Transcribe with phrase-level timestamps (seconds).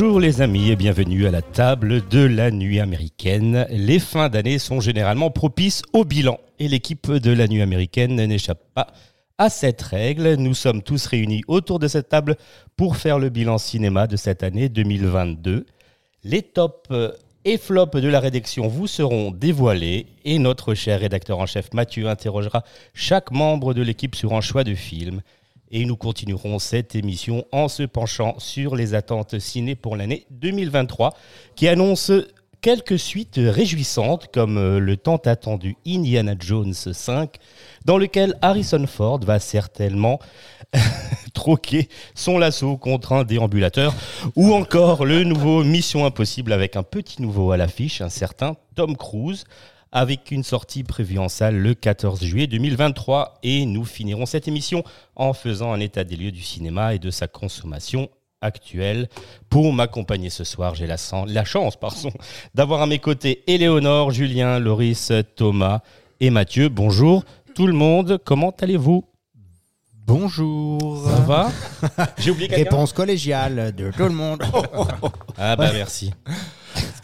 [0.00, 3.66] Bonjour les amis et bienvenue à la table de la nuit américaine.
[3.68, 8.62] Les fins d'année sont généralement propices au bilan et l'équipe de la nuit américaine n'échappe
[8.74, 8.86] pas
[9.36, 10.36] à cette règle.
[10.36, 12.36] Nous sommes tous réunis autour de cette table
[12.78, 15.66] pour faire le bilan cinéma de cette année 2022.
[16.24, 16.88] Les tops
[17.44, 22.08] et flops de la rédaction vous seront dévoilés et notre cher rédacteur en chef Mathieu
[22.08, 25.20] interrogera chaque membre de l'équipe sur un choix de film.
[25.72, 31.14] Et nous continuerons cette émission en se penchant sur les attentes ciné pour l'année 2023
[31.54, 32.10] qui annonce
[32.60, 37.36] quelques suites réjouissantes comme euh, le tant attendu Indiana Jones 5
[37.84, 40.18] dans lequel Harrison Ford va certainement
[41.34, 43.94] troquer son lasso contre un déambulateur
[44.34, 48.96] ou encore le nouveau Mission Impossible avec un petit nouveau à l'affiche, un certain Tom
[48.96, 49.44] Cruise
[49.92, 53.38] avec une sortie prévue en salle le 14 juillet 2023.
[53.42, 54.84] Et nous finirons cette émission
[55.16, 58.08] en faisant un état des lieux du cinéma et de sa consommation
[58.40, 59.08] actuelle.
[59.48, 62.10] Pour m'accompagner ce soir, j'ai la, la, chance pardon,
[62.54, 65.80] d'avoir à mes côtés Éléonore, Julien, Loris, Thomas
[66.20, 66.68] et Mathieu.
[66.68, 69.04] Bonjour tout le monde, comment allez-vous?
[70.06, 71.04] Bonjour.
[71.04, 71.50] Ça va?
[72.18, 74.42] J'ai oublié Réponse collégiale de tout le monde.
[75.38, 76.12] ah bah merci.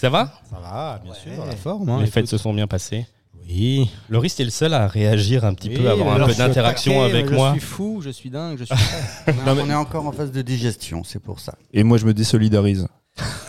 [0.00, 0.32] Ça va?
[0.50, 1.34] Ça va, bien ouais.
[1.34, 1.88] sûr, la forme.
[1.88, 3.06] Hein, Les fêtes se sont bien passées
[3.48, 3.91] Oui.
[4.09, 7.03] Loris, t'es le seul à réagir un petit oui, peu, à avoir un peu d'interaction
[7.03, 7.53] avec je moi.
[7.54, 8.75] Je suis fou, je suis dingue, je suis
[9.47, 11.54] non, On est encore en phase de digestion, c'est pour ça.
[11.72, 12.87] Et moi, je me désolidarise.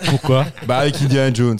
[0.10, 0.46] Pourquoi?
[0.68, 1.60] Bah avec Indiana Jones.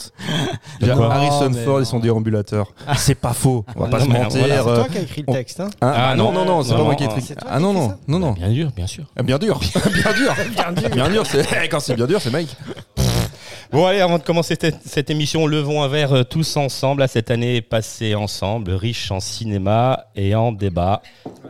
[0.82, 2.74] Harrison Oh, Ford et son déambulateur.
[2.96, 3.66] C'est pas faux.
[3.76, 4.40] On va pas se mentir.
[4.40, 5.70] Voilà, c'est euh, toi qui as écrit le texte, hein?
[5.82, 7.34] Hein, Ah, non, non, non, c'est pas moi qui ai ah, écrit.
[7.46, 8.32] Ah non, non, écrit non, non.
[8.32, 9.06] Bien dur, bien sûr.
[9.18, 10.34] Ah, Bien dur, bien dur.
[10.52, 10.90] Bien dur.
[10.90, 12.56] Bien dur, c'est quand c'est bien dur, c'est Mike.
[13.72, 17.08] Bon allez, avant de commencer cette, cette émission, levons un verre euh, tous ensemble à
[17.10, 21.02] cette année passée ensemble, riche en cinéma et en débat.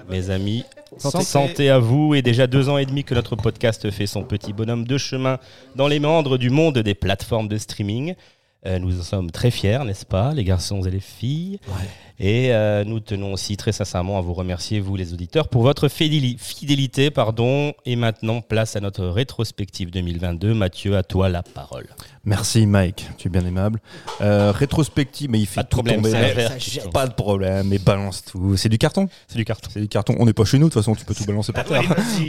[0.09, 0.63] Mes amis,
[0.97, 1.23] Santé.
[1.23, 1.69] santé.
[1.69, 2.15] à vous.
[2.15, 5.37] Et déjà deux ans et demi que notre podcast fait son petit bonhomme de chemin
[5.75, 8.15] dans les méandres du monde des plateformes de streaming.
[8.65, 11.59] Euh, nous en sommes très fiers, n'est-ce pas, les garçons et les filles?
[12.19, 15.87] Et euh, nous tenons aussi très sincèrement à vous remercier, vous les auditeurs, pour votre
[15.87, 17.11] fidéli- fidélité.
[17.11, 17.73] Pardon.
[17.85, 20.53] Et maintenant, place à notre rétrospective 2022.
[20.55, 21.85] Mathieu, à toi la parole.
[22.27, 23.79] Merci Mike, tu es bien aimable.
[24.19, 26.59] Euh, rétrospective, mais il fait Pas de tout problème, tomber.
[26.59, 26.89] Ça.
[26.89, 28.57] Pas de problème, mais balance tout.
[28.57, 29.07] C'est du carton?
[29.29, 29.69] C'est du carton.
[29.71, 30.13] C'est du carton.
[30.19, 31.83] On n'est pas chez nous, de toute façon, tu peux tout balancer par terre.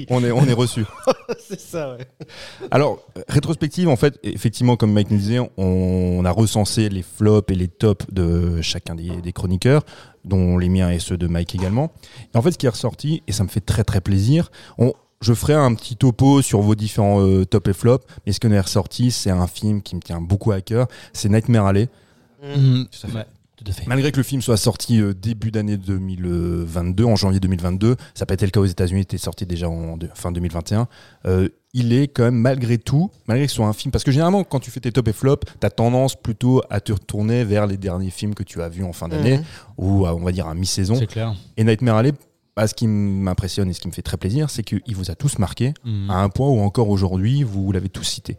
[0.08, 0.84] On est, on est reçu.
[1.48, 2.28] C'est ça, ouais.
[2.70, 7.56] Alors, rétrospective, en fait, effectivement, comme Mike nous disait, on, a recensé les flops et
[7.56, 9.82] les tops de chacun des, des chroniqueurs,
[10.24, 11.90] dont les miens et ceux de Mike également.
[12.32, 14.92] Et en fait, ce qui est ressorti, et ça me fait très très plaisir, on,
[15.20, 18.52] je ferai un petit topo sur vos différents euh, tops et flops, mais ce qu'on
[18.52, 21.88] est ressorti, c'est un film qui me tient beaucoup à cœur, c'est Nightmare Alley.
[22.42, 23.24] Ouais,
[23.56, 23.86] tout à fait.
[23.88, 28.26] Malgré que le film soit sorti euh, début d'année 2022, en janvier 2022, ça n'a
[28.26, 30.86] pas été le cas aux États-Unis, il était sorti déjà en de- fin 2021.
[31.26, 34.10] euh, il est quand même malgré tout, malgré que ce soit un film, parce que
[34.10, 37.44] généralement quand tu fais tes top et flop, tu as tendance plutôt à te retourner
[37.44, 39.44] vers les derniers films que tu as vus en fin d'année, Mhm.
[39.76, 40.94] ou à, on va dire à mi-saison.
[40.98, 41.34] C'est clair.
[41.58, 42.12] Et Nightmare Alley,
[42.58, 45.14] bah, ce qui m'impressionne et ce qui me fait très plaisir, c'est qu'il vous a
[45.14, 46.10] tous marqué, Mhm.
[46.10, 48.36] à un point où encore aujourd'hui, vous l'avez tous cité.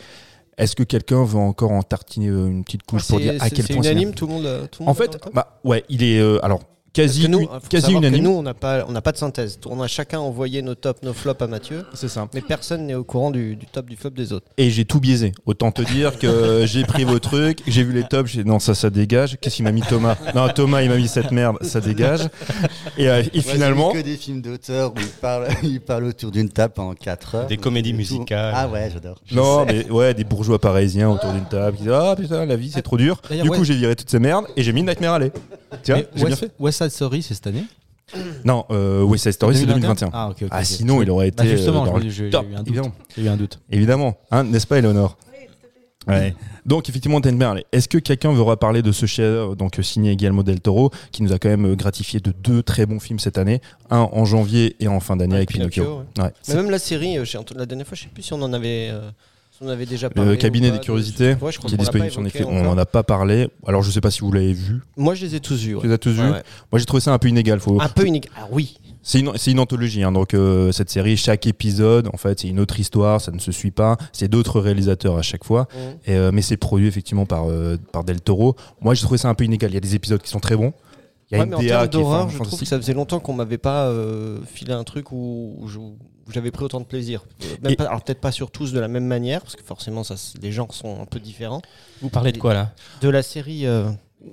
[0.58, 3.66] Est-ce que quelqu'un veut encore en tartiner euh, une petite couche pour dire à quel
[3.66, 4.46] point c'est unanime, tout le monde.
[4.46, 6.60] euh, tout le En monde est fait, bah ouais, il est euh, alors
[6.94, 8.24] quasi que nous, une- faut quasi unanime.
[8.24, 9.60] nous, on n'a pas, on n'a pas de synthèse.
[9.68, 12.28] On a chacun envoyé nos tops, nos flops à Mathieu, C'est ça.
[12.34, 14.48] mais personne n'est au courant du, du top, du flop des autres.
[14.58, 15.32] Et j'ai tout biaisé.
[15.46, 18.60] Autant te dire que j'ai pris vos trucs, j'ai vu les tops, j'ai dit non
[18.60, 19.38] ça ça dégage.
[19.42, 20.16] Qu'est-ce qu'il m'a mis Thomas?
[20.36, 22.22] Non Thomas il m'a mis cette merde, ça dégage.
[22.98, 26.50] Et, euh, et finalement, que des films d'auteur où ils parlent, ils parlent autour d'une
[26.50, 27.48] table pendant 4 heures.
[27.48, 28.54] Des comédies musicales.
[28.56, 29.20] Ah ouais, j'adore.
[29.32, 29.74] Non sais.
[29.86, 32.82] mais ouais des bourgeois parisiens autour d'une table qui disent ah putain la vie c'est
[32.82, 33.22] trop dur.
[33.30, 33.58] Du ouais.
[33.58, 35.32] coup j'ai viré toutes ces merdes et j'ai mis Nightmare Alley.
[35.84, 36.52] Tu vois, Mais j'ai bien West, fait.
[36.60, 37.64] West Side Story, c'est cette année
[38.44, 40.10] Non, euh, West Side Story c'est 2021.
[40.14, 40.38] Ah, ok.
[40.44, 42.56] ok, Ah sinon il aurait été Bah, justement, dans je- le j'ai j'ai top, eu
[42.56, 42.68] un doute.
[42.68, 42.92] évidemment.
[43.16, 43.60] J'ai eu un doute.
[43.70, 45.18] Évidemment, hein, n'est-ce pas, Eleonore
[46.08, 46.34] Ouais.
[46.66, 47.66] Donc effectivement, Nightmare Alley.
[47.72, 51.22] Est-ce que quelqu'un veut reparler de ce chef donc euh, signé Guillermo del Toro, qui
[51.22, 53.62] nous a quand même euh, gratifié de deux très bons films cette année,
[53.92, 55.84] un en janvier et en fin d'année Ouais, avec Pinocchio.
[55.84, 56.32] Pinocchio, Ouais.
[56.48, 58.42] Mais même la série, euh, j'ai entendu- la dernière fois, je sais plus si on
[58.42, 58.90] en avait.
[58.92, 59.12] euh,
[59.62, 60.30] On avait déjà parlé.
[60.32, 62.48] Le cabinet des pas de- curiosités, Ouais, je crois qui est disponible sur Netflix.
[62.50, 63.50] On n'en a pas parlé.
[63.68, 64.82] Alors, je sais pas si vous l'avez vu.
[64.96, 65.76] Moi, je les ai tous vus.
[65.76, 65.82] ouais.
[65.82, 66.44] Tu les as tous vus Ouais.
[66.72, 67.60] Moi, j'ai trouvé ça un peu inégal.
[67.60, 67.80] Faut...
[67.82, 68.30] Un peu unique.
[68.38, 68.78] Ah oui.
[69.02, 72.60] C'est une, une anthologie, hein, donc euh, cette série, chaque épisode, en fait, c'est une
[72.60, 75.68] autre histoire, ça ne se suit pas, c'est d'autres réalisateurs à chaque fois,
[76.06, 78.56] et, euh, mais c'est produit effectivement par, euh, par Del Toro.
[78.82, 79.72] Moi, j'ai trouvé ça un peu inégal.
[79.72, 80.74] Il y a des épisodes qui sont très bons.
[81.32, 82.78] Il y a Ouais, une mais en DA termes qui est je trouve que ça
[82.78, 85.96] faisait longtemps qu'on m'avait pas euh, filé un truc où, où je- où
[86.34, 87.24] j'avais pris autant de plaisir.
[87.44, 89.64] Euh, même Et- pas- alors peut-être pas sur tous de la même manière, parce que
[89.64, 91.62] forcément, ça, les genres sont un peu différents.
[92.02, 92.72] Vous parlez de quoi là?
[93.02, 93.66] De la série.
[93.66, 93.90] euh,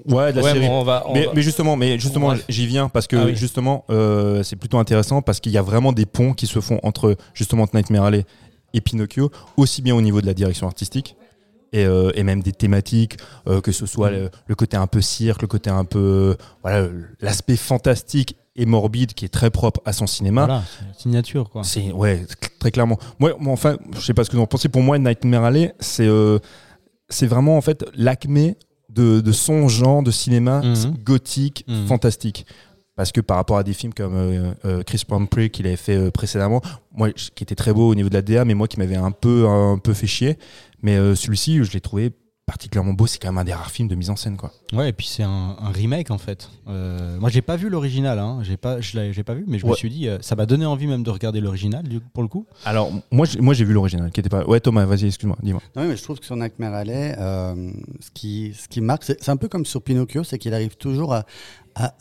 [0.09, 0.67] Ouais, de la Ouais, série.
[0.67, 3.25] bon, on va- on mais, va- mais justement, mais justement, j'y viens parce que Ah
[3.27, 3.37] oui.
[3.37, 6.81] justement, euh, c'est plutôt intéressant parce qu'il y a vraiment des ponts qui se font
[6.83, 8.25] entre justement Nightmare Alley
[8.75, 11.15] et Pinocchio, aussi bien au niveau de la direction artistique
[11.73, 13.17] et, euh, et même des thématiques,
[13.47, 16.89] euh, que ce soit le, le côté un peu cirque, le côté un peu voilà,
[17.21, 20.47] l'aspect fantastique et morbide qui est très propre à son cinéma.
[20.47, 20.63] Voilà,
[20.97, 21.63] signature quoi.
[21.65, 22.25] C'est ouais,
[22.59, 22.99] très clairement.
[23.19, 24.69] Moi, moi, enfin, je sais pas ce que vous en pensez.
[24.69, 26.39] Pour moi, Nightmare Alley, c'est euh,
[27.09, 28.57] c'est vraiment en fait l'acmé
[28.89, 30.97] de, de son genre de cinéma Mhm.
[31.05, 31.87] gothique, Mhm.
[31.87, 32.47] fantastique.
[32.97, 35.97] Parce que par rapport à des films comme euh, euh, Chris Pumphrey qu'il avait fait
[35.97, 36.63] euh, précédemment,
[36.93, 39.11] moi qui était très beau au niveau de la DA, mais moi qui m'avait un
[39.11, 40.39] peu un peu fait chier.
[40.83, 42.11] Mais euh, celui-ci, je l'ai trouvé
[42.47, 43.07] particulièrement beau.
[43.07, 44.53] C'est quand même un des rares films de mise en scène, quoi.
[44.73, 46.49] Ouais, et puis c'est un, un remake en fait.
[46.69, 48.39] Euh, moi j'ai pas vu l'original, hein.
[48.43, 50.47] j'ai pas, je l'ai j'ai pas vu, mais je me suis dit, euh, ça m'a
[50.47, 51.85] donné envie même de regarder l'original
[52.15, 52.47] pour le coup.
[52.65, 54.45] Alors moi, j'ai- moi j'ai vu l'original, qui était pas.
[54.47, 55.61] Ouais, Thomas, vas-y, excuse-moi, dis-moi.
[55.75, 57.71] Non, mais je trouve que sur Nightmare Alley, euh,
[58.01, 60.77] ce, qui, ce qui marque, c'est c'est un peu comme sur Pinocchio, c'est qu'il arrive
[60.77, 61.25] toujours à,
[61.75, 61.95] à,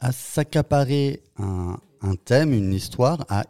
[0.00, 3.44] à s'accaparer un, un thème, une histoire, à,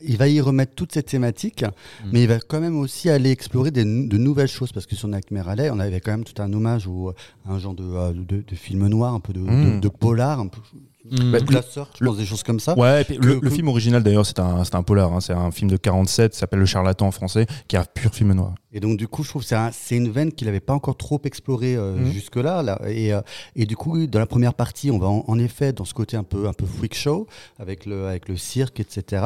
[0.00, 1.64] il va y remettre toutes ces thématiques,
[2.12, 5.08] mais il va quand même aussi aller explorer des, de nouvelles choses, parce que sur
[5.08, 8.12] Nightmare Alley, on avait quand même tout un hommage au, à un genre de, euh,
[8.12, 9.80] de, de film noir, un peu de, Mm.
[9.98, 10.60] polar, un peu
[11.10, 11.36] Mm.
[11.98, 12.78] Je pense, des choses comme ça.
[12.78, 15.70] Ouais, le, Que- le film original d'ailleurs, c'est un, un polar, hein, c'est un film
[15.70, 18.54] de 47, ça s'appelle Le Charlatan en français, qui est un pur film noir.
[18.72, 20.72] Et donc, du coup, je trouve que c'est un- c'est une veine qu'il n'avait pas
[20.72, 22.10] encore trop explorée euh, Mhm.
[22.10, 22.62] jusque-là.
[22.62, 22.80] Là.
[22.88, 23.20] Et, euh,
[23.54, 26.16] et du coup, dans la première partie, on va en, en effet dans ce côté
[26.16, 27.26] un peu, un peu freak show,
[27.60, 29.22] avec le, avec le cirque, etc.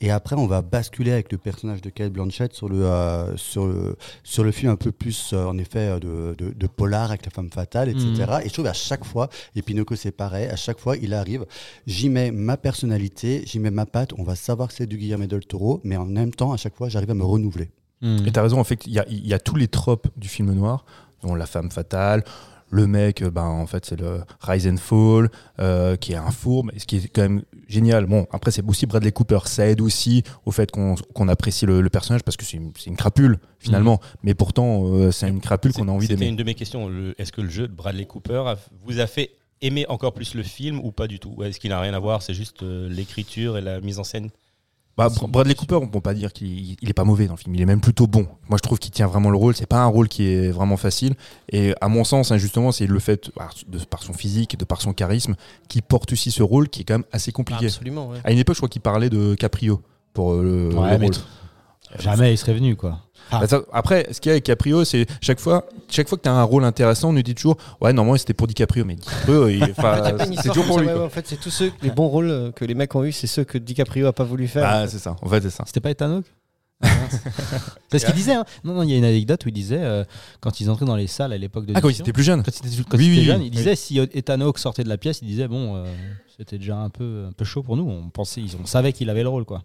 [0.00, 3.66] Et après, on va basculer avec le personnage de Kate Blanchett sur le, euh, sur
[3.66, 7.30] le, sur le film un peu plus, en effet, de, de, de polar avec la
[7.30, 8.40] femme fatale, etc.
[8.44, 11.20] Et je trouve à chaque fois, et Pinocchio c'est pareil, à chaque fois, il arrive,
[11.86, 15.26] j'y mets ma personnalité, j'y mets ma patte, on va savoir que c'est du Guillermo
[15.26, 17.70] del Toro, mais en même temps, à chaque fois, j'arrive à me renouveler.
[18.00, 18.26] Mm.
[18.26, 20.28] Et t'as raison, en fait, il y a, il y a tous les tropes du
[20.28, 20.84] film noir,
[21.22, 22.24] dont la femme fatale,
[22.72, 25.28] le mec, euh, ben, en fait, c'est le Rise and Fall,
[25.58, 28.06] euh, qui est un fourbe, ce qui est quand même génial.
[28.06, 31.80] Bon, après, c'est aussi Bradley Cooper, ça aide aussi au fait qu'on qu'on apprécie le,
[31.80, 35.40] le personnage, parce que c'est une, c'est une crapule, finalement, mais pourtant, euh, c'est une
[35.40, 36.30] crapule qu'on a envie C'était d'aimer.
[36.30, 36.88] une de mes questions.
[37.18, 38.56] Est-ce que le jeu de Bradley Cooper a-
[38.86, 39.32] vous a fait
[39.62, 41.98] aimer encore plus le film ou pas du tout Ou Est-ce qu'il n'a rien à
[41.98, 44.30] voir C'est juste euh, l'écriture et la mise en scène
[44.96, 47.38] Bah, Br- Bradley Cooper, on peut pas dire qu'il il est pas mauvais dans le
[47.38, 47.54] film.
[47.54, 48.26] Il est même plutôt bon.
[48.48, 49.54] Moi, je trouve qu'il tient vraiment le rôle.
[49.54, 51.14] C'est pas un rôle qui est vraiment facile.
[51.50, 54.64] Et à mon sens, hein, justement, c'est le fait, par, de, par son physique, de
[54.64, 55.36] par son charisme,
[55.68, 57.66] qui porte aussi ce rôle qui est quand même assez compliqué.
[57.66, 58.18] Absolument, ouais.
[58.24, 59.80] À une époque, je crois qu'il parlait de Caprio
[60.12, 61.14] pour euh, le, Ouais, le rôle.
[61.98, 63.00] Jamais il serait venu quoi.
[63.32, 63.42] Ah.
[63.48, 66.28] Bah, après, ce qu'il y a avec Caprio, c'est chaque fois, chaque fois que tu
[66.28, 69.48] as un rôle intéressant, on nous dit toujours, ouais, normalement, c'était pour DiCaprio, mais DiCaprio,
[70.42, 70.88] c'est toujours pour lui.
[70.88, 73.04] ouais, ouais, En fait, c'est tous ceux, les bons rôles euh, que les mecs ont
[73.04, 74.64] eu, c'est ceux que DiCaprio a pas voulu faire.
[74.66, 75.14] Ah, c'est ça.
[75.22, 75.62] En fait, c'est ça.
[75.66, 76.22] C'était pas Ethan
[77.90, 78.34] C'est ce qu'il disait.
[78.34, 78.44] hein.
[78.64, 80.02] Non, non, il y a une anecdote où il disait, euh,
[80.40, 82.22] quand ils entraient dans les salles à l'époque de Ah, quand il l'émission, était plus
[82.22, 82.42] jeune.
[82.42, 83.46] quand il était, quand Oui, il était oui, jeune, oui.
[83.46, 85.84] il disait si Ethan Hawke sortait de la pièce, il disait bon, euh,
[86.36, 87.88] c'était déjà un peu, un peu chaud pour nous.
[87.88, 89.62] On pensait, ils- on savait qu'il avait le rôle quoi.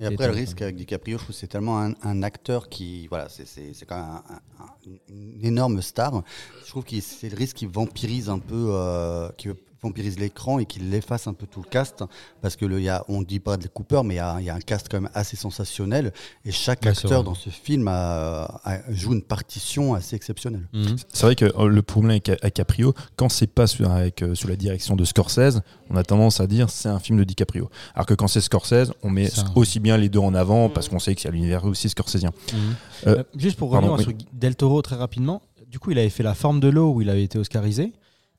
[0.00, 3.06] Et après, le risque avec DiCaprio, je trouve c'est tellement un, acteur qui.
[3.08, 3.46] Voilà, c'est-
[3.86, 4.20] quand même
[4.60, 4.66] un-
[5.08, 6.22] une énorme star.
[6.64, 8.68] Je trouve que c'est le risque qui vampirise un peu.
[8.70, 9.48] euh, qui
[9.86, 12.04] vampirise l'écran et qui l'efface un peu tout le cast.
[12.42, 14.44] Parce que le, y a, on dit pas de Cooper, mais il y, a, il
[14.46, 16.12] y a un cast quand même assez sensationnel.
[16.44, 20.68] Et chaque c'est acteur dans ce film a, a- joue une partition assez exceptionnelle.
[21.12, 24.34] C'est vrai que euh, le problème avec, avec Caprio, quand c'est pas sur- avec, euh,
[24.34, 27.70] sous la direction de Scorsese, on a tendance à dire c'est un film de DiCaprio.
[27.94, 29.44] Alors que quand c'est Scorsese, on met Ça.
[29.54, 32.32] aussi bien les deux en avant parce qu'on sait qu'il y a l'univers aussi scorsésien.
[32.52, 32.58] Mhm.
[33.06, 34.16] Euh, Euh, juste pour pardon, revenir oui.
[34.18, 37.02] sur Del Toro très rapidement, du coup il avait fait La forme de l'eau où
[37.02, 37.92] il avait été oscarisé.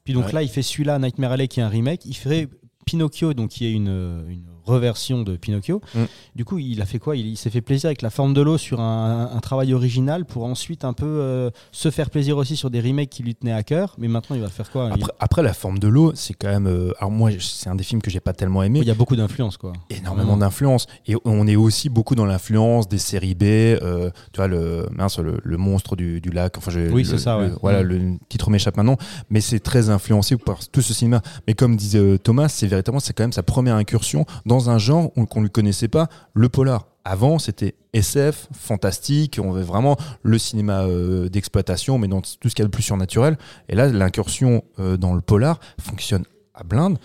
[0.08, 0.32] Puis donc Ouais.
[0.32, 2.06] là il fait celui-là, Nightmare Alley qui est un remake.
[2.06, 2.48] Il ferait
[2.86, 3.90] Pinocchio, donc qui est une,
[4.30, 5.82] une reversion de Pinocchio.
[5.96, 6.04] Mm.
[6.36, 7.16] Du coup il a fait quoi?
[7.16, 10.26] Il, il s'est fait plaisir avec La forme de l'eau sur un, un travail original
[10.26, 13.52] pour ensuite un peu euh, se faire plaisir aussi sur des remakes qui lui tenaient
[13.54, 13.96] à cœur.
[13.98, 14.92] Mais maintenant il va faire quoi?
[14.96, 16.68] Il- Après, la forme de l'eau, c'est quand même.
[16.68, 18.80] euh, alors moi, c'est un des films que j'ai pas tellement aimé.
[18.82, 19.74] il y a beaucoup d'influence quoi.
[19.90, 24.48] énormément d'influence et on est aussi beaucoup dans l'influence des séries B euh, tu vois
[24.48, 27.52] le mince le, le monstre du, du lac enfin je- Oui, c'est ça, le- ouais.
[27.62, 27.88] voilà Mm.
[27.88, 28.98] le titre m'échappe maintenant
[29.30, 33.14] mais c'est très influencé par tout ce cinéma mais comme disait Thomas c'est véritablement c'est
[33.14, 37.40] quand même sa première incursion dans un genre qu'on ne connaissait pas le polar Avant,
[37.40, 42.64] c'était SF, fantastique, on avait vraiment le cinéma euh, d'exploitation, mais dans tout ce qu'il
[42.64, 43.38] y a de plus surnaturel.
[43.70, 46.24] Et là, l'incursion euh, dans le polar fonctionne
[46.54, 46.98] à blinde.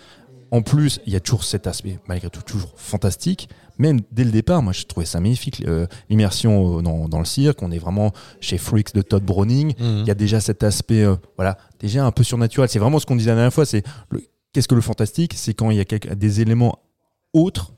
[0.51, 3.49] En plus, il y a toujours cet aspect, malgré tout, toujours fantastique.
[3.79, 5.63] Même dès le départ, moi, je trouvais ça magnifique.
[5.67, 9.73] euh, L'immersion euh, dans, dans le cirque, on est vraiment chez Freaks de Todd Browning.
[9.79, 11.03] Il y a déjà cet aspect,
[11.37, 12.69] voilà, déjà un peu surnaturel.
[12.69, 13.65] C'est vraiment ce qu'on disait la dernière fois.
[13.65, 13.83] C'est
[14.53, 15.33] qu'est-ce que le fantastique?
[15.35, 16.77] C'est quand il y a des éléments
[17.33, 17.73] autres,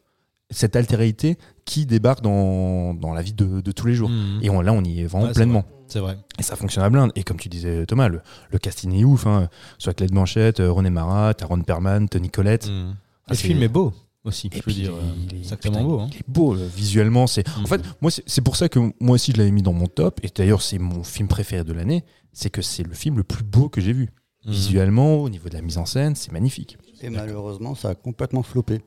[0.52, 4.10] cette altérité qui débarque dans, dans la vie de, de tous les jours.
[4.10, 4.40] Mhm.
[4.44, 5.66] Et on- là, on y est vraiment Ouais, pleinement.
[5.88, 6.18] C'est vrai.
[6.40, 7.12] Et ça fonctionne à blinde.
[7.16, 8.22] Et comme tu disais, Thomas, le,
[8.52, 9.26] le casting est ouf.
[9.28, 9.50] Hein.
[9.78, 12.70] Soit Claude Blanchette, euh, René Marat, Taron Perman, Tony Collette.
[12.70, 12.94] Ah,
[13.32, 13.94] le film est beau
[14.24, 14.48] aussi.
[14.54, 14.92] Et je veux dire,
[15.32, 16.00] il est- sacrément putain, beau.
[16.00, 16.08] hein.
[16.12, 17.28] Il est beau, euh, visuellement.
[17.28, 17.48] C'est...
[17.58, 17.68] En Mhm.
[17.68, 20.20] fait, moi, c'est, c'est pour ça que moi aussi, je l'avais mis dans mon top.
[20.24, 22.04] Et d'ailleurs, c'est mon film préféré de l'année.
[22.34, 24.10] C'est que c'est le film le plus beau que j'ai vu.
[24.46, 24.52] Mhm.
[24.52, 26.78] Visuellement, au niveau de la mise en scène, c'est magnifique.
[27.02, 28.82] Et malheureusement, ça a complètement floppé.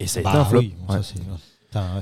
[0.00, 0.58] Et ça a Bah été un flop.
[0.60, 0.96] oui, Ouais.
[1.02, 1.14] ça,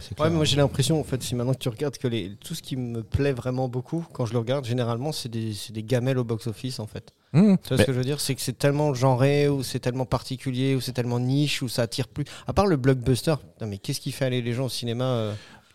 [0.09, 2.55] Putain, mais moi j'ai l'impression, en fait, si maintenant que tu regardes que les, tout
[2.55, 5.83] ce qui me plaît vraiment beaucoup, quand je le regarde, généralement, c'est des, c'est des
[5.83, 7.15] gamelles au box-office, en fait.
[7.33, 7.55] Mmh.
[7.63, 8.21] Tu vois Mais- ce que je veux dire?
[8.21, 11.83] C'est que c'est tellement genré, ou c'est tellement particulier, ou c'est tellement niche, ou ça
[11.83, 12.25] attire plus.
[12.47, 15.35] À part le blockbuster, putain, mais qu'est-ce qui fait aller les gens au cinéma euh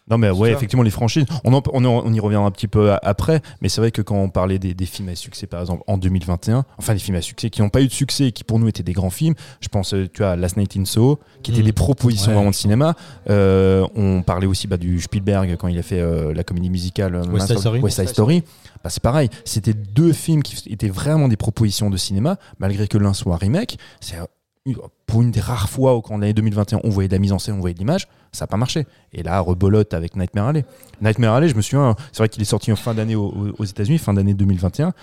[0.10, 0.56] Non, mais ouais, ça.
[0.58, 3.70] effectivement, les franchises, on, en- on, en- on y reviendra un petit peu après, mais
[3.70, 6.64] c'est vrai que quand on parlait des, des films à succès, par exemple, en 2021,
[6.78, 8.68] enfin des films à succès qui n'ont pas eu de succès et qui pour nous
[8.68, 11.62] étaient des grands films, je pense, euh, tu vois, Last Night in Soho, qui étaient
[11.62, 11.66] Mm.
[11.66, 12.36] des propositions Ouais.
[12.36, 12.96] vraiment de cinéma.
[13.30, 17.16] Euh, on parlait aussi bah, du Spielberg quand il a fait euh, la comédie musicale
[17.16, 17.80] euh, West Side Story.
[17.82, 18.44] West Side Story.
[18.84, 22.98] Bah, c'est pareil, c'était deux films qui étaient vraiment des propositions de cinéma, malgré que
[22.98, 23.78] l'un soit un remake.
[24.00, 24.72] C'est euh,
[25.18, 27.40] pour une des rares fois où, en l'année 2021, on voyait de la mise en
[27.40, 28.86] scène, on voyait de l'image, ça n'a pas marché.
[29.14, 30.64] Et là, rebolote avec Nightmare Alley.
[31.02, 33.66] Nightmare Alley, je me souviens, c'est vrai qu'il est sorti en fin d'année aux, aux
[33.66, 34.94] États-Unis, fin d'année 2021.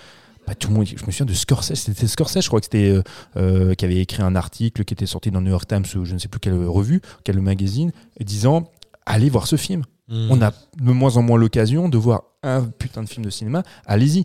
[0.47, 2.91] Bah, tout le monde, je me souviens de Scorsese, c'était Scorsese, je crois que c'était
[2.91, 3.03] euh,
[3.35, 6.05] euh, qui avait écrit un article qui était sorti dans le New York Times ou
[6.05, 7.91] je ne sais plus quelle revue, quel magazine,
[8.21, 8.71] disant
[9.05, 9.83] allez voir ce film.
[10.07, 10.27] Mhm.
[10.29, 13.63] On a de moins en moins l'occasion de voir un putain de film de cinéma.
[13.85, 14.23] Allez-y.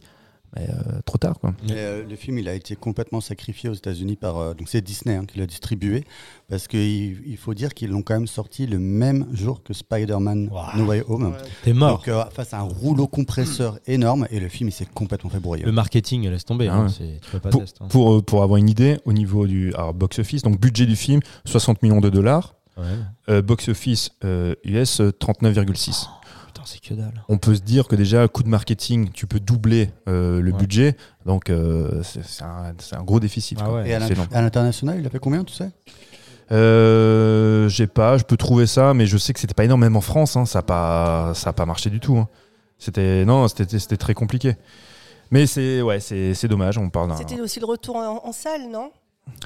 [0.56, 1.54] Mais euh, trop tard, quoi.
[1.68, 4.36] Et, euh, le film, il a été complètement sacrifié aux États-Unis par.
[4.38, 6.04] euh, donc c'est Disney hein, qui l'a distribué.
[6.48, 10.48] Parce qu'il il faut dire qu'ils l'ont quand même sorti le même jour que Spider-Man
[10.50, 10.60] Wow.
[10.78, 11.34] No Way Home.
[11.62, 11.98] T'es mort.
[11.98, 14.26] Donc euh, face à un rouleau compresseur énorme.
[14.32, 15.64] Et le film, il s'est complètement fait broyer.
[15.64, 16.66] Le marketing, laisse tomber.
[16.66, 16.92] Ah hein, ouais.
[16.96, 17.86] c'est- tu peux pas Pour, hein.
[17.88, 21.82] pour, pour avoir une idée, au niveau du alors, box-office, donc budget du film, 60
[21.84, 22.56] millions de dollars.
[22.76, 22.84] Ouais.
[23.28, 26.08] Euh, box-office euh, US, euh, 39,6.
[26.62, 27.22] Putain, c'est que dalle.
[27.28, 30.58] On peut se dire que déjà, coup de marketing, tu peux doubler euh, le Ouais.
[30.58, 30.96] budget.
[31.26, 33.58] Donc, euh, c'est c'est un, gros déficit.
[33.60, 33.74] Ah quoi.
[33.82, 33.88] ouais.
[33.90, 35.70] Et à l'international, il a fait combien, tu sais?
[36.52, 39.96] Euh, J'ai pas, je peux trouver ça, mais je sais que c'était pas énorme, même
[39.96, 42.16] en France, hein, ça n'a pas, ça a pas marché du tout.
[42.16, 42.28] hein.
[42.78, 44.56] C'était non, c'était c'était très compliqué.
[45.30, 46.76] Mais c'est ouais, c'est c'est dommage.
[46.78, 47.16] On parle d'un.
[47.16, 48.90] C'était aussi le retour en, en salle, non?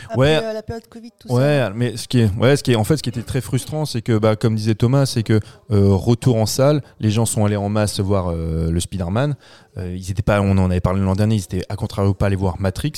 [0.07, 0.41] Après Ouais.
[0.43, 1.35] euh, la période Covid, tout ça.
[1.35, 3.41] Ouais, mais ce qui est, ouais, ce qui est, en fait, ce qui était très
[3.41, 7.27] frustrant, c'est que, bah, comme disait Thomas, c'est que euh, retour en salle, les gens
[7.27, 9.37] sont allés en masse voir euh, le Spider-Man.
[9.79, 12.27] Euh, ils étaient pas, on en avait parlé l'an dernier, ils étaient à contrario pas
[12.27, 12.93] allés voir Matrix,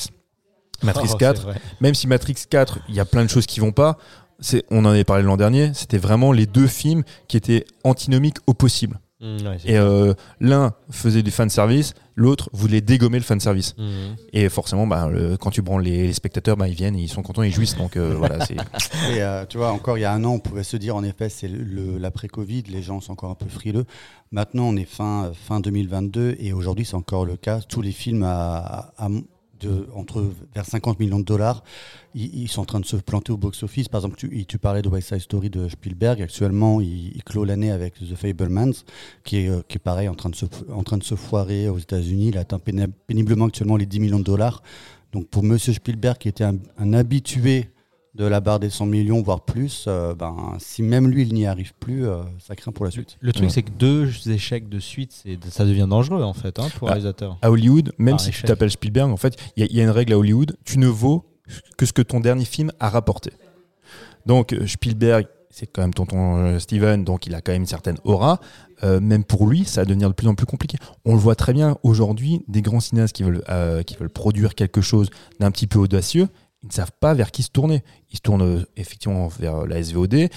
[0.82, 1.36] Matrix Oh, 4.
[1.40, 1.60] c'est vrai.
[1.80, 3.96] Même si Matrix 4, il y a plein de choses qui vont pas.
[4.40, 5.72] C'est, on en avait parlé l'an dernier.
[5.72, 8.98] C'était vraiment les deux films qui étaient antinomiques au possible.
[9.20, 13.74] Ouais, c'est Et euh, l'un faisait du fan service, l'autre voulait dégommer le fan service.
[13.78, 14.16] Mhm.
[14.34, 17.22] Et forcément, bah, le- quand tu branles les, les spectateurs, bah, ils viennent, ils sont
[17.22, 17.76] contents, ils jouissent.
[17.76, 18.38] Donc euh, voilà.
[18.50, 21.02] Et euh, tu vois, encore il y a un an, on pouvait se dire en
[21.02, 23.86] effet, c'est le- le- l'après-Covid, les gens sont encore un peu frileux.
[24.32, 27.60] Maintenant, on est fin, fin 2022 et aujourd'hui, c'est encore le cas.
[27.60, 29.08] Tous les films à, à-
[29.60, 31.62] de, entre vers 50 millions de dollars,
[32.14, 33.88] ils, sont en train de se planter au box-office.
[33.88, 36.22] Par exemple, tu, parlais de West Side Story de Spielberg.
[36.22, 38.72] Actuellement, il, clôt l'année avec The Fablemans,
[39.24, 41.68] qui est, euh, qui est pareil, en train, de se, en train de se foirer
[41.68, 42.28] aux États-Unis.
[42.28, 44.62] Il atteint péni- péniblement actuellement les 10 millions de dollars.
[45.12, 47.70] Donc pour Monsieur Spielberg, qui était un habitué
[48.16, 51.46] de la barre des 100 millions, voire plus, euh, ben, si même lui, il n'y
[51.46, 53.16] arrive plus, euh, ça craint pour la suite.
[53.20, 53.50] Le truc, Ouais.
[53.50, 56.92] c'est que deux échecs de suite, c'est- ça devient dangereux en fait hein, pour un
[56.92, 56.94] Ah.
[56.94, 57.38] réalisateur.
[57.42, 59.80] à Hollywood, même Par si tu t'appelles Spielberg, en fait, il y, a- il y
[59.80, 61.24] a une règle à Hollywood, tu ne vaux
[61.76, 63.30] que ce que ton dernier film a rapporté.
[64.24, 67.96] Donc euh, Spielberg, c'est quand même tonton Steven, donc il a quand même une certaine
[68.04, 68.40] aura.
[68.84, 70.76] Euh, même pour lui, ça va devenir de plus en plus compliqué.
[71.06, 74.54] On le voit très bien aujourd'hui, des grands cinéastes qui veulent, euh, qui veulent produire
[74.54, 75.08] quelque chose
[75.40, 76.28] d'un petit peu audacieux,
[76.66, 77.84] ils ne savent pas vers qui se tourner.
[78.10, 80.28] Ils se tournent euh, effectivement vers la SVOD,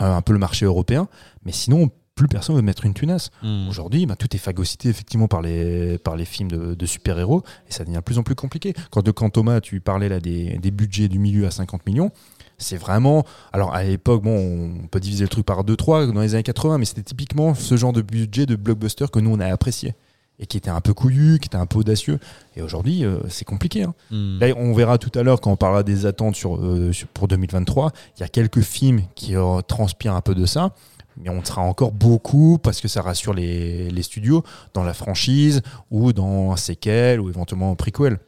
[0.00, 1.08] un, peu le marché européen,
[1.44, 3.30] mais sinon, plus personne veut mettre une tunasse.
[3.42, 3.68] Mhm.
[3.68, 7.72] Aujourd'hui, bah, tout est phagocyté effectivement par les, par les films de, de super-héros et
[7.72, 8.74] ça devient de plus en plus compliqué.
[8.90, 12.10] Quand, quand Thomas, tu parlais là des, des budgets du milieu à 50 millions,
[12.58, 13.24] c'est vraiment.
[13.52, 16.78] Alors à l'époque, bon, on peut diviser le truc par 2-3 dans les années 80,
[16.78, 19.94] mais c'était typiquement ce genre de budget de blockbuster que nous on a apprécié
[20.38, 22.18] et qui était un peu couillu, qui était un peu audacieux.
[22.56, 23.84] Et aujourd'hui, euh, c'est compliqué.
[23.84, 23.94] hein.
[24.10, 24.38] Mhm.
[24.40, 27.26] Là, on verra tout à l'heure quand on parlera des attentes sur, euh, sur- pour
[27.28, 27.92] 2023.
[28.16, 30.72] Il y a quelques films qui euh, transpirent un peu de ça.
[31.18, 34.42] mais on sera encore beaucoup parce que ça rassure les, les studios
[34.74, 38.18] dans la franchise ou dans un séquel ou éventuellement un prequel.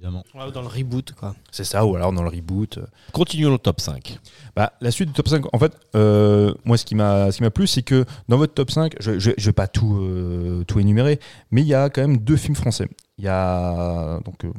[0.00, 0.22] Évidemment.
[0.32, 1.34] Ouais, dans le reboot, quoi.
[1.50, 2.78] C'est ça, ou alors dans le reboot.
[3.12, 4.20] Continuons le top 5.
[4.54, 7.42] Bah, la suite du top 5, en fait, euh, moi, ce qui m'a ce qui
[7.42, 10.78] m'a plu, c'est que dans votre top 5, je ne vais pas tout, euh, tout
[10.78, 11.18] énumérer,
[11.50, 12.88] mais il y a quand même deux films français.
[13.18, 14.52] Il y a donc euh,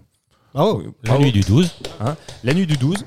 [0.56, 1.72] Oh, La nuit du 12.
[2.44, 3.06] La Nuit du 12.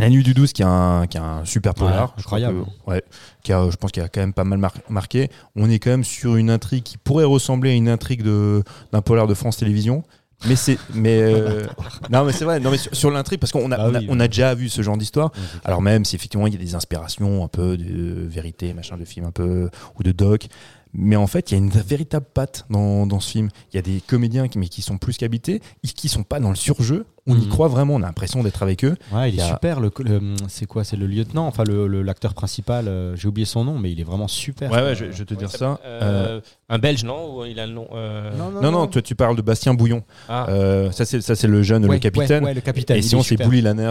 [0.00, 2.10] La Nuit du 12 qui a un, qui a un super polar.
[2.10, 2.66] Ouais, je crois incroyable.
[2.84, 3.02] que- ouais,
[3.42, 5.30] qui a, je pense qu'il a quand même pas mal mar- marqué.
[5.56, 8.62] On est quand même sur une intrigue qui pourrait ressembler à une intrigue de-
[8.92, 10.04] d'un polar de France Télévisions.
[10.46, 10.78] Mais c'est.
[10.94, 11.66] Mais, euh,
[12.10, 12.60] non, mais c'est vrai.
[12.60, 14.54] Non, mais sur, sur l'intrigue, parce qu'on a, Bah on a, oui, on a déjà
[14.54, 15.32] vu ce genre d'histoire.
[15.64, 19.04] Alors, même si effectivement il y a des inspirations un peu de vérité, machin, de
[19.04, 19.70] film un peu.
[19.98, 20.46] ou de doc.
[20.94, 23.48] Mais en fait, il y a une véritable patte dans, dans ce film.
[23.72, 26.50] Il y a des comédiens qui, mais qui sont plus qu'habités, qui sont pas dans
[26.50, 27.04] le surjeu.
[27.28, 27.48] On y Mhm.
[27.48, 28.96] croit vraiment, on a l'impression d'être avec eux.
[29.12, 29.80] Ouais, il Il est a- super.
[29.80, 32.88] Le, le- c'est quoi C'est le lieutenant, enfin le- le- l'acteur principal.
[32.88, 34.70] euh, J'ai oublié son nom, mais il est vraiment super.
[34.72, 35.78] Ouais, ouais, je, te dire ça.
[35.84, 38.30] Euh, Un Belge, non Ou il a le nom euh,
[38.62, 40.02] non, non, toi tu parles de Bastien Bouillon.
[40.28, 42.42] Ah, Euh, ça, c'est, ça, c'est le jeune, Ouais, le capitaine.
[42.44, 42.96] ouais, ouais, le capitaine.
[42.96, 43.36] Et sinon, est c'est.
[43.36, 43.90] Bouli Lanners.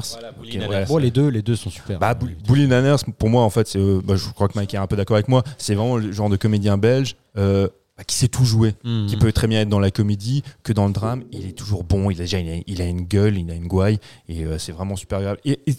[0.99, 1.99] les deux, les deux sont super.
[1.99, 2.15] Bah,
[2.47, 4.95] Bouli Lanners, pour moi, en fait, euh, bah, je crois que Mike est un peu
[4.95, 5.43] d'accord avec moi.
[5.57, 7.67] C'est vraiment le genre de comédien belge euh,
[7.97, 8.75] bah, qui sait tout jouer.
[9.07, 11.23] Qui peut très bien être dans la comédie que dans le drame.
[11.31, 12.09] Il est toujours bon.
[12.11, 13.99] Il a déjà il a, il a une gueule, il a une gouaille.
[14.29, 15.39] Et euh, c'est vraiment super agréable.
[15.45, 15.75] Et, et-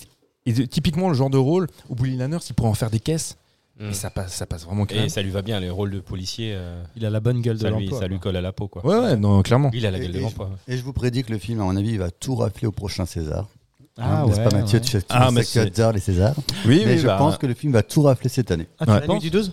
[0.46, 3.37] et typiquement, le genre de rôle où Bouli Lanners, il pourrait en faire des caisses.
[3.78, 3.90] Mm.
[3.90, 5.04] Et ça passe, ça passe vraiment clair.
[5.04, 6.52] Et ça lui va bien, les rôles de policier.
[6.56, 8.00] euh, Il a la bonne gueule de ça, lui, l'emploi.
[8.00, 8.84] ça lui colle à la peau, quoi.
[8.84, 9.70] Ouais, ouais, non, clairement.
[9.75, 10.50] Il a la Et- gueule de et- l'emploi.
[10.66, 12.72] Et je vous prédis que le film, à mon avis, il va tout rafler au
[12.72, 13.46] prochain César.
[14.00, 14.84] Ah Hein, ouais, pas Mathieu ouais.
[14.84, 16.34] Tu tu Ah, sais mais que tu c'est- adores les Césars.
[16.66, 18.66] Oui, mais oui, je bah, pense que le film va tout rafler cette année.
[18.78, 19.00] Ah, tu Ouais.
[19.00, 19.52] le penses du 12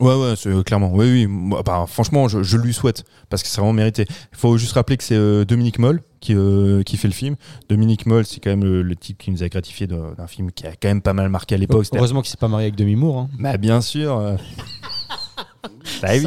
[0.00, 0.90] Ouais, ouais, euh, clairement.
[0.92, 1.26] Oui, oui.
[1.26, 4.04] Moi, bah, franchement, je, je lui souhaite parce que c'est vraiment mérité.
[4.32, 7.36] Il faut juste rappeler que c'est euh, Dominique Moll qui, euh, qui fait le film.
[7.68, 10.66] Dominique Moll, c'est quand même le, le type qui nous a gratifié d'un film qui
[10.66, 11.86] a quand même pas mal marqué à l'époque.
[11.94, 13.20] Heureusement qu'il s'est pas marié avec Demi Moore.
[13.20, 13.28] hein.
[13.38, 14.16] Bah, bien sûr.
[14.18, 14.36] euh.
[16.02, 16.24] Bah oui.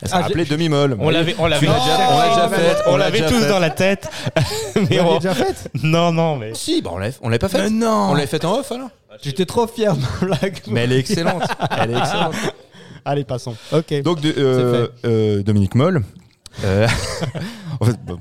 [0.00, 0.96] Elle s'est Ah, rappelée Demi Moll.
[1.00, 3.48] On l'avait, on l'avait déjà- on faite, on on l'a l'avait tous faite.
[3.48, 4.08] dans la tête.
[4.90, 6.54] mais on- déjà fait Non, non, mais.
[6.54, 7.72] Si, bah on l'a, on l'a pas faite.
[7.72, 8.90] non On l'avait faite en off alors?
[9.22, 10.58] J'étais trop fier de ma blague.
[10.68, 11.42] Mais elle est excellente.
[11.70, 12.34] elle est excellente.
[13.04, 13.54] Allez, passons.
[13.72, 14.02] Ok.
[14.02, 16.02] Donc de- euh, euh, Dominique Moll.
[16.64, 16.86] euh,
[17.80, 18.18] en fait, bon,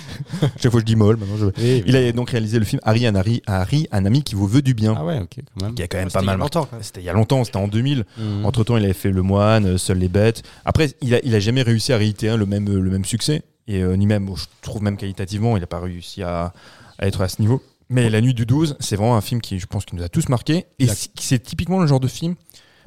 [0.60, 1.16] chaque fois je dis Moll.
[1.16, 1.46] Maintenant je...
[1.86, 4.62] Il a donc réalisé le film Harry, un, Harry, Harry, un ami qui vous veut
[4.62, 4.94] du bien.
[4.96, 5.74] Ah ouais, ok, quand même.
[5.74, 6.48] Qui a quand même C'était pas il y a mal.
[6.82, 8.04] C'était il y a longtemps, c'était en 2000.
[8.18, 8.44] Mhm.
[8.44, 10.42] Entre temps, il avait fait Le Moine, Seuls les bêtes.
[10.64, 13.42] Après, il a, il a jamais réussi à réitérer le même, le même succès.
[13.66, 16.52] Et euh, ni même, je trouve même qualitativement, il n'a pas réussi à,
[16.98, 17.62] à être à ce niveau.
[17.88, 20.08] Mais La Nuit du 12, c'est vraiment un film qui, je pense, qui nous a
[20.08, 20.66] tous marqué.
[20.78, 20.86] Et
[21.18, 22.36] c'est typiquement le genre de film,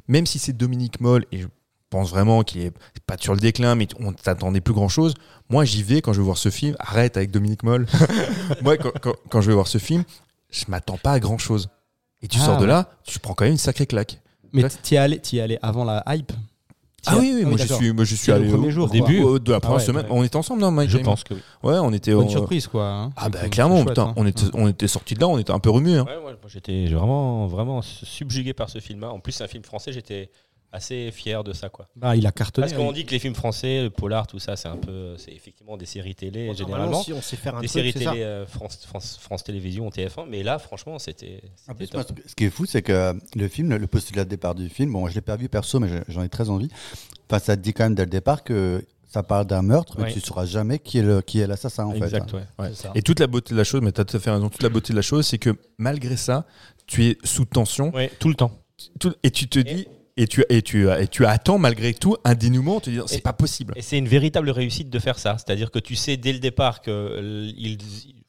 [0.07, 1.47] même si c'est Dominique Moll, et je
[1.89, 2.73] pense vraiment qu'il est
[3.05, 5.13] pas sur le déclin, mais on t'attendait plus grand chose.
[5.49, 6.75] Moi, j'y vais quand je vais voir ce film.
[6.79, 7.85] Arrête avec Dominique Moll.
[8.61, 10.03] Moi, quand, quand- quand je vais voir ce film,
[10.49, 11.69] je m'attends pas à grand chose.
[12.21, 12.67] Et tu Ah, sors de ouais.
[12.67, 14.19] là, tu prends quand même une sacrée claque.
[14.53, 16.31] Mais t'y es allé, avant la hype?
[17.05, 18.89] Ah es- oui, oui, moi, je suis, moi je suis allé premier au, jour, au
[18.89, 20.05] début au- de la première ouais, semaine.
[20.09, 21.39] On était ensemble, non, Mike Je pense que oui.
[21.63, 22.13] Ouais, on était.
[22.13, 22.85] Bonne surprise, quoi.
[22.87, 23.09] hein.
[23.17, 24.13] Ah bah clairement, putain, hein.
[24.15, 25.97] on était, on était sortis de là, on était un peu remués.
[25.97, 26.05] hein.
[26.47, 29.11] J'étais vraiment, vraiment subjugué par ce film-là.
[29.11, 30.29] En plus, c'est un film français, j'étais
[30.73, 31.87] assez fier de ça, quoi.
[31.95, 32.67] Bah, il a cartonné.
[32.67, 35.31] Parce qu'on dit que les films français, le polar, tout ça, c'est un peu, c'est
[35.31, 37.01] effectivement des séries télé Bon, généralement.
[37.03, 38.13] si on sait faire un Des truc, séries télé ça.
[38.13, 41.41] euh, France, France, France Télévisions, TF1, mais là, franchement, c'était.
[42.27, 45.07] Ce qui est fou, c'est que le film, le, postulat de départ du film, bon,
[45.07, 46.69] je l'ai pas vu perso, mais j'en ai très envie.
[47.29, 50.05] Enfin, ça te dit quand même dès le départ que ça parle d'un meurtre, mais
[50.05, 50.11] Ouais.
[50.11, 52.37] tu ne sauras jamais qui est le- qui est l'assassin, en Exact, fait.
[52.37, 52.45] hein.
[52.57, 52.65] ouais.
[52.69, 52.71] Ouais.
[52.95, 54.63] Et toute la beauté de la chose, mais tu as tout à fait raison, toute
[54.63, 56.47] la beauté de la chose, c'est que malgré ça,
[56.87, 58.59] tu es sous tension Ouais, tout le temps.
[58.99, 59.87] tout- et tu te dis.
[60.15, 63.21] Et tu, et, tu, et tu attends malgré tout un dénouement, tu te dis c'est
[63.21, 63.73] pas possible.
[63.75, 65.37] Et c'est une véritable réussite de faire ça.
[65.39, 67.77] C'est-à-dire que tu sais dès le départ qu'ils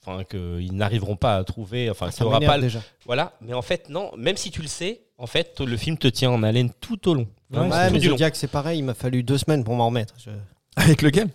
[0.06, 1.90] enfin, qu'ils n'arriveront pas à trouver.
[1.90, 2.58] Enfin, Ça aura pas.
[2.58, 2.82] déjà.
[3.04, 3.34] Voilà.
[3.42, 4.10] Mais en fait, non.
[4.16, 7.14] Même si tu le sais, en fait, le film te tient en haleine tout au
[7.14, 7.26] long.
[7.50, 10.14] Ouais, tout mais c'est pareil, il m'a fallu deux semaines pour m'en remettre.
[10.24, 10.30] Je-
[10.76, 11.28] Avec lequel?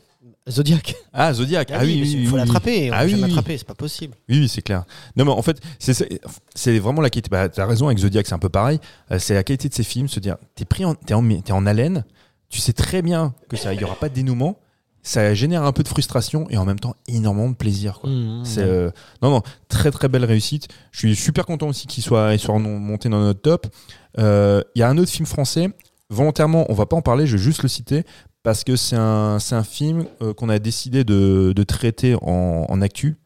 [0.50, 0.96] Zodiac.
[1.14, 1.70] Ah, Zodiac.
[1.72, 2.90] Ah, oui, mais oui, il oui, faut oui, l'attraper.
[2.92, 4.16] Ah oui, l'attraper, c'est pas possible.
[4.28, 4.84] Oui, c'est clair.
[5.16, 7.30] Non, mais en fait, c'est- vraiment la qualité.
[7.30, 8.80] Bah, t'as raison avec Zodiac, c'est un peu pareil.
[9.12, 11.66] Euh, c'est la qualité de ces films, se dire, t'es pris, en, t'es en, en
[11.66, 12.06] haleine,
[12.50, 14.58] tu sais très bien que ça, il y aura pas de dénouement.
[15.02, 18.00] Ça génère un peu de frustration et en même temps énormément de plaisir.
[18.02, 18.10] Quoi.
[18.10, 20.68] Mmh, C'est euh, non, non, très très belle réussite.
[20.92, 23.68] Je suis super content aussi qu'il soit, il soit monté dans notre top.
[24.20, 25.70] Euh, Il y a un autre film français.
[26.10, 28.04] Volontairement, on va pas en parler, je vais juste le citer
[28.50, 32.82] parce que c'est un, un film euh, qu'on a décidé de, de traiter en, en
[32.82, 33.18] actu.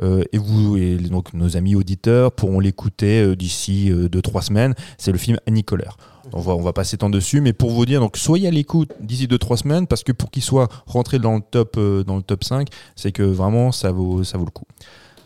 [0.00, 4.74] Euh, et vous et donc nos amis auditeurs pourront l'écouter euh, d'ici 2-3 semaines.
[4.96, 5.98] C'est le film Annie Colère.
[6.32, 8.90] On va, on va pas s'étendre dessus, mais pour vous dire, donc soyez à l'écoute
[9.02, 12.42] d'ici 2-3 semaines parce que pour qu'il soit rentré dans le top, dans le top
[12.42, 12.66] 5,
[12.96, 14.64] c'est que vraiment ça vaut, ça vaut le coup.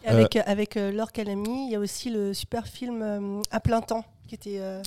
[0.04, 4.04] Avec, avec Laure Calamy, il y a aussi le super film À plein temps.
[4.36, 4.80] Qui était euh,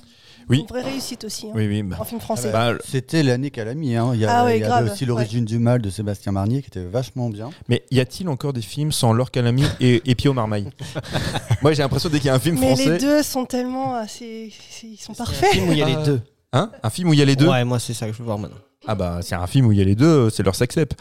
[0.50, 0.60] Oui.
[0.62, 1.84] une vraie réussite aussi, hein, Oui, oui.
[1.84, 2.52] bah, en film français.
[2.52, 3.96] bah, C'était l'année qu'elle a mis.
[3.96, 4.12] Hein.
[4.14, 6.32] Il y, Ah avait, ouais, il y avait grave, aussi L'origine du mal de Sébastien
[6.32, 7.50] Marnier qui était vachement bien.
[7.68, 10.70] mais y a-t-il encore des films sans Laure Calamy et, et Pio Marmaille?
[11.62, 13.96] Moi, j'ai l'impression dès qu'il y a un film Mais français, les deux sont tellement
[13.96, 15.50] assez, c'est- ils sont C'est un parfaits.
[15.52, 16.00] film où il y a Ah.
[16.00, 16.22] les deux.
[16.54, 17.48] hein, un film où il y a les deux?
[17.48, 18.58] Ouais, moi c'est ça que je veux voir maintenant.
[18.88, 20.94] Ah bah, c'est un film où il y a les deux, c'est leur sextape.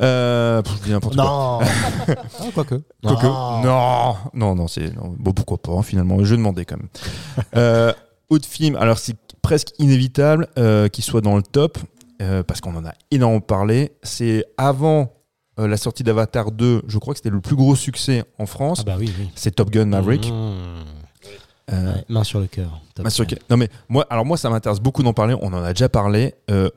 [0.00, 1.24] Euh, pff, je dis n'importe quoi.
[1.24, 1.58] Non.
[2.40, 2.80] Ah, quoique.
[3.02, 5.14] Quoique- non, non, non, c'est non.
[5.18, 6.22] bon, pourquoi pas hein, finalement.
[6.24, 6.88] Je demandais quand même.
[7.56, 7.92] euh,
[8.30, 11.78] autre film, alors c'est presque inévitable euh, qu'il soit dans le top
[12.20, 13.92] euh, parce qu'on en a énormément parlé.
[14.02, 15.12] C'est avant
[15.58, 18.78] euh, la sortie d'Avatar 2, je crois que c'était le plus gros succès en France.
[18.82, 19.30] Ah bah oui, oui.
[19.34, 20.28] C'est Top Gun Maverick.
[20.28, 20.32] Mmh.
[20.32, 22.80] Euh, Ouais, main sur le cœur.
[22.94, 25.34] Top Main sur le- Non mais moi, alors moi ça m'intéresse beaucoup d'en parler.
[25.40, 26.34] On en a déjà parlé.
[26.50, 26.68] Euh,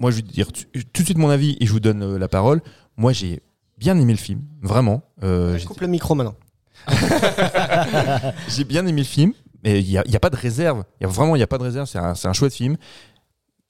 [0.00, 2.18] moi je vais dire tu- tout de suite mon avis et je vous donne euh,
[2.18, 2.60] la parole.
[2.96, 3.42] Moi j'ai
[3.78, 5.02] bien aimé le film, vraiment.
[5.22, 6.34] Euh, j'ai- Coupe le micro maintenant.
[8.48, 10.82] J'ai bien aimé le film, mais il n'y a, pas de réserve.
[11.00, 11.86] Il y a, vraiment, il n'y a pas de réserve.
[11.86, 12.76] C'est un, c'est un chouette film.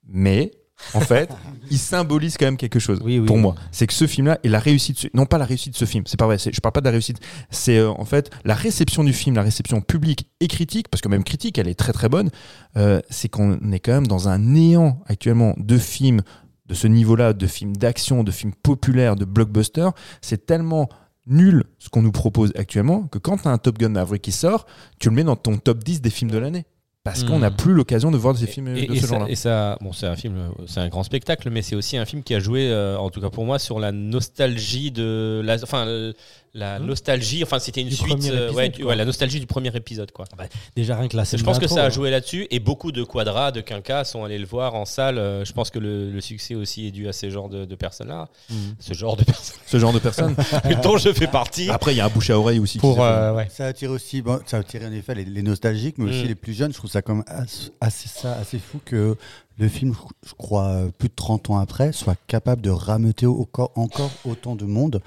[0.09, 0.51] Mais,
[0.95, 1.31] en fait,
[1.71, 3.43] il symbolise quand même quelque chose Oui, oui, pour oui.
[3.43, 3.55] moi.
[3.71, 5.85] C'est que ce film-là et la réussite, de ce- non pas la réussite de ce
[5.85, 6.37] film, c'est pas vrai.
[6.39, 7.19] Je parle pas de la réussite.
[7.51, 11.09] C'est euh, en fait la réception du film, la réception publique et critique, parce que
[11.09, 12.31] même critique, elle est très très bonne.
[12.77, 16.23] euh, c'est qu'on est quand même dans un néant actuellement de films
[16.67, 19.93] de ce niveau-là, de films d'action, de films populaires, de blockbusters.
[20.21, 20.89] C'est tellement
[21.27, 24.33] nul ce qu'on nous propose actuellement que quand tu as un Top Gun Maverick qui
[24.33, 24.67] sort,
[24.99, 26.65] tu le mets dans ton top 10 des films de l'année.
[27.05, 27.29] Parce Hmm.
[27.29, 29.27] qu'on n'a plus l'occasion de voir ces films Et, de et ce genre-là.
[29.29, 30.37] et ça- bon, c'est un film,
[30.69, 33.21] c'est un grand spectacle, mais c'est aussi un film qui a joué, euh, en tout
[33.21, 35.85] cas pour moi, sur la nostalgie de, la, enfin,
[36.55, 37.43] la nostalgie.
[37.43, 38.91] Enfin, c'était une Du suite, euh, ouais, du- quoi.
[38.91, 40.27] ouais, la nostalgie du premier épisode, quoi.
[40.77, 41.91] Déjà rien que la Je pense que ça a hein.
[41.91, 45.19] joué là-dessus et beaucoup de quadras, de quinquas sont allés le voir en salle.
[45.19, 47.75] Euh, Je pense que le, le succès aussi est dû à ces genres de, de
[47.75, 48.75] personnes-là, Mhm.
[48.79, 50.37] ce genre de personnes Ce genre de personnes.
[50.83, 51.71] dont je fais partie.
[51.71, 52.79] Après, il y a un bouche à oreille aussi.
[52.79, 53.49] Pour euh, ouais.
[53.51, 56.29] Ça attire aussi, bon, ça attire en effet les, les nostalgiques, mais aussi Mm.
[56.29, 56.73] les plus jeunes.
[56.73, 59.17] Je trouve ça comme assez, assez, ça, assez fou que
[59.59, 59.95] le film,
[60.27, 64.55] je- crois, euh, plus de 30 ans après, soit capable de rameuter encore, encore autant
[64.57, 65.01] de monde.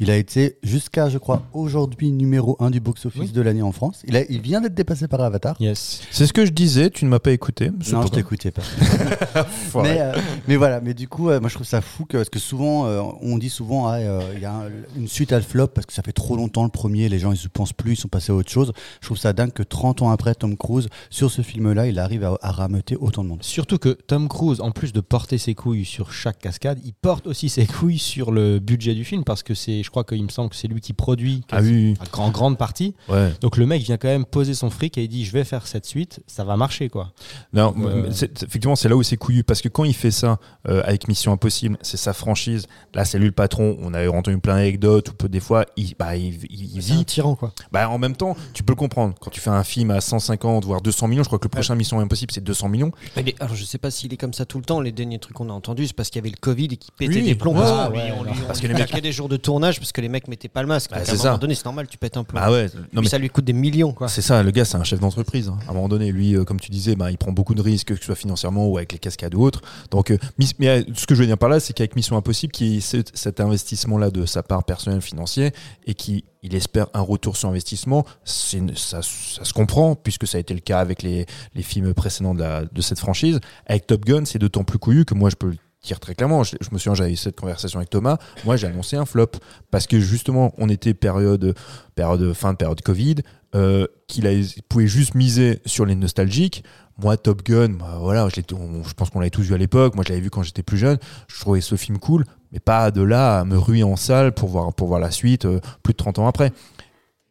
[0.00, 3.30] Il a été jusqu'à, je crois, aujourd'hui numéro 1 du box-office Oui.
[3.32, 4.02] de l'année en France.
[4.08, 5.56] Il, a, il vient d'être dépassé par Avatar.
[5.60, 6.00] Yes.
[6.10, 7.70] C'est ce que je disais, tu ne m'as pas écouté.
[7.92, 8.62] Non, je t'écoutais pas.
[9.82, 10.12] Mais, euh,
[10.46, 12.86] mais voilà, mais du coup, euh, moi je trouve ça fou que, parce que souvent,
[12.86, 13.98] euh, on dit souvent, ah,
[14.34, 16.62] il y a un- une suite à le flop parce que ça fait trop longtemps
[16.64, 18.72] le premier, les gens ils se pensent plus, ils sont passés à autre chose.
[19.00, 22.24] Je trouve ça dingue que 30 ans après, Tom Cruise, sur ce film-là, il arrive
[22.24, 23.42] à, à rameuter autant de monde.
[23.42, 27.26] Surtout que Tom Cruise, en plus de porter ses couilles sur chaque cascade, il porte
[27.26, 30.28] aussi ses couilles sur le budget du film parce que c'est, je crois qu'il me
[30.28, 32.94] semble que c'est lui qui produit Ah oui, en grande partie.
[33.08, 33.32] ouais.
[33.40, 35.66] Donc le mec vient quand même poser son fric et il dit je vais faire
[35.66, 37.12] cette suite, ça va marcher quoi.
[37.52, 39.44] Non, Euh, effectivement, c'est là où c'est couillu.
[39.44, 42.66] Parce que quand il fait ça euh, avec Mission Impossible, c'est sa franchise.
[42.94, 43.76] Là, c'est lui le patron.
[43.80, 46.92] On a entendu plein d'anecdotes où peu- des fois, il, bah, il, il- il C'est
[46.92, 47.52] un tyran quoi.
[47.72, 49.14] Bah, en même temps, tu peux le comprendre.
[49.20, 51.74] Quand tu fais un film à 150, voire 200 millions, je crois que le prochain
[51.74, 52.92] Mission Impossible, c'est 200 millions.
[53.40, 54.80] Alors je sais pas s'il est comme ça tout le temps.
[54.80, 56.92] Les derniers trucs qu'on a entendus, c'est parce qu'il y avait le Covid et qu'il
[56.96, 57.22] pétait Oui.
[57.24, 57.54] des plombs.
[57.56, 59.00] Ah, parce qu'on ouais, lui- on alors, lui- on parce lui que les mecs- claquait
[59.02, 60.90] des jours de tournage parce que les mecs mettaient pas le masque.
[60.90, 61.38] Bah, Donc, c'est à un moment ça.
[61.38, 62.38] donné, c'est normal, tu pètes un plomb.
[62.40, 62.64] Bah ouais.
[62.64, 64.08] Non, Puis mais ça lui coûte des millions quoi.
[64.08, 65.48] C'est ça, le gars, c'est un chef d'entreprise.
[65.48, 65.58] hein.
[65.66, 67.88] À un moment donné, lui, euh, comme tu disais, bah, il prend beaucoup de risques,
[67.88, 69.62] que ce soit financièrement ou avec les cascades ou autres.
[69.90, 72.16] Donc, euh, Miss- mais euh, ce que je veux dire par là, c'est qu'avec Mission
[72.16, 75.52] Impossible, qui cet, cet investissement-là de sa part personnelle financier
[75.86, 80.52] et qui il espère un retour sur investissement, ça, se comprend puisque ça a été
[80.52, 81.26] le cas avec les,
[81.62, 83.40] films précédents de, cette franchise.
[83.66, 86.44] Avec Top Gun, c'est d'autant plus couillu que moi, je peux le dire très clairement.
[86.44, 88.18] Je, me souviens, j'avais eu cette conversation avec Thomas.
[88.44, 89.30] Moi, j'ai annoncé un flop
[89.70, 91.54] parce que justement, on était période,
[91.94, 93.16] période fin de période Covid,
[93.54, 96.62] euh, qu'il pouvait juste miser sur les nostalgiques.
[96.98, 99.58] Moi, Top Gun, bah, voilà, je, l'ai- on- je pense qu'on l'avait tous vu à
[99.58, 99.94] l'époque.
[99.96, 100.98] Moi, je l'avais vu quand j'étais plus jeune.
[101.28, 104.48] Je trouvais ce film cool, mais pas de là à me ruer en salle pour
[104.48, 106.52] voir, pour voir la suite euh, plus de 30 ans après.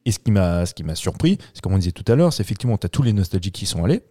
[0.06, 2.34] Et ce qui m'a ce qui m'a surpris, c'est comme on disait tout à l'heure,
[2.34, 4.02] c'est effectivement, tu as tous les nostalgiques qui sont allés.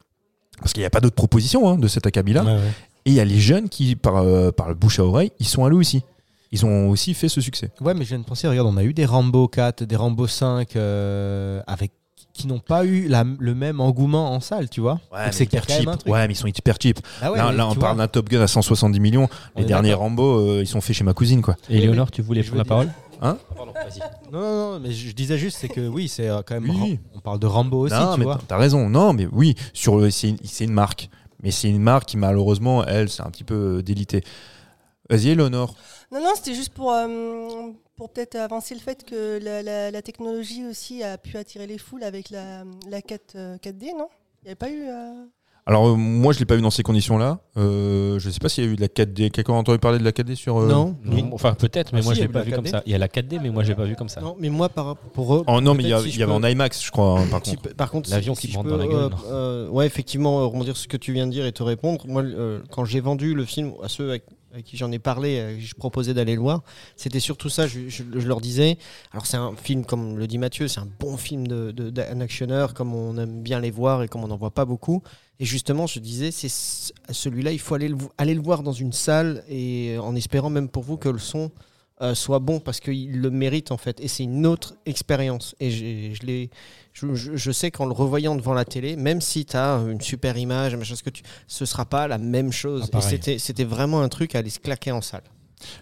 [0.58, 2.44] Parce qu'il n'y a pas d'autres propositions hein, de cet acabit-là.
[2.44, 2.72] Ouais, ouais.
[3.04, 5.46] Et il y a les jeunes qui, par, euh, par le bouche à oreille, ils
[5.46, 6.02] sont allés aussi.
[6.50, 7.70] Ils ont aussi fait ce succès.
[7.80, 10.26] Ouais, mais je viens de penser, regarde, on a eu des Rambo 4, des Rambo
[10.26, 11.92] 5 euh, avec
[12.32, 15.00] qui n'ont pas eu la- le même engouement en salle, tu vois.
[15.12, 16.06] Ouais, c'est un truc.
[16.12, 16.98] Ouais, mais ils sont hyper cheap.
[17.20, 19.28] Ah ouais, là, mais là, on parle d'un Top Gun à 170 millions.
[19.54, 19.94] on Les derniers.
[19.94, 21.56] Rambo, euh, ils sont faits chez ma cousine, quoi.
[21.68, 22.88] Et Léonore, tu voulais prendre la parole
[23.24, 23.38] Hein
[23.74, 24.00] vas-y.
[24.32, 26.68] Non, non, non, mais je, disais juste, c'est que oui, c'est euh, quand même.
[26.68, 26.98] Oui.
[27.14, 28.40] On parle de Rambo aussi, non, tu mais vois.
[28.48, 28.88] t'as- raison.
[28.88, 31.08] Non, mais oui, sur le, c'est une, marque.
[31.40, 34.24] Mais c'est une marque qui, malheureusement, elle, c'est un petit peu euh, délité.
[35.08, 35.74] Vas-y, Eleonore.
[36.10, 37.06] Non, non, c'était juste pour, euh,
[38.02, 41.78] pour peut-être avancer le fait que la, la- la technologie aussi a pu attirer les
[41.78, 44.08] foules avec la, la 4, euh, 4D, non?
[44.42, 44.88] Il n'y avait pas eu.
[44.88, 45.24] euh,
[45.66, 47.38] Alors euh, moi je l'ai pas vu dans ces conditions-là.
[47.56, 49.30] Euh, je sais pas s'il y a eu de la 4D.
[49.30, 52.04] Quelqu'un a entendu parler de la 4D sur euh, Non, Non, Enfin, peut-être, mais Ah,
[52.06, 52.70] moi, si, je y l'ai a pas eu vu comme 4D.
[52.72, 52.82] ça.
[52.86, 54.20] Il y a la 4D, mais moi, je l'ai pas vu comme ça.
[54.20, 55.44] Non, mais moi, par, pour eux.
[55.46, 57.76] Oh non, mais il y, si avait en IMAX, je crois, hein, par Si contre.
[57.76, 59.12] par contre, L'avion si- qui rentre dans la gueule.
[59.26, 62.04] euh, euh, ouais, effectivement, rebondir sur ce que tu viens de dire et te répondre.
[62.08, 65.40] Moi, euh, quand j'ai vendu le film à ceux avec, avec qui j'en ai parlé,
[65.40, 66.62] à qui je proposais d'aller le voir,
[66.96, 67.66] c'était surtout ça.
[67.66, 68.78] Je, leur disais.
[69.12, 72.94] Alors, c'est un film, comme le dit Mathieu, c'est un bon film d'un actionneur, comme
[72.94, 75.02] on aime bien les voir et comme on n'en voit pas beaucoup.
[75.40, 79.42] Et justement, je disais, c'est ce- celui-là, il faut aller le, voir dans une salle
[79.48, 81.50] et euh, en espérant même pour vous que le son
[82.00, 84.00] euh, soit bon parce qu'il le mérite en fait.
[84.00, 85.54] Et c'est une autre expérience.
[85.60, 86.50] Et je, l'ai-
[86.92, 90.00] je, je- je sais qu'en le revoyant devant la télé, même si tu as une
[90.00, 92.90] super image, machin, ce que tu, ce sera pas la même chose.
[92.92, 95.22] Ah, et c'était, vraiment un truc à aller se claquer en salle.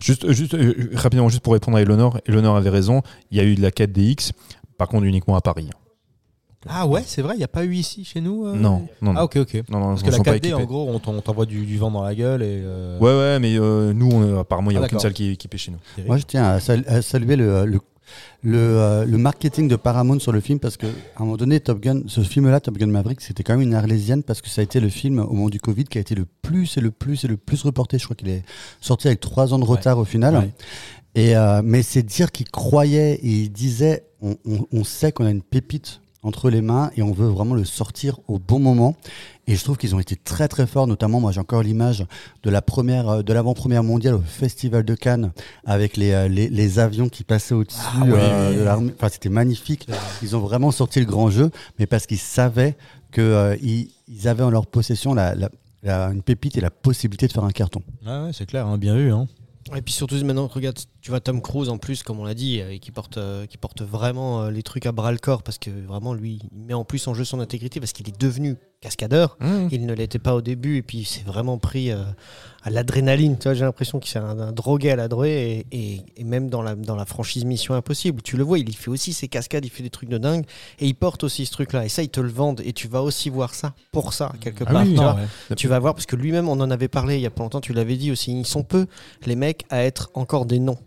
[0.01, 2.21] Juste, juste euh, rapidement, juste pour répondre à Eleanor.
[2.27, 3.03] Eleanor avait raison.
[3.31, 4.33] Il y a eu de la 4DX,
[4.77, 5.71] par contre uniquement à Paris.
[6.69, 9.15] Ah ouais, c'est vrai, il n'y a pas eu ici chez nous euh Non, non,
[9.15, 9.21] non.
[9.21, 9.55] Ah ok, ok.
[9.71, 10.53] non, non, Parce que la sont pas 4D, équipés.
[10.53, 12.61] en gros, on t'en- on t'envoie du, du vent dans la gueule et.
[12.63, 15.31] euh, Ouais, ouais, mais euh, nous, on, apparemment, il n'y a Ah, aucune salle qui
[15.31, 15.79] est équipée chez nous.
[16.05, 17.81] Moi, je tiens à, sal- à saluer le, le,
[18.43, 21.81] le, euh, le marketing de Paramount sur le film parce qu'à un moment donné, Top
[21.81, 24.65] Gun, ce film-là, Top Gun Maverick, c'était quand même une arlésienne parce que ça a
[24.65, 27.25] été le film au moment du Covid qui a été le plus et le plus
[27.25, 27.99] et le plus reporté.
[27.99, 28.43] Je crois qu'il est
[28.81, 30.35] sorti avec trois ans de retard au final.
[30.37, 30.51] Ouais.
[31.15, 35.27] Et, euh, mais c'est dire qu'il croyait et il disait on, on- on sait qu'on
[35.27, 38.95] a une pépite entre les mains et on veut vraiment le sortir au bon moment.
[39.47, 42.05] Et je trouve qu'ils ont été très très forts, notamment moi j'ai encore l'image
[42.43, 45.33] de la première, euh, de l'avant-première mondiale au Festival de Cannes
[45.65, 48.93] avec les, euh, les, les avions qui passaient au-dessus Ah euh, de l'armée.
[48.97, 49.89] Enfin c'était magnifique.
[50.23, 52.77] Ils ont vraiment sorti le grand jeu, mais parce qu'ils savaient
[53.19, 55.51] euh, ils, ils avaient en leur possession la, la-
[55.83, 57.83] la- une pépite et la possibilité de faire un carton.
[58.07, 59.11] Ah ouais, c'est clair, hein, bien vu.
[59.13, 59.27] Hein.
[59.77, 62.61] Et puis surtout maintenant, regarde, tu vois Tom Cruise en plus, comme on l'a dit,
[62.61, 65.43] euh, et qui porte, euh, qui porte vraiment euh, les trucs à bras le corps
[65.43, 68.19] parce que vraiment lui, il met en plus en jeu son intégrité parce qu'il est
[68.19, 69.37] devenu cascadeur.
[69.71, 72.03] Il ne l'était pas au début et puis il s'est vraiment pris euh,
[72.63, 73.37] à l'adrénaline.
[73.37, 76.25] Tu vois, j'ai l'impression qu'il s'est un, un drogué à la drogue et, et- et
[76.25, 79.29] même dans la, dans la franchise Mission Impossible, tu le vois, il fait aussi ses
[79.29, 80.45] cascades, il fait des trucs de dingue
[80.79, 81.85] et il porte aussi ce truc-là.
[81.85, 84.65] Et ça, ils te le vendent et tu vas aussi voir ça pour ça quelque
[84.67, 84.83] Ah part.
[84.83, 85.15] oui, tu vois.
[85.51, 85.57] ouais.
[85.57, 87.61] Tu vas voir, parce que lui-même, on en avait parlé il y a pas longtemps,
[87.61, 88.87] tu l'avais dit aussi, ils sont peu,
[89.27, 90.79] les mecs, à être encore des noms.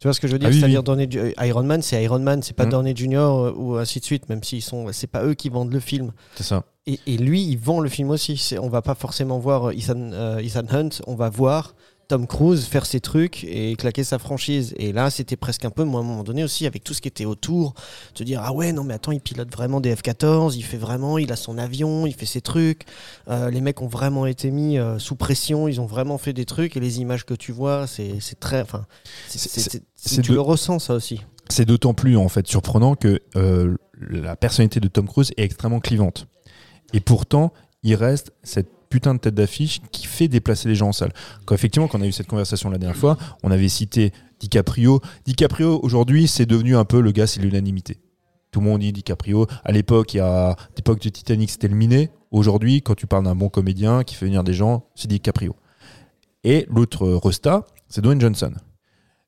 [0.00, 0.48] Tu vois ce que je veux dire?
[0.48, 1.08] Ah oui, C'est-à-dire oui.
[1.16, 2.70] Euh, Iron Man, c'est Iron Man, c'est pas Mhm.
[2.70, 5.72] Downey Junior euh, ou ainsi de suite, même s'ils sont, c'est pas eux qui vendent
[5.72, 6.12] le film.
[6.36, 6.64] C'est ça.
[6.86, 8.54] Et, et lui, il vend le film aussi.
[8.60, 11.74] On va pas forcément voir euh, Ethan, euh, Ethan Hunt, on va voir
[12.10, 14.74] Tom Cruise faire ses trucs et claquer sa franchise.
[14.76, 17.00] Et là, c'était presque un peu, moi, à un moment donné aussi, avec tout ce
[17.00, 17.74] qui était autour,
[18.14, 21.18] te dire ah ouais, non mais attends, il pilote vraiment des F-14, il fait vraiment,
[21.18, 22.82] il a son avion, il fait ses trucs.
[23.28, 26.46] Euh, les mecs ont vraiment été mis euh, sous pression, ils ont vraiment fait des
[26.46, 28.86] trucs et les images que tu vois, c'est très, enfin,
[29.30, 31.20] tu de- le ressens ça aussi.
[31.48, 35.78] C'est d'autant plus en fait surprenant que euh, la personnalité de Tom Cruise est extrêmement
[35.78, 36.26] clivante.
[36.92, 37.52] Et pourtant,
[37.84, 41.12] il reste cette putain de tête d'affiche qui fait déplacer les gens en salle.
[41.50, 45.00] Effectivement, quand on a eu cette conversation la dernière fois, on avait cité DiCaprio.
[45.24, 47.98] DiCaprio aujourd'hui, c'est devenu un peu le gars, c'est l'unanimité.
[48.50, 49.46] Tout le monde dit DiCaprio.
[49.64, 50.22] À l'époque, il
[50.76, 52.10] l'époque de Titanic, c'était le miné.
[52.32, 55.54] Aujourd'hui, quand tu parles d'un bon comédien qui fait venir des gens, c'est DiCaprio.
[56.42, 58.52] Et l'autre euh, resta, c'est Dwayne Johnson.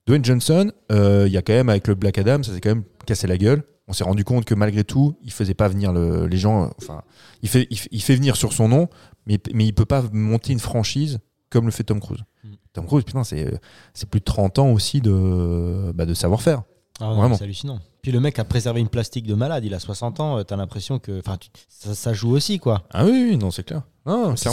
[0.07, 2.70] Dwayne Johnson, euh, il y a quand même avec le Black Adam, ça s'est quand
[2.70, 3.62] même cassé la gueule.
[3.88, 6.71] On s'est rendu compte que malgré tout, il faisait pas venir le- les gens.
[6.79, 7.03] Enfin,
[7.42, 8.88] il fait, il, fait- il fait venir sur son nom,
[9.27, 11.18] mais, mais il peut pas monter une franchise
[11.51, 12.23] comme le fait Tom Cruise.
[12.45, 12.49] Mm.
[12.73, 13.59] Tom Cruise, putain, c'est
[14.11, 16.62] plus de 30 ans aussi de, bah, de savoir-faire.
[17.01, 17.37] Ah Vraiment.
[17.37, 17.81] C'est hallucinant.
[18.03, 20.57] Puis le mec a préservé une plastique de malade, il a 60 ans, euh, t'as
[20.57, 21.21] l'impression que.
[21.21, 22.83] Enfin, tu- ça, ça joue aussi, quoi.
[22.93, 23.83] Ah oui, oui, non, c'est clair.
[24.05, 24.49] Non, C'est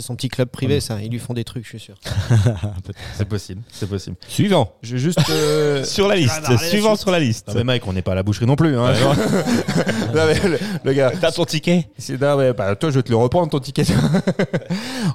[0.00, 0.98] son, petit club privé, ça.
[1.02, 1.96] Ils lui font des trucs, je suis sûr.
[3.18, 4.16] C'est possible, c'est possible.
[4.26, 4.72] Suivant.
[4.82, 5.18] Je juste.
[5.28, 6.40] euh, Sur la liste.
[6.46, 7.48] Ah, Suivant la sur la liste.
[7.48, 8.78] Non mais mec, on n'est pas à la boucherie non plus.
[8.78, 8.94] Hein.
[10.14, 13.02] Non, mais le, le gars, T'as ton ticket c'est non, mais, bah, toi je vais
[13.02, 13.84] te le reprendre ton ticket.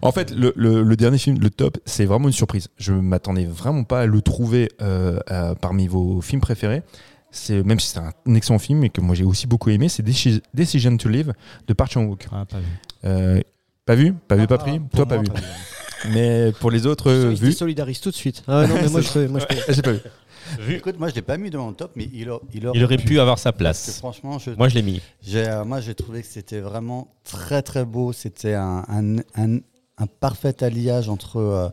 [0.04, 2.67] en fait, le, le- le dernier film, le top, c'est vraiment une surprise.
[2.78, 6.84] Je m'attendais vraiment pas à le trouver euh, euh, parmi vos films préférés.
[7.31, 10.03] C'est même si c'est un excellent film et que moi j'ai aussi beaucoup aimé, c'est
[10.03, 11.33] Deci- Decision to Live
[11.67, 12.27] de Park Chan Wook.
[12.31, 12.65] Ah, pas vu.
[13.05, 13.41] Euh,
[13.85, 14.71] pas vu, pas vu, pas pris?
[14.75, 15.29] Ah, pour Toi pas moi, vu.
[16.13, 17.49] Mais pour les autres, euh, il se vu?
[17.49, 18.41] désolidarise tout de suite.
[18.47, 19.19] Ah non, mais moi, je.
[19.27, 19.73] Moi, je.
[19.73, 20.73] J'ai pas vu.
[20.75, 22.97] Écoute, moi je l'ai pas mis dans mon top, mais il, a- il, Il aurait
[22.97, 23.97] pu avoir sa place.
[23.99, 25.01] franchement, je Moi, je l'ai mis.
[25.21, 28.13] J'ai, euh, moi, j'ai trouvé que c'était vraiment très très beau.
[28.13, 29.59] C'était un, un, un-
[29.97, 31.69] un parfait alliage entre, euh,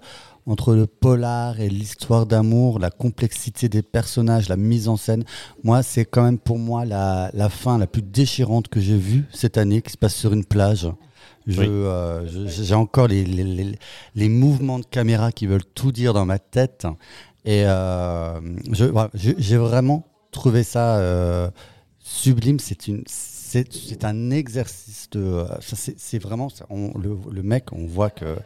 [0.47, 5.25] entre le polar et l'histoire d'amour, la complexité des personnages, la mise en scène.
[5.65, 9.25] Moi, c'est quand même pour moi la, la fin la plus déchirante que j'ai vue
[9.33, 10.87] cette année, qui se passe sur une plage.
[11.49, 11.57] Oui.
[11.61, 13.79] euh, j'ai encore les, les, les-
[14.15, 16.87] les mouvements de caméra qui veulent tout dire dans ma tête.
[17.45, 18.41] Et euh,
[18.73, 21.49] j'ai vraiment trouvé ça euh,
[22.01, 22.59] sublime.
[22.59, 25.21] C'est une, c'est un exercice de.
[25.21, 26.49] euh, C'est vraiment.
[26.71, 28.37] on- le, le mec, on voit que.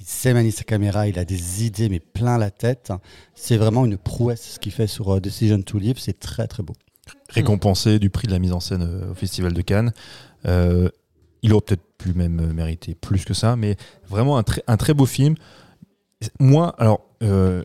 [0.00, 2.92] Il sait manier sa caméra, il a des idées, mais plein la tête.
[3.34, 5.96] C'est vraiment une prouesse ce qu'il fait sur euh, Decision to Live.
[5.98, 6.74] C'est très très beau.
[7.30, 9.92] récompensé du prix de la mise en scène euh, au Festival de Cannes.
[10.46, 10.88] Euh,
[11.42, 13.76] il aurait peut-être pu même mériter plus que ça, mais
[14.08, 15.34] vraiment un, très- beau film.
[16.40, 17.62] Moi, alors, je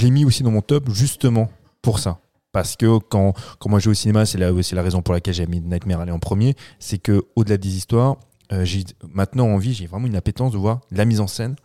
[0.00, 1.48] l'ai mis aussi dans mon top justement
[1.80, 2.18] pour ça.
[2.50, 5.34] Parce que quand, quand moi je vais au cinéma, c'est la, la raison pour laquelle
[5.34, 8.16] j'ai mis Nightmare Alley en premier, c'est que au-delà des histoires,
[8.52, 11.56] euh, j'ai maintenant envie, j'ai vraiment une appétence de voir de la mise en scène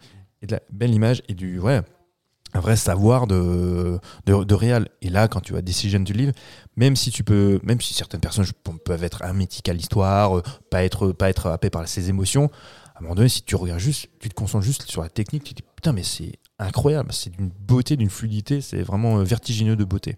[0.41, 1.81] et de la belle image et du ouais,
[2.53, 4.87] un vrai savoir de, de, de réal.
[5.01, 6.31] Et là, quand tu as Decision to Live,
[6.75, 8.45] même si tu peux, même si certaines personnes
[8.83, 12.49] peuvent être hermétiques à l'histoire, euh, pas être, pas être happées par ses émotions,
[12.95, 15.43] à un moment donné, si tu regardes juste, tu te concentres juste sur la technique,
[15.43, 19.23] tu te dis putain, mais c'est incroyable, c'est d'une beauté, d'une fluidité, c'est vraiment euh,
[19.23, 20.17] vertigineux de beauté.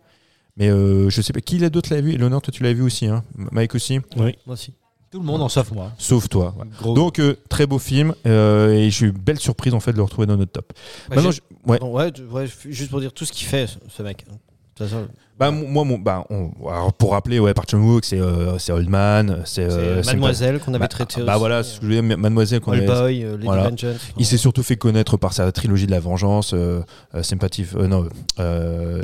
[0.58, 2.17] Mais euh, je sais pas, qui l'a d'autre l'a vu?
[2.17, 3.24] Léonard, toi tu l'as vu aussi, hein?
[3.36, 4.00] Mike aussi?
[4.45, 4.74] Moi aussi.
[5.12, 5.91] Tout le monde en sauf moi.
[5.97, 6.56] Sauf toi.
[6.58, 6.65] ouais.
[6.82, 9.91] Gros- Donc, euh, très beau film, euh, et j'ai eu une belle surprise en fait
[9.91, 10.71] de le retrouver dans notre top.
[11.10, 11.80] Bah, Maintenant, je- ouais.
[11.80, 14.26] Pardon, ouais, ouais, juste pour dire tout ce qu'il fait, ce mec.
[15.40, 18.88] Bah, moi, mon, bah, on- alors, pour rappeler, ouais, Park Chan-wook, c'est euh, c'est Old
[18.90, 22.02] Man, c'est euh, Mademoiselle qu'on avait Bah, traité Bah aussi, voilà, ce que je veux
[22.08, 23.70] dire, Mademoiselle qu'on avait- Boy, euh, Lady voilà.
[23.70, 23.96] Vengeance.
[24.18, 26.82] Il s'est surtout fait connaître par sa trilogie de la vengeance, euh,
[27.16, 28.08] euh, Sympathy, euh, non,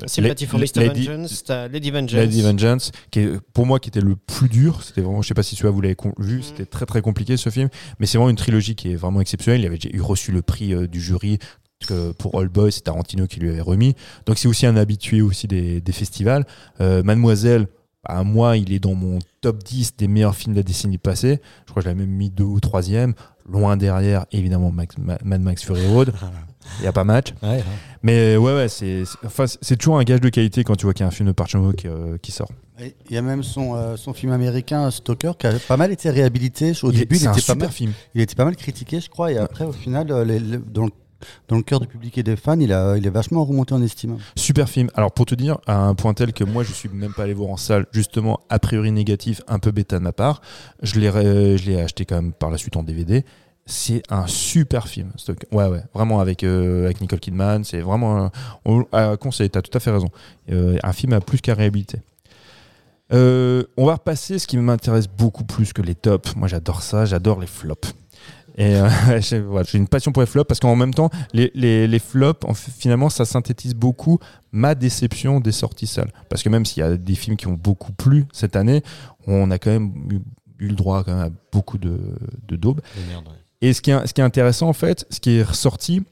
[0.06, 0.66] Sympathy for Mr.
[0.76, 2.14] Lady- Vengeance, Lady Vengeance.
[2.14, 4.84] Lady Vengeance, qui est pour moi qui était le plus dur.
[4.84, 6.44] C'était vraiment, je sais pas si celui-là vous l'avez vu, Mm.
[6.44, 9.62] c'était très très compliqué ce film, mais c'est vraiment une trilogie qui est vraiment exceptionnelle.
[9.62, 11.40] Il avait eu reçu le prix du jury
[11.86, 13.96] que pour All Boy, c'est Tarantino qui lui avait remis.
[14.26, 16.46] Donc c'est aussi un habitué aussi des, des festivals.
[16.82, 17.68] Euh, Mademoiselle,
[18.04, 21.42] à moi, il est dans mon top 10 des meilleurs films de la décennie passée.
[21.66, 23.14] Je crois que je l'avais même mis deux ou troisième.
[23.50, 26.14] Loin derrière, évidemment, Max- Ma- Mad Max Fury Road.
[26.80, 27.34] Il n'y a pas match.
[27.42, 27.64] Ouais,
[28.04, 31.04] Mais ouais, ouais, c'est enfin, c'est toujours un gage de qualité quand tu vois qu'il
[31.04, 32.50] y a un film de Park Chan-wook euh, qui sort.
[32.82, 36.10] Il y a même son, euh, son film américain Stalker qui a pas mal été
[36.10, 36.74] réhabilité.
[36.84, 37.94] Au Il est- début, il c'est un était, pas super mal, film.
[38.16, 39.32] il était pas mal critiqué, je crois.
[39.32, 40.92] Et après, au final, euh, les- les- dans, le,
[41.48, 44.18] dans le cœur du public et des fans, il, a, est vachement remonté en estime.
[44.36, 44.90] Super film.
[44.96, 47.34] Alors pour te dire, à un point tel que moi je suis même pas allé
[47.34, 50.42] voir en salle, justement a priori négatif, un peu bêta de ma part.
[50.84, 53.26] Je l'ai acheté quand même par la suite en DVD.
[53.70, 55.12] C'est un super film.
[55.52, 57.66] Ouais ouais, vraiment avec euh, avec Nicole Kidman.
[57.66, 58.32] C'est vraiment un,
[58.64, 59.50] on- à conseiller.
[59.50, 60.08] T'as tout à fait raison.
[60.52, 62.00] Euh, un film à plus qu'à réhabiliter.
[63.14, 66.36] Euh, on va repasser ce qui m'intéresse beaucoup plus que les tops.
[66.36, 67.94] Moi j'adore ça, j'adore les flops.
[68.58, 68.90] Et euh,
[69.22, 72.46] j'ai voilà, une passion pour les flops parce qu'en même temps, les, les, les flops,
[72.46, 74.20] en finalement, ça synthétise beaucoup
[74.52, 76.12] ma déception des sorties salles.
[76.30, 78.84] Parce que même s'il y a des films qui ont beaucoup plu cette année,
[79.28, 80.20] on a quand même eu,
[80.60, 82.00] eu le droit quand même à beaucoup de,
[82.48, 82.82] de daubes.
[83.62, 86.04] Et ce qui, est, ce qui est intéressant, en fait, ce qui est ressorti,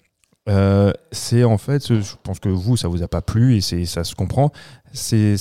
[0.47, 4.03] euh, c'est en fait, je pense que vous, ça vous a pas plu et ça
[4.03, 4.51] se comprend,
[4.93, 5.37] c'est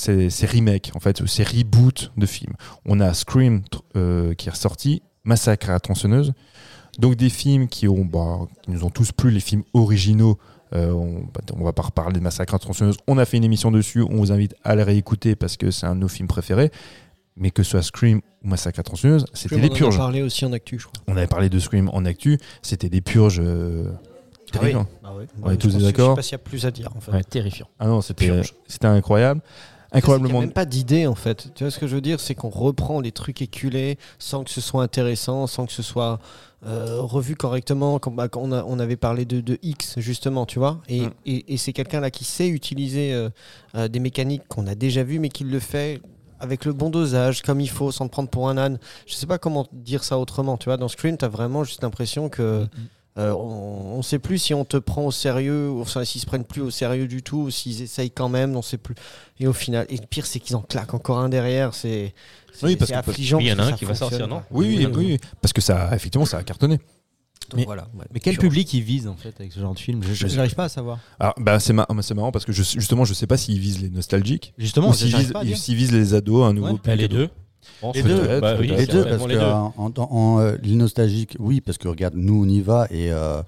[0.47, 2.55] remake, en fait, c'est reboot de films.
[2.87, 3.63] On a Scream
[3.97, 6.35] euh, qui est ressorti, Massacre à la tronçonneuse,
[6.99, 10.39] donc des films qui, ont, bah, qui nous ont tous plu, les films originaux.
[10.75, 12.97] Euh, on, bah, on va pas reparler de Massacre tronçonneuse.
[13.07, 14.03] On a fait une émission dessus.
[14.03, 16.71] On vous invite à la réécouter parce que c'est un de nos films préférés.
[17.37, 19.97] Mais que ce soit Scream ou Massacre tronçonneuse, c'était des On en a purges.
[19.97, 21.03] parlé aussi en actu, je crois.
[21.09, 22.39] On avait parlé de Scream en actu.
[22.63, 23.41] C'était des purges.
[23.43, 23.91] euh,
[24.53, 24.79] terribles.
[24.79, 24.87] hein.
[25.03, 25.27] Bah ouais.
[25.43, 27.01] On est Je tous d'accord Je sais pas s'il y a plus à dire en
[27.01, 27.11] fait.
[27.11, 27.67] Ouais, terrifiant.
[27.81, 28.55] Ah non, c'était Purge.
[28.69, 29.41] c'était incroyable.
[29.93, 30.39] Il n'y Incroyablement.
[30.39, 31.53] a même pas d'idée en fait.
[31.55, 32.19] Tu vois ce que je veux dire?
[32.21, 36.19] C'est qu'on reprend les trucs éculés sans que ce soit intéressant, sans que ce soit
[36.67, 37.99] euh, revu correctement.
[37.99, 40.81] Comme, bah, quand on, a- on avait parlé de, de X justement, tu vois.
[40.89, 41.11] Et, Mm.
[41.27, 43.29] et- et c'est quelqu'un là qui sait utiliser euh,
[43.75, 46.01] euh, des mécaniques qu'on a déjà vues, mais qui le fait
[46.41, 48.79] avec le bon dosage, comme il faut, sans te prendre pour un âne.
[49.07, 50.57] Je sais pas comment dire ça autrement.
[50.59, 52.67] Tu vois, dans Scream, tu as vraiment juste l'impression que.
[53.19, 56.27] Euh, on ne sait plus si on te prend au sérieux, ou enfin, s'ils se
[56.27, 58.95] prennent plus au sérieux du tout, ou s'ils essayent quand même, on sait plus.
[59.39, 61.75] Et au final, et le pire, c'est qu'ils en claquent encore un derrière.
[61.75, 62.13] C'est
[62.63, 63.39] Oui, parce que- affligeant.
[63.39, 64.43] Il y en a un qui va sortir, non?
[64.51, 65.19] Oui, oui, oui, oui.
[65.41, 66.79] Parce que ça, effectivement, ça a cartonné.
[67.51, 68.07] Donc Mais- voilà, ouais.
[68.13, 70.03] Mais quel public ils visent en fait avec ce genre de film?
[70.03, 70.99] Je- J'arrive pas à savoir.
[71.21, 73.83] Alors, bah, c'est mar- c'est marrant parce que je, justement, je sais pas s'ils visent
[73.83, 75.15] les nostalgiques Justement, s'ils
[75.77, 76.73] visent, les ados, un nouveau Ouais.
[76.83, 77.17] Bah, public les ado.
[77.17, 77.31] deux.
[77.81, 78.41] Pense Les que deux.
[78.41, 78.69] Bah oui.
[78.69, 79.45] Les deux, parce les que deux.
[79.47, 83.11] en, en- en, euh, l'île nostalgique, oui, parce que regarde, nous on y va et,
[83.13, 83.43] euh,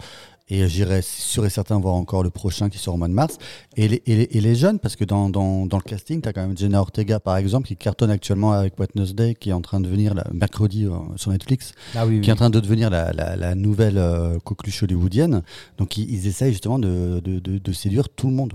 [0.49, 3.37] et j'irai sûr et certain voir encore le prochain qui sort au mois de mars.
[3.77, 6.29] Et les, et les, et les jeunes, parce que dans, dans, dans le casting, tu
[6.29, 9.61] as quand même Jenna Ortega par exemple, qui cartonne actuellement avec Wednesday, qui est en
[9.61, 12.61] train de devenir, la, mercredi euh, sur Netflix, Ah oui, qui est en train de
[12.61, 15.43] devenir la, la, la nouvelle euh, coqueluche hollywoodienne.
[15.79, 18.53] Donc ils, ils essayent justement de, de, de, de séduire tout le monde.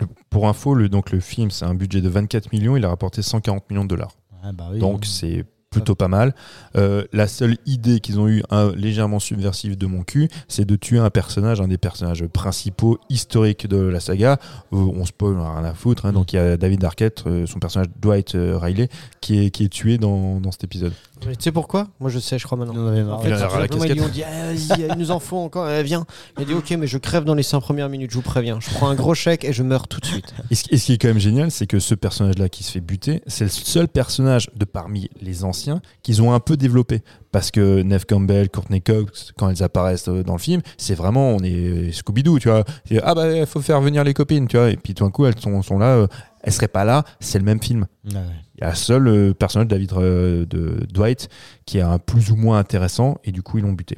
[0.00, 2.88] Le- pour info, le, donc, le film, c'est un budget de 24 millions, il a
[2.88, 4.12] rapporté 140 millions de dollars.
[4.44, 4.78] Ah bah oui.
[4.78, 6.34] Donc c'est plutôt pas mal.
[6.76, 10.76] Euh, la seule idée qu'ils ont eu un, légèrement subversive de mon cul, c'est de
[10.76, 14.38] tuer un personnage, un des personnages principaux historiques de la saga.
[14.72, 16.06] Euh, on spoil, on a rien à foutre.
[16.06, 16.12] hein.
[16.12, 16.14] Mm.
[16.14, 18.88] donc il y a David Arquette, euh, son personnage Dwight Riley,
[19.20, 20.92] qui est, qui est tué dans, dans cet épisode.
[21.26, 22.86] Mais tu sais pourquoi Moi je sais, je crois maintenant.
[23.12, 24.00] En fait, Il a la ils lui casquette.
[24.00, 24.52] ont dit Ah,
[24.92, 26.04] il nous en faut encore, eh, viens.
[26.38, 28.58] Il a dit ok, mais je crève dans les 5 premières minutes, je vous préviens.
[28.60, 30.34] Je prends un gros chèque et je meurs tout de suite.
[30.50, 32.72] Et ce, et ce qui est quand même génial, c'est que ce personnage-là qui se
[32.72, 37.02] fait buter, c'est le seul personnage de parmi les anciens qu'ils ont un peu développé.
[37.32, 41.30] Parce que Neve Campbell, Courtney Cox, quand elles apparaissent euh, dans le film, c'est vraiment,
[41.30, 42.62] on est Scooby-Doo, tu vois.
[43.02, 44.70] Ah bah, il faut faire venir les copines, tu vois.
[44.70, 46.06] Et puis tout d'un coup, elles sont, sont là, euh,
[46.44, 47.86] elles seraient pas là, c'est le même film.
[48.04, 48.20] Ouais.
[48.56, 51.28] Il y a seul euh, personnage, David euh, de Dwight,
[51.66, 53.96] qui est un plus ou moins intéressant, et du coup, ils l'ont buté.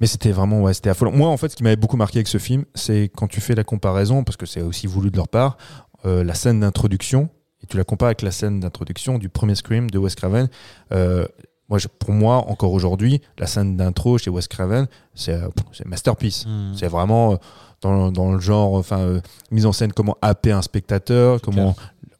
[0.00, 1.12] Mais c'était vraiment, ouais, c'était affolant.
[1.12, 3.54] Moi, en fait, ce qui m'avait beaucoup marqué avec ce film, c'est quand tu fais
[3.54, 5.56] la comparaison, parce que c'est aussi voulu de leur part,
[6.04, 7.28] euh, la scène d'introduction,
[7.62, 10.48] et tu la compares avec la scène d'introduction du premier Scream de Wes Craven.
[10.92, 11.24] euh,
[11.68, 15.38] moi, je- pour moi, encore aujourd'hui, la scène d'intro chez Wes Craven, c'est
[15.86, 16.44] masterpiece.
[16.46, 16.74] Mm.
[16.76, 17.38] C'est vraiment
[17.82, 19.20] dans, dans le genre, enfin, euh,
[19.50, 21.74] mise en scène, comment happer un spectateur, comment,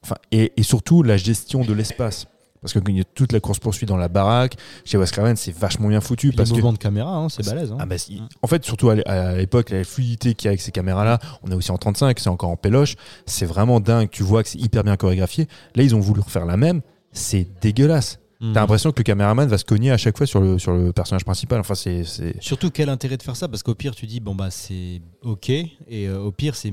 [0.05, 2.27] enfin, et, et surtout la gestion de l'espace.
[2.61, 4.55] Parce qu'il y a toute la course poursuite dans la baraque.
[4.85, 6.29] Chez Wes Craven, c'est vachement bien foutu.
[6.29, 7.73] Puis parce les que mouvements de caméra, hein, c'est balèze.
[7.73, 7.77] hein.
[7.81, 10.51] ah bah, si- En fait, surtout à l'é- à l'époque, la fluidité qu'il y a
[10.51, 12.95] avec ces caméras-là, on est aussi en 35, c'est encore en péloche,
[13.27, 14.09] c'est vraiment dingue.
[14.13, 15.49] Tu vois que c'est hyper bien chorégraphié.
[15.75, 18.21] Là, ils ont voulu refaire la même, c'est dégueulasse.
[18.53, 20.93] T'as l'impression que le caméraman va se cogner à chaque fois sur le, sur le
[20.93, 21.61] personnage principal.
[21.61, 22.03] Enfin, c'est.
[22.41, 23.47] Surtout, quel intérêt de faire ça?
[23.47, 25.49] Parce qu'au pire, tu dis, bon, bah, c'est OK.
[25.51, 26.73] Et euh, au pire, c'est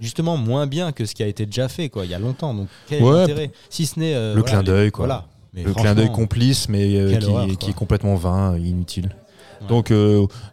[0.00, 2.54] justement moins bien que ce qui a été déjà fait, quoi, il y a longtemps.
[2.54, 3.22] Donc, quel Ouais.
[3.22, 4.14] intérêt Si ce n'est.
[4.14, 5.06] euh, Le voilà, clin d'œil, quoi.
[5.06, 5.26] Voilà.
[5.54, 7.68] Mais le clin d'œil complice, mais euh, qui, horreur, qui quoi.
[7.68, 9.14] est complètement vain, inutile.
[9.60, 9.66] Ouais.
[9.68, 9.92] Donc,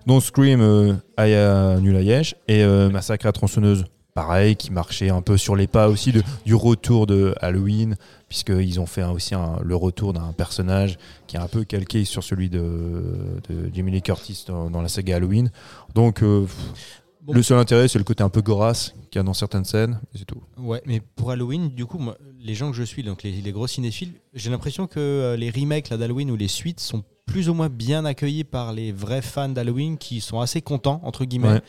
[0.08, 5.38] Don't Scream, Aya Nul à Yesh, et Massacre à tronçonneuse, pareil, qui marchait un peu
[5.38, 7.95] sur les pas aussi de, du retour de Halloween,
[8.30, 12.23] puisqu'ils ont fait aussi un- le retour d'un personnage qui est un peu calqué sur
[12.23, 13.41] celui de,
[13.75, 15.51] Lee Curtis dans, dans la saga Halloween.
[15.95, 16.45] Donc, euh,
[17.21, 17.34] Bon.
[17.34, 19.99] le seul intérêt, c'est le côté un peu gorasse qu'il y a dans certaines scènes,
[20.15, 20.41] c'est tout.
[20.57, 23.51] Ouais, mais pour Halloween, du coup, moi, les gens que je suis, donc les, les
[23.51, 27.53] gros cinéphiles, j'ai l'impression que euh, les remakes d'Halloween ou les suites sont plus ou
[27.53, 31.47] moins bien accueillis par les vrais fans d'Halloween qui sont assez contents, entre guillemets.
[31.49, 31.61] Ouais.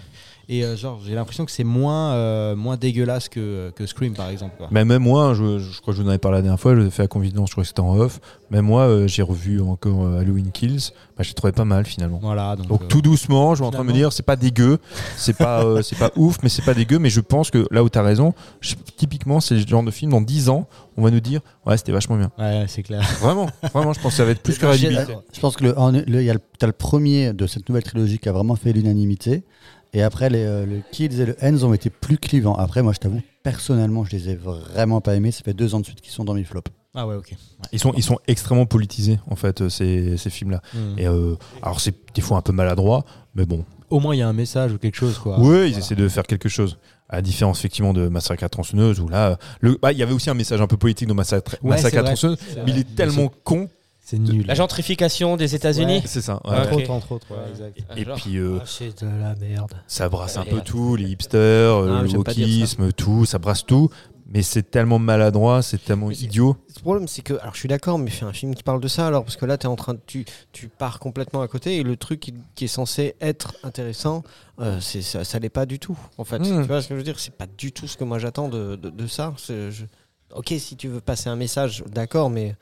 [0.52, 4.30] Et euh, genre, j'ai l'impression que c'est moins, euh, moins dégueulasse que, que Scream, par
[4.30, 4.54] exemple.
[4.58, 4.66] quoi.
[4.72, 6.74] Mais même moi, je, je crois que je vous en avais parlé la dernière fois,
[6.74, 8.18] je fait la confidence, je crois que c'était en off.
[8.50, 10.90] Même moi, euh, j'ai revu encore euh, Halloween Kills.
[11.16, 12.18] Bah, j'ai trouvé pas mal finalement.
[12.20, 14.78] Voilà, donc, Donc tout doucement, je suis en train de me dire, c'est pas dégueu,
[15.16, 16.98] c'est pas, c'est pas ouf, mais c'est pas dégueu.
[16.98, 20.10] Mais je pense que là où t'as raison, je- typiquement, c'est le genre de film
[20.10, 20.66] dans 10 ans,
[21.00, 22.30] on va nous dire, ouais, c'était vachement bien.
[22.38, 23.00] Ouais, c'est clair.
[23.20, 25.22] Vraiment, vraiment, je pense que ça va être plus que rédhibitoire.
[25.32, 27.82] Je pense que le, en- le- y a le, t'as le premier de cette nouvelle
[27.84, 29.44] trilogie qui a vraiment fait l'unanimité.
[29.92, 32.54] Et après, les, euh, le Kills et le Ends ont été plus clivants.
[32.54, 35.32] Après, moi, je t'avoue, personnellement, je les ai vraiment pas aimés.
[35.32, 36.70] Ça fait deux ans de suite qu'ils sont dans mes flops.
[36.94, 37.34] Ah ouais, ok.
[37.72, 40.60] Ils sont, ils sont extrêmement politisés en fait, euh, ces, ces films-là.
[40.74, 40.98] Hmm.
[40.98, 43.04] Et euh, alors c'est des fois un peu maladroit,
[43.36, 45.38] mais bon, Au moins, il y a un message ou quelque chose, quoi.
[45.38, 45.78] Oui, ils Voilà.
[45.78, 46.78] essaient de faire quelque chose.
[47.12, 50.30] À différence effectivement de Massacre à tronçonneuse, où là, le- bah, il y avait aussi
[50.30, 52.80] un message un peu politique dans Massacre, Ouais, Massacre à tronçonneuse, mais il vrai.
[52.82, 53.68] est tellement con.
[54.02, 54.44] C'est nul.
[54.46, 56.34] La gentrification des États-Unis C'est ça.
[56.44, 56.50] ouais.
[56.52, 57.78] Ah, Entre autres, entre autres, ouais, exact.
[57.96, 58.16] Et Genre.
[58.16, 59.72] puis euh, c'est de la merde.
[59.86, 63.88] ça brasse un Et- peu tout, les hipsters, Ah, le wokisme, tout, ça brasse tout.
[64.32, 66.56] Mais c'est tellement maladroit, c'est tellement idiot.
[66.76, 67.34] Le problème, c'est que.
[67.40, 69.44] Alors, je suis d'accord, mais fais un film qui parle de ça, alors, parce que
[69.44, 72.34] là, es en train de, tu, tu pars complètement à côté, et le truc qui,
[72.54, 74.22] qui est censé être intéressant,
[74.60, 76.38] euh, c'est, ça, ça l'est pas du tout, en fait.
[76.38, 76.62] Mm.
[76.62, 77.18] Tu vois ce que je veux dire?
[77.18, 79.34] C'est pas du tout ce que moi j'attends de, de, de ça.
[79.48, 79.84] Je-
[80.32, 82.54] Ok, si tu veux passer un message, d'accord, mais.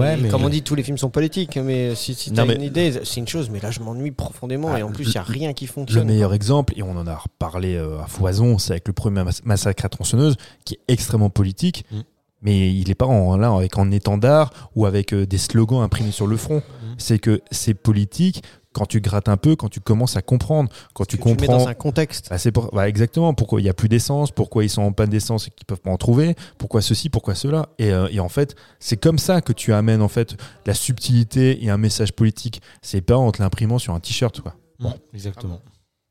[0.00, 2.42] Ouais, mais- Comme on dit, tous les films sont politiques, mais si, si tu Non,
[2.42, 4.90] as mais- une idée, c'est une chose, mais là, je m'ennuie profondément, Ah, et en
[4.90, 6.06] plus, il le- n'y a rien qui Le fonctionne.
[6.06, 9.42] meilleur exemple, et on en a reparlé euh, à foison, c'est avec le premier mas-
[9.44, 11.84] Massacre à tronçonneuse, qui est extrêmement politique.
[11.90, 12.00] Mm.
[12.44, 16.10] Mais il n'est pas en, là avec en étendard ou avec euh, des slogans imprimés
[16.10, 16.56] sur le front.
[16.58, 16.94] Mm.
[16.98, 18.42] C'est que c'est politique
[18.72, 21.36] quand tu grattes un peu, quand tu commences à comprendre, quand tu que tu mets
[21.36, 21.58] comprends.
[21.58, 22.28] dans un contexte.
[22.30, 24.92] Bah, c'est pour- bah, exactement pourquoi il n'y a plus d'essence, pourquoi ils sont en
[24.92, 27.68] panne d'essence et qu'ils peuvent pas en trouver, pourquoi ceci, pourquoi cela.
[27.78, 31.64] Et, euh, et en fait, c'est comme ça que tu amènes en fait la subtilité
[31.64, 32.62] et un message politique.
[32.82, 34.40] C'est pas en te l'imprimant sur un t-shirt.
[34.40, 34.54] quoi.
[34.80, 35.60] Bon, exactement.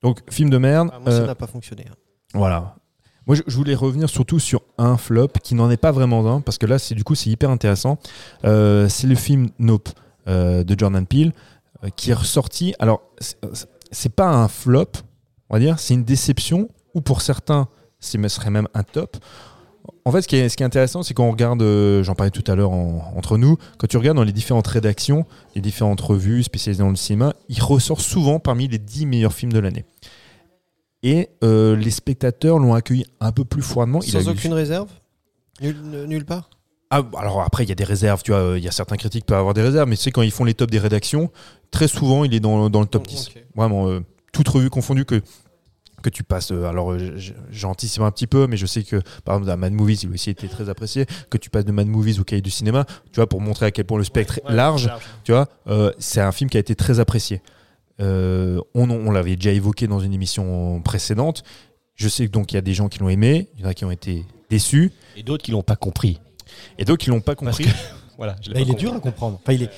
[0.04, 0.90] Donc film de merde.
[0.94, 1.86] Ah, moi, ça euh, n'a pas fonctionné.
[1.90, 1.96] hein.
[2.34, 2.76] voilà.
[3.28, 6.42] Moi, je, je voulais revenir surtout sur un flop qui n'en est pas vraiment un,
[6.42, 8.00] parce que là, c'est du coup, c'est hyper intéressant.
[8.46, 9.90] Euh, c'est le film Nope
[10.28, 11.32] euh, de Jordan Peele, euh,
[11.96, 12.74] qui est ressorti.
[12.80, 13.38] Alors, c'est-
[13.92, 14.92] c'est pas un flop,
[15.50, 17.68] on va dire, c'est une déception, ou pour certains,
[18.00, 19.18] ce serait même un top.
[20.06, 22.14] En fait, ce qui est, ce qui est intéressant, c'est quand on regarde, euh, j'en
[22.16, 25.26] parlais tout à l'heure en- entre nous, quand tu regardes dans les différentes rédactions,
[25.56, 29.52] les différentes revues spécialisées dans le cinéma, il ressort souvent parmi les 10 meilleurs films
[29.54, 29.86] de l'année.
[31.04, 34.02] Et euh, les spectateurs l'ont accueilli un peu plus froidement.
[34.04, 34.88] Il a Sans eu- aucune réserve?
[35.62, 36.50] Nul- Nulle part?
[36.92, 38.98] Ah, alors après, il y a des réserves, tu vois, euh, il y a certains
[38.98, 40.78] critiques qui peuvent avoir des réserves, mais tu sais, quand ils font les tops des
[40.80, 41.32] rédactions,
[41.72, 43.30] très souvent, il est dans, dans le top 10.
[43.30, 43.44] Ok.
[43.56, 44.02] Vraiment, euh,
[44.34, 45.22] toute revue confondue que,
[46.04, 46.52] que tu passes.
[46.52, 46.96] euh, alors,
[47.50, 50.14] j'anticipe un petit peu, mais je sais que, par exemple, dans Mad Movies, il a
[50.14, 53.16] aussi été très apprécié, que tu passes de Mad Movies au cahier du cinéma, tu
[53.16, 54.92] vois, pour montrer à quel point le spectre est large,
[55.24, 57.42] tu vois, euh, c'est un film qui a été très apprécié.
[58.02, 61.44] Euh, on on l'avait déjà évoqué dans une émission précédente.
[61.96, 63.70] Je sais que donc il y a des gens qui l'ont aimé, il y en
[63.70, 66.20] a qui ont été déçus, Et d'autres qui l'ont pas compris.
[66.78, 67.66] Et d'autres qui l'ont pas Parce compris.
[67.66, 67.70] que-
[68.18, 69.40] Voilà, je Bah, pas il est dur à comprendre.
[69.42, 69.70] Enfin, il est,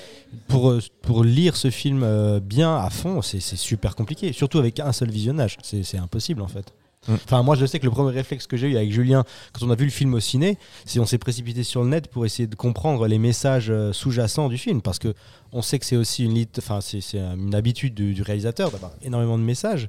[0.50, 4.34] pour, euh, pour lire ce film euh, bien à fond, c'est c'est super compliqué.
[4.34, 5.56] Surtout avec un seul visionnage.
[5.64, 6.74] C'est c'est impossible en fait.
[7.08, 7.14] Mm.
[7.24, 9.70] Enfin, moi, je sais que le premier réflexe que j'ai eu avec Julien, quand on
[9.72, 12.48] a vu le film au ciné, c'est on s'est précipité sur le net pour essayer
[12.48, 15.14] de comprendre les messages euh, sous-jacents du film, parce que
[15.54, 18.72] on sait que c'est aussi une, lit- enfin, c'est c'est une habitude du, du réalisateur
[18.72, 19.88] d'avoir énormément de messages.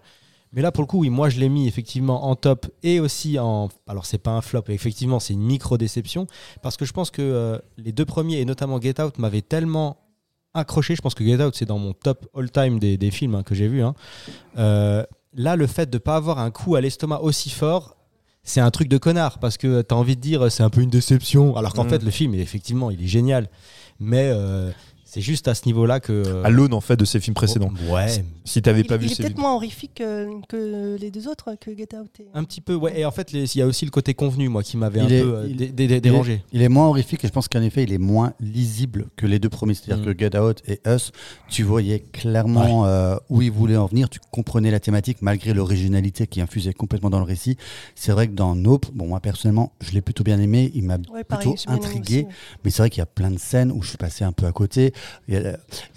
[0.55, 3.39] Mais là, pour le coup, oui, moi, je l'ai mis effectivement en top et aussi
[3.39, 3.69] en.
[3.89, 6.27] Alors, c'est pas un flop, effectivement, c'est une micro-déception.
[6.63, 9.99] Parce que je pense que euh, les deux premiers, et notamment Get Out, m'avaient tellement
[10.55, 10.95] accroché.
[10.95, 13.55] Je pense que Get Out, c'est dans mon top all-time des, des films hein, que
[13.57, 13.83] j'ai vus.
[13.83, 13.95] hein.
[14.57, 17.97] Euh, là, le fait de pas avoir un coup à l'estomac aussi fort,
[18.45, 19.41] c'est un truc de connard.
[19.41, 21.57] Parce que tu as envie de dire, c'est un peu une déception.
[21.57, 21.89] Alors qu'en Mm.
[21.91, 23.49] fait, le film, effectivement, il est génial.
[23.99, 24.71] Mais euh,
[25.15, 26.13] c'est juste à ce niveau-là que.
[26.13, 27.71] euh, à l'aune en fait de ses films précédents.
[27.89, 28.07] Ouais,
[28.45, 31.29] Si t'avais Il, pas il vu est ces peut-être moins horrifique que, que les deux
[31.29, 32.11] autres, que Get Out.
[32.21, 32.75] et- un petit peu.
[32.75, 35.07] Ouais, et en fait, il y a aussi le côté convenu, moi, qui m'avait un
[35.07, 36.43] Il est- peu euh, il- dé- dé- dé- Il est- dérangé.
[36.53, 39.39] Il est moins horrifique et je pense qu'en effet, il est moins lisible que les
[39.39, 39.75] deux premiers.
[39.75, 40.15] C'est-à-dire Mm.
[40.15, 41.13] que Get Out et Us,
[41.49, 44.09] tu voyais clairement euh, où ils voulaient en venir.
[44.11, 47.57] Tu comprenais la thématique malgré l'originalité qui infusait complètement dans le récit.
[47.95, 50.71] C'est vrai que dans Nope, bon, moi personnellement, je l'ai plutôt bien aimé.
[50.75, 52.25] Il m'a Ouais, plutôt intrigué.
[52.27, 52.37] aussi.
[52.65, 54.47] Mais c'est vrai qu'il y a plein de scènes où je suis passé un peu
[54.47, 54.93] à côté.
[55.29, 55.41] Il y a-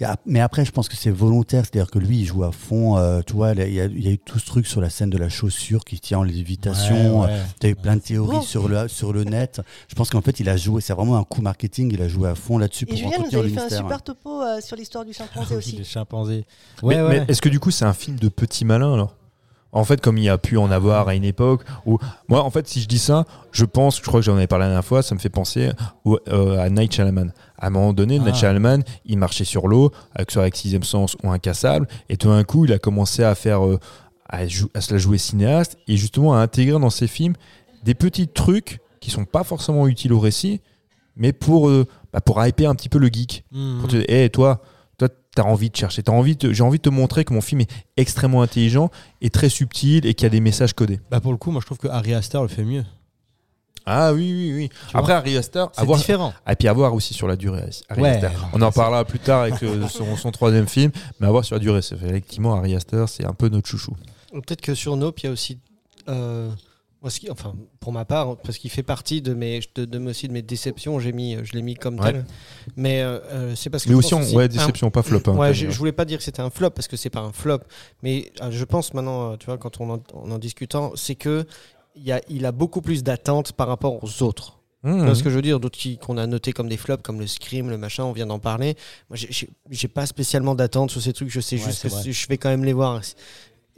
[0.00, 1.64] il y a- mais après, je pense que c'est volontaire.
[1.64, 2.96] C'est-à-dire que lui, il joue à fond.
[2.96, 4.90] euh, tu vois, il y, a, il y a eu tout ce truc sur la
[4.90, 7.20] scène de la chaussure qui tient en lévitation.
[7.22, 7.38] Ouais, ouais.
[7.60, 9.60] Tu as eu plein de théories sur le, sur le net.
[9.88, 10.80] Je pense qu'en fait, il a joué.
[10.80, 11.90] C'est vraiment un coup marketing.
[11.92, 13.64] Il a joué à fond là-dessus Et pour Julien nous entretenir le avait fait un
[13.64, 13.78] mystère.
[13.82, 15.76] super topo euh, sur l'histoire du chimpanzé Oui, aussi.
[15.76, 16.44] les chimpanzés.
[16.82, 17.24] Mais, Ouais, mais ouais.
[17.28, 19.14] est-ce que du coup c'est un film de petit malin alors?
[19.70, 21.98] En fait, comme il y a pu en avoir à une époque où
[22.28, 24.62] moi, en fait, si je dis ça, je pense, je crois que j'en avais parlé
[24.64, 25.70] la dernière fois, ça me fait penser
[26.06, 27.30] au- euh, à Night Shyamalan.
[27.58, 28.38] À un moment donné, Night Ah.
[28.38, 32.44] Shyamalan, il marchait sur l'eau, avec soit avec Sixième Sens ou Incassable, et tout d'un
[32.44, 33.78] coup, il a commencé à faire, euh,
[34.30, 37.34] à, se la jouer cinéaste et justement à intégrer dans ses films
[37.84, 40.60] des petits trucs qui sont pas forcément utiles au récit,
[41.16, 43.44] mais pour euh, bah, pour hyper un petit peu le geek.
[43.52, 43.78] Mhm.
[43.80, 44.62] Pour te dire, hey, toi,
[45.38, 47.70] t'as envie de chercher, t'as envie j'ai envie de te montrer que mon film est
[47.96, 50.98] extrêmement intelligent et très subtil et qu'il y a des messages codés.
[51.10, 52.84] Bah pour le coup, moi je trouve que Harry Astor le fait mieux.
[53.86, 54.68] Ah oui, oui, oui.
[54.90, 56.34] Tu Après, Harry Aster, C'est avoir, différent.
[56.50, 57.64] et puis avoir aussi sur la durée.
[57.88, 58.20] Harry Ouais,
[58.52, 61.60] On en parlera plus tard avec euh, son, son troisième film, mais avoir sur la
[61.60, 61.80] durée.
[61.80, 63.92] C'est effectivement Harry Aster, c'est un peu notre chouchou.
[64.32, 65.58] Peut-être que sur Nope, il y a aussi.
[66.08, 66.50] euh,
[67.00, 69.98] moi, ce qui- enfin, pour ma part, parce qu'il fait partie de mes, de, de-
[70.08, 72.12] aussi de mes déceptions, j'ai mis, je l'ai mis comme Ouais.
[72.12, 72.24] tel.
[72.76, 73.88] Mais euh, euh, c'est parce que.
[73.90, 75.20] Mais aussi, ouais, un- déception, pas flop.
[75.26, 77.20] hein, ouais, je, je voulais pas dire que c'était un flop parce que c'est pas
[77.20, 77.60] un flop,
[78.02, 81.44] mais euh, je pense maintenant, tu vois, quand on en, en, en discutant, c'est que
[81.96, 84.54] y a, il a beaucoup plus d'attentes par rapport aux autres.
[84.84, 85.04] Tu Mmh.
[85.06, 85.58] vois ce que je veux dire?
[85.58, 88.26] D'autres qui- qu'on a noté comme des flops, comme le Scream, le machin, on vient
[88.26, 88.76] d'en parler.
[89.10, 91.30] Moi, j'ai- pas spécialement d'attente sur ces trucs.
[91.30, 92.12] Je sais Ouais, juste que vrai.
[92.12, 93.00] je vais quand même les voir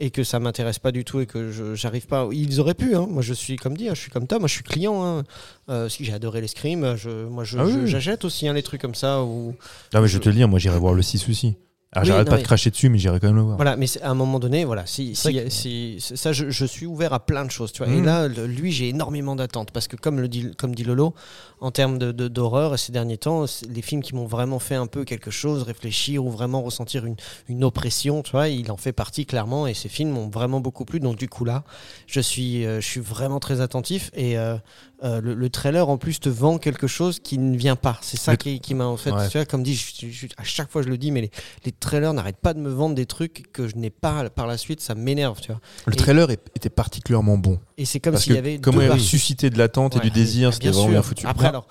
[0.03, 2.27] et que ça m'intéresse pas du tout et que j'arrive pas.
[2.31, 2.95] Ils auraient pu.
[2.95, 3.05] Hein.
[3.09, 4.39] Moi, je suis comme dit, hein, je suis comme toi.
[4.39, 5.03] Moi, je suis client.
[5.05, 5.23] Hein.
[5.69, 7.87] Euh, si j'ai adoré les Scream, je, moi, je- Ah oui, je- oui.
[7.87, 9.21] j'achète aussi hein, les trucs comme ça.
[9.23, 9.55] Ou
[9.93, 11.55] Non, mais je te le dire, moi j'irai voir le 6 aussi.
[11.93, 13.57] Alors Oui, j'arrête pas mais- de cracher dessus, mais j'irai quand même le voir.
[13.57, 16.85] Voilà, mais à un moment donné, voilà, si, si, que- si- ça, je, je suis
[16.85, 17.91] ouvert à plein de choses, tu vois.
[17.91, 18.05] Et Mhm.
[18.05, 21.13] là, le- lui, j'ai énormément d'attentes parce que, comme le dit, comme dit Lolo,
[21.59, 24.87] en termes de, de- d'horreur, ces derniers temps, les films qui m'ont vraiment fait un
[24.87, 27.17] peu quelque chose, réfléchir ou vraiment ressentir une,
[27.49, 29.67] une oppression, tu vois, il en fait partie clairement.
[29.67, 31.01] Et ces films m'ont vraiment beaucoup plu.
[31.01, 31.65] Donc du coup là,
[32.07, 34.55] je suis, euh, je suis vraiment très attentif et euh,
[35.03, 37.97] euh, le, le trailer en plus te vend quelque chose qui ne vient pas.
[38.01, 39.27] C'est ça qui, qui m'a en fait, Ouais.
[39.29, 41.31] tu vois, comme dit, je- je- à chaque fois je le dis, mais les,
[41.65, 44.57] les trailers n'arrêtent pas de me vendre des trucs que je n'ai pas par la
[44.57, 45.61] suite, ça m'énerve, tu vois.
[45.87, 47.59] Le Et- trailer était particulièrement bon.
[47.77, 49.03] Et c'est comme s'il y avait comment il parties.
[49.03, 51.25] suscité de l'attente et du désir, c'était vraiment bien foutu.
[51.25, 51.67] Après, alors,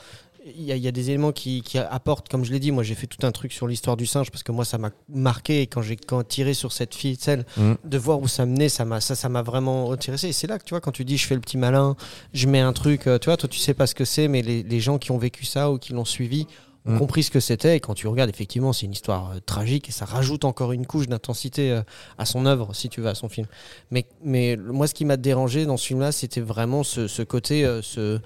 [0.60, 2.70] il y, a- il y a des éléments qui, qui apportent, comme je l'ai dit,
[2.70, 4.90] moi j'ai fait tout un truc sur l'histoire du singe parce que moi ça m'a
[5.08, 7.72] marqué et quand j'ai quand tiré sur cette ficelle, Mm.
[7.84, 10.28] de voir où ça menait, ça m'a ça ça m'a vraiment intéressé.
[10.28, 11.96] Et c'est là que tu vois quand tu dis je fais le petit malin,
[12.34, 14.42] je mets un truc, euh, tu vois, toi tu sais pas ce que c'est, mais
[14.42, 16.46] les, les gens qui ont vécu ça ou qui l'ont suivi
[16.86, 16.98] ont Mm.
[16.98, 17.76] compris ce que c'était.
[17.76, 20.86] Et quand tu regardes, effectivement, c'est une histoire euh, tragique et ça rajoute encore une
[20.86, 21.82] couche d'intensité euh,
[22.16, 23.46] à son œuvre, si tu veux, à son film.
[23.90, 27.66] Mais, mais moi, ce qui m'a dérangé dans ce film-là, c'était vraiment ce, ce côté,
[27.66, 28.18] euh, ce,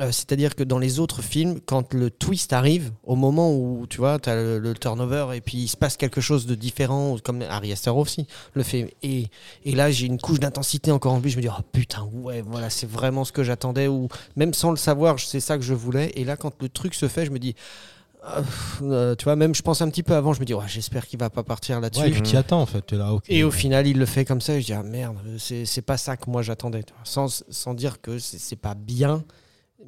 [0.00, 3.98] Euh, C'est-à-dire que dans les autres films, quand le twist arrive, au moment où tu
[3.98, 7.16] vois, tu as le, le turnover et puis il se passe quelque chose de différent,
[7.22, 8.94] comme Ari Aster aussi le fait.
[9.02, 9.26] Et,
[9.64, 11.30] et là, j'ai une couche d'intensité encore en plus.
[11.30, 13.88] Je me dis, oh putain, ouais, voilà, c'est vraiment ce que j'attendais.
[13.88, 16.12] Ou même sans le savoir, c'est ça que je voulais.
[16.14, 17.54] Et là, quand le truc se fait, je me dis.
[18.22, 18.42] ah,
[18.82, 21.06] euh, tu vois, même je pense un petit peu avant, je me dis, ouais, j'espère
[21.06, 22.02] qu'il va pas partir là-dessus.
[22.02, 22.92] Ouais, puis t'y attends en fait.
[22.92, 23.16] Là.
[23.28, 24.54] Et au final, il le fait comme ça.
[24.54, 26.82] Et je dis, ah merde, c'est pas ça que moi j'attendais.
[26.82, 26.92] tu.
[27.04, 29.24] Sans, sans dire que c'est pas bien.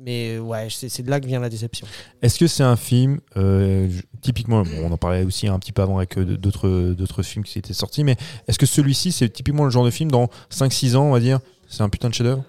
[0.00, 1.86] Mais ouais, c'est de là que vient la déception.
[2.22, 3.88] Est-ce que c'est un film, euh,
[4.20, 7.44] typiquement, bon, on en parlait aussi un petit peu avant avec euh, d'autres d'autres films
[7.44, 8.16] qui étaient sortis, mais
[8.48, 11.38] est-ce que celui-ci, c'est typiquement le genre de film dans 5-6 ans, on va dire,
[11.68, 12.44] c'est un putain de chef-d'œuvre?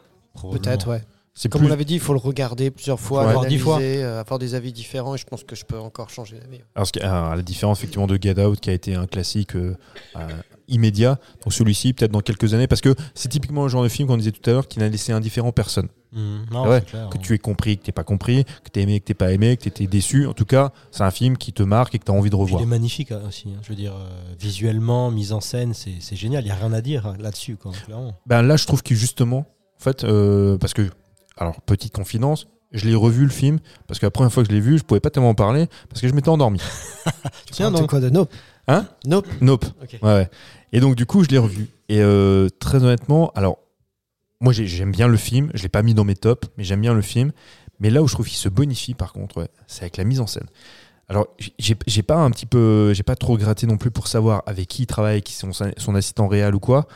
[0.52, 1.02] Peut-être, ouais.
[1.50, 1.66] Comme plus.
[1.66, 3.34] on l'avait dit, il faut le regarder plusieurs fois, Ouais.
[3.34, 3.80] Voir dix fois.
[3.82, 5.16] euh, avoir des avis différents.
[5.16, 6.62] Et je pense que je peux encore changer d'avis.
[6.76, 9.76] Alors, alors, à la différence effectivement de Get Out, qui a été un classique euh,
[10.16, 10.28] euh,
[10.68, 14.07] immédiat, donc celui-ci, peut-être dans quelques années, parce que c'est typiquement le genre de film
[14.07, 15.88] qu'on disait tout à l'heure qui n'a laissé indifférent personne.
[16.51, 17.22] Non, Ouais, clair, que hein.
[17.24, 19.64] tu aies compris, que tu pas compris, que tu aimé, que tu pas aimé, que
[19.64, 20.28] tu étais déçu.
[20.28, 22.36] En tout cas, c'est un film qui te marque et que tu as envie de
[22.36, 22.61] revoir.
[22.61, 23.47] Il est magnifique hein, aussi.
[23.49, 23.59] hein.
[23.64, 24.09] Je veux dire, euh,
[24.39, 26.43] visuellement, mise en scène, c'est génial.
[26.43, 27.57] Il n'y a rien à dire là-dessus.
[28.28, 29.39] Ben là, je trouve que justement,
[29.80, 30.88] en fait, euh, parce que,
[31.38, 34.55] alors, petite confidence, je l'ai revu le film, parce que la première fois que je
[34.55, 36.59] l'ai vu, je pouvais pas tellement en parler, parce que je m'étais endormi.
[37.51, 37.88] Tiens, non.
[37.88, 38.32] quoi de Nope
[38.68, 39.28] Hein Nope.
[39.41, 39.66] Nope.
[39.82, 39.99] Ok.
[40.01, 40.30] Ouais, ouais.
[40.72, 41.68] Et donc, du coup, je l'ai revu.
[41.89, 43.59] Et euh, très honnêtement, alors,
[44.41, 46.82] moi, j'ai- j'aime bien le film, je l'ai pas mis dans mes tops, mais j'aime
[46.82, 47.32] bien le film.
[47.80, 50.20] Mais là où je trouve qu'il se bonifie, par contre, ouais, c'est avec la mise
[50.22, 50.47] en scène.
[51.09, 51.28] Alors,
[51.59, 54.68] j'ai j'ai pas un petit peu, j'ai pas trop gratté non plus pour savoir avec
[54.70, 56.88] qui il travaille, qui sont son, son assistant réel ou quoi.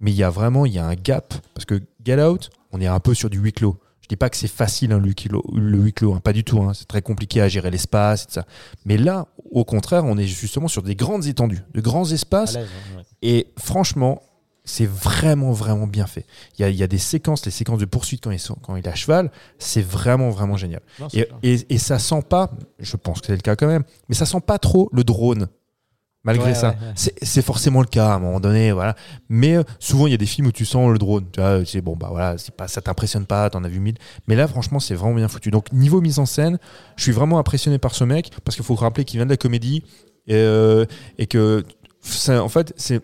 [0.00, 2.80] Mais il y a vraiment, il y a un gap parce que Get Out, on
[2.80, 3.76] est un peu sur du huis clos.
[4.04, 6.60] Je dis pas que c'est facile hein, le huis clos, hein, pas du tout.
[6.62, 6.74] hein.
[6.74, 8.44] c'est très compliqué à gérer l'espace et tout ça.
[8.84, 12.56] Mais là, au contraire, on est justement sur des grandes étendues, de grands espaces.
[12.56, 12.66] Hein,
[12.98, 13.02] ouais.
[13.22, 14.20] Et franchement,
[14.66, 16.26] c'est vraiment, vraiment bien fait.
[16.58, 18.56] Il y a, il y a des séquences, les séquences de poursuite quand il, sont-
[18.62, 20.82] quand il est à cheval, c'est vraiment, vraiment génial.
[21.00, 21.38] Non, c'est Et, clair.
[21.42, 24.26] et, et ça sent pas, je pense que c'est le cas quand même, mais ça
[24.26, 25.48] sent pas trop le drone.
[26.24, 27.12] Malgré Ouais, ça, ouais, ouais.
[27.22, 28.96] C'est- forcément le cas à un moment donné, voilà.
[29.28, 31.64] Mais euh, souvent il y a des films où tu sens le drone, tu vois,
[31.66, 33.96] c'est bon bah voilà, c'est pas, ça t'impressionne pas, t'en as vu mille.
[34.26, 35.50] Mais là franchement c'est vraiment bien foutu.
[35.50, 36.58] Donc niveau mise en scène,
[36.96, 39.36] je suis vraiment impressionné par ce mec parce qu'il faut rappeler qu'il vient de la
[39.36, 39.82] comédie
[40.26, 40.86] et, euh,
[41.18, 41.62] et que
[42.00, 43.00] ça, en fait c'est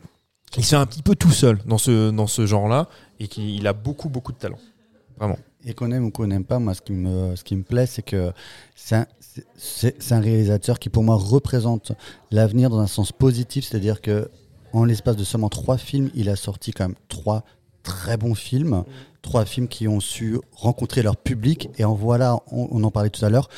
[0.56, 2.88] il se fait un petit peu tout seul dans ce dans ce genre-là
[3.20, 4.58] et qu'il a beaucoup beaucoup de talent.
[5.18, 5.36] Vraiment.
[5.66, 7.84] Et qu'on aime ou qu'on n'aime pas, moi, ce qui me, ce qui me plaît,
[7.84, 8.32] c'est que
[8.74, 9.06] c'est un,
[9.56, 11.92] c'est- un réalisateur qui, pour moi, représente
[12.30, 13.64] l'avenir dans un sens positif.
[13.64, 14.30] C'est-à-dire que
[14.72, 17.44] en l'espace de seulement trois films, il a sorti quand même trois
[17.82, 18.84] très bons films.
[19.22, 21.68] Trois films qui ont su rencontrer leur public.
[21.78, 23.48] Et en voilà, on, on en parlait tout à l'heure.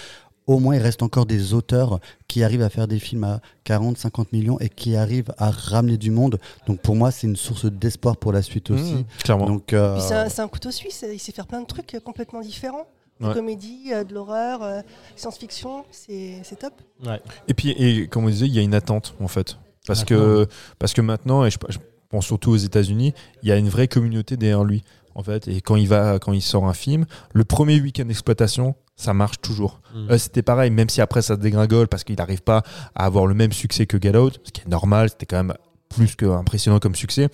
[0.49, 3.97] Au moins, il reste encore des auteurs qui arrivent à faire des films à 40,
[3.97, 6.41] 50 millions et qui arrivent à ramener du monde.
[6.67, 8.95] Donc, pour moi, c'est une source d'espoir pour la suite aussi.
[8.95, 9.47] Mmh, clairement.
[9.47, 12.87] Donc, euh, c'est un, couteau suisse, il sait faire plein de trucs complètement différents.
[13.23, 13.35] De Ouais.
[13.35, 14.81] comédie, euh, de l'horreur, euh,
[15.17, 16.75] science-fiction, c'est c'est top.
[17.07, 17.21] Ouais.
[17.49, 19.57] Et puis, et, comme on disait, il y a une attente en fait.
[19.87, 20.47] Parce, que,
[20.79, 23.89] parce que maintenant, et je, je pense surtout aux États-Unis, il y a une vraie
[23.89, 24.85] communauté derrière lui.
[25.15, 27.05] En fait, et quand il va, quand il sort un film,
[27.35, 29.81] le premier week-end d'exploitation, ça marche toujours.
[29.95, 30.11] Mm.
[30.11, 32.63] Euh, c'était pareil, même si après ça se dégringole parce qu'il n'arrive pas
[32.95, 35.55] à avoir le même succès que Get Out, ce qui est normal, c'était quand même
[35.89, 37.29] plus que impressionnant comme succès.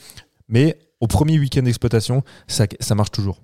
[0.49, 3.41] Mais au premier week-end d'exploitation, ça, ça marche toujours.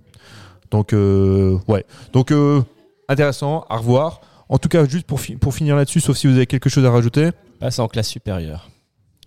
[0.74, 1.84] Donc, euh, ouais.
[2.12, 2.60] Donc, euh,
[3.08, 4.20] intéressant, à revoir.
[4.48, 6.84] En tout cas, juste pour, fi- pour finir là-dessus, sauf si vous avez quelque chose
[6.84, 8.68] à rajouter, Passe en classe supérieure.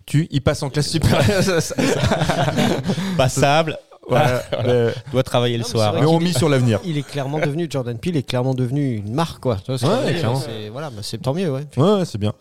[0.05, 1.41] tu, il passe en classe supérieure.
[3.17, 3.77] Passable,
[4.09, 4.41] voilà.
[4.65, 5.93] Euh, doit travailler le Non, soir.
[5.93, 6.79] mais on mise est- sur l'avenir.
[6.83, 9.57] Il est clairement devenu, Jordan Peele est clairement devenu une marque, quoi.
[9.69, 9.77] Ouais.
[9.77, 11.63] C'est- Voilà, bah, c'est tant mieux, ouais.
[11.77, 12.33] Ouais, c'est bien.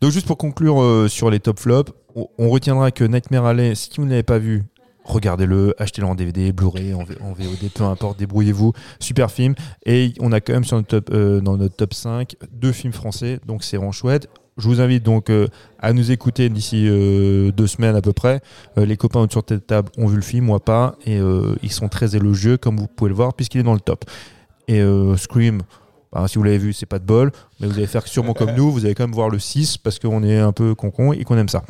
[0.00, 3.74] Donc, juste pour conclure euh, sur les top flops, on, on retiendra que Nightmare Alley,
[3.74, 4.62] si vous ne l'avez pas vu,
[5.04, 8.72] regardez-le, achetez-le en DVD, Blu-ray, en, VOD, peu importe, débrouillez-vous.
[8.98, 9.54] Super film.
[9.86, 12.92] Et on a quand même sur notre top, euh, dans notre top 5 deux films
[12.92, 14.28] français, donc c'est vraiment chouette.
[14.56, 15.48] Je vous invite donc euh,
[15.80, 18.40] à nous écouter d'ici euh, deux semaines à peu près.
[18.76, 21.18] Les copains autour de cette table ont vu le film, moi pas, et
[21.62, 24.04] ils sont très élogieux, comme vous pouvez le voir, puisqu'il est dans le top.
[24.68, 24.82] Et
[25.16, 25.62] Scream,
[26.12, 28.52] bah, si vous l'avez vu, c'est pas de bol, mais vous allez faire sûrement comme
[28.52, 31.24] nous, vous allez quand même voir le 6 parce qu'on est un peu concon et
[31.24, 31.64] qu'on aime ça.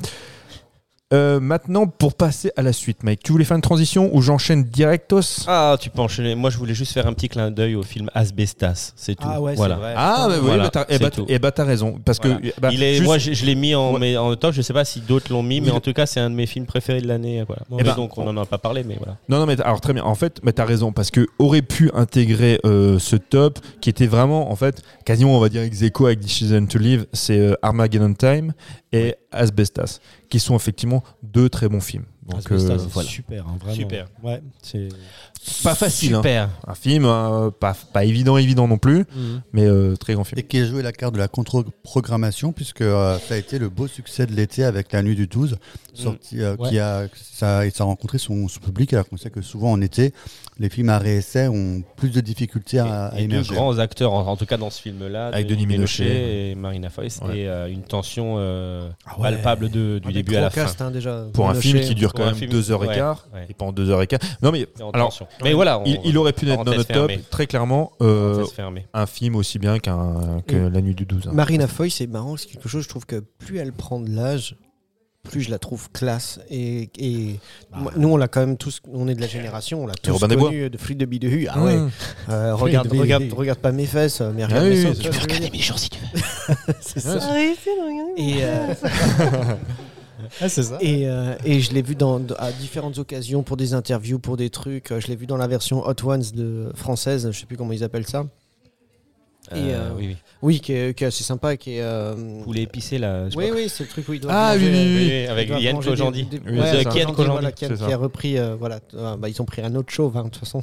[1.14, 4.64] Euh, maintenant, pour passer à la suite, Mike, tu voulais faire une transition ou j'enchaîne
[4.64, 6.34] directos Ah, tu peux enchaîner.
[6.34, 9.26] Moi, je voulais juste faire un petit clin d'œil au film Asbestas, c'est tout.
[9.30, 9.94] Ah ouais, c'est vrai.
[9.96, 11.24] Ah, bah oui, Voilà, bah, t'as eh bah, tout.
[11.28, 12.00] eh bah, t'as raison.
[12.04, 12.40] Parce Voilà.
[12.40, 14.00] que bah, Il est, juste- moi, je, je l'ai mis en, Ouais.
[14.00, 14.52] mais en top.
[14.54, 16.34] Je sais pas si d'autres l'ont mis, mais Oui, en tout cas, c'est un de
[16.34, 17.44] mes films préférés de l'année.
[17.46, 17.62] Voilà.
[17.70, 19.16] Bon, Mais bah, donc, on n'en a pas parlé, mais voilà.
[19.28, 20.02] Non, non, mais alors très bien.
[20.04, 24.06] En fait, bah, t'as raison parce que aurait pu intégrer euh, ce top qui était
[24.08, 27.54] vraiment, en fait, quasiment, on va dire ex aequo avec Decision to Live, c'est euh,
[27.62, 28.52] Armageddon Time
[28.94, 32.04] et Asbestas, qui sont effectivement deux très bons films.
[32.26, 33.08] Donc Asbestas, euh, voilà.
[33.08, 33.74] super, hein, vraiment.
[33.74, 34.08] Super.
[34.22, 34.42] Ouais.
[35.62, 36.14] Pas facile.
[36.14, 36.18] hein.
[36.18, 36.48] Super.
[36.66, 39.04] Un film euh, pas, pas évident, évident non plus,
[39.52, 40.38] mais euh, très grand film.
[40.38, 43.68] Et qui a joué la carte de la contre-programmation, puisque euh, ça a été le
[43.68, 45.56] beau succès de l'été avec La Nuit du 12,
[45.92, 46.68] sorti, euh, Ouais.
[46.70, 49.70] qui a, ça, et ça a rencontré son, son public, alors qu'on sait que souvent
[49.72, 50.12] en été,
[50.58, 54.26] les films à réessai ont plus de difficultés à, à Et deux grands acteurs, en,
[54.26, 56.50] en tout cas dans ce film-là, Avec Denis Ménochet.
[56.50, 57.40] et Marina Foïs, Ouais.
[57.40, 59.22] et euh, une tension euh, Ah ouais.
[59.30, 60.66] palpable de- du début à la fin.
[60.80, 61.26] hein, déjà.
[61.32, 63.46] Pour un film qui dure quand même deux heures et quart, ouais.
[63.50, 64.20] et pendant deux heures et quart.
[64.42, 65.26] Non mais alors, tension.
[65.42, 68.44] Mais voilà, on- il, il aurait pu être dans notre top, très clairement, euh,
[68.92, 71.28] un film aussi bien qu'un que Et- La Nuit du 12.
[71.28, 71.32] hein.
[71.32, 74.56] Marina Foy, c'est marrant, c'est quelque chose, je trouve que plus elle prend de l'âge,
[75.22, 76.38] plus je la trouve classe.
[76.50, 77.40] Et, et
[77.74, 80.18] moi, nous, on l'a quand même tous, on est de la génération, on l'a tous
[80.18, 81.46] connu de Frites de Bidehu.
[81.50, 81.90] Ah ouais, Mmh.
[82.28, 85.00] euh, regarde, de regarde, regarde pas mes fesses, mais regarde Ah mes oui, seins, c'est
[85.10, 85.50] tu veux dire.
[85.50, 86.20] mes jours si tu veux.
[86.80, 87.16] C'est ça.
[87.16, 88.22] Arrêtez de regarder.
[88.22, 89.54] Et, euh,
[90.40, 90.46] Ah,
[91.06, 91.96] euh, et je l'ai vu
[92.38, 94.92] à différentes occasions pour des interviews, pour des trucs.
[94.92, 97.84] Euh, Je l'ai vu dans la version Hot Ones française, je sais plus comment ils
[97.84, 98.26] appellent ça.
[99.52, 100.16] Et, Euh, euh, oui, oui.
[100.42, 101.80] Oui, qui est, qui est assez sympa qui est.
[101.82, 103.28] euh, Poulet épicé là.
[103.30, 104.30] je Oui, oui, c'est le truc où il doit.
[104.34, 105.26] Ah, oui, oui, oui.
[105.26, 106.24] avec Ils doivent Yann manger Kojandi.
[106.24, 109.44] des- Oui, ouais, Kian Kojandi, voilà, qui a repris, euh, voilà, euh, bah, ils ont
[109.44, 110.62] pris un autre show, hein, de toute façon.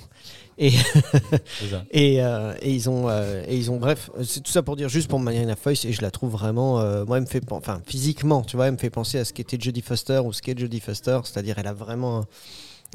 [0.57, 0.71] Et,
[1.91, 4.89] et, euh, et ils ont, euh, et ils ont, bref, c'est tout ça pour dire
[4.89, 7.81] juste pour Mariana Foïs, et je la trouve vraiment, euh, moi, elle me fait, enfin,
[7.85, 10.57] physiquement, tu vois, elle me fait penser à ce qu'était Jodie Foster ou ce qu'est
[10.57, 12.25] Jodie Foster, c'est-à-dire elle a vraiment un,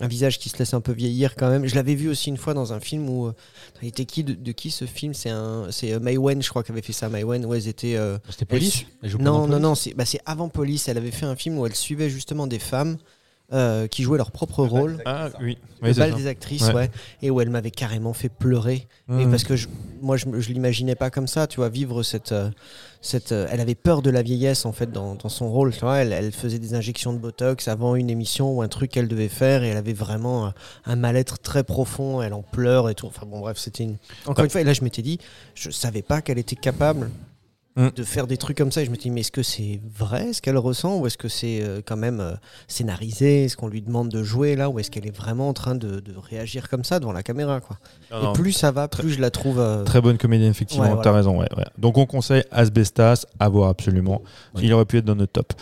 [0.00, 1.66] un visage qui se laisse un peu vieillir quand même.
[1.66, 3.32] Je l'avais vu aussi une fois dans un film où, euh,
[3.82, 5.14] il était qui de, de qui ce film?
[5.14, 7.54] C'est un, c'est euh, May Wen, je crois, qui avait fait ça, May Wen, où
[7.54, 7.96] elles étaient.
[7.96, 8.84] euh, C'était Police?
[9.02, 10.88] Elle non, non, non, c'est bah, c'est avant Police.
[10.88, 12.98] Elle avait fait un film où elle suivait justement des femmes
[13.52, 15.00] euh, qui jouaient leur propre rôle.
[15.04, 16.74] Ah oui, Le Oui, c'est bal des actrices, Ouais.
[16.74, 16.90] ouais.
[17.22, 18.88] Et où elle m'avait carrément fait pleurer.
[19.08, 19.30] Et Mmh.
[19.30, 19.68] parce que je-
[20.02, 22.32] moi, je, je l'imaginais pas comme ça, tu vois, vivre cette.
[22.32, 22.50] euh,
[23.02, 25.72] cette euh, elle avait peur de la vieillesse, en fait, dans, dans son rôle.
[25.72, 28.90] Tu vois, elle, elle faisait des injections de botox avant une émission ou un truc
[28.90, 29.62] qu'elle devait faire.
[29.62, 30.54] Et elle avait vraiment un,
[30.86, 32.20] un mal-être très profond.
[32.22, 33.06] Elle en pleure et tout.
[33.06, 33.96] Enfin, bon, bref, c'était une.
[34.26, 35.18] Encore une fois, et là, je m'étais dit,
[35.54, 37.10] je savais pas qu'elle était capable.
[37.76, 37.88] Mm.
[37.94, 40.32] De faire des trucs comme ça, et je me dis, mais est-ce que c'est vrai
[40.32, 42.32] ce qu'elle ressent, ou est-ce que c'est euh, quand même euh,
[42.68, 45.74] scénarisé Est-ce qu'on lui demande de jouer là, ou est-ce qu'elle est vraiment en train
[45.74, 47.78] de, de réagir comme ça devant la caméra quoi?
[48.10, 49.58] Non, et non, plus ça va, plus je la trouve.
[49.60, 51.12] euh, Très bonne comédienne, effectivement, Ouais, voilà.
[51.12, 51.38] raison.
[51.38, 51.64] Ouais, ouais.
[51.78, 54.22] Donc on conseille Asbestas à voir absolument.
[54.58, 55.52] Il aurait pu être dans notre top.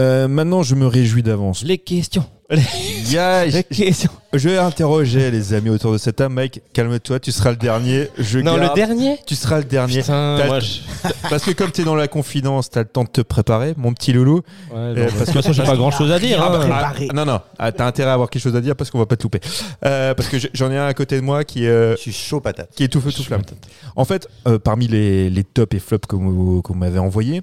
[0.00, 1.62] Euh, maintenant, je me réjouis d'avance.
[1.62, 2.24] Les questions.
[2.50, 4.10] Les je, questions.
[4.32, 6.34] je vais interroger les amis autour de cette table.
[6.34, 8.08] Mike, calme-toi, tu seras le dernier.
[8.18, 9.18] Je Non, le dernier?
[9.24, 10.00] Tu seras le dernier.
[10.00, 10.80] Putain, T'as- moi, je-
[11.30, 13.74] Parce que comme tu es dans la confidence, tu as le temps de te préparer,
[13.76, 14.38] mon petit loulou.
[14.72, 16.42] Ouais, Euh, de toute façon, j'ai pas grand chose à dire.
[16.42, 16.68] Ah, hein.
[16.68, 18.98] bah, Ah, non, non, ah, t'as intérêt à avoir quelque chose à dire parce qu'on
[18.98, 19.40] va pas te louper.
[19.84, 22.40] Euh, parce que j'en ai un à côté de moi qui, euh, Je suis chaud
[22.40, 22.70] patate.
[22.74, 23.42] qui est tout feu tout flamme.
[23.94, 27.42] En fait, euh, parmi les, les tops et flops que vous, que vous m'avez envoyés,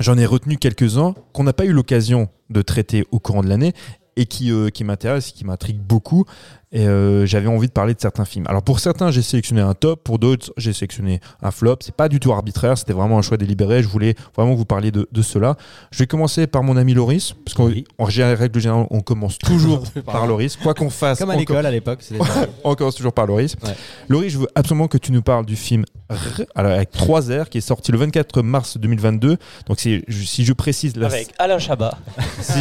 [0.00, 3.74] j'en ai retenu quelques-uns qu'on n'a pas eu l'occasion de traiter au courant de l'année
[4.16, 4.84] et qui, euh, qui
[5.32, 6.24] qui m'intriguent beaucoup.
[6.70, 8.44] Et euh, j'avais envie de parler de certains films.
[8.46, 11.76] Alors pour certains, j'ai sélectionné un top, pour d'autres, j'ai sélectionné un flop.
[11.80, 13.82] C'est pas du tout arbitraire, c'était vraiment un choix délibéré.
[13.82, 15.56] Je voulais vraiment que vous parliez de, de cela.
[15.90, 17.84] Je vais commencer par mon ami Loris, parce qu'en Oui.
[17.98, 20.56] règle générale, on commence toujours par Loris.
[20.56, 22.00] Quoi qu'on fasse, Comme à l'école à l'époque.
[22.64, 23.56] on commence toujours par Loris.
[23.64, 23.74] Ouais.
[24.10, 27.48] Loris, je veux absolument que tu nous parles du film R, alors avec 3 R,
[27.48, 29.38] qui est sorti le 24 mars 2022.
[29.68, 31.96] Donc, je- si je précise la, Avec Alain Chabat.
[32.42, 32.58] si,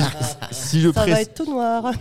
[0.51, 1.91] si je Ça pré- va être tout noir.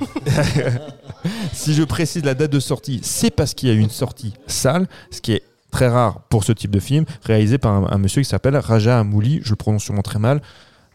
[1.52, 4.32] si je précise la date de sortie, c'est parce qu'il y a eu une sortie
[4.46, 7.98] salle, ce qui est très rare pour ce type de film, réalisé par un, un
[7.98, 9.40] monsieur qui s'appelle Raja Amouli.
[9.42, 10.40] Je le prononce sûrement très mal.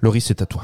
[0.02, 0.64] Loris, c'est à toi.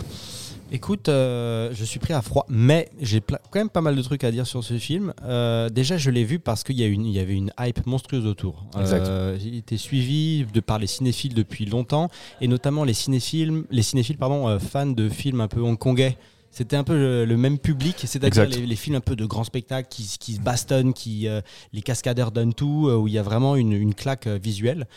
[0.69, 4.25] Écoute, euh, je suis pris à froid, mais j'ai quand même pas mal de trucs
[4.25, 5.13] à dire sur ce film.
[5.23, 7.85] Euh, déjà, je l'ai vu parce qu'il y, a une- il y avait une hype
[7.85, 8.65] monstrueuse autour.
[8.77, 9.07] Exact.
[9.07, 12.09] Euh, il était suivi de par les cinéphiles depuis longtemps,
[12.41, 16.17] et notamment les cinéphiles, les cinéphiles pardon, euh, fans de films un peu hongkongais.
[16.57, 19.43] C'était un peu le, le même public, c'est-à-dire les, les films un peu de grands
[19.43, 21.39] spectacles qui, qui se bastonnent, qui, euh,
[21.71, 24.87] les cascadeurs donnent tout, euh, où il y a vraiment une, une claque euh, visuelle.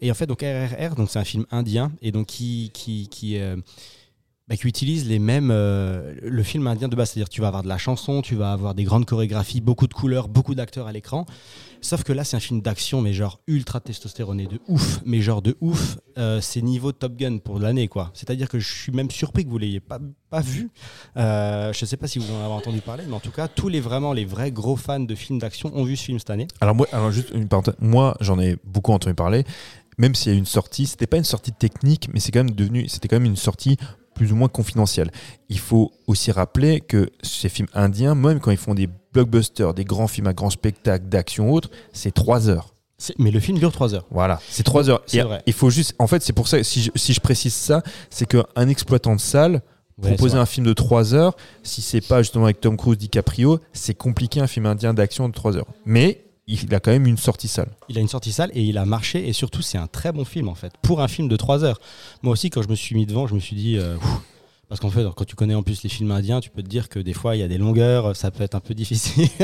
[0.00, 3.36] Et en fait, donc RRR, donc c'est un film indien, et donc qui, qui, qui,
[3.40, 3.56] euh,
[4.46, 5.50] bah, qui utilise les mêmes.
[5.50, 8.52] euh, le film indien de base, c'est-à-dire tu vas avoir de la chanson, tu vas
[8.52, 11.26] avoir des grandes chorégraphies, beaucoup de couleurs, beaucoup d'acteurs à l'écran.
[11.80, 15.42] Sauf que là, c'est un film d'action, mais genre ultra testostéroné de ouf, mais genre
[15.42, 15.98] de ouf.
[16.18, 18.10] Euh, c'est niveau Top Gun pour l'année, quoi.
[18.14, 19.98] C'est-à-dire que je suis même surpris que vous l'ayez pas,
[20.30, 20.70] pas vu.
[21.16, 23.68] Euh, je sais pas si vous en avez entendu parler, mais en tout cas, tous
[23.68, 26.48] les vraiment les vrais gros fans de films d'action ont vu ce film cette année.
[26.60, 27.76] Alors, moi, alors juste une parenthèse.
[27.80, 29.44] Moi, j'en ai beaucoup entendu parler.
[29.98, 32.54] Même s'il y a une sortie, c'était pas une sortie technique, mais c'est quand même
[32.54, 33.76] devenu, c'était quand même une sortie
[34.18, 35.10] plus ou moins confidentielle.
[35.48, 39.84] Il faut aussi rappeler que ces films indiens, même quand ils font des blockbusters, des
[39.84, 42.74] grands films à grand spectacle, d'action autres, c'est 3 heures.
[43.18, 44.06] Mais le film dure 3 heures.
[44.10, 45.02] Voilà, c'est 3 heures.
[45.06, 45.40] C'est vrai.
[45.46, 48.26] Il faut juste, en fait, c'est pour ça, si je, si je précise ça, c'est
[48.26, 49.62] qu'un exploitant de salle
[50.00, 53.58] Ouais, proposer un film de 3 heures, si c'est pas justement avec Tom Cruise, DiCaprio,
[53.72, 55.66] c'est compliqué un film indien d'action de 3 heures.
[55.86, 57.68] Mais il a quand même une sortie salle.
[57.88, 60.24] Il a une sortie salle et il a marché et surtout c'est un très bon
[60.24, 61.78] film en fait pour un film de 3 heures.
[62.22, 63.96] Moi aussi quand je me suis mis devant je me suis dit euh,
[64.68, 66.88] parce qu'en fait quand tu connais en plus les films indiens tu peux te dire
[66.88, 69.28] que des fois il y a des longueurs ça peut être un peu difficile.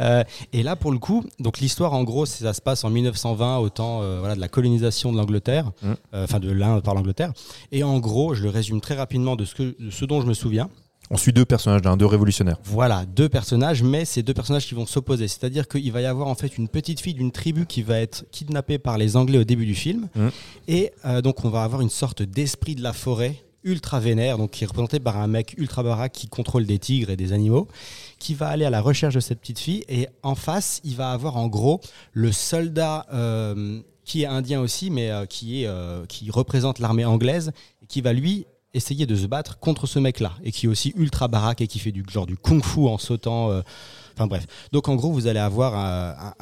[0.00, 0.22] Euh,
[0.52, 3.68] et là pour le coup donc l'histoire en gros ça se passe en 1920 au
[3.68, 5.92] temps euh, voilà, de la colonisation de l'Angleterre Mm.
[6.12, 7.32] enfin de l'Inde par l'Angleterre
[7.72, 10.26] et en gros je le résume très rapidement de ce, que, de ce dont je
[10.26, 10.68] me souviens.
[11.10, 12.58] On suit deux personnages, deux révolutionnaires.
[12.64, 15.26] Voilà, deux personnages, mais c'est deux personnages qui vont s'opposer.
[15.26, 18.24] C'est-à-dire qu'il va y avoir en fait une petite fille d'une tribu qui va être
[18.30, 20.08] kidnappée par les Anglais au début du film.
[20.14, 20.30] Mhm.
[20.68, 24.52] Et euh, donc on va avoir une sorte d'esprit de la forêt ultra vénère, donc
[24.52, 27.68] qui est représenté par un mec ultra baraque qui contrôle des tigres et des animaux,
[28.18, 29.84] qui va aller à la recherche de cette petite fille.
[29.88, 31.80] Et en face, il va avoir en gros
[32.12, 35.70] le soldat euh, qui est indien aussi, mais euh, qui, est,
[36.06, 37.52] qui représente l'armée anglaise,
[37.82, 40.92] et qui va lui essayer de se battre contre ce mec-là, et qui est aussi
[40.96, 43.50] ultra baraque et qui fait du genre du kung-fu en sautant.
[43.50, 43.62] euh,
[44.14, 44.46] Enfin bref.
[44.72, 46.34] Donc en gros, vous allez avoir un-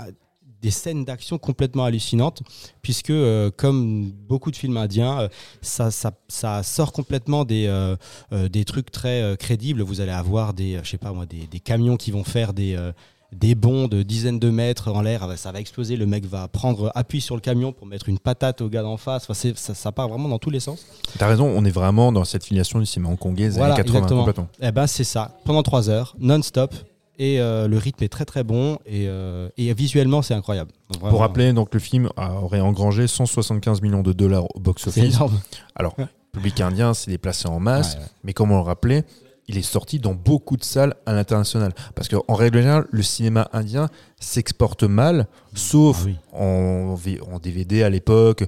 [0.63, 2.43] des scènes d'action complètement hallucinantes,
[2.83, 5.29] puisque euh, comme beaucoup de films indiens, euh,
[5.61, 7.95] ça, ça, sort complètement des, euh,
[8.33, 9.83] euh, des trucs très euh, crédibles.
[9.83, 12.75] Vous allez avoir des, euh, je sais pas moi, des, camions qui vont faire des,
[12.75, 12.93] euh,
[13.33, 16.93] des bonds de dizaines de mètres en l'air, ça va exploser, le mec va prendre
[16.95, 19.25] appui sur le camion pour mettre une patate au gars d'en face.
[19.25, 20.85] Enfin, c'est- ça, ça part vraiment dans tous les sens.
[21.19, 23.99] T'as raison, on est vraiment dans cette filiation du cinéma hongkongais des Voilà, années 80
[23.99, 24.21] exactement.
[24.21, 24.49] complètement.
[24.61, 26.75] Eh ben c'est ça, pendant trois heures, non-stop.
[27.19, 30.71] Et euh, le rythme est très très bon et, euh, et visuellement c'est incroyable.
[30.93, 35.15] Donc, Pour rappeler, donc le film aurait engrangé 175 millions de dollars au c'est box-office.
[35.17, 35.41] énorme.
[35.75, 38.07] Alors, le public indien s'est déplacé en masse, Ouais, ouais.
[38.25, 39.05] mais comme on le rappelait,
[39.49, 41.73] il est sorti dans beaucoup de salles à l'international.
[41.95, 43.89] Parce qu'en règle générale, le cinéma indien
[44.21, 46.17] s'exporte mal, sauf Ah oui.
[46.33, 46.97] en,
[47.33, 48.45] en DVD à l'époque.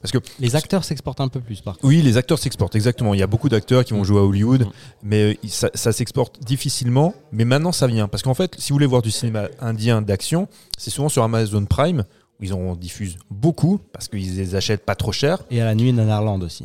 [0.00, 1.86] Parce que Les acteurs s'exportent un peu plus par contre.
[1.86, 3.14] oui, les acteurs s'exportent, exactement.
[3.14, 4.66] Il y a beaucoup d'acteurs qui vont jouer à Hollywood,
[5.02, 7.14] mais euh, ça, ça s'exporte difficilement.
[7.32, 8.08] Mais maintenant, ça vient.
[8.08, 11.64] Parce qu'en fait, si vous voulez voir du cinéma indien d'action, c'est souvent sur Amazon
[11.66, 12.04] Prime,
[12.40, 15.38] où ils en diffusent beaucoup, parce qu'ils les achètent pas trop cher.
[15.52, 16.64] Et à la nuit, Nanarland aussi.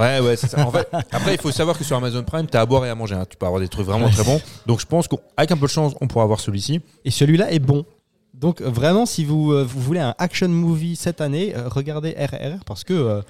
[0.00, 0.66] Ouais, ouais, c'est ça.
[0.66, 2.90] En fait, après, il faut savoir que sur Amazon Prime, tu as à boire et
[2.90, 3.14] à manger.
[3.14, 3.26] hein.
[3.28, 4.40] Tu peux avoir des trucs vraiment très bons.
[4.66, 6.80] Donc, je pense qu'avec un peu de chance, on pourra avoir celui-ci.
[7.04, 7.84] Et celui-là est bon.
[8.32, 12.12] Donc euh, vraiment, si vous, euh, vous voulez un action movie cette année, euh, regardez
[12.18, 13.20] RRR parce que euh,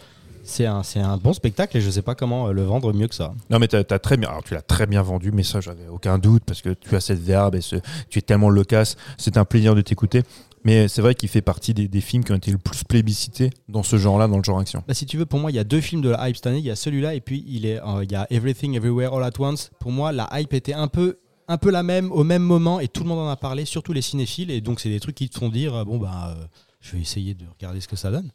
[0.44, 3.32] c'est un, un bon spectacle et je sais pas comment le vendre mieux que ça.
[3.48, 4.28] Non, mais t'as, t'as très bien.
[4.28, 7.00] Alors, tu l'as très bien vendu, mais ça, j'avais aucun doute parce que tu as
[7.00, 7.76] cette verbe et ce-
[8.08, 8.96] tu es tellement loquace.
[9.18, 10.22] C'est un plaisir de t'écouter.
[10.64, 13.50] Mais c'est vrai qu'il fait partie des, des films qui ont été le plus plébiscités
[13.68, 14.84] dans ce genre-là, dans le genre action.
[14.86, 16.46] Bah, si tu veux, pour moi, il y a deux films de la hype cette
[16.48, 16.58] année.
[16.58, 19.24] Il y a celui-là et puis il, est, euh, il y a Everything Everywhere All
[19.24, 19.70] at Once.
[19.80, 22.88] Pour moi, la hype était un peu, un peu la même au même moment et
[22.88, 24.50] tout le monde en a parlé, surtout les cinéphiles.
[24.50, 26.44] Et donc, c'est des trucs qui te font dire euh, bon, bah, euh,
[26.82, 28.30] je vais essayer de regarder ce que ça donne.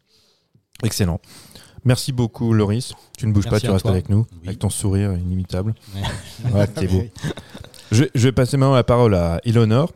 [0.83, 1.19] Excellent.
[1.83, 2.93] Merci beaucoup, Loris.
[3.17, 3.91] Tu ne bouges Merci pas, tu restes toi.
[3.91, 4.47] avec nous, Oui.
[4.47, 5.75] avec ton sourire inimitable.
[5.93, 6.51] Ouais.
[6.51, 7.03] Ouais, t'es beau.
[7.91, 9.91] Je, je vais passer maintenant la parole à Eleanor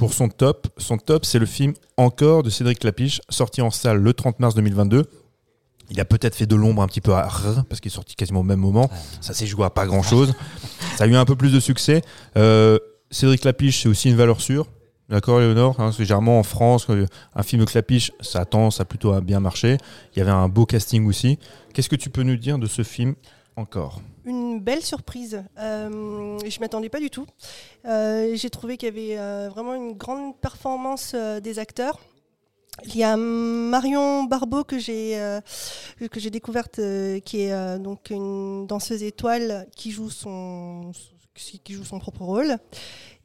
[0.00, 0.68] pour son top.
[0.78, 4.54] Son top, c'est le film Encore de Cédric Clapiche, sorti en salle le 30 mars
[4.54, 5.04] 2022.
[5.90, 8.14] Il a peut-être fait de l'ombre un petit peu à R, parce qu'il est sorti
[8.14, 8.90] quasiment au même moment.
[9.20, 10.32] Ça s'est joué à pas grand chose.
[10.96, 12.00] Ça a eu un peu plus de succès.
[12.38, 12.78] Euh,
[13.10, 14.68] Cédric Clapiche, c'est aussi une valeur sûre.
[15.10, 16.86] D'accord, Léonore hein, Parce que généralement en France,
[17.34, 19.76] un film de Clapiche, ça a tendance à plutôt à bien marcher.
[20.16, 21.38] Il y avait un beau casting aussi.
[21.74, 23.16] Qu'est-ce que tu peux nous dire de ce film
[24.24, 25.42] Une belle surprise.
[25.58, 27.26] Euh, je m'attendais pas du tout.
[27.86, 32.00] Euh, J'ai trouvé qu'il y avait euh, vraiment une grande performance des acteurs.
[32.84, 35.40] Il y a Marion Barbeau que j'ai
[36.30, 36.80] découverte,
[37.24, 40.92] qui est donc une danseuse étoile qui joue son
[41.98, 42.56] propre rôle.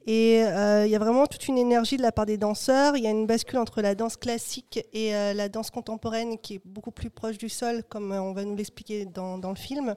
[0.08, 2.96] Et euh, il y a vraiment toute une énergie de la part des danseurs.
[2.96, 6.56] Il y a une bascule entre la danse classique et euh, la danse contemporaine qui
[6.56, 9.56] est beaucoup plus proche du sol, comme euh, on va nous l'expliquer dans, dans le
[9.56, 9.96] film.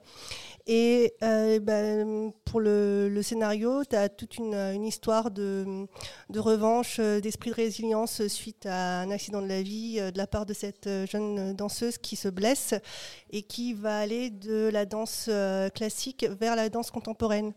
[0.67, 5.87] Et ben, pour le, scénario, tu as toute une, une histoire de,
[6.31, 10.47] de revanche, d'esprit de résilience suite à un accident de la vie de la part
[10.47, 12.75] de cette jeune danseuse qui se blesse
[13.31, 15.31] et qui va aller de la danse
[15.75, 17.55] classique vers la danse contemporaine.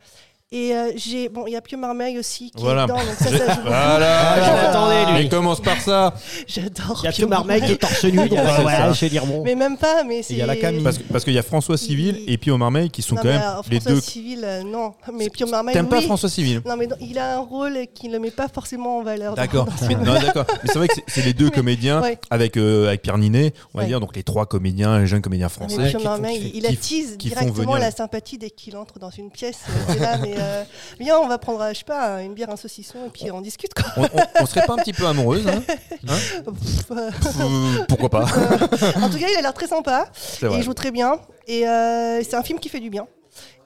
[0.54, 2.84] Et euh, j'ai bon, il y a Pio Marmaille aussi qui Voilà.
[2.84, 3.62] est dedans, donc ça, ça joue.
[3.64, 5.24] Voilà, je l'attendais, lui.
[5.24, 6.14] Il commence par ça.
[6.47, 6.99] J'adore.
[7.04, 8.91] Il y a Pio Marmaille qui est torse nu, donc Ouais, euh, voilà, ça.
[8.91, 9.43] je vais dire bon.
[9.45, 10.34] Mais même pas, mais c'est.
[10.34, 10.84] il y a la Camille.
[11.10, 13.41] Parce qu'il y a François Civil et Pio Marmaille qui sont Non, quand mais même
[13.47, 14.02] alors, les François deux.
[14.02, 14.93] Civil, euh, non.
[15.18, 16.04] Mais Pio Marmaille, T'aimes pas oui.
[16.06, 16.62] François Civil?
[16.66, 19.36] Non, mais non, il a un rôle qui ne le met pas forcément en valeur.
[19.36, 19.70] D'accord.
[19.88, 20.45] Mais, non, d'accord.
[20.49, 22.18] Mais c'est vrai que c'est- les deux Mais- comédiens ouais.
[22.30, 23.88] avec, euh, avec Pierre Ninet, on va Ouais.
[23.88, 25.91] dire, donc les trois comédiens, les jeunes comédiens français.
[25.91, 29.60] Pio Marmaille, il attise directement la sympathie dès qu'il entre dans une pièce.
[29.91, 30.63] euh, là, mais euh,
[30.99, 33.73] viens, on va prendre, je sais pas, une bière, un saucisson, et puis on discute,
[33.73, 33.85] quoi.
[33.97, 38.23] On, on- on serait pas un petit peu amoureuse hein Pff, euh, Euh, Pourquoi pas
[39.01, 40.09] en tout cas, il a l'air très sympa.
[40.41, 41.19] Et il joue très bien.
[41.47, 43.07] Et euh, c'est un film qui fait du bien.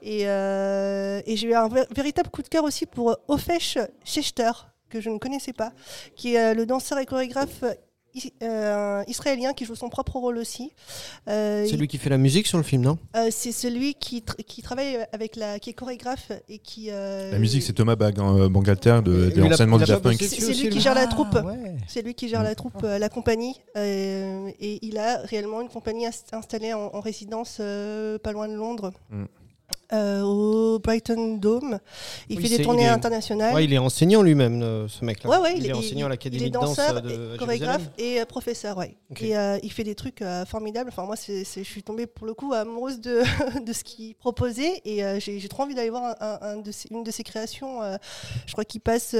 [0.01, 4.51] Et, euh, et j'ai eu un vé- véritable coup de cœur aussi pour Ofesh Schechter,
[4.89, 5.71] que je ne connaissais pas,
[6.15, 7.63] qui est euh, le danseur et chorégraphe
[8.43, 10.71] euh, israélien qui joue son propre rôle aussi.
[11.27, 12.97] Euh, C'est lui qui fait la musique sur le film, non?
[13.15, 16.89] Euh, c'est celui qui, tr- qui travaille avec la, qui est chorégraphe et qui.
[16.91, 20.95] euh, La musique, c'est Thomas Bag, hein, Bangalter, de, de l'enseignement C'est lui qui gère
[20.95, 21.37] la troupe.
[21.87, 25.69] C'est lui qui gère la troupe, euh, la compagnie, euh, et il a réellement une
[25.69, 29.25] compagnie ins- installée en, en résidence euh, pas loin de Londres, Mm.
[29.93, 31.79] Euh, au Brighton Dome.
[32.29, 33.53] Il Oui, fait des tournées il est- internationales.
[33.53, 35.29] Ouais, il est enseignant lui-même, euh, ce mec-là.
[35.29, 38.19] Ouais, ouais, il, il est enseignant à l'Académie de danse danseur, de et chorégraphe et
[38.21, 38.95] euh, professeur, ouais.
[39.21, 40.89] Et euh, il fait des trucs formidables.
[40.89, 43.21] Enfin, moi, c'est, je suis tombée pour le coup amoureuse de,
[43.65, 46.89] de ce qu'il proposait et j'ai, trop envie d'aller voir un- un- un de ses-
[46.91, 47.79] une de ses créations.
[48.47, 49.13] je crois qu'il passe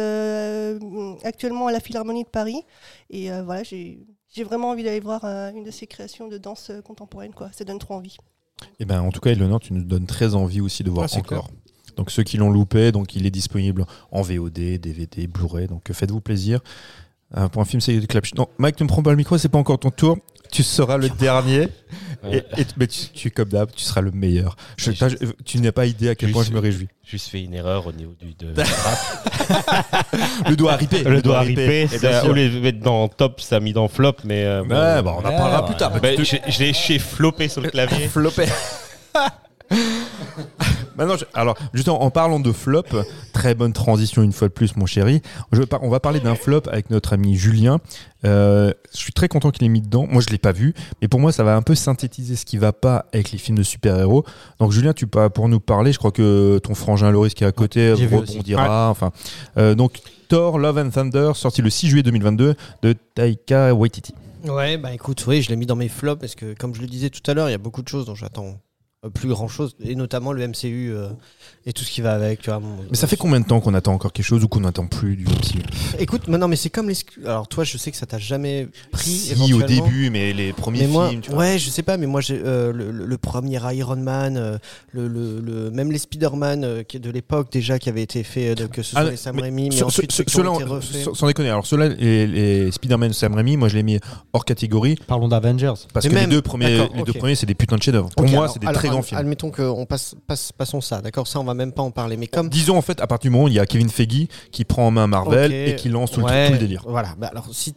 [1.24, 2.62] actuellement à la Philharmonie de Paris.
[3.10, 4.00] Et voilà, j'ai,
[4.44, 7.34] vraiment envie d'aller voir une de ses créations de danse contemporaine.
[7.34, 7.50] Quoi.
[7.54, 8.18] Ça donne trop envie.
[8.80, 11.18] Et ben, en tout cas, Eleonore, tu nous donnes très envie aussi de voir Ah,
[11.18, 11.50] encore.
[11.96, 15.68] Donc ceux qui l'ont loupé, donc il est disponible en VOD, DVD, Blu-ray.
[15.68, 16.60] Donc faites-vous plaisir.
[17.38, 18.26] Euh, pour un film, c'est clap.
[18.36, 20.18] Non, Mike, tu me prends pas le micro, c'est pas encore ton tour.
[20.56, 21.68] Tu seras le dernier.
[22.32, 24.56] Et, et- mais tu, tu es comme d'hab, tu seras le meilleur.
[24.78, 26.88] Je- je- tu n'as pas idée à quel point je me réjouis.
[27.04, 28.54] Juste fait une erreur au niveau du de.
[30.50, 31.04] Le doigt ripé.
[31.04, 32.30] Le doigt ripé, Et bien ça, sûr.
[32.32, 34.44] au lieu de mettre dans top, ça a mis dans flop, mais.
[34.46, 35.92] euh, Ouais, bon, bah, on en parlera plus tard.
[36.00, 38.08] Bah, je je l'ai chez floppé sur le clavier.
[38.10, 38.46] Flopé.
[40.98, 42.84] Maintenant, je- alors, justement, en parlant de flop,
[43.34, 45.22] très bonne transition une fois de plus, mon chéri.
[45.52, 47.80] Je par- on va parler d'un flop avec notre ami Julien.
[48.24, 50.08] Euh, je suis très content qu'il ait mis dedans.
[50.10, 52.58] Moi, je l'ai pas vu, mais pour moi, ça va un peu synthétiser ce qui
[52.58, 54.26] va pas avec les films de super-héros.
[54.60, 55.92] Donc, Julien, tu peux pour nous parler.
[55.92, 58.32] Je crois que ton frangin Loris qui est à côté j'ai vu aussi.
[58.34, 58.90] rebondira.
[58.90, 59.12] Enfin,
[59.58, 64.14] euh, donc Thor, Love and Thunder, sorti le 6 juillet 2022 de Taika Waititi.
[64.48, 66.88] Ouais, bah écoute, oui, je l'ai mis dans mes flops parce que, comme je le
[66.88, 68.56] disais tout à l'heure, il y a beaucoup de choses dont j'attends
[69.10, 71.10] plus grand chose, et notamment le MCU euh,
[71.66, 72.42] et tout ce qui va avec.
[72.42, 74.48] Tu vois, mon- Mais ça fait combien de temps qu'on attend encore quelque chose ou
[74.48, 75.62] qu'on n'attend plus du MCU
[76.00, 76.96] Écoute, mais non, mais c'est comme les.
[77.26, 79.10] Alors, toi, je sais que ça t'a jamais pris.
[79.10, 81.22] Si, au début, mais les premiers Mais moi, films.
[81.22, 81.40] tu vois.
[81.40, 84.58] ouais, je sais pas, mais moi, j'ai euh, le, le- le premier Iron Man, euh,
[84.92, 88.24] le, le- le- même les Spider-Man euh, qui est de l'époque déjà qui avaient été
[88.24, 90.24] faits, euh, que ce soit Ah, les Sam mais Raimi, mais Ce- ensuite ce- ceux
[90.24, 91.10] qui ont été refaits.
[91.16, 91.50] sans déconner.
[91.50, 94.00] Alors, ceux-là, les, les Spider-Man Sam Raimi, moi je l'ai mis
[94.34, 95.74] hors catégorie Parlons d'Avengers.
[95.94, 97.84] parce Mais que les même- deux premiers, d'accord, les deux premiers, c'est des putains de
[97.84, 98.10] chefs-d'œuvre.
[98.16, 101.28] Pour moi, c'est des alors, très Admettons qu'on passe, passe, passons ça, d'accord?
[101.28, 102.18] Ça, on va même pas en parler.
[102.18, 102.50] Mais comme.
[102.50, 104.88] Disons en fait, à partir du moment où il y a Kevin Feige qui prend
[104.88, 106.84] en main Marvel et qui lance tout, le- ouais, tout le délire.
[106.88, 107.74] Voilà, bah alors si.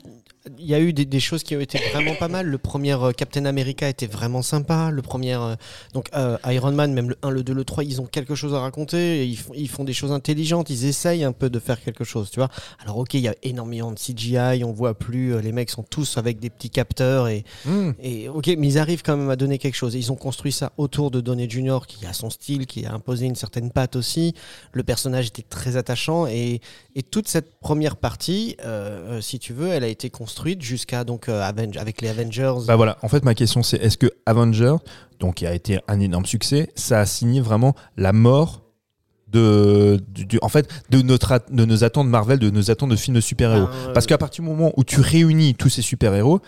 [0.59, 2.47] Il y a eu des, des choses qui ont été vraiment pas mal.
[2.47, 4.91] Le premier euh, Captain America était vraiment sympa.
[4.91, 5.57] Le premier, euh,
[5.95, 8.55] donc euh, Iron Man, même le 1, le 2, le 3, ils ont quelque chose
[8.55, 9.27] à raconter.
[9.27, 10.71] Ils font, ils font des choses intelligentes.
[10.71, 12.49] Ils essayent un peu de faire quelque chose, tu vois.
[12.83, 14.65] Alors ok, il y a énormément de CGI.
[14.65, 15.41] On voit plus.
[15.41, 17.91] les mecs sont tous avec des petits capteurs et Mmh.
[18.01, 19.95] et ok, mais ils arrivent quand même à donner quelque chose.
[19.95, 21.81] Ils ont construit ça autour de Downey Jr.
[21.87, 24.35] qui a son style, qui a imposé une certaine patte aussi.
[24.73, 26.61] Le personnage était très attachant et,
[26.95, 30.28] et toute cette première partie, euh, si tu veux, elle a été construite
[30.61, 32.55] jusqu'à donc euh, avec les Avengers.
[32.67, 34.77] Bah voilà, en fait ma question c'est est-ce que Avenger,
[35.21, 38.63] donc qui a été un énorme succès, ça a signé vraiment la mort
[39.31, 42.97] de, du- du- en fait, de, notre, de nos attentes Marvel, de nos attentes de
[42.97, 43.67] films de super-héros?
[43.67, 46.41] Ben, euh, Parce qu'à partir du moment où tu réunis tous ces super-héros,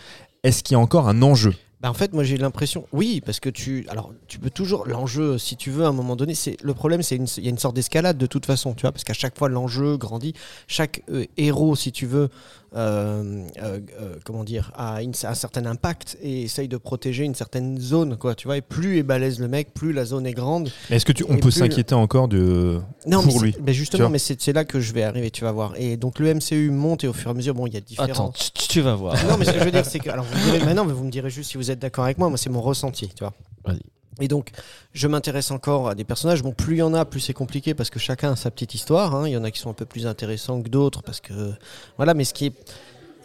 [0.42, 1.54] est-ce qu'il y a encore un enjeu?
[1.82, 5.38] Bah, en fait, moi j'ai l'impression, oui, parce que tu, alors tu peux toujours l'enjeu,
[5.38, 7.58] si tu veux, à un moment donné, c'est le problème, c'est il y a une
[7.58, 10.34] sorte d'escalade de toute façon, tu vois, parce qu'à chaque fois l'enjeu grandit,
[10.66, 12.28] chaque euh, héros, si tu veux,
[12.72, 18.34] comment dire, a une- un certain impact et essaye de protéger une certaine zone, quoi,
[18.34, 20.70] tu vois, et plus est balèze le mec, plus la zone est grande.
[20.90, 24.40] Est-ce que tu, on peut s'inquiéter encore de Non, pour lui mais justement, mais c'est
[24.40, 25.74] c'est là que je vais arriver, tu vas voir.
[25.76, 27.80] Et donc le MCU monte et au fur et à mesure, bon, il y a
[27.80, 28.08] différents.
[28.10, 29.14] Attends, tu, tu vas voir.
[29.28, 30.10] Non, mais ce que je veux dire, c'est que.
[30.10, 32.28] Alors, vous me direz, mais vous me direz juste si vous êtes d'accord avec moi.
[32.28, 33.32] Moi, c'est mon ressenti, tu vois.
[33.64, 33.80] Vas-y.
[34.20, 34.50] Et donc,
[34.92, 36.42] je m'intéresse encore à des personnages.
[36.42, 38.74] Bon, plus il y en a, plus c'est compliqué parce que chacun a sa petite
[38.74, 39.14] histoire.
[39.14, 39.26] hein.
[39.26, 41.52] Il y en a qui sont un peu plus intéressants que d'autres parce que.
[41.96, 42.52] Voilà, mais ce qui est.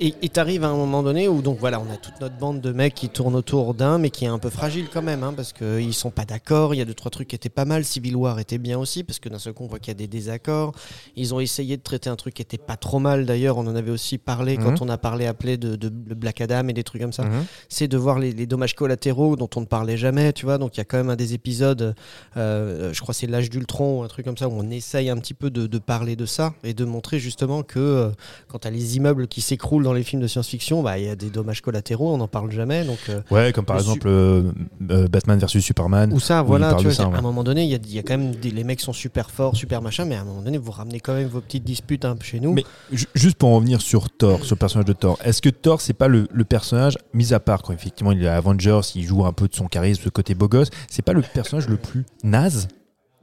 [0.01, 2.59] Et et t'arrives à un moment donné où donc voilà, on a toute notre bande
[2.59, 5.31] de mecs qui tournent autour d'un, mais qui est un peu fragile quand même, hein,
[5.33, 6.73] parce qu'ils sont pas d'accord.
[6.73, 7.85] Il y a deux trois trucs qui étaient pas mal.
[7.85, 9.97] Civil War était bien aussi, parce que d'un seul coup on voit qu'il y a
[9.97, 10.73] des désaccords.
[11.15, 13.57] Ils ont essayé de traiter un truc qui était pas trop mal d'ailleurs.
[13.57, 14.63] On en avait aussi parlé Mhm.
[14.65, 17.45] quand on a parlé appelé de, de, Black Adam et des trucs comme ça Mhm.
[17.69, 20.57] c'est de voir les, les dommages collatéraux dont on ne parlait jamais, tu vois.
[20.57, 21.95] Donc il y a quand même un des épisodes,
[22.35, 25.17] euh, je crois c'est l'âge d'Ultron ou un truc comme ça, où on essaye un
[25.17, 28.09] petit peu de, de parler de ça et de montrer justement que euh,
[28.49, 31.09] quand tu as les immeubles qui s'écroulent dans les films de science-fiction, bah, il y
[31.09, 32.83] a des dommages collatéraux, on n'en parle jamais.
[32.83, 34.51] Donc, euh, Ouais, comme par Le exemple euh,
[34.91, 36.11] euh, Batman versus Superman.
[36.13, 37.99] ou ça, voilà, tu vois, ça, à un moment donné, il y a, il y
[37.99, 40.41] a quand même des, les mecs sont super forts, super machin, mais à un moment
[40.41, 42.53] donné, vous ramenez quand même vos petites disputes peu chez nous.
[42.53, 45.49] Mais ju- juste pour en revenir sur Thor, sur le personnage de Thor, est-ce que
[45.49, 49.03] Thor, c'est pas le, le personnage, mis à part quand effectivement il est Avengers, il
[49.03, 51.77] joue un peu de son charisme, ce côté beau gosse, c'est pas le personnage le
[51.77, 52.67] plus naze?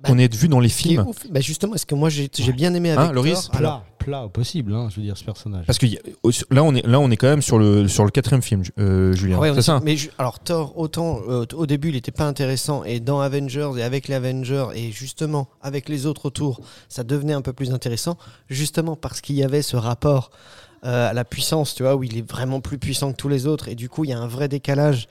[0.05, 1.07] Qu'on ait vu dans les films.
[1.30, 4.24] bah justement, est-ce que moi j'ai bien aimé Hein, avec Loris Thor, alors, Plat, plat
[4.24, 5.64] au possible, hein, je veux dire, ce personnage.
[5.66, 7.86] Parce que y a- au- là, on est là, on est quand même sur le
[7.88, 9.38] sur le quatrième film, euh, Julien.
[9.38, 9.80] Ouais, c'est est- ça.
[9.84, 13.70] Mais je- alors Thor, autant euh, au début il était pas intéressant et dans Avengers
[13.78, 17.72] et avec les Avengers et justement avec les autres autour, ça devenait un peu plus
[17.72, 18.16] intéressant,
[18.48, 20.30] justement parce qu'il y avait ce rapport
[20.84, 23.46] euh, à la puissance, tu vois, où il est vraiment plus puissant que tous les
[23.46, 25.06] autres et du coup il y a un vrai décalage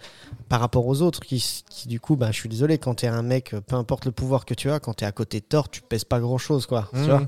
[0.50, 3.22] par rapport aux autres qui, du coup, bah, je suis désolé, quand tu es un
[3.22, 5.46] mec, euh, peu importe le pouvoir que tu as, quand tu es à côté de
[5.46, 6.90] Thor, tu pèses pas grand chose, quoi.
[6.92, 7.06] tu Mhm.
[7.06, 7.22] vois.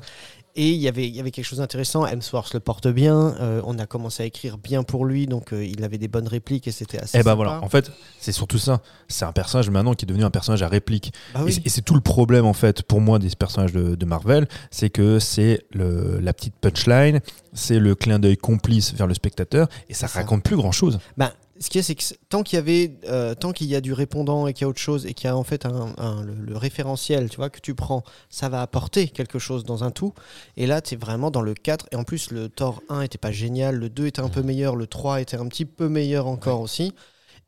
[0.56, 2.06] Et il y avait- il y avait quelque chose d'intéressant.
[2.06, 3.36] Hemsworth le porte bien.
[3.40, 6.28] euh, on a commencé à écrire bien pour lui, donc euh, il avait des bonnes
[6.28, 7.18] répliques et c'était assez.
[7.18, 7.36] Eh ben sympa.
[7.36, 8.82] voilà, en fait, c'est surtout ça.
[9.08, 11.12] C'est un personnage maintenant qui est devenu un personnage à réplique.
[11.34, 11.54] Bah Et oui.
[11.54, 14.48] c'est- Et c'est tout le problème en fait pour moi des personnages de, de Marvel,
[14.70, 17.20] c'est que c'est la petite punchline,
[17.54, 20.20] c'est le clin d'œil complice vers le spectateur et ça ça.
[20.20, 21.00] raconte plus grand chose.
[21.18, 21.34] Bah,
[21.64, 23.94] ce qui est, c'est que tant qu'il y avait, euh, tant qu'il y a du
[23.94, 26.24] répondant et qu'il y a autre chose et qu'il y a en fait un, un-
[26.24, 29.92] le, le référentiel, tu vois, que tu prends, ça va apporter quelque chose dans un
[29.92, 30.14] tout.
[30.58, 31.88] Et là, tu es vraiment dans le 4.
[31.92, 34.76] Et en plus, le Thor 1 était pas génial, le 2 était un peu meilleur,
[34.76, 36.94] le 3 était un petit peu meilleur encore aussi.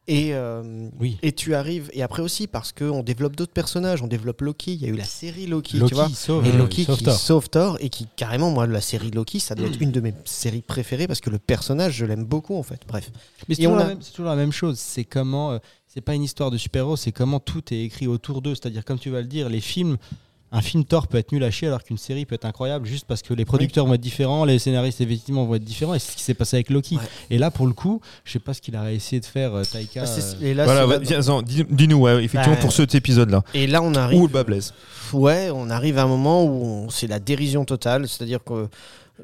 [0.07, 1.17] Et, euh, Oui.
[1.23, 4.81] et tu arrives, et après aussi, parce qu'on développe d'autres personnages, on développe Loki, il
[4.83, 6.09] y a eu la série Loki, Loki tu vois.
[6.09, 7.15] sauve, Et euh, Loki sauve qui Thor.
[7.15, 10.13] sauve Thor et qui carrément moi la série Loki ça doit être une de mes
[10.25, 13.09] séries préférées parce que le personnage je l'aime beaucoup en fait bref
[13.49, 14.77] Mais c'est Et on toujours, la a- même- c'est toujours la même chose.
[14.77, 15.53] C'est comment.
[15.53, 18.53] euh, c'est pas une histoire de super-héros, c'est comment tout est écrit autour d'eux.
[18.53, 19.97] C'est-à-dire, comme tu vas le dire, les films.
[20.51, 23.05] Un film Thor peut être nul à chier alors qu'une série peut être incroyable juste
[23.07, 26.11] parce que les producteurs vont être différents, les scénaristes effectivement vont être différents et c'est
[26.13, 26.95] ce qui s'est passé avec Loki.
[26.95, 27.01] Ouais.
[27.29, 29.63] Et là pour le coup, je sais pas ce qu'il a essayé de faire euh,
[29.63, 30.03] Taika.
[30.05, 33.43] Ah, et là, voilà, là- dis-nous, ouais, effectivement, Bah, pour cet épisode-là.
[33.53, 34.73] et là on arrive Où le bas blesse.
[35.13, 38.43] ouais on arrive à un moment où on- c'est la dérision totale c'est à dire
[38.43, 38.69] que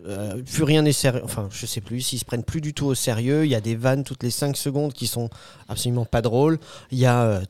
[0.08, 2.86] euh, plus rien n'est sérieux enfin je sais plus s'ils se prennent plus du tout
[2.86, 5.30] au sérieux il y a des vannes toutes les 5 secondes qui sont
[5.68, 6.60] absolument pas drôles
[6.92, 7.42] il y a euh,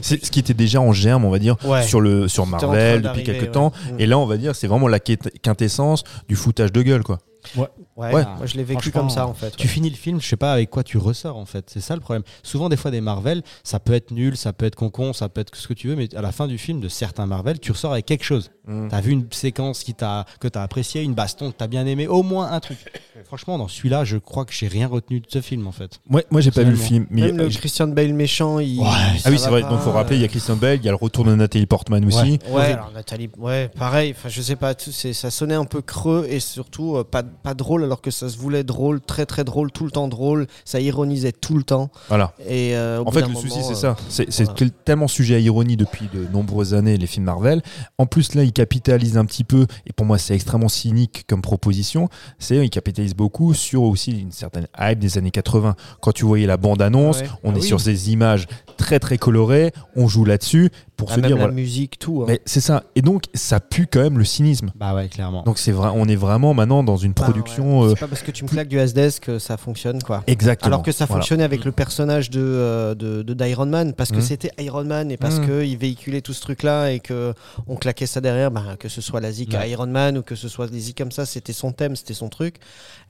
[0.00, 1.82] C'est ce qui était déjà en germe, on va dire, Ouais.
[1.82, 3.50] sur, le, sur Marvel depuis quelques ouais.
[3.50, 3.72] temps.
[3.92, 4.00] Mm.
[4.00, 7.18] Et là, on va dire, c'est vraiment la quintessence du foutage de gueule, quoi.
[7.56, 7.66] Ouais,
[7.96, 8.10] Ouais.
[8.12, 10.52] moi je l'ai vécu comme ça en fait Tu finis le film, je sais pas
[10.52, 11.68] avec quoi tu ressors en fait.
[11.70, 12.22] C'est ça le problème.
[12.42, 15.40] Souvent, des fois, des Marvel, ça peut être nul, ça peut être concon, ça peut
[15.40, 17.72] être ce que tu veux, mais à la fin du film, de certains Marvel, tu
[17.72, 18.50] ressors avec quelque chose.
[18.66, 18.88] Mm.
[18.88, 22.06] T'as vu une séquence qui t'a que t'as apprécié, une baston que t'as bien aimé,
[22.06, 22.78] au moins un truc.
[23.24, 26.00] Franchement, dans celui-là, je crois que j'ai rien retenu de ce film en fait.
[26.10, 27.06] Ouais, moi, j'ai pas vu le film.
[27.10, 29.62] Mais même le Christian Bale méchant il, Ah oui, c'est vrai.
[29.62, 31.34] pas, Donc, faut rappeler, il y a Christian Bale, il y a le retour de
[31.34, 32.38] Nathalie Portman aussi.
[32.50, 34.14] Ouais, alors Nathalie, ouais, pareil.
[34.16, 37.54] Enfin, je sais pas, tout- ça sonnait un peu creux et surtout euh, pas, pas
[37.54, 40.46] drôle alors que ça se voulait drôle, très très drôle, tout le temps drôle.
[40.64, 41.90] Ça ironisait tout le temps.
[42.08, 42.32] Voilà.
[42.48, 43.96] Et euh, En fait, le moment, souci, c'est euh, ça.
[44.08, 44.70] C'est c'est voilà.
[44.84, 47.62] tellement sujet à ironie depuis de nombreuses années, les films Marvel.
[47.98, 51.42] En plus, là, ils capitalisent un petit peu, et pour moi, c'est extrêmement cynique comme
[51.42, 52.08] proposition.
[52.38, 55.74] C'est ils capitalisent beaucoup sur aussi une certaine hype des années 80.
[56.00, 57.28] Quand tu voyais la bande-annonce, Ouais.
[57.44, 57.66] on Ah est oui.
[57.66, 60.70] sur ces images très, très colorées, on joue là-dessus
[61.02, 61.54] pour ah, se même dire, la voilà.
[61.54, 62.22] musique, tout.
[62.22, 62.26] hein.
[62.28, 62.84] Mais c'est ça.
[62.96, 64.70] Et donc, ça pue quand même le cynisme.
[64.74, 65.42] Bah ouais, clairement.
[65.42, 67.80] Donc, c'est vrai, on est vraiment maintenant dans une Bah, production.
[67.80, 67.86] ouais.
[67.86, 70.22] euh, C'est pas parce que tu me claques du SDS que ça fonctionne, quoi.
[70.26, 70.66] Exactement.
[70.68, 71.20] Alors que ça Voilà.
[71.20, 74.22] fonctionnait avec le personnage de, euh, de, de- d'Iron Man, parce que Mhm.
[74.22, 75.46] c'était Iron Man et parce Mhm.
[75.46, 77.34] qu'il véhiculait tout ce truc-là et que
[77.66, 79.66] on claquait ça derrière, bah, que ce soit la zik à.
[79.66, 82.28] Iron Man ou que ce soit des zik comme ça, c'était son thème, c'était son
[82.28, 82.56] truc.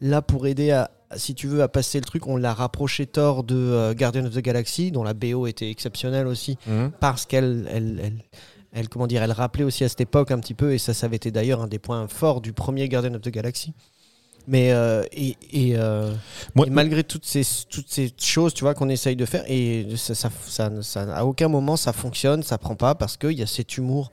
[0.01, 3.45] Là, pour aider à, si tu veux, à passer le truc, on l'a rapproché Thor
[3.45, 6.93] de euh, Guardian of the Galaxy, dont la BO était exceptionnelle aussi, Mhm.
[7.01, 8.25] parce qu'elle, elle, elle,
[8.73, 11.07] elle, comment dire, elle rappelait aussi à cette époque un petit peu, et ça, ça
[11.07, 13.73] avait été d'ailleurs un des points forts du premier Guardian of the Galaxy.
[14.49, 16.13] Mais euh, et, et, euh,
[16.57, 19.87] Moi- et malgré toutes ces, toutes ces choses, tu vois, qu'on essaye de faire, et
[19.97, 23.43] ça, ça, ça, ça- à aucun moment ça fonctionne, ça prend pas, parce qu'il y
[23.43, 24.11] a cet humour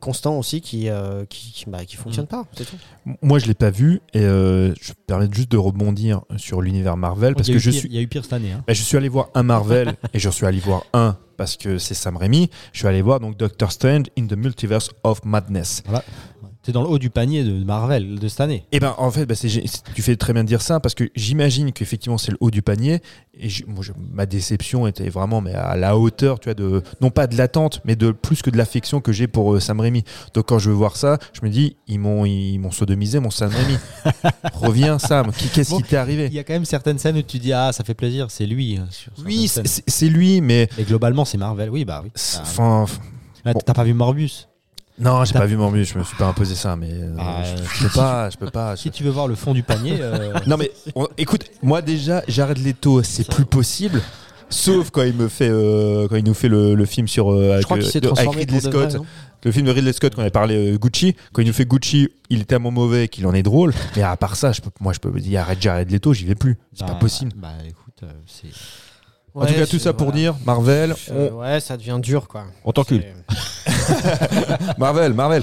[0.00, 2.46] constant aussi qui, euh, qui, qui, bah, qui fonctionne pas.
[2.56, 2.76] C'est tout.
[3.20, 6.96] Moi, je l'ai pas vu, et euh, je me permets juste de rebondir sur l'univers
[6.96, 7.88] Marvel parce il, y a que eu je pire, suis.
[7.88, 8.52] il y a eu pire cette année.
[8.52, 8.64] hein.
[8.66, 11.78] Bah, je suis allé voir un Marvel et je suis allé voir un parce que
[11.78, 12.48] c'est Sam Raimi.
[12.72, 15.82] Je suis allé voir donc Doctor Strange in the Multiverse of Madness.
[16.62, 18.64] T'es dans le haut du panier de Marvel de cette année.
[18.70, 21.72] Et ben en fait, bah, tu fais très bien de dire ça parce que j'imagine
[21.72, 23.00] qu'effectivement c'est le haut du panier
[23.34, 26.82] et je- moi, je- ma déception était vraiment mais à la hauteur, tu vois, de
[27.00, 29.80] non pas de l'attente, mais de plus que de l'affection que j'ai pour euh, Sam
[29.80, 30.04] Raimi.
[30.34, 33.30] Donc quand je veux voir ça, je me dis ils m'ont ils m'ont sodomisé mon
[33.30, 33.76] Sam Raimi.
[34.54, 36.26] Reviens Sam, qu'est-ce Bon, qui t'est arrivé?
[36.26, 38.46] Il y a quand même certaines scènes où tu dis ah ça fait plaisir, c'est
[38.46, 38.78] lui.
[38.90, 41.70] sur Oui, c'est lui, mais Et globalement c'est Marvel.
[41.70, 42.10] Oui bah oui.
[42.36, 42.86] Ah, enfin.
[43.44, 43.52] bon.
[43.66, 44.48] T'as pas vu Morbius?
[44.98, 47.62] Non, j'ai pas vu Morbius, je me suis pas imposé ça, mais euh, Ah, je,
[47.62, 48.76] je peux pas, je peux pas.
[48.76, 49.96] je- Si tu veux voir le fond du panier.
[50.00, 54.00] euh, Non mais on- écoute, moi déjà, Jared Leto, c'est plus possible.
[54.50, 57.52] Sauf quand il me fait, euh, quand il nous fait le, le film sur Je
[57.52, 59.02] avec, de- avec Ridley vrai, Scott,
[59.44, 61.16] le film de Ridley Scott quand on avait parlé Gucci.
[61.32, 63.72] Quand il nous fait Gucci, il est tellement mauvais qu'il en est drôle.
[63.96, 66.34] Mais à part ça, je peux, moi je peux dire arrête Jared Leto, j'y vais
[66.34, 66.58] plus.
[66.74, 67.32] C'est bah, pas possible.
[67.36, 68.48] Bah écoute, c'est.
[69.34, 72.44] En tout cas, tout ça pour dire, Marvel, Je- on- Ouais, ça devient dur, quoi.
[72.64, 73.04] on t'encule.
[74.78, 75.42] Marvel, Marvel.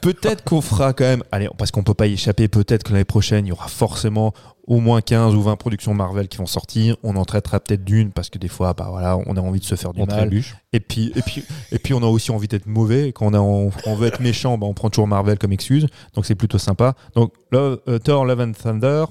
[0.00, 3.04] Peut-être qu'on fera quand même, allez, parce qu'on peut pas y échapper, peut-être que l'année
[3.06, 4.34] prochaine, il y aura forcément
[4.66, 6.96] au moins 15 ou 20 productions Marvel qui vont sortir.
[7.02, 9.64] On en traitera peut-être d'une parce que des fois, bah voilà, on a envie de
[9.64, 10.16] se faire du On mal.
[10.18, 10.56] trébuche.
[10.74, 13.08] Et puis, et puis, et puis, on a aussi envie d'être mauvais.
[13.08, 15.52] Et quand on, a, on, on veut être méchant, bah, on prend toujours Marvel comme
[15.52, 15.86] excuse.
[16.14, 16.94] Donc c'est plutôt sympa.
[17.14, 19.04] Donc Love- euh, Thor, Love and Thunder,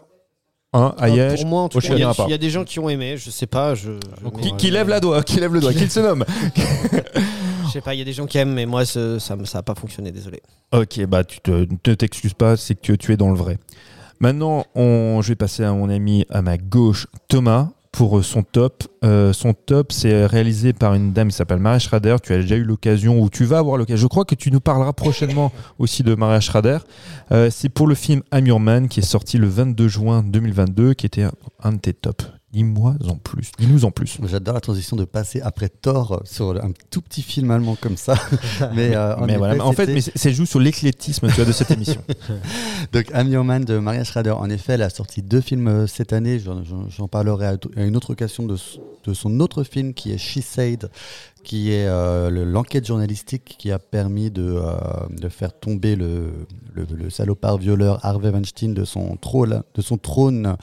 [0.73, 1.39] hein, Ayesh.
[1.41, 2.25] Pour moi, en tout cas, il y, a- ira pas.
[2.27, 3.15] il y a des gens qui ont aimé.
[3.17, 3.75] Je sais pas.
[3.75, 3.91] Je,
[4.23, 6.25] je- Qui, qui lève la doigt, qui lève le doigt, qui se nomme
[6.55, 7.93] je sais pas.
[7.95, 10.11] Il y a des gens qui aiment, mais moi, ça, ça a pas fonctionné.
[10.11, 10.41] Désolé.
[10.71, 13.57] Ok, bah tu te, ne t'excuses pas, c'est que tu es dans le vrai.
[14.19, 18.43] Maintenant, on, je vais passer à mon ami à ma gauche, Thomas, pour euh, son
[18.43, 18.83] top.
[19.05, 22.17] Euh, son top, c'est réalisé par une dame qui s'appelle Maria Schrader.
[22.21, 24.01] Tu as déjà eu l'occasion, ou tu vas avoir l'occasion.
[24.01, 26.79] Je crois que tu nous parleras prochainement aussi de Maria Schrader.
[27.31, 30.95] Euh, c'est pour le film I'm Your Man, qui est sorti le 22 juin 2022,
[30.95, 31.31] qui était un,
[31.63, 32.25] un de tes tops.
[32.53, 33.51] Dis-moi en plus.
[33.57, 34.19] Dis-nous en plus.
[34.25, 38.13] J'adore la transition de passer après Thor sur un tout petit film allemand comme ça.
[38.75, 39.55] mais euh, en mais voilà.
[39.55, 42.03] effet, En fait, mais c'est c'est joue sur l'éclectisme de cette émission.
[42.93, 44.31] Donc, I'm Your Man de Maria Schrader.
[44.31, 46.39] En effet, elle a sorti deux films euh, cette année.
[46.39, 50.89] J'en- parlerai à, une autre occasion de son autre film qui est She Said,
[51.43, 54.73] qui est euh, le- l'enquête journalistique qui a permis de, euh,
[55.09, 56.31] de faire tomber le,
[56.73, 60.55] le, salopard violeur Harvey Weinstein de son trône, de son trône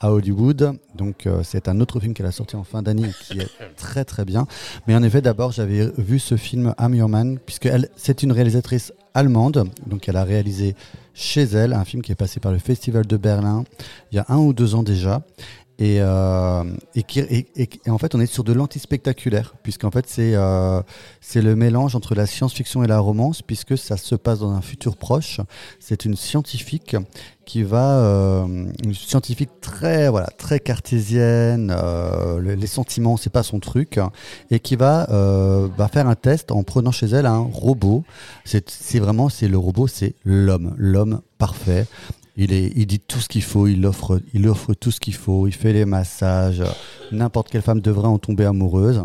[0.00, 0.72] à Hollywood.
[0.94, 4.04] Donc, euh, c'est un autre film qu'elle a sorti en fin d'année qui est très
[4.04, 4.46] très bien.
[4.86, 8.92] Mais en effet, d'abord, j'avais vu ce film I'm Your Man, puisque c'est une réalisatrice
[9.14, 9.68] allemande.
[9.86, 10.76] Donc, elle a réalisé
[11.14, 13.64] chez elle un film qui est passé par le Festival de Berlin
[14.12, 15.22] il y a un ou deux ans déjà.
[15.78, 20.80] Et, euh, et, en fait, on est sur de l'anti-spectaculaire, puisqu'en fait, c'est euh,
[21.34, 24.96] le mélange entre la science-fiction et la romance, puisque ça se passe dans un futur
[24.96, 25.40] proche.
[25.78, 26.96] C'est une scientifique
[27.44, 28.46] qui va, euh,
[28.84, 34.00] une scientifique très, voilà, très cartésienne, euh, le- les sentiments, c'est pas son truc,
[34.50, 35.06] et qui va,
[35.76, 38.02] va faire un test en prenant chez elle un robot.
[38.44, 41.86] C'est vraiment, c'est le robot, c'est l'homme, l'homme parfait.
[42.36, 45.14] Il, est, il dit tout ce qu'il faut, il offre, il offre tout ce qu'il
[45.14, 46.62] faut, il fait les massages.
[47.12, 49.04] N'importe quelle femme devrait en tomber amoureuse.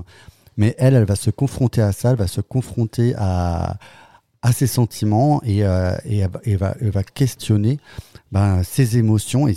[0.58, 3.78] Mais elle, elle va se confronter à ça, elle va se confronter à,
[4.41, 6.26] à ses sentiments et, euh, et
[6.58, 7.80] va, elle va- questionner
[8.34, 9.53] ben, ses émotions et,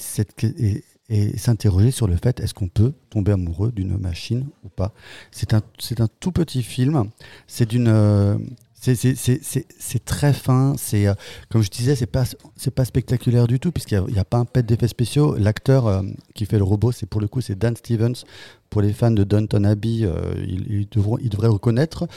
[1.37, 4.93] s'interroger sur le fait est-ce qu'on peut tomber amoureux d'une machine ou pas?
[5.33, 5.63] C'est un,
[5.99, 7.11] un tout petit film,
[7.47, 7.89] c'est d'une.
[7.89, 8.37] euh,
[8.93, 11.15] c'est- très fin, c'est euh,
[11.51, 12.25] comme je disais, c'est pas
[12.57, 15.37] c'est pas spectaculaire du tout puisqu'il n'y a, pas un pet d'effets spéciaux.
[15.37, 16.03] L'acteur euh,
[16.35, 18.25] qui fait le robot, c'est pour le coup c'est Dan Stevens.
[18.71, 22.09] Pour les fans de Downton Abbey, euh, ils, ils devront ils devraient reconnaître.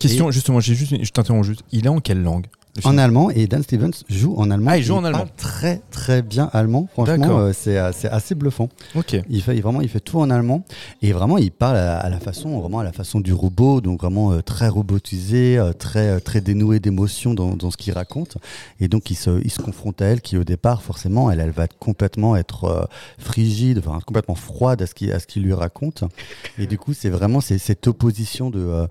[0.00, 1.62] Question, justement, j'ai juste, je t'interromps juste.
[1.72, 2.46] Il est en quelle langue?
[2.84, 4.70] En allemand et Dan Stevens joue en allemand.
[4.70, 5.26] Ah, il joue en allemand.
[5.36, 6.88] Très très bien allemand.
[6.92, 8.68] Franchement, euh, c'est euh, c'est assez bluffant.
[8.94, 9.16] Ok.
[9.28, 10.64] Il fait il- vraiment il fait tout en allemand
[11.02, 14.00] et vraiment il parle à, à la façon vraiment à la façon du robot donc
[14.00, 18.38] vraiment euh, très robotisé, euh, très très dénoué d'émotions dans, dans ce qu'il raconte
[18.78, 21.50] et donc il se il se confronte à elle qui au départ forcément elle elle
[21.50, 22.88] va complètement être
[23.18, 26.04] frigide, enfin complètement froide à ce qu'il à ce qu'il lui raconte
[26.58, 28.86] et du coup c'est vraiment cette opposition de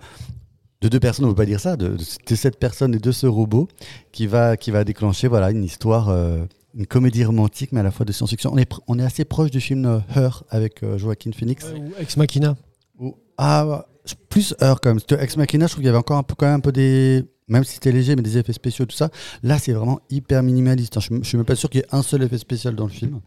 [0.81, 3.11] de deux personnes, on ne peut pas dire ça, de, de cette personne et de
[3.11, 3.68] ce robot
[4.11, 6.45] qui va, qui va déclencher voilà, une histoire, euh,
[6.76, 8.51] une comédie romantique, mais à la fois de science-fiction.
[8.53, 11.65] On est, on est assez proche du film euh, Her avec euh, Joaquin Phoenix.
[11.76, 12.56] Ou Ex Machina.
[12.99, 13.85] Ou- ah,
[14.30, 15.01] plus Her quand même.
[15.01, 16.60] Parce que Ex Machina, je trouve qu'il y avait encore un peu, quand même un
[16.61, 17.26] peu des.
[17.49, 19.10] Même si c'était léger, mais des effets spéciaux, tout ça.
[19.41, 20.95] Là, c'est vraiment hyper minimaliste.
[20.97, 20.99] hein.
[21.01, 22.91] Je ne suis même pas sûr qu'il y ait un seul effet spécial dans le
[22.91, 23.22] film.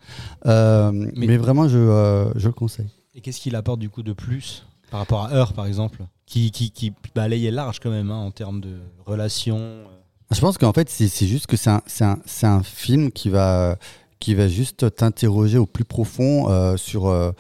[0.47, 2.87] Euh, mais, Mais- vraiment, je, euh, je le conseille.
[3.17, 5.99] Et qu'est-ce qu'il apporte du coup de plus par rapport à Heure par exemple?
[6.33, 9.85] Qui, qui, qui balaye large quand même hein, en termes de relations euh.
[10.31, 13.77] Je pense qu'en fait, c'est juste que c'est un, film qui va,
[14.19, 17.33] qui va juste t'interroger au plus profond euh, sur, euh,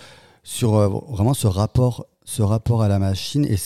[0.43, 0.73] sur
[1.10, 3.56] vraiment ce rapport, ce rapport à la machine et,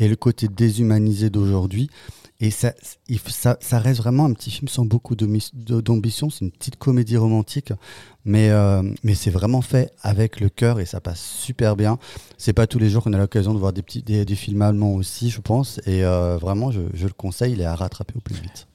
[0.00, 1.88] et le côté déshumanisé d'aujourd'hui.
[2.42, 2.72] Et ça,
[3.28, 6.28] ça, ça reste vraiment un petit film sans beaucoup d'ambition.
[6.28, 7.72] C'est une petite comédie romantique,
[8.24, 11.98] mais, euh, mais c'est vraiment fait avec le cœur et ça passe super bien.
[12.38, 14.60] C'est pas tous les jours qu'on a l'occasion de voir des, petits, des, des films
[14.60, 15.80] allemands aussi, je pense.
[15.86, 18.66] Et euh, vraiment, je, je le conseille, il est à rattraper au plus vite.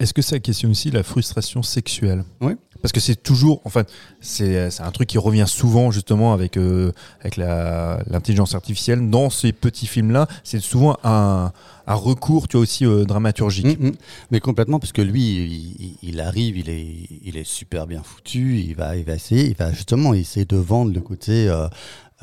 [0.00, 2.24] Est-ce que ça questionne aussi la frustration sexuelle?
[2.40, 2.54] Oui.
[2.82, 3.84] Parce que c'est toujours, enfin,
[4.20, 9.08] c'est c'est un truc qui revient souvent justement avec, euh, avec l'intelligence artificielle.
[9.08, 11.52] Dans ces petits films-là, c'est souvent un,
[11.86, 13.78] recours, tu vois, aussi euh, dramaturgique.
[13.78, 13.92] Mm, mm.
[14.30, 16.86] Mais complètement, parce que lui, il, arrive, il est,
[17.24, 20.56] il est super bien foutu, il va, il va essayer, il va justement essayer de
[20.56, 21.68] vendre le côté euh,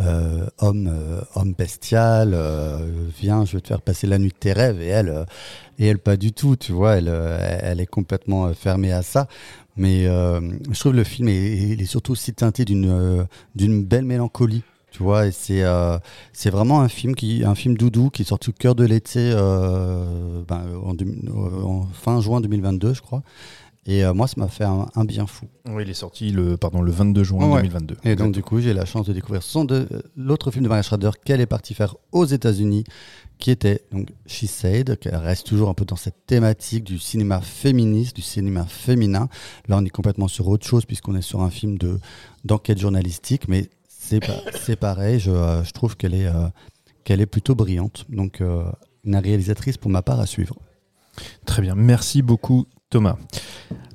[0.02, 2.78] euh, homme, euh, homme bestial, euh,
[3.20, 5.26] viens, je vais te faire passer la nuit de tes rêves, et elle, euh,
[5.80, 9.02] et elle pas du tout, tu vois, elle, euh, elle est complètement euh, fermée à
[9.02, 9.28] ça.
[9.78, 10.42] Mais euh,
[10.72, 13.26] je trouve le film est, surtout aussi teinté d'une
[13.56, 15.64] d'une belle mélancolie Tu vois, et c'est
[16.34, 19.32] c'est vraiment un film qui un film doudou qui est sorti au cœur de l'été
[19.34, 20.96] euh, ben, en,
[21.64, 23.24] en fin juin 2022, je crois.
[23.92, 25.48] Et euh, moi, ça m'a fait un, un bien fou.
[25.68, 27.62] Oui, il est sorti le, pardon, le 22 juin Ouais.
[27.64, 27.98] 2022.
[28.04, 30.70] Et donc, du coup, j'ai la chance de découvrir son de- euh, l'autre film de
[30.70, 32.84] Maria Schrader qu'elle est partie faire aux États-Unis,
[33.40, 37.42] qui était donc She Said, qui reste toujours un peu dans cette thématique du cinéma
[37.42, 39.28] féministe, du cinéma féminin.
[39.68, 42.00] Là, on est complètement sur autre chose, puisqu'on est sur un film de
[42.46, 45.20] d'enquête journalistique, mais c'est pa- c'est pareil.
[45.20, 46.28] Je, euh, je trouve qu'elle est,
[47.04, 48.06] qu'elle est plutôt brillante.
[48.10, 48.40] Donc,
[49.04, 50.56] une réalisatrice pour ma part à suivre.
[51.48, 53.18] Très bien, merci beaucoup Thomas.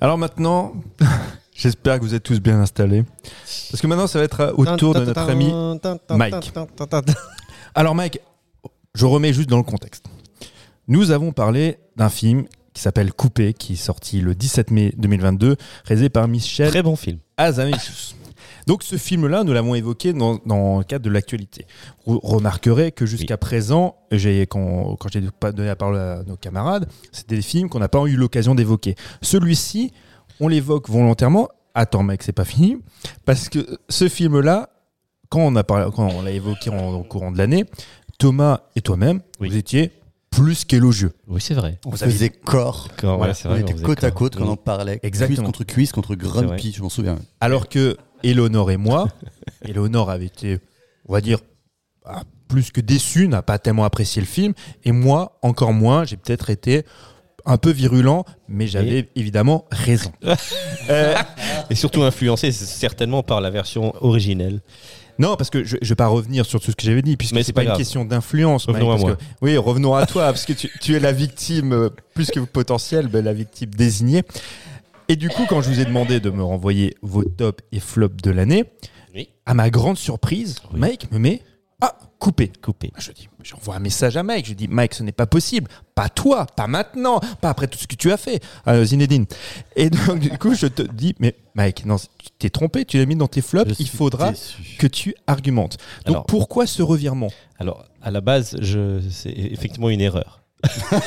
[0.01, 0.75] Alors maintenant,
[1.55, 3.05] j'espère que vous êtes tous bien installés.
[3.71, 5.53] Parce que maintenant, ça va être au tour de notre ami
[6.11, 6.53] Mike.
[7.75, 8.21] Alors Mike,
[8.95, 10.07] je remets juste dans le contexte.
[10.87, 15.57] Nous avons parlé d'un film qui s'appelle Coupé, qui est sorti le 17 mai 2022,
[15.85, 17.19] réalisé par Michel Très bon film.
[17.37, 18.15] Hazanavicius.
[18.67, 21.67] Donc ce film-là, nous l'avons évoqué dans, dans le cadre de l'actualité.
[22.07, 23.97] Vous remarquerez que jusqu'à présent,
[24.49, 27.89] quand, quand j'ai pas donné la parole à nos camarades, c'était des films qu'on n'a
[27.89, 28.95] pas eu l'occasion d'évoquer.
[29.23, 29.93] Celui-ci,
[30.41, 31.49] on l'évoque volontairement.
[31.75, 32.79] Attends mec, c'est pas fini.
[33.25, 33.59] Parce que
[33.89, 34.71] ce film-là,
[35.29, 37.65] quand on, a parlé, quand on l'a évoqué en- au courant de l'année,
[38.19, 39.49] Thomas et toi-même, Oui.
[39.51, 39.91] vous étiez
[40.31, 41.13] plus qu'élogieux.
[41.29, 41.79] Oui, c'est vrai.
[41.85, 42.89] On Vous faisait corps.
[43.03, 44.99] Voilà, On vrai, était côte à côte quand on parlait.
[45.03, 45.37] Exactement.
[45.37, 47.19] Cuisse contre cuisse contre grumpy, je m'en souviens.
[47.41, 49.09] Alors que Eleonore et moi,
[49.65, 50.59] Eleonore avait été,
[51.07, 51.39] on va dire,
[52.05, 54.53] ah, plus que déçu, n'a pas tellement apprécié le film,
[54.85, 56.85] et moi, encore moins, j'ai peut-être été
[57.47, 60.13] un peu virulent, mais j'avais évidemment raison.
[60.91, 61.15] Euh,
[61.71, 64.61] Et surtout influencé certainement par la version originelle.
[65.19, 67.43] non, parce que je ne vais pas revenir sur tout ce que j'avais dit, puisque
[67.43, 68.69] c'est pas, pas une question d'influence.
[68.69, 69.17] Mike, Revenons à moi.
[69.17, 72.41] que- oui, revenons à toi, parce que tu, tu es la victime, euh, plus que
[72.41, 74.25] potentielle, ben, la victime désignée.
[75.09, 78.23] Et du coup, quand je vous ai demandé de me renvoyer vos tops et flops
[78.23, 78.65] de l'année,
[79.15, 79.29] Oui.
[79.47, 80.81] à ma grande surprise, Oui.
[80.81, 81.43] Mike me met
[81.81, 82.51] Ah, coupé.
[82.63, 82.91] Coupé.
[82.97, 84.47] Je dis, j'envoie un message à Mike.
[84.47, 85.69] Je dis, Mike, ce n'est pas possible.
[85.95, 89.27] Pas toi, pas maintenant, pas après tout ce que tu as fait, euh, Zinedine.
[89.77, 93.05] Et donc, du coup, je te dis, mais Mike, non, tu t'es trompé, tu l'as
[93.05, 93.71] mis dans tes flops.
[93.71, 94.77] Je Il faudra déçu.
[94.79, 95.77] que tu argumentes.
[96.07, 97.31] Donc, Alors- pourquoi ce revirement?
[97.59, 99.01] Alors, à la base, je...
[99.11, 100.41] c'est effectivement une erreur.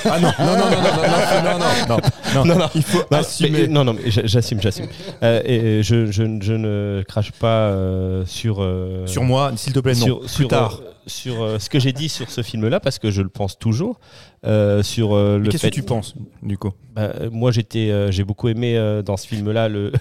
[0.05, 1.97] Ah non, non, non, non, non, non, non, non, non,
[2.35, 2.69] non, Non, non.
[2.75, 3.49] il faut Non, assumer.
[3.61, 4.87] mais- non, non, mais j'assume, j'assume.
[5.23, 8.61] Euh, et je, je, je ne crache pas euh, sur.
[8.61, 10.05] euh, Sur moi, s'il te plaît, non.
[10.05, 10.79] sur, Plus sur, tard.
[10.83, 13.57] euh, sur euh, ce que j'ai dit sur ce film-là, parce que je le pense
[13.57, 13.99] toujours.
[14.45, 15.69] euh, sur euh, Mais le Qu'est-ce fait.
[15.69, 16.13] que tu penses,
[16.43, 19.91] du coup Bah, euh, moi, j'étais, euh, j'ai beaucoup aimé euh, dans ce film-là le.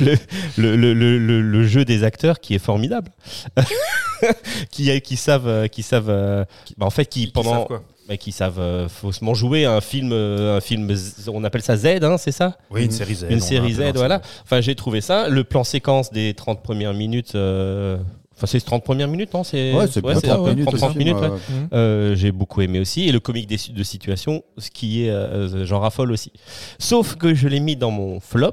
[0.00, 0.14] Le,
[0.58, 3.10] le, le, le, le- le jeu des acteurs qui est formidable
[4.70, 6.44] qui, qui savent euh, qui savent euh,
[6.76, 7.66] bah, en fait qui, pendant
[8.08, 10.92] bah, qui savent euh, faussement jouer un film euh, un film
[11.28, 13.26] on appelle ça Z hein, c'est ça Oui, une série Z.
[13.30, 17.34] une série Z voilà enfin j'ai trouvé ça le plan séquence des 30 premières minutes
[17.34, 17.96] euh,
[18.36, 20.66] enfin c'est 30 premières minutes non c'est Ouais, c'est c'est 30 à peu- minutes.
[20.66, 21.30] 30 aussi, minutes moi, ouais.
[21.30, 21.38] ouais.
[21.72, 25.64] Euh, j'ai beaucoup aimé aussi et le comique des, de situation ce qui est euh,
[25.64, 26.32] j'en raffole aussi
[26.78, 28.52] sauf que je l'ai mis dans mon flop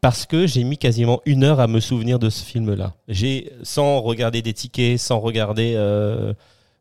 [0.00, 3.52] parce que j'ai mis quasiment une heure à me souvenir de ce film là j'ai
[3.62, 6.32] sans regarder des tickets sans regarder euh,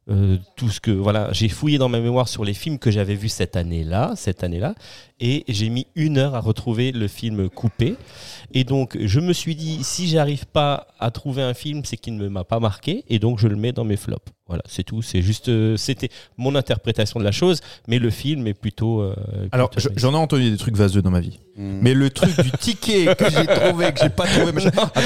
[0.10, 3.16] euh, tout ce que voilà j'ai fouillé dans ma mémoire sur les films que j'avais
[3.16, 4.76] vus cette année là cette année là
[5.20, 7.96] et j'ai mis une heure à retrouver le film coupé
[8.54, 12.18] et donc je me suis dit si j'arrive pas à trouver un film c'est qu'il
[12.18, 15.02] ne m'a pas marqué et donc je le mets dans mes flops voilà c'est tout
[15.02, 19.16] c'est juste euh, c'était mon interprétation de la chose mais le film est plutôt euh,
[19.54, 21.40] Alors, plutôt je- j'en ai entendu des trucs vaseux dans ma vie.
[21.58, 21.80] Mm.
[21.82, 24.52] Mais le truc du ticket que j'ai trouvé, que j'ai pas trouvé,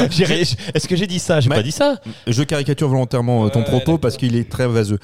[0.09, 1.39] j'ai ré- est-ce que j'ai dit ça?
[1.39, 3.99] J'ai Mais- pas dit ça je caricature volontairement euh, ton Ouais, propos d'accord.
[4.01, 4.97] parce qu'il est très vaseux.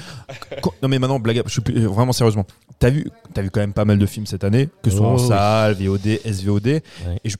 [0.82, 2.46] Non mais maintenant, blague, je suis plus- vraiment sérieusement.
[2.80, 3.08] T'as vu,
[3.38, 6.20] as vu quand même pas mal de films cette année, que en Oh, salle, VOD,
[6.26, 6.68] SVOD.
[6.68, 6.82] Ouais.
[7.24, 7.38] Et je,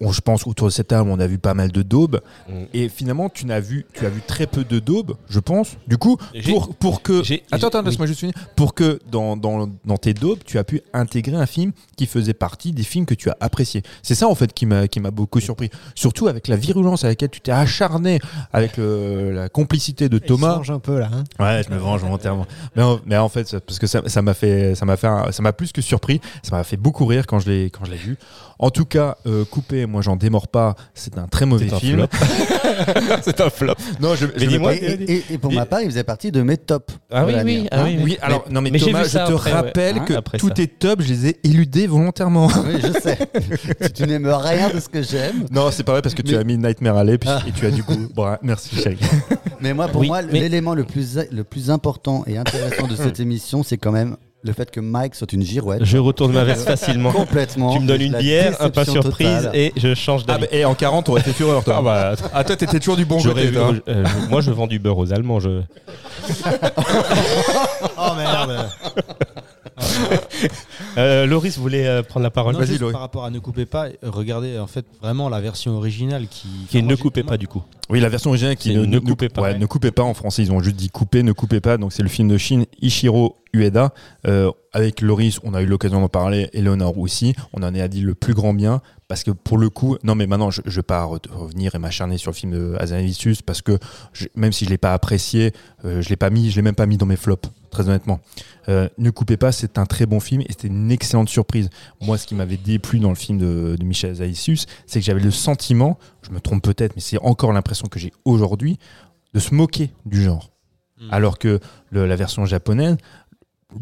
[0.00, 2.20] on- je pense autour de cette table, on a vu pas mal de daubes.
[2.48, 2.52] Mm.
[2.74, 5.76] Et finalement, tu n'as vu, tu as vu très peu de daubes, je pense.
[5.86, 7.22] Du coup, pour, pour que.
[7.50, 8.34] Attends, attends, laisse-moi juste finir.
[8.56, 12.34] Pour que dans, dans, dans tes daubes, tu as pu intégrer un film qui faisait
[12.34, 13.82] partie des films que tu as appréciés.
[14.02, 15.70] C'est ça, en fait, qui m'a qui m'a beaucoup surpris.
[15.94, 18.18] Surtout avec la virulence à laquelle tu t'es acharné,
[18.52, 20.56] avec le- la complicité de Thomas.
[20.56, 21.10] change un peu là.
[21.12, 21.24] hein.
[21.38, 22.46] Ouais, je me venge volontairement.
[22.74, 25.32] Mais en, mais en fait, parce que ça ça m'a fait, ça m'a fait, un-
[25.32, 26.20] ça m'a plus que surpris.
[26.42, 28.16] Ça m'a fait beaucoup rire quand je l'ai, quand je l'ai vu.
[28.58, 30.74] En tout cas, euh, coupé, moi, j'en démords pas.
[30.94, 32.06] C'est un très mauvais film.
[33.22, 35.66] c'est un flop Non, je, Mais je vais dis-moi, pas- Et, et- et pour ma
[35.66, 36.94] part, il faisait partie de mes tops.
[37.10, 40.04] Ah oui, oui, ah oui, Oui, alors non mais, Thomas, je te après, rappelle Hein,
[40.06, 42.48] que après tous tes tops, je les ai éludés volontairement.
[42.66, 43.18] Oui, je sais.
[43.86, 45.46] tu, tu n'aimes rien de ce que j'aime.
[45.50, 47.42] non, c'est pas vrai parce que tu as mis Nightmare Alley puis- Ah.
[47.46, 47.94] et tu as du coup.
[48.14, 48.98] Bon, merci chérie.
[49.60, 52.96] Mais moi, pour Oui, moi, mais- l'élément le plus, le plus important et intéressant de
[52.96, 55.84] cette émission, c'est quand même le fait que Mike soit une girouette.
[55.84, 57.10] Je retourne ma veste facilement.
[57.12, 57.72] Complètement.
[57.74, 59.50] Tu me donnes une bière, un pain déception surprise totale.
[59.56, 60.40] et je change Ah, d'avis.
[60.50, 61.76] bah, et en 40, t'aurais fait fureur, toi.
[61.78, 63.72] Ah bah, Ah, toi, t'étais toujours du bon côté, vu- toi.
[63.88, 65.40] euh, je- moi, je vends du beurre aux Allemands.
[65.40, 65.60] Je...
[67.98, 68.68] Oh merde
[70.98, 72.54] Euh, Loris voulait euh, prendre la parole.
[72.54, 75.40] Non, Vas-y, juste par rapport à Ne coupez pas, euh, regardez en fait vraiment la
[75.40, 76.48] version originale qui.
[76.74, 77.62] Est ne coupez pas du coup.
[77.90, 79.58] Oui, la version originale qui ne coupez pas, Ouais, ouais.
[79.58, 80.42] ne coupez pas en français.
[80.42, 81.76] Ils ont juste dit couper, ne coupez pas.
[81.76, 83.92] Donc c'est le film de Shin Ichiro Ueda.
[84.26, 86.48] Euh, avec Loris, on a eu l'occasion d'en parler.
[86.52, 87.34] Et Léonard aussi.
[87.52, 88.80] On en a dit le plus grand bien.
[89.08, 91.78] Parce que pour le coup, non mais maintenant je, je vais pas re- revenir et
[91.78, 93.78] m'acharner sur le film de Hazanavicius parce que
[94.12, 95.52] je- même si je l'ai pas apprécié,
[95.84, 98.20] euh, je l'ai pas mis, je l'ai même pas mis dans mes flops, très honnêtement.
[98.68, 101.68] Euh, ne coupez pas, c'est un très bon film et c'était une excellente surprise.
[102.00, 105.20] Moi, ce qui m'avait déplu dans le film de, de Michel Hazanavicius, c'est que j'avais
[105.20, 108.78] le sentiment, je me trompe peut-être, mais c'est encore l'impression que j'ai aujourd'hui,
[109.34, 110.50] de se moquer du genre.
[110.98, 111.08] Mm.
[111.12, 112.96] Alors que le- la version japonaise,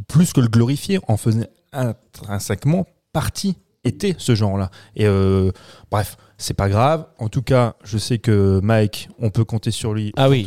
[0.08, 4.70] plus que le glorifier, en faisait intrinsèquement partie, était ce genre-là.
[4.96, 5.50] Et euh,
[5.90, 7.06] bref, c'est pas grave.
[7.18, 10.12] En tout cas, je sais que Mike, on peut compter sur lui.
[10.16, 10.46] Ah pour oui.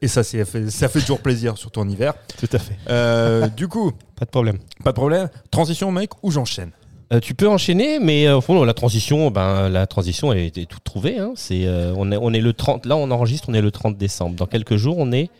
[0.00, 2.14] et ça, fait, ça fait toujours plaisir, surtout en hiver.
[2.38, 2.76] Tout à fait.
[2.88, 4.58] Euh, du coup, Pas de problème.
[4.82, 5.28] pas de problème.
[5.50, 6.70] Transition, Mike, ou j'enchaîne?
[7.12, 10.66] Euh, tu peux enchaîner, mais euh, au fond, la transition, ben, la transition est, est
[10.68, 11.18] toute trouvée.
[11.18, 11.32] hein.
[11.36, 14.36] C'est, on, est, on est le 30, là, on enregistre, on est le 30 décembre.
[14.36, 15.30] Dans quelques jours, on est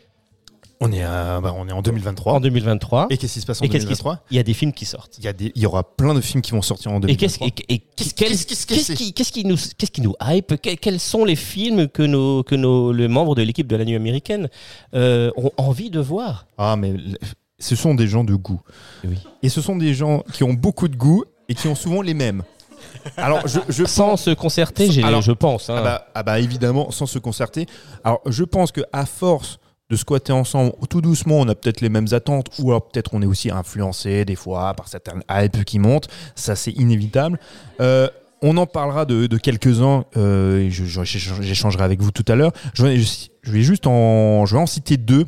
[0.81, 2.35] on est, à- bah, on est en 2023.
[2.35, 3.07] en 2023.
[3.11, 4.53] Et qu'est-ce qui se passe en Et qu'est-ce qui se- 2023 Il y a des
[4.55, 5.16] films qui sortent.
[5.19, 7.16] il y, a des- il y aura plein de films qui vont sortir en Et
[7.16, 7.47] qu'est-ce 2023.
[7.69, 8.15] et- Qu'est-ce-
[9.32, 10.61] qui, nous, qu'est-ce qui nous hype?
[10.61, 13.85] Que- Quels sont les films que nos, que nos, les membres de l'équipe de la
[13.85, 14.48] nuit américaine
[14.94, 16.47] euh, ont envie de voir?
[16.59, 16.94] Ah, mais
[17.59, 18.61] ce sont des gens de goût.
[19.05, 19.16] Oui.
[19.43, 22.12] Et ce sont des gens qui ont beaucoup de goût et qui ont souvent les
[22.15, 22.43] mêmes.
[23.16, 25.70] Alors, je, je Sans se concerter, Alors, je pense.
[25.70, 25.77] hein.
[25.78, 27.66] Ah bah, ah bah, évidemment, sans se concerter.
[28.05, 29.59] Alors je pense que à force
[29.89, 33.23] de squatter ensemble, tout doucement, on a peut-être les mêmes attentes, ou alors peut-être on
[33.23, 36.09] est aussi influencé des fois par certaines hype qui montent.
[36.35, 37.39] Ça, c'est inévitable.
[37.81, 38.09] Euh,
[38.43, 40.05] on en parlera de, quelques-uns.
[40.17, 42.53] euh, J'échangerai avec vous tout à l'heure.
[42.75, 45.25] Je vais juste en, je vais en citer deux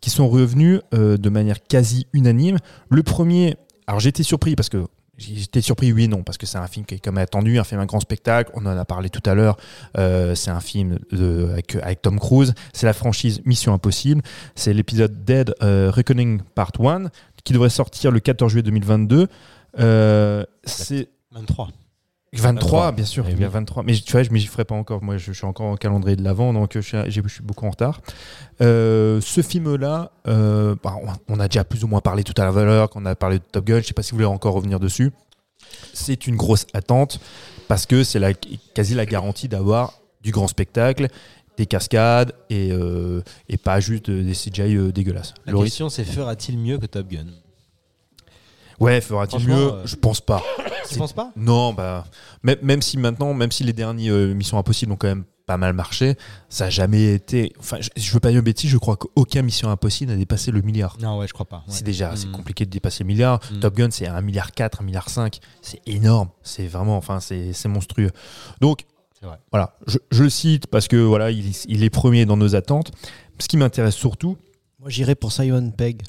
[0.00, 2.58] qui sont revenus euh, de manière quasi unanime.
[2.90, 3.56] Le premier,
[3.86, 4.84] alors j'étais surpris parce que
[5.22, 7.64] J'étais surpris, oui et non, parce que c'est un film qui est comme attendu, un
[7.64, 8.50] film un grand spectacle.
[8.54, 9.56] On en a parlé tout à l'heure.
[9.96, 12.54] Euh, c'est un film de, avec, avec Tom Cruise.
[12.72, 14.22] C'est la franchise Mission Impossible.
[14.54, 17.04] C'est l'épisode Dead euh, Reckoning Part 1
[17.44, 19.28] qui devrait sortir le 14 juillet 2022.
[19.78, 21.68] Euh, c'est 23.
[22.34, 23.52] 23, bien sûr, il y a oui.
[23.52, 23.82] 23.
[23.82, 25.02] Mais tu vois, je m'y ferai pas encore.
[25.02, 27.42] Moi, je, je suis encore en calendrier de l'avant, donc je suis, j'ai- je suis
[27.42, 28.00] beaucoup en retard.
[28.62, 30.94] Euh, ce film-là, euh, bah,
[31.28, 33.38] on, on a déjà plus ou moins parlé tout à l'heure, quand on a parlé
[33.38, 33.80] de Top Gun.
[33.80, 35.12] Je sais pas si vous voulez encore revenir dessus.
[35.92, 37.20] C'est une grosse attente
[37.68, 41.08] parce que c'est la, quasi la garantie d'avoir du grand spectacle,
[41.56, 45.34] des cascades et, euh, et pas juste des CGI euh, dégueulasses.
[45.46, 47.26] La Laurie question c'est fera-t-il mieux que Top Gun?
[48.80, 50.42] Ouais, fera-t-il mieux euh, Je pense pas.
[50.90, 51.30] Tu penses pas?
[51.36, 52.04] Non, bah,
[52.42, 55.56] même, même si maintenant, même si les derniers euh, Missions Impossibles ont quand même pas
[55.56, 56.16] mal marché,
[56.50, 57.52] ça a jamais été.
[57.58, 60.50] Enfin, je, je veux pas dire une bêtise, je crois qu'aucun Mission Impossible n'a dépassé
[60.50, 60.96] le milliard.
[61.00, 61.58] Non, ouais, je crois pas.
[61.58, 61.62] ouais.
[61.68, 62.32] C'est déjà c'est Mm.
[62.32, 63.40] compliqué de dépasser le milliard.
[63.52, 63.60] Mm.
[63.60, 65.38] Top Gun, c'est 1 milliard 4, 1 milliard 5.
[65.62, 66.28] C'est énorme.
[66.42, 68.10] C'est vraiment, enfin, c'est c'est monstrueux.
[68.60, 68.84] Donc,
[69.18, 69.38] C'est vrai.
[69.50, 72.90] voilà, je, je le cite parce que voilà, il, il est premier dans nos attentes.
[73.38, 74.36] Ce qui m'intéresse surtout,
[74.78, 76.02] Moi, j'irais pour Simon Pegg.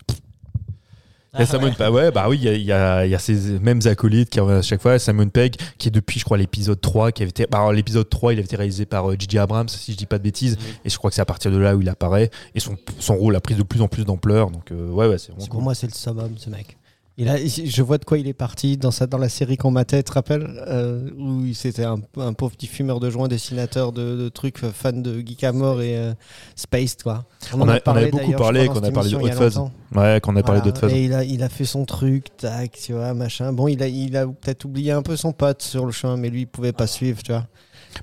[1.35, 3.11] Il y a Simon Pegg, ouais, bah oui, il y a, il y a- il
[3.11, 4.99] y a ces mêmes acolytes qui reviennent à chaque fois.
[4.99, 7.47] Simon Pegg, qui est depuis, je crois, l'épisode 3, qui avait été.
[7.49, 9.39] bah, l'épisode 3, il avait été réalisé par euh, J.J.
[9.39, 10.57] Abrams, si je dis pas de bêtises.
[10.85, 12.29] Et je crois que c'est à partir de là où il apparaît.
[12.53, 14.51] Et son, son rôle a pris de plus en plus d'ampleur.
[14.51, 15.47] Donc, euh, ouais, ouais, c'est cool.
[15.49, 16.77] Pour moi, c'est le summum, ce mec.
[17.17, 20.05] Je vois de quoi il est parti dans, sa, dans la série qu'on matait, tu
[20.09, 24.29] te rappelles euh, Où c'était un, un pauvre petit fumeur de joint, dessinateur de, de
[24.29, 26.13] trucs, euh, fan de Geek à mort et euh,
[26.55, 27.25] Space, quoi.
[27.53, 29.19] On en a- on avait beaucoup parlé crois, quand dans on a parlé de Hot
[29.37, 29.57] Fuzz.
[29.95, 30.71] Ouais, quand on a parlé Voilà.
[30.95, 33.53] Et il a, il a fait son truc, tac, tu vois, machin.
[33.53, 36.29] Bon, il a, il a peut-être oublié un peu son pote sur le chemin, mais
[36.31, 37.45] lui, il pouvait pas suivre, tu vois.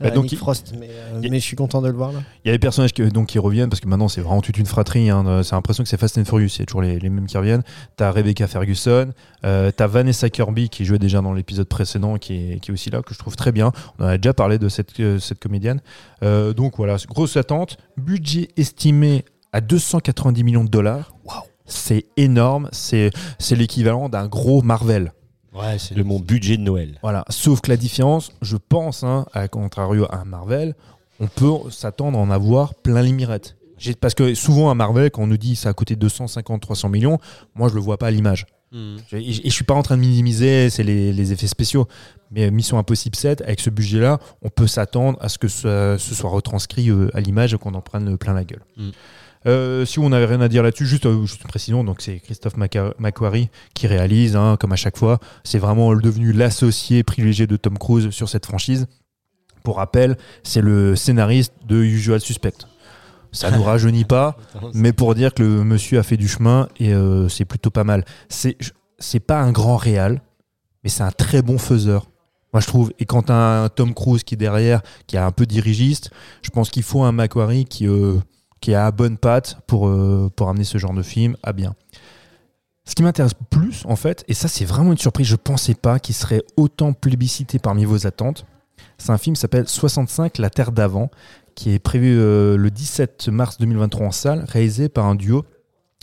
[0.01, 1.81] Bah, Euh, donc, Nick il- Frost, mais, euh, il y a- mais je suis content
[1.83, 2.21] de le voir là.
[2.45, 4.57] Il y a les personnages qui, donc, qui reviennent parce que maintenant c'est vraiment toute
[4.59, 5.11] une fratrie.
[5.11, 5.43] Hein.
[5.43, 7.63] C'est l'impression que c'est Fast and Furious, c'est toujours les, les mêmes qui reviennent.
[7.97, 9.11] T'as Rebecca Ferguson,
[9.45, 12.91] euh, t'as Vanessa Kirby qui jouait déjà dans l'épisode précédent, qui est, qui est aussi
[12.91, 13.73] là, que je trouve très bien.
[13.99, 15.81] On en a déjà parlé de cette, euh, cette comédienne.
[16.23, 17.77] Euh, donc voilà, grosse attente.
[17.97, 21.15] Budget estimé à 290 millions de dollars.
[21.67, 22.69] C'est énorme.
[22.73, 23.11] C'est
[23.53, 25.13] l'équivalent d'un gros Marvel.
[25.55, 26.99] Ouais, c'est Le mon budget de Noël.
[27.03, 27.25] Voilà.
[27.29, 30.75] Sauf que la différence, je pense, hein, à contrario à Marvel,
[31.19, 33.57] on peut s'attendre à en avoir plein les mirettes.
[34.01, 37.19] Parce que souvent, un Marvel, quand on nous dit ça a coûté 250-300 millions,
[37.55, 38.47] moi, je le vois pas à l'image.
[38.73, 38.97] Mm.
[39.11, 41.47] Je- Et je et je suis pas en train de minimiser, c'est les, les effets
[41.49, 41.89] spéciaux.
[42.31, 46.15] Mais Mission Impossible 7, avec ce budget-là, on peut s'attendre à ce que ce, ce
[46.15, 48.63] soit retranscrit euh, à l'image et qu'on en prenne plein la gueule.
[48.77, 48.91] Mm.
[49.47, 52.21] Euh, si on n'avait rien à dire là-dessus, juste, euh, juste une précision, donc c'est
[52.21, 55.19] Christophe McQuarrie qui réalise, hein, comme à chaque fois.
[55.45, 58.87] C'est vraiment devenu l'associé privilégié de Tom Cruise sur cette franchise.
[59.63, 62.67] Pour rappel, c'est le scénariste de Usual Suspect.
[63.33, 64.37] Ça nous rajeunit pas,
[64.75, 67.85] mais pour dire que le monsieur a fait du chemin et euh, c'est plutôt pas
[67.85, 68.05] mal.
[68.29, 68.57] C'est
[68.99, 70.21] c'est pas un grand réal,
[70.85, 72.11] mais c'est un très bon faiseur.
[72.53, 72.93] Moi je trouve.
[72.99, 76.11] Et quand t'as un Tom Cruise qui est derrière, qui est un peu dirigiste,
[76.43, 78.19] je pense qu'il faut un Macquarie qui euh,
[78.61, 81.75] qui a à bonne patte pour euh, pour amener ce genre de film à bien.
[82.85, 85.99] Ce qui m'intéresse plus en fait, et ça c'est vraiment une surprise, je pensais pas
[85.99, 88.47] qu'il serait autant plébiscité parmi vos attentes.
[88.99, 91.11] C'est un film qui s'appelle 65 La Terre d'avant,
[91.55, 95.45] qui est prévu euh, le 17 mars 2023 en salle, réalisé par un duo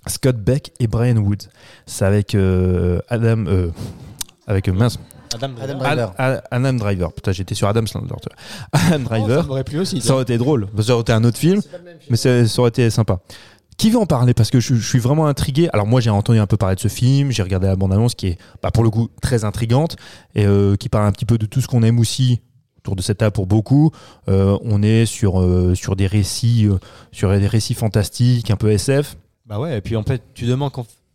[0.07, 1.49] Scott Beck et Brian Woods.
[1.85, 3.45] C'est avec euh, Adam.
[4.47, 4.99] avec mince.
[5.35, 5.77] Adam, Adam Driver.
[5.79, 6.13] Driver.
[6.17, 7.13] Ad- Adam Driver.
[7.13, 8.15] Putain, j'étais sur Adam Sandler.
[8.71, 9.41] Adam Oh, Driver.
[9.41, 10.01] ça m'aurait plu aussi.
[10.01, 10.67] ça aurait été drôle.
[10.81, 11.61] Ça aurait été un autre film,
[12.09, 13.19] mais ça, ça aurait été sympa.
[13.77, 14.33] Qui veut en parler?
[14.33, 15.69] Parce que je, je suis vraiment intrigué.
[15.71, 17.29] Alors moi, j'ai entendu un peu parler de ce film.
[17.31, 19.97] J'ai regardé la bande-annonce qui est, bah, pour le coup, très intrigante
[20.33, 22.41] et euh, qui parle un petit peu de tout ce qu'on aime aussi
[22.79, 23.91] autour de cette table pour beaucoup.
[24.29, 26.79] Euh, on est sur, euh, sur des récits, euh,
[27.11, 29.15] sur des récits fantastiques, un peu SF.
[29.45, 30.71] Bah ouais, et puis en fait, tu demandes,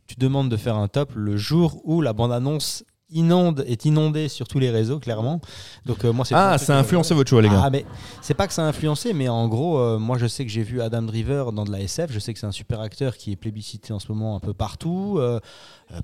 [0.07, 4.49] tu demandes de faire un top le jour où la bande-annonce inonde, est inondée sur
[4.49, 5.41] tous les réseaux, clairement.
[5.87, 7.61] Donc euh, moi, c'est Ah, ça a que- influencé votre choix, les gars.
[7.65, 7.85] Ah, mais
[8.21, 10.63] c'est pas que ça a influencé, mais en gros, euh, moi je sais que j'ai
[10.63, 12.11] vu Adam Driver dans de la SF.
[12.13, 14.55] Je sais que c'est un super acteur qui est plébiscité en ce moment un peu
[14.55, 15.41] partout, euh, euh,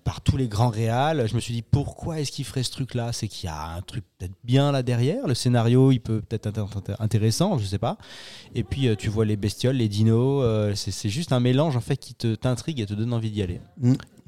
[0.04, 1.26] par tous les grands réals.
[1.28, 3.12] Je me suis dit pourquoi est-ce qu'il ferait ce truc-là?
[3.12, 5.26] C'est qu'il y a un truc peut-être bien là derrière.
[5.26, 7.96] Le scénario, il peut peut-être être intér- intéressant, je sais pas.
[8.54, 10.42] Et puis euh, tu vois les bestioles, les dinos.
[10.44, 13.42] euh, c'est juste un mélange en fait qui te t'intrigue et te donne envie d'y
[13.42, 13.60] aller.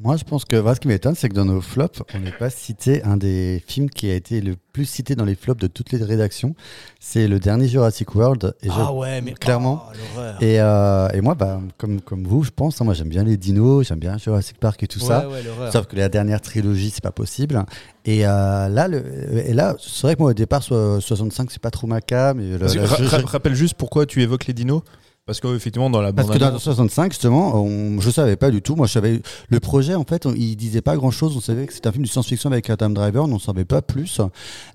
[0.02, 2.32] Moi, je pense que voilà, ce qui m'étonne, c'est que dans nos flops, on n'est
[2.32, 5.66] pas cité un des films qui a été le plus cité dans les flops de
[5.66, 6.54] toutes les rédactions.
[7.00, 8.54] C'est le dernier Jurassic World.
[8.62, 9.84] Et je- Ah ouais, mais clairement.
[10.16, 10.20] oh.
[10.40, 13.36] Et, euh, et moi, bah, comme, comme vous, je pense, hein, moi j'aime bien les
[13.36, 15.28] dinos, j'aime bien Jurassic Park et tout ça.
[15.28, 15.42] Ouais.
[15.72, 17.64] Sauf que la dernière trilogie, c'est pas possible.
[18.04, 19.02] Et euh, là, le,
[19.46, 22.40] et là, c'est vrai que moi au départ, so- 65, c'est pas trop ma cam.
[22.40, 24.82] je- rappelle juste pourquoi tu évoques les dinos.
[25.26, 28.62] Parce qu'effectivement, dans la Parce bande que dans 65, justement, on, je savais pas du
[28.62, 28.74] tout.
[28.74, 29.94] Moi, je savais le projet.
[29.94, 31.36] En fait, on- il disait pas grand chose.
[31.36, 33.22] On savait que c'était un film de science-fiction avec Adam Driver.
[33.24, 34.20] On n'en savait pas plus.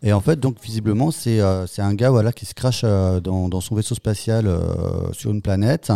[0.02, 3.50] Et en fait, donc visiblement, c'est euh, un gars voilà qui se crache euh, dans,
[3.50, 5.92] dans son vaisseau spatial euh, sur une planète.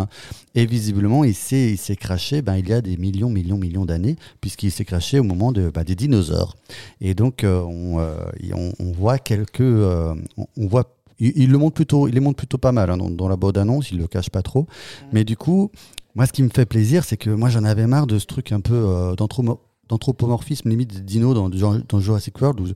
[0.56, 2.42] Et visiblement, il s'est craché.
[2.42, 5.70] Ben, il y a des millions, millions, millions d'années, puisqu'il s'est craché au moment de
[5.70, 6.58] bah, des dinosaures.
[7.00, 10.18] Et donc, euh, on, on, voit quelques, on
[10.68, 13.28] voit il, il le montre plutôt, il les montre plutôt pas mal hein, dans, dans
[13.28, 13.92] la bande annonce.
[13.92, 14.68] Il le cache pas trop.
[15.12, 15.72] Mais du coup,
[16.16, 18.52] moi, ce qui me fait plaisir, c'est que moi, j'en avais marre de ce truc
[18.52, 19.16] un peu euh,
[19.90, 22.68] d'anthropomorphisme limite des dinos dans, dans, Jurassic World où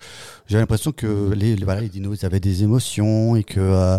[0.48, 3.98] j'ai l'impression que les, les- voilà, les dinos ils avaient des émotions et que euh,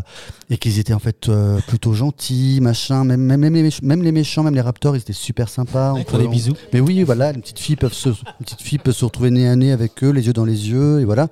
[0.51, 3.05] et qu'ils étaient en fait euh, plutôt gentils machin.
[3.05, 5.93] Même même, même, les méch- même les méchants même les raptors ils étaient super sympas.
[5.95, 6.55] On peut- des on- bisous.
[6.73, 8.15] mais oui voilà une petite fille peuvent se une
[8.45, 11.01] petite fille peut se retrouver nez à nez avec eux les yeux dans les yeux
[11.01, 11.28] et voilà.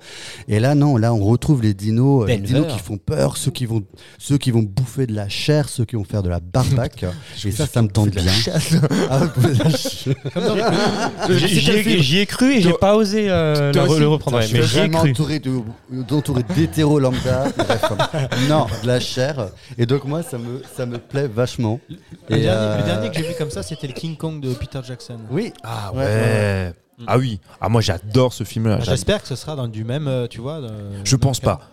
[0.47, 2.47] Et là non là on retrouve les dinos euh, les Denver.
[2.47, 3.83] dinos qui font peur ceux qui vont
[4.17, 7.05] ceux qui vont bouffer de la chair ceux qui vont faire de la barbaque.
[7.45, 8.23] Et ça ça me tente bien
[11.81, 14.41] J'y ai, j'y ai cru et j'ai pas osé euh, le, aussi le reprendre.
[14.41, 15.11] Je mais suis j'y ai vraiment cru.
[15.11, 17.45] entouré de- d'hétéros lambda.
[17.57, 17.83] Bref,
[18.49, 19.47] non, de la chair.
[19.77, 21.79] Et donc moi, ça me, ça me plaît vachement.
[22.29, 24.39] Le, Et, dernier, euh, le dernier que j'ai vu comme ça, c'était le King Kong
[24.41, 25.17] de Peter Jackson.
[25.31, 25.53] Oui.
[25.63, 26.73] Ah Ouais.
[27.07, 27.39] Ah oui.
[27.59, 28.77] Ah moi j'adore ce film-là.
[28.79, 30.61] Ah, J'espère que ce sera dans du même, euh, tu vois.
[31.03, 31.55] Je pense cas.
[31.57, 31.69] pas.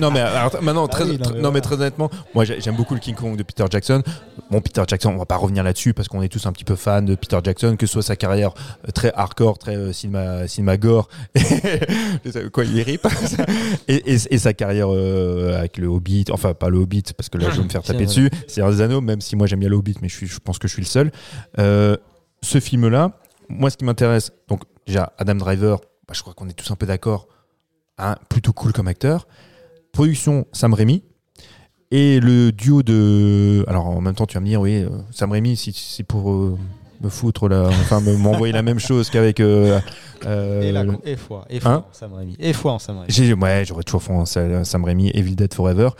[0.00, 1.60] Non mais alors, maintenant très, Ah oui, non, très- mais non, mais voilà.
[1.60, 4.02] très honnêtement, moi j'ai- j'aime beaucoup le King Kong de Peter Jackson.
[4.50, 6.76] Bon Peter Jackson, on va pas revenir là-dessus parce qu'on est tous un petit peu
[6.76, 8.52] fans de Peter Jackson, que ce soit sa carrière
[8.86, 11.08] euh, très hardcore, très euh, cinéma, cinéma gore,
[12.52, 13.06] quoi il rip,
[13.88, 17.38] et, et- et sa carrière euh, avec le Hobbit, enfin pas le Hobbit parce que
[17.38, 19.68] là je vais me faire taper dessus, c'est un anneaux, même si moi j'aime bien
[19.68, 21.12] le Hobbit, mais je, suis, je pense que je suis le seul.
[21.58, 21.96] Euh,
[22.42, 23.12] ce film-là,
[23.48, 26.76] moi ce qui m'intéresse, donc déjà Adam Driver, bah, je crois qu'on est tous un
[26.76, 27.28] peu d'accord,
[28.02, 29.26] hein, plutôt cool comme acteur.
[29.92, 31.02] Production Sam Raimi.
[31.90, 33.64] Et le duo de.
[33.68, 36.04] Alors en même temps, tu vas me dire, oui, euh, Sam Raimi, si si c'est
[36.04, 36.56] pour euh,
[37.02, 39.40] me foutre, là, enfin me- m'envoyer la même chose qu'avec.
[39.40, 39.78] euh,
[40.24, 42.36] euh, Et, la, et foi, et foi Hein en Sam Raimi.
[42.38, 43.34] Et foi en Sam Raimi.
[43.34, 45.90] ouais, j'aurais toujours un Sa- Sam Raimi, Evil Dead Forever.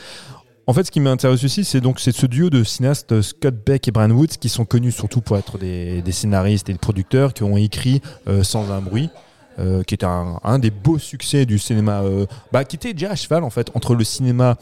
[0.66, 3.86] En fait, ce qui m'intéresse aussi, c'est donc c'est ce duo de cinéastes Scott Beck
[3.88, 7.34] et Brian Woods qui sont connus surtout pour être des, des scénaristes et des producteurs
[7.34, 8.00] qui ont écrit
[8.44, 9.10] Sans un bruit.
[9.58, 13.10] Euh, qui est un, un des beaux succès du cinéma, euh, bah, qui était déjà
[13.10, 14.56] à cheval en fait entre le cinéma,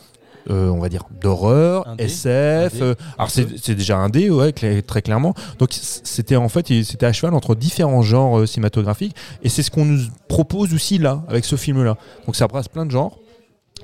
[0.49, 1.87] euh, on va dire d'horreur.
[1.99, 2.75] SF.
[2.75, 2.83] Indé.
[2.83, 5.35] euh, alors c'est c'est déjà un dé, ouais, très clairement.
[5.59, 9.71] Donc c'était en fait, c'était à cheval entre différents genres euh, cinématographiques, et c'est ce
[9.71, 11.97] qu'on nous propose aussi là avec ce film-là.
[12.27, 13.19] Donc ça brasse plein de genres,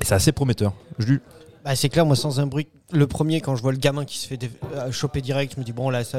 [0.01, 0.73] et c'est assez prometteur.
[0.99, 1.15] Je
[1.65, 4.17] Bah, c'est clair, moi, sans un bruit, le premier, quand je vois le gamin qui
[4.19, 4.39] se fait
[4.75, 6.19] euh, choper direct, je me dis bon là, ça,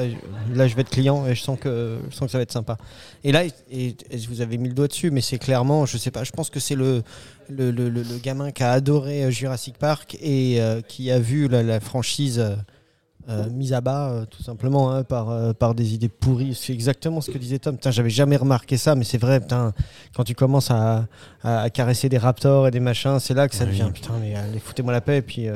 [0.54, 2.52] là je vais être client et je sens que je sens que ça va être
[2.52, 2.76] sympa.
[3.24, 6.10] Et là, et, et vous avez mis le doigt dessus, mais c'est clairement, je sais
[6.10, 7.02] pas, je pense que c'est le
[7.48, 11.48] le, le- le- gamin qui a adoré euh, Jurassic Park et euh, qui a vu
[11.48, 12.38] la, la franchise.
[12.38, 12.56] euh,
[13.50, 16.54] mise à bas euh, tout simplement hein, par, par des idées pourries.
[16.54, 17.76] C'est exactement ce que disait Tom.
[17.76, 19.74] Putain, j'avais jamais remarqué ça, mais c'est vrai, putain,
[20.16, 21.06] quand tu commences à,
[21.42, 24.34] à- à caresser des raptors et des machins, c'est là que ça devient, putain, mais
[24.34, 25.18] allez, foutez-moi la paix.
[25.18, 25.46] Et puis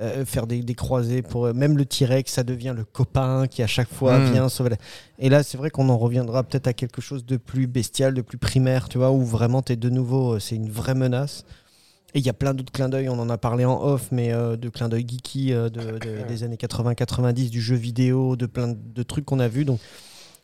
[0.00, 3.62] euh, faire des, des croisés pour euh, même le T-Rex, ça devient le copain qui
[3.62, 4.32] à chaque fois Mm.
[4.32, 4.76] vient sauver la...
[5.18, 8.22] Et là, c'est vrai qu'on en reviendra peut-être à quelque chose de plus bestial, de
[8.22, 11.44] plus primaire, tu vois, où vraiment t'es de nouveau, euh, c'est une vraie menace.
[12.14, 14.32] Et il y a plein d'autres clins d'œil, on en a parlé en off, mais
[14.32, 18.46] euh, de clins d'œil geeky euh, de, de- des années 80-90, du jeu vidéo, de
[18.46, 19.64] plein de trucs qu'on a vus.
[19.64, 19.80] Donc,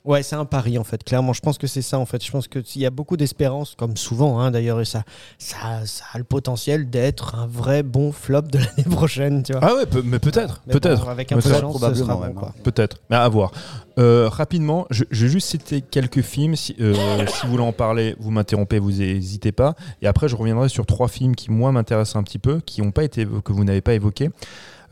[0.09, 1.33] ouais, c'est un pari en fait, clairement.
[1.33, 2.25] Je pense que c'est ça en fait.
[2.25, 5.05] Je pense qu'il y a beaucoup d'espérance, comme souvent hein, d'ailleurs, et ça,
[5.39, 9.61] ça, ça a le potentiel d'être un vrai bon flop de l'année prochaine, tu vois.
[9.65, 11.09] Ah ouais, mais peut-être, Mais bon, peut-être.
[11.09, 12.53] avec un peu de Peut-être, chance, ce probablement sera bon.
[12.65, 13.53] Peut-être, mais à voir.
[13.99, 16.57] Euh, rapidement, je, je vais juste citer quelques films.
[16.57, 16.95] Si, euh,
[17.27, 19.75] si vous voulez en parler, vous m'interrompez, vous n'hésitez pas.
[20.03, 22.93] Et après, je reviendrai sur trois films qui, moi, m'intéressent un petit peu, qui ont
[22.93, 24.31] pas été, que vous n'avez pas évoqués.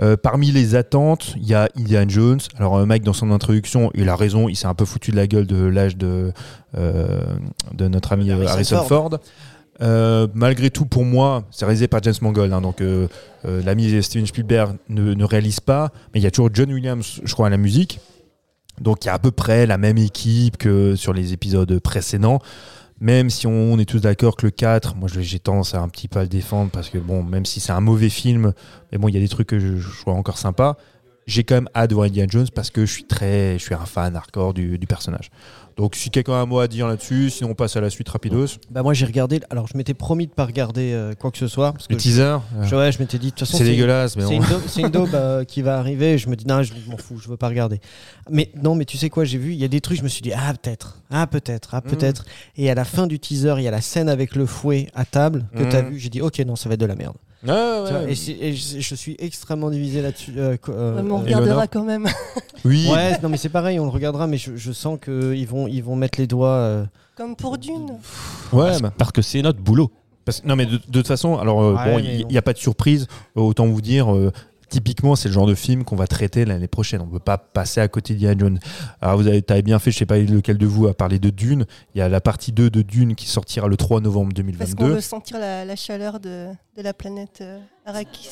[0.03, 2.41] Euh, parmi les attentes, il y a Indiana Jones.
[2.59, 5.17] Alors, euh, Mike, dans son introduction, il a raison, il s'est un peu foutu de
[5.17, 6.33] la gueule de l'âge de,
[6.77, 7.23] euh,
[7.73, 9.11] de notre ami Harrison Harrison Ford.
[9.11, 9.21] Ford.
[9.83, 12.53] Euh, malgré tout, pour moi, c'est réalisé par James Mangold.
[12.53, 13.09] hein, donc, euh,
[13.45, 17.21] euh, l'ami Steven Spielberg ne, ne réalise pas, mais il y a toujours John Williams,
[17.25, 18.01] je crois, à la musique.
[18.81, 22.41] Donc, il y a à peu près la même équipe que sur les épisodes précédents.
[23.01, 26.09] Même si on est tous d'accord que le 4, moi j'ai tendance à un petit
[26.09, 28.53] peu le défendre parce que, bon, même si c'est un mauvais film,
[28.91, 30.77] mais bon, il y a des trucs que je, je trouve encore sympas.
[31.27, 33.75] J'ai quand même hâte de voir Indiana Jones parce que je suis très, je suis
[33.75, 35.31] un fan hardcore du personnage.
[35.77, 38.09] Donc, si quelqu'un a un mot à dire là-dessus, sinon on passe à la suite
[38.09, 38.47] rapidos.
[38.71, 41.49] Bah moi j'ai regardé, alors je m'étais promis de pas regarder euh, quoi que ce
[41.49, 41.73] soit.
[41.73, 44.17] Parce que Le teaser, euh, je, ouais, je m'étais dit, de toute façon c'est dégueulasse,
[44.17, 44.23] mais
[44.69, 46.17] C'est une daube, euh, qui va arriver.
[46.17, 47.81] Je me dis non, je m'en fous, je veux pas regarder.
[48.31, 50.09] Mais non, mais tu sais quoi, j'ai vu, il y a des trucs, je me
[50.09, 52.25] suis dit ah peut-être, ah peut-être, ah peut-être.
[52.57, 55.05] Et à la fin du teaser, il y a la scène avec le fouet à
[55.05, 55.69] table que Mhm.
[55.69, 55.99] t'as vu.
[55.99, 57.17] J'ai dit ok non, ça va être de la merde.
[57.49, 58.13] Ah, ouais.
[58.13, 60.33] Et, je, je suis extrêmement divisé là-dessus.
[60.39, 62.07] euh, euh, Mais on regardera quand même.
[62.65, 65.69] Oui, Ouais, non mais c'est pareil, on le regardera, mais je, je sens qu'ils vont,
[65.69, 66.49] ils vont mettre les doigts.
[66.49, 66.85] euh,
[67.17, 67.91] Comme pour Dune.
[68.53, 69.93] ouais, parce, bah, parce que c'est notre boulot.
[70.25, 72.53] parce- non, mais de, de toute façon, alors Ouais, bon, mais il n'y a pas
[72.55, 73.07] de surprise.
[73.37, 74.33] Autant vous dire, euh,
[74.69, 77.01] typiquement, c'est le genre de film qu'on va traiter l'année prochaine.
[77.01, 78.59] On ne peut pas passer à côté d'Ian Jones.
[79.01, 81.31] Alors, vous avez, t'avez bien fait, je sais pas lequel de vous a parlé de
[81.31, 81.67] Dune.
[81.95, 84.77] Il y a la partie 2 de Dune qui sortira le 3 novembre Parce qu'on
[84.77, 84.95] 2022.
[84.95, 88.29] veut sentir la, la chaleur de, de la planète euh, Arrakis.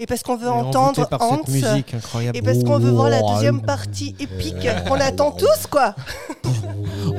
[0.00, 1.38] Et parce qu'on veut entendre par Hans.
[1.44, 2.36] cette musique incroyable.
[2.38, 5.94] Et parce qu'on veut voir la Oh, deuxième partie épique qu'on attend tous, quoi.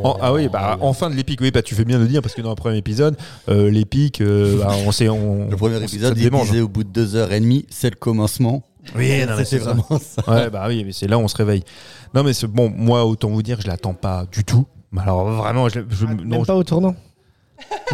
[0.05, 2.07] En- ah oui, bah, en fin de l'épique, oui, bah, tu fais bien de le
[2.09, 3.17] dire parce que dans le premier épisode,
[3.49, 5.09] euh, l'épique, euh, bah, on sait.
[5.09, 7.89] On, Le premier on- épisode, il disait au bout de deux heures et demie, c'est
[7.89, 8.63] le commencement.
[8.95, 9.09] Oui,
[9.45, 10.23] c'est vraiment ça.
[10.31, 11.63] Ouais, bah oui, mais c'est là où on se réveille.
[12.13, 14.67] Non, mais c'est bon, moi, autant vous dire, je l'attends pas du tout.
[14.91, 16.95] Mais Alors vraiment, je, je- Ah, non, Même pas au tournant.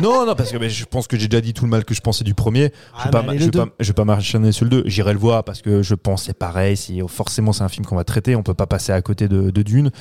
[0.01, 1.93] non, non, parce que mais je pense que j'ai déjà dit tout le mal que
[1.93, 2.65] je pensais du premier.
[2.65, 4.83] Je Ah, vais je vais vais pas m'acharner sur le 2.
[4.87, 6.75] J'irai le voir parce que je pense c'est pareil.
[6.75, 9.49] Si forcément c'est un film qu'on va traiter, on peut pas passer à côté de,
[9.51, 9.91] de Dune.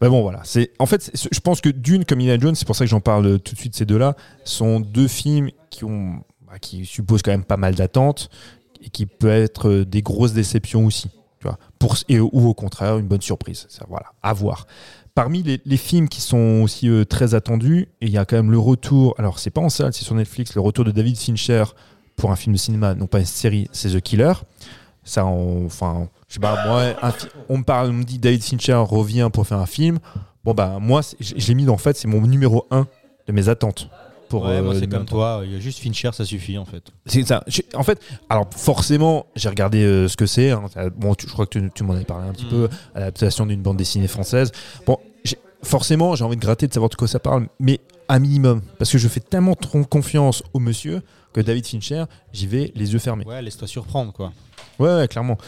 [0.00, 0.40] Mais bon, voilà.
[0.44, 3.00] C'est en fait, je pense que Dune comme Indiana Jones, c'est pour ça que j'en
[3.00, 3.74] parle tout de suite.
[3.74, 8.30] Ces deux-là sont deux films qui ont, bah, qui supposent quand même pas mal d'attentes
[8.80, 11.08] et qui peuvent être euh, des grosses déceptions aussi.
[11.40, 13.68] Tu vois, pour, et, ou au contraire, une bonne surprise.
[13.88, 14.66] Voilà, à voir.
[15.14, 18.58] Parmi les, films qui sont aussi euh, très attendus, il y a quand même le
[18.58, 21.64] retour, alors c'est pas en salle, c'est sur Netflix, le retour de David Fincher
[22.14, 24.32] pour un film de cinéma, non pas une série, c'est The Killer.
[25.08, 27.12] Ça, on- enfin, je sais pas, moi, un
[27.48, 29.98] on me parle, on me dit David Fincher revient pour faire un film.
[30.44, 31.00] Bon, bah, moi,
[31.48, 32.86] l'ai mis, en fait, c'est mon numéro un
[33.26, 33.88] de mes attentes.
[34.28, 36.82] Pour, Ouais, euh, c'est comme toi, il y a juste Fincher, ça suffit en fait.
[37.06, 37.42] C'est ça.
[37.46, 37.98] J'ai- En fait,
[38.28, 40.50] alors forcément, j'ai regardé euh, ce que c'est.
[40.50, 40.64] hein.
[40.96, 42.50] Bon, tu- je crois que tu, tu m'en avais parlé un petit Mm.
[42.50, 42.68] peu.
[42.94, 44.52] Adaptation d'une bande dessinée française.
[44.86, 47.80] Bon, j'ai- forcément, j'ai envie de gratter de savoir de quoi ça parle, mais
[48.10, 51.00] un minimum, parce que je fais tellement trop confiance au monsieur
[51.32, 52.04] que David Fincher,
[52.34, 53.24] j'y vais les yeux fermés.
[53.24, 54.32] Ouais, laisse-toi surprendre quoi.
[54.78, 55.38] Ouais, ouais, clairement.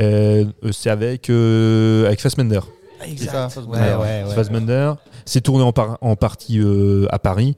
[0.00, 2.60] Euh, euh, c'est avec euh, avec Fassbender.
[3.04, 3.56] Exact.
[3.66, 4.34] Ouais, ouais, ouais.
[4.34, 4.92] Fassbender.
[5.24, 7.56] C'est tourné en, par- en partie euh, à Paris.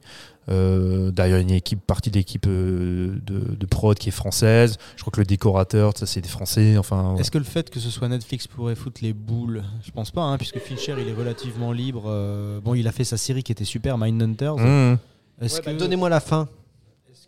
[0.49, 4.13] Euh, D'ailleurs, il y a une équipe, partie d'équipe euh, de, de prod qui est
[4.13, 4.77] française.
[4.97, 6.77] Je crois que le décorateur, ça c'est des Français.
[6.77, 9.63] Enfin, Est-ce que le fait que ce soit Netflix pourrait foutre les boules?
[9.85, 12.03] Je pense pas, hein, puisque Fincher il est relativement libre.
[12.07, 14.57] euh, bon, il a fait sa série qui était super, Mindhunters.
[14.57, 14.97] Mmh.
[15.41, 16.47] Ouais, que, bah, Donnez-moi la fin.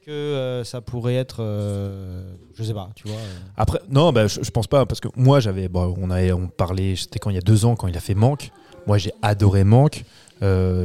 [0.05, 2.23] Que euh, ça pourrait être, euh,
[2.55, 5.07] je sais pas, tu vois euh, Après, non, bah, je, je pense pas parce que
[5.15, 7.87] moi j'avais, bon, on avait, on parlait, c'était quand il y a deux ans quand
[7.87, 8.51] il a fait Manque.
[8.85, 10.03] Moi j'ai adoré Manque.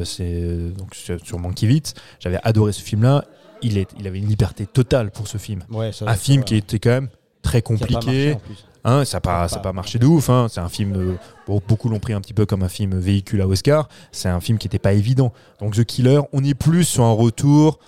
[0.04, 1.92] C'est donc sur, sur Mankiewicz.
[2.18, 3.24] J'avais adoré ce film-là.
[3.62, 5.62] Il est, il avait une liberté totale pour ce film.
[5.70, 7.08] Ouais, ça- un film qui était quand même
[7.42, 8.36] très compliqué.
[8.84, 10.30] Hein, ça n'a pas, Pas- ça a pas marché de ouf.
[10.30, 10.46] hein.
[10.48, 11.16] C'est un film, euh,
[11.46, 13.90] bon, beaucoup l'ont pris un petit peu comme un film véhicule à Oscar.
[14.12, 15.34] C'est un film qui n'était pas évident.
[15.60, 17.78] Donc The Killer, on est plus sur un retour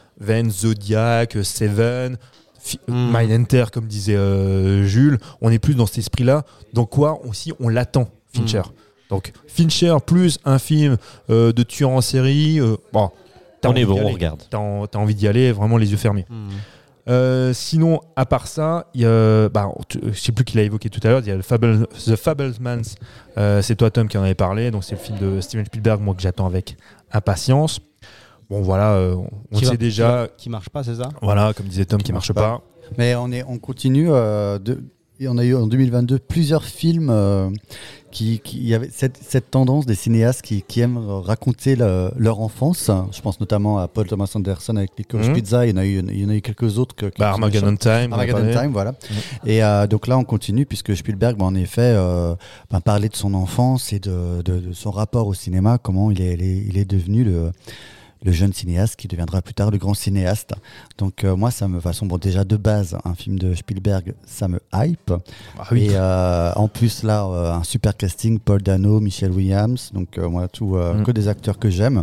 [0.51, 2.17] Zodiac, Seven,
[2.87, 3.11] Hmm.
[3.13, 5.19] Mindhunter, comme disait euh, Jules.
[5.41, 6.45] On est plus dans cet esprit-là.
[6.73, 8.61] Donc quoi, aussi, on l'attend, Fincher.
[8.61, 9.11] Hmm.
[9.11, 10.97] Donc Fincher plus un film
[11.29, 12.61] euh, de tueur en série.
[12.61, 13.11] euh, bon,
[13.61, 14.45] t'as On est bon, on regarde.
[14.49, 16.25] T'as en- t'as envie d'y aller, vraiment les yeux fermés.
[16.31, 16.51] Hmm.
[17.09, 19.69] Euh, sinon, à part ça, il y a, bah,
[20.13, 22.15] je sais plus qui l'a évoqué tout à l'heure, il y a le Fable, The
[22.15, 22.83] Fablemans.
[23.39, 24.71] Euh, c'est toi, Tom, qui en avait parlé.
[24.71, 26.77] Donc, c'est le film de Steven Spielberg, moi, que j'attends avec
[27.13, 27.81] impatience.
[28.51, 29.17] Bon, voilà, euh,
[29.51, 30.29] on Qui sait va- déjà.
[30.37, 31.09] Qui marche pas, c'est ça?
[31.23, 32.63] Voilà, comme disait Tom, qui, Qui marche marche pas.
[32.99, 34.09] Mais on, est, on continue.
[34.11, 34.83] euh, de,
[35.21, 37.49] et on a eu en 2022 plusieurs films euh,
[38.11, 42.11] qui, qui il y avait cette, cette tendance des cinéastes qui, qui aiment raconter le-
[42.17, 42.91] leur enfance.
[43.13, 45.35] Je pense notamment à Paul Thomas Anderson avec Licorice Mhm.
[45.35, 45.65] Pizza.
[45.67, 46.97] Il y en a eu, il y en a eu quelques autres.
[46.97, 48.13] Que, Bah, Armageddon Time.
[48.13, 48.51] Armageddon.
[48.61, 48.95] Time, voilà.
[49.47, 52.35] Et euh, donc là, on continue puisque Spielberg, bah, en effet, euh,
[52.71, 56.21] bah, parlait de son enfance et de, de- de son rapport au cinéma, comment il
[56.21, 57.53] est, il est, il est devenu le,
[58.23, 60.55] le jeune cinéaste qui deviendra plus tard le grand cinéaste.
[60.99, 64.49] Donc euh, moi, ça me façon bon déjà de base, un film de Spielberg, ça
[64.49, 65.13] me hype.
[65.59, 65.85] Ah oui.
[65.85, 70.49] Et euh, en plus là, euh, un super casting, Paul Dano, Michelle Williams, donc moi
[70.49, 71.03] tout Mm.
[71.05, 72.03] que des acteurs que j'aime.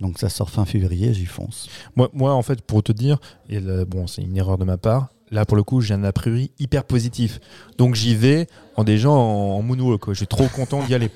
[0.00, 1.68] Donc ça sort fin février, j'y fonce.
[1.96, 3.18] Moi, moi, en fait, pour te dire,
[3.48, 5.08] et bon, c'est une erreur de ma part.
[5.30, 7.38] Là, pour le coup, j'ai un a priori hyper positif.
[7.76, 8.46] Donc, j'y vais
[8.76, 10.00] en déjà en, en moonwalk.
[10.00, 10.14] quoi.
[10.14, 11.10] Je suis trop content d'y aller.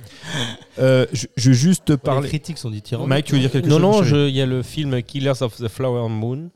[0.78, 2.28] Euh, je, je veux juste te Les parler.
[2.28, 3.08] critiques sont dithyrambiques.
[3.08, 5.40] Mike, tu veux dire quelque Non, chose non, je- il y a le film Killers
[5.42, 6.50] of the Flower Moon.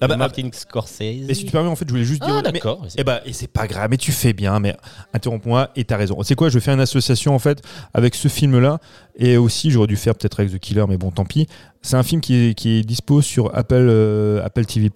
[0.00, 1.00] Ah bah, Martin Scorsese.
[1.28, 2.34] Et si tu permets, en fait, je voulais juste dire.
[2.36, 2.84] Ah, mais- d'accord.
[2.96, 4.76] Eh ben, et c'est pas grave, mais tu fais bien, mais
[5.12, 6.22] interromps-moi et t'as raison.
[6.22, 7.62] C'est quoi, je vais faire une association en fait
[7.92, 8.78] avec ce film-là
[9.16, 11.46] et aussi j'aurais dû faire peut-être avec The Killer, mais bon, tant pis.
[11.82, 14.90] C'est un film qui est, qui est dispo sur Apple, euh, Apple TV+.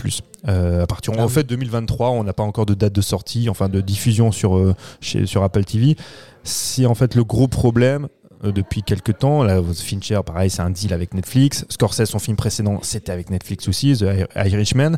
[0.46, 1.32] Euh, à partir Ah en oui.
[1.32, 4.74] fait 2023, on n'a pas encore de date de sortie, enfin de diffusion sur euh,
[5.00, 5.96] chez, sur Apple TV.
[6.44, 8.08] C'est en fait le gros problème
[8.44, 9.42] euh, depuis quelques temps.
[9.42, 11.64] Là, Fincher, pareil, c'est un deal avec Netflix.
[11.68, 14.96] Scorsese, son film précédent, c'était avec Netflix aussi, The Irishman.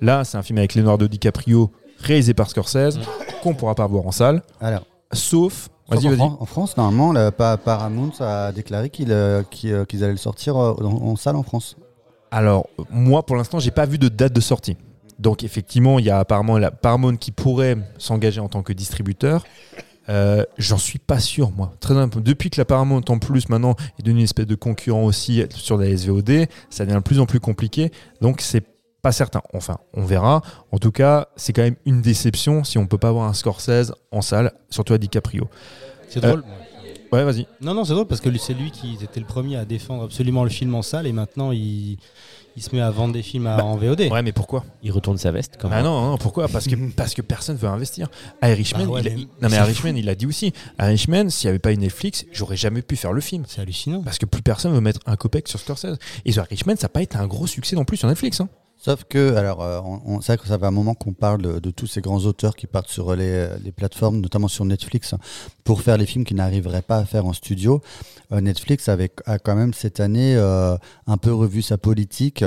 [0.00, 2.98] Là, c'est un film avec Leonardo DiCaprio, réalisé par Scorsese,
[3.42, 4.42] qu'on pourra pas voir en salle.
[4.60, 5.68] Alors, Sauf.
[5.90, 10.70] En, France, normalement, Pa- Paramount a déclaré euh, qu'ils euh, qu'ils allaient le sortir en,
[10.80, 11.76] en salle en France.
[12.30, 14.78] Alors, moi, pour l'instant, j'ai pas vu de date de sortie.
[15.18, 19.44] Donc, effectivement, il y a apparemment la Paramount qui pourrait s'engager en tant que distributeur.
[20.08, 21.72] Euh, J'en suis pas sûr, moi.
[21.80, 21.94] Très.
[22.16, 25.76] Depuis que la Paramount, en plus, maintenant, est devenue une espèce de concurrent aussi sur
[25.78, 27.90] la SVOD, ça devient de plus en plus compliqué.
[28.20, 28.64] Donc, c'est
[29.00, 29.42] pas certain.
[29.52, 30.42] Enfin, on verra.
[30.70, 33.92] En tout cas, c'est quand même une déception si on peut pas avoir un Scorsese
[34.10, 35.48] en salle, surtout à DiCaprio.
[36.08, 36.44] C'est Euh, drôle.
[37.12, 37.46] Ouais, vas-y.
[37.60, 40.44] Non, non, c'est drôle parce que c'est lui qui était le premier à défendre absolument
[40.44, 41.98] le film en salle et maintenant il,
[42.56, 44.08] il se met à vendre des films à- Bah, en VOD.
[44.10, 45.84] Ouais, mais pourquoi Il retourne sa veste quand Ah même.
[45.84, 46.48] non, non, pourquoi?
[46.48, 48.08] Parce que parce que personne veut investir.
[48.42, 50.52] Irishman, Bah ouais, il a- mais il- non mais Irishman, il a dit aussi.
[50.80, 53.44] Irishman, s'il n'y avait pas eu Netflix, j'aurais jamais pu faire le film.
[53.46, 54.02] C'est hallucinant.
[54.02, 55.98] Parce que plus personne veut mettre un copec sur Scorsese.
[56.24, 58.40] Et The Irishman, ça n'a pas été un gros succès non plus sur Netflix.
[58.40, 58.48] hein.
[58.84, 61.60] Sauf que, alors, euh, on, on- c'est vrai que ça fait un moment qu'on parle
[61.60, 65.14] de, tous ces grands auteurs qui partent sur les, les plateformes, notamment sur Netflix,
[65.62, 67.80] pour faire les films qu'ils n'arriveraient pas à faire en studio.
[68.32, 70.76] Euh, Netflix a quand même cette année euh,
[71.06, 72.44] un peu revu sa politique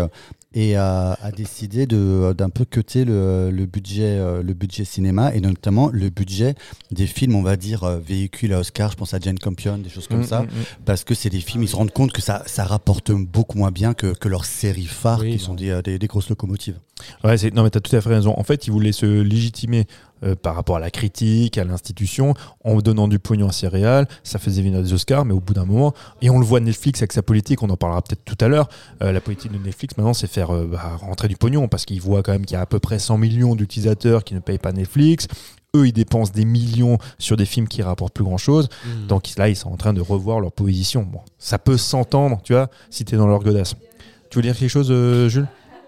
[0.55, 5.41] et a, a décidé d'un peu cuter le, le budget, euh, le budget cinéma et
[5.41, 6.55] notamment le budget
[6.91, 8.89] des films, on va dire, euh, véhicules à Oscar.
[8.91, 10.49] Je pense à Jane Campion, des choses comme Mm, ça mm, mm.
[10.85, 13.71] parce que c'est des films, ils se rendent compte que ça, ça rapporte beaucoup moins
[13.71, 15.43] bien que, que leurs séries phares Oui, qui non.
[15.43, 16.79] sont des, euh, des- des grosses locomotives.
[17.25, 18.33] Ouais, non mais tu as tout à fait raison.
[18.39, 19.85] En fait, il voulait se légitimer
[20.25, 22.33] euh, par rapport à la critique, à l'institution,
[22.63, 24.07] en donnant du pognon à ses réals.
[24.23, 27.01] Ça faisait venir des Oscars, mais au bout d'un moment, et on le voit Netflix
[27.01, 28.69] avec sa politique, on en parlera peut-être tout à l'heure.
[29.03, 32.01] euh, la politique de Netflix maintenant, c'est faire euh, bah, rentrer du pognon parce qu'ils
[32.01, 34.57] voient quand même qu'il y a à peu près 100 millions d'utilisateurs qui ne payent
[34.57, 35.27] pas Netflix.
[35.75, 38.69] Eux, ils dépensent des millions sur des films qui rapportent plus grand chose.
[38.85, 39.07] Mm.
[39.07, 41.03] Donc là, ils sont en train de revoir leur position.
[41.03, 43.75] Bon, ça peut s'entendre, tu vois, si tu es dans leur godasse.
[44.29, 45.47] Tu veux dire quelque chose, euh, Jules?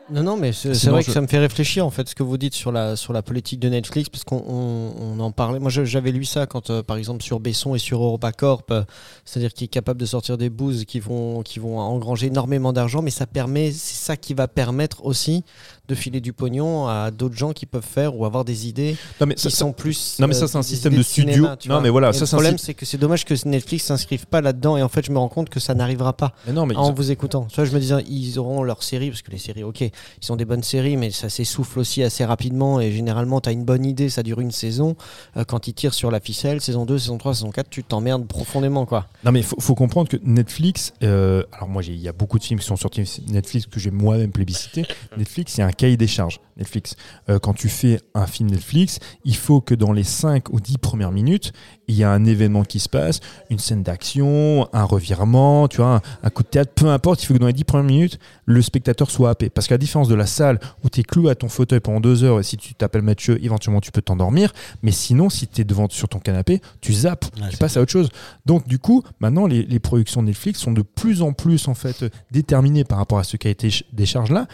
[0.10, 2.24] Non, non, mais c'est vrai je- que ça me fait réfléchir en fait ce que
[2.24, 5.60] vous dites sur la, sur la politique de Netflix, parce qu'on on, on en parlait.
[5.60, 8.84] Moi, j'avais lu ça quand, euh, par exemple, sur Besson et sur EuropaCorp, euh,
[9.26, 13.02] c'est-à-dire qu'il est capable de sortir des bouses qui vont, qui vont engranger énormément d'argent,
[13.02, 15.44] mais ça permet, c'est ça qui va permettre aussi
[15.88, 19.28] de filer du pognon à d'autres gens qui peuvent faire ou avoir des idées Non,
[19.28, 20.18] mais qui ça- sont plus.
[20.20, 21.34] non, mais ça, euh, c'est un système de studio.
[21.34, 21.82] cinéma, Non, vois.
[21.82, 24.84] mais voilà, ça, le problème, c'est que c'est dommage que Netflix s'inscrive pas là-dedans, et
[24.84, 26.34] en fait, je me rends compte que ça n'arrivera pas.
[26.46, 27.48] mais non, mais en vous écoutant.
[27.56, 30.36] Vois, je me disais, ils auront leurs séries, parce que les séries, ok, ils ont
[30.36, 32.80] des bonnes séries, mais ça s'essouffle aussi assez rapidement.
[32.80, 34.96] Et généralement, tu as une bonne idée, ça dure une saison.
[35.38, 38.28] Euh, quand ils tirent sur la ficelle, saison 2, saison 3, saison 4, tu t'emmerdes
[38.28, 39.08] profondément, quoi.
[39.24, 42.40] Non mais il faut, faut comprendre que Netflix, euh, alors moi il y a beaucoup
[42.40, 44.86] de films qui sont sortis Netflix que j'ai moi-même plébiscité.
[45.18, 46.95] Netflix c'est un cahier des charges, Netflix.
[47.30, 50.78] Euh, quand tu fais un film Netflix, il faut que dans les 5 ou 10
[50.80, 51.54] premières minutes,
[51.88, 55.95] il y a un événement qui se passe, une scène d'action, un revirement, tu vois,
[55.95, 58.20] un, un coup de théâtre, peu importe, il faut que dans les 10 premières minutes,
[58.45, 59.49] le spectateur soit happé.
[59.49, 61.99] Parce qu'à la différence de la salle où tu es cloué à ton fauteuil pendant
[61.99, 64.52] deux heures et si tu t'appelles Mathieu, éventuellement tu peux t'endormir,
[64.82, 67.82] mais sinon, si tu es devant sur ton canapé, tu zappes, Ouais, tu passes à
[67.82, 68.10] autre chose.
[68.45, 72.06] Donc du coup, maintenant, les, les productions Netflix sont de plus en plus en fait
[72.32, 74.48] déterminées par rapport à ce ch- des charges là,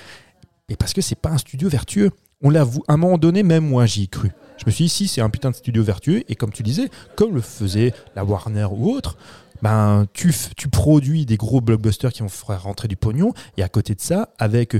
[0.69, 2.11] et parce que c'est pas un studio vertueux.
[2.41, 4.31] On l'avoue, à un moment donné, même moi j'y ai cru.
[4.57, 6.90] Je me suis dit, si c'est un putain de studio vertueux, et comme tu disais,
[7.15, 9.18] comme le faisait la Warner ou autre,
[9.61, 13.69] ben tu, tu produis des gros blockbusters qui vont faire rentrer du pognon, et à
[13.69, 14.76] côté de ça, avec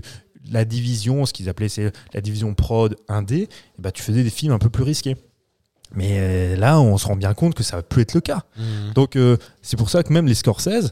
[0.52, 3.50] la division, ce qu'ils appelaient c'est la division prod indé, et
[3.80, 5.16] ben, tu faisais des films un peu plus risqués.
[5.96, 8.44] Mais euh, là, on se rend bien compte que ça va plus être le cas.
[8.96, 10.92] Donc euh, c'est pour ça que même les Scorsese,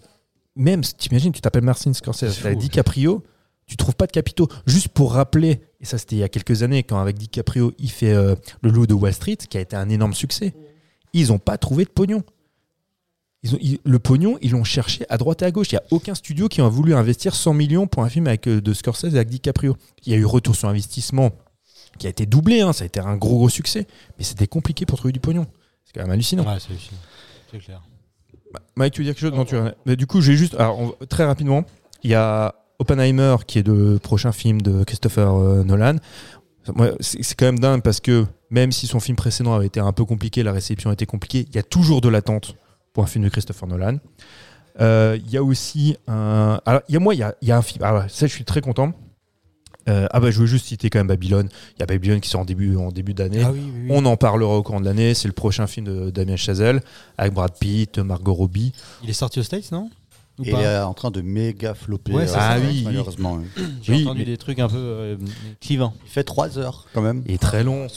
[0.56, 2.56] même t'imagines, tu t'appelles Martin Scorsese, t'as.
[2.56, 3.24] DiCaprio,
[3.68, 4.48] tu trouves pas de capitaux.
[4.66, 7.90] Juste pour rappeler, et ça c'était il y a quelques années, quand avec DiCaprio il
[7.92, 10.54] fait euh, Le Loup de Wall Street, qui a été un énorme succès,
[11.14, 12.24] ils ont pas trouvé de pognon.
[13.44, 15.72] Ils ont, ils- le pognon, ils l'ont cherché à droite et à gauche.
[15.72, 18.48] Il n'y a aucun studio qui a voulu investir 100 millions pour un film avec,
[18.48, 19.76] euh, de Scorsese et avec DiCaprio.
[20.06, 21.32] Il y a eu retour sur investissement
[21.98, 24.86] qui a été doublé, hein, ça a été un gros gros succès, mais c'était compliqué
[24.86, 25.48] pour trouver du pognon.
[25.86, 26.46] C'est quand même hallucinant.
[26.46, 26.74] Ouais, c'est
[27.52, 27.82] c'est clair.
[28.76, 29.38] Mike, tu veux dire quelque chose?
[29.38, 29.56] Non, tu
[29.86, 30.54] Mais du coup, j'ai juste.
[30.56, 31.64] Alors, on- très rapidement,
[32.04, 35.96] il y a Oppenheimer qui est le prochain film de Christopher euh, Nolan.
[37.00, 40.06] C'est quand même dingue parce que même si son film précédent avait été un peu
[40.06, 42.56] compliqué, la réception a été compliquée, il y a toujours de l'attente
[42.94, 43.98] pour un film de Christopher Nolan.
[44.80, 46.60] Euh, Il y a aussi un.
[46.66, 47.84] Alors, il y a moi, il y a, y a un film.
[47.84, 48.94] Alors, ça, je suis très content.
[49.90, 51.50] Euh, ah bah je veux juste citer quand même Babylone.
[51.76, 53.42] Il y a Babylone qui sort en début, en début d'année.
[53.44, 53.88] Ah oui, oui, oui.
[53.90, 55.16] On en parlera au courant de l'année.
[55.16, 56.82] C'est le prochain film de Damien Chazelle
[57.18, 58.74] avec Brad Pitt, Margot Robbie.
[59.04, 59.90] Il est sorti aux States, non?
[60.42, 62.12] Ou Et pas il est en train de méga flopper.
[62.14, 62.40] Ouais, euh, ça.
[62.42, 63.40] Ah oui, malheureusement.
[63.82, 65.16] J'ai Oui, entendu mais- des trucs un peu euh,
[65.60, 65.94] clivants.
[66.06, 67.24] Il fait 3 heures quand même.
[67.28, 67.88] Il est très long.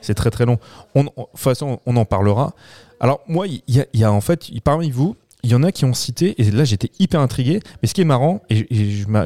[0.00, 0.58] C'est très très long.
[0.94, 2.54] On, on- de toute façon, on en parlera.
[3.00, 5.62] Alors moi, il y, a- il y a en fait, parmi vous, il y en
[5.62, 8.66] a qui ont cité, et là j'étais hyper intrigué, mais ce qui est marrant, et,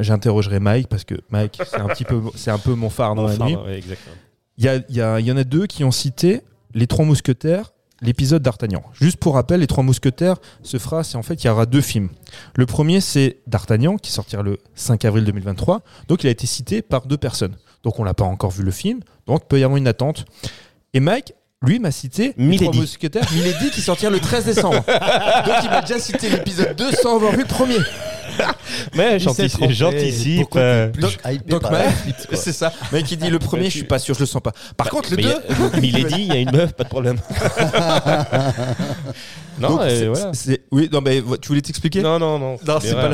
[0.01, 3.23] j'interrogerai Mike, parce que Mike, c'est un petit peu, c'est un peu mon phare dans
[3.25, 3.55] la Enfin, nuit.
[3.55, 3.79] ouais.
[4.57, 6.41] Il y, a- il y a- il y en a deux qui ont cité
[6.73, 7.71] les Trois Mousquetaires,
[8.01, 8.83] l'épisode d'Artagnan.
[8.93, 11.81] Juste pour rappel, les Trois Mousquetaires se fera, c'est en fait, il y aura deux
[11.81, 12.09] films.
[12.55, 15.81] Le premier, c'est d'Artagnan, qui sortira le 5 avril 2023.
[16.07, 17.55] Donc, il a été cité par deux personnes.
[17.83, 18.99] Donc, on n'a pas encore vu le film.
[19.27, 20.25] Donc, il peut y avoir une attente.
[20.93, 22.57] Et Mike, lui, m'a cité les.
[22.57, 23.25] Trois Mousquetaires.
[23.33, 24.83] Milady, qui sortira le 13 décembre.
[24.85, 27.77] Donc, il m'a déjà cité l'épisode 2 sans avoir vu le premier.
[28.95, 30.39] Mais j'anticipe.
[30.39, 30.91] Pourquoi euh,
[32.33, 32.73] c'est ça.
[32.91, 34.53] Mike, il dit le premier, je suis pas sûr, je le sens pas.
[34.77, 36.83] Par contre, le mais 2, il y a- Milady, il y a une meuf, pas
[36.83, 37.17] de problème.
[39.59, 40.33] non, Donc, c'est- voilà.
[40.33, 42.01] c'est- Oui, non, mais tu voulais t'expliquer?
[42.01, 42.57] Non, non, non.
[42.65, 43.11] Non, c'est pas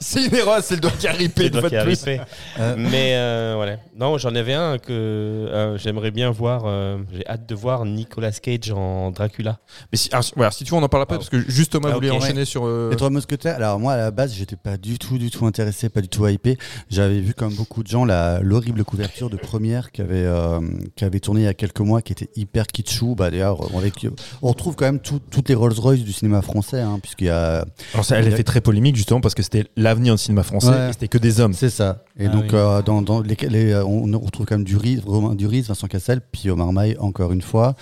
[0.00, 1.98] C'est une erreur, c'est le doigt qui a ripé une fois qui de plus.
[1.98, 2.20] ripé.
[2.58, 3.76] Euh, Mais euh, voilà.
[3.96, 6.62] Non, j'en avais un que euh, j'aimerais bien voir.
[6.66, 9.58] euh, J'ai hâte de voir Nicolas Cage en Dracula.
[9.90, 11.72] Mais si, alors, si- voilà, si tu veux, on en parle après, parce que juste
[11.72, 12.16] Thomas Ah, voulait ok.
[12.16, 12.64] enchaîner sur.
[12.66, 15.46] euh, Les Trois Mousquetaires, alors moi à la base j'étais pas du tout du tout
[15.46, 16.56] intéressé, pas du tout hypé.
[16.90, 20.60] J'avais vu comme beaucoup de gens la- l'horrible couverture de première qui avait, euh,
[20.96, 23.14] qui avait tourné il y a quelques mois, qui était hyper kitschou.
[23.14, 24.06] Bah, D'ailleurs, on, avec-
[24.42, 27.64] on retrouve quand même tout- toutes les Rolls Du cinéma français, hein, puisqu'il y a...
[27.92, 30.68] Alors, ça, elle a fait très polémique, justement, parce que c'était l'avenir du cinéma français,
[30.68, 30.88] Ouais.
[30.92, 31.52] c'était que des hommes.
[31.54, 32.04] C'est ça.
[32.18, 32.50] Et Ah donc oui.
[32.54, 35.86] euh, dans, dans les, les- euh, on, on retrouve quand même Duris, Romain Duris, Vincent
[35.88, 37.74] Cassel, puis Omar Maille encore une fois.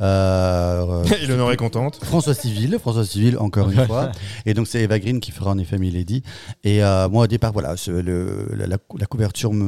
[0.00, 1.98] Euh, Et est contente.
[2.02, 4.10] François Civil, François Civil encore une fois.
[4.46, 6.22] Et donc c'est Eva Green qui fera en effet Milady.
[6.64, 9.64] Et euh, moi au départ voilà, ce- le- la, la- la couverture me,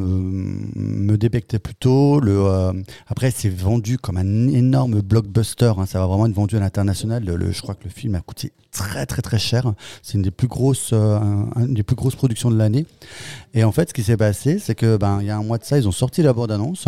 [0.74, 2.20] me débectait plutôt.
[2.20, 2.72] Le, euh,
[3.06, 5.72] après c'est vendu comme un énorme blockbuster.
[5.76, 5.86] hein.
[5.86, 7.24] ça va vraiment être vendu à l'international.
[7.24, 9.72] Le, le- je crois que le film a coûté très très très cher.
[10.02, 11.18] C'est une des plus grosses, euh,
[11.58, 12.86] une des plus grosses productions de l'année.
[13.52, 15.58] Et en fait ce qui s'est passé, c'est que ben il y a un mois
[15.58, 16.86] de ça, ils ont sorti la bande annonce.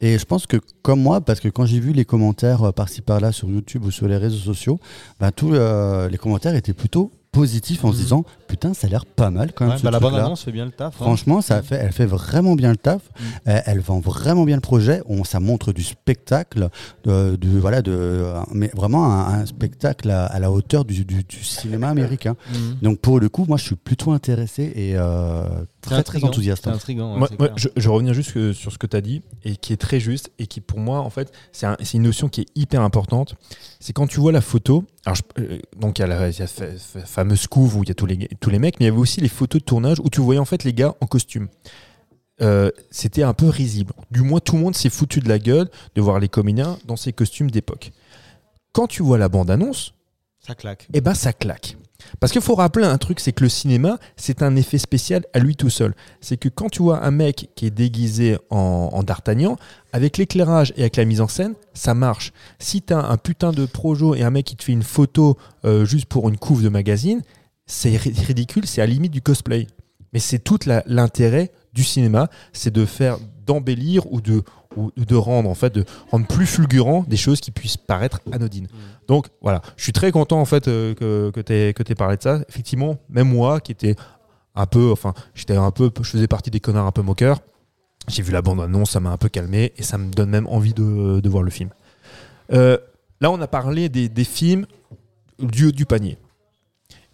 [0.00, 3.02] Et je pense que comme moi, parce que quand j'ai vu les commentaires euh, par-ci
[3.02, 4.80] par-là sur YouTube ou sur les réseaux sociaux,
[5.18, 8.02] bah, tous euh, les commentaires étaient plutôt positifs en se Mhm.
[8.02, 10.42] disant putain ça a l'air pas mal quand même Ouais, ce bah, la bande annonce
[10.42, 10.94] fait bien le taf.
[10.94, 11.04] hein.
[11.04, 13.02] Franchement, ça a fait, elle fait vraiment bien le taf.
[13.04, 13.22] Mm.
[13.44, 15.00] Elle, elle vend vraiment bien le projet.
[15.06, 16.70] On, ça montre du spectacle,
[17.04, 21.22] de, de- voilà, de, mais vraiment un, un spectacle à, à la hauteur du, du-
[21.22, 22.34] du cinéma américain.
[22.52, 22.76] Mhm.
[22.82, 25.44] Donc pour le coup, moi, je suis plutôt intéressé et euh,
[25.80, 26.64] très très enthousiaste.
[26.64, 27.18] C'est intriguant.
[27.20, 29.72] ouais, Moi, je, je reviens juste que- sur ce que tu as dit, et qui
[29.72, 32.42] est très juste, et qui pour moi, en fait, c'est un- c'est une notion qui
[32.42, 33.34] est hyper importante.
[33.80, 36.42] C'est quand tu vois la photo, alors je- euh, donc il y a la, y
[36.42, 38.86] a fa- fa- fameuse couve où il y a tous les, tous les mecs, mais
[38.86, 40.94] il y avait aussi les photos de tournage où tu voyais en fait les gars
[41.00, 41.48] en costume.
[42.42, 43.92] Euh, C'était un peu risible.
[44.10, 46.96] Du moins, tout le monde s'est foutu de la gueule de voir les comédiens dans
[46.96, 47.92] ces costumes d'époque.
[48.72, 49.92] Quand tu vois la bande-annonce,
[50.46, 50.88] Ça claque.
[50.94, 51.76] eh ben ça claque.
[52.18, 55.38] Parce qu'il faut rappeler un truc, c'est que le cinéma, c'est un effet spécial à
[55.38, 55.94] lui tout seul.
[56.20, 59.56] C'est que quand tu vois un mec qui est déguisé en, D'Artagnan,
[59.92, 62.32] avec l'éclairage et avec la mise en scène, ça marche.
[62.58, 65.84] Si t'as un putain de projo et un mec qui te fait une photo euh,
[65.84, 67.22] juste pour une couve de magazine,
[67.66, 69.66] c'est ri- ridicule, c'est à la limite du cosplay.
[70.12, 74.42] Mais c'est tout l'intérêt du cinéma, c'est de faire d'embellir ou de
[74.96, 78.68] de rendre en fait de rendre plus fulgurant des choses qui puissent paraître anodines.
[79.10, 82.22] Donc voilà, je suis très content en fait euh, que que que t'aies parlé de
[82.22, 82.42] ça.
[82.48, 83.96] Effectivement, même moi qui était
[84.54, 87.40] un peu, enfin, j'étais un peu, je faisais partie des connards un peu moqueurs.
[88.06, 90.46] J'ai vu la bande annonce, ça m'a un peu calmé et ça me donne même
[90.46, 91.70] envie de, voir le film.
[92.52, 92.78] Euh,
[93.20, 94.64] là, on a parlé des, films
[95.40, 96.16] du du panier.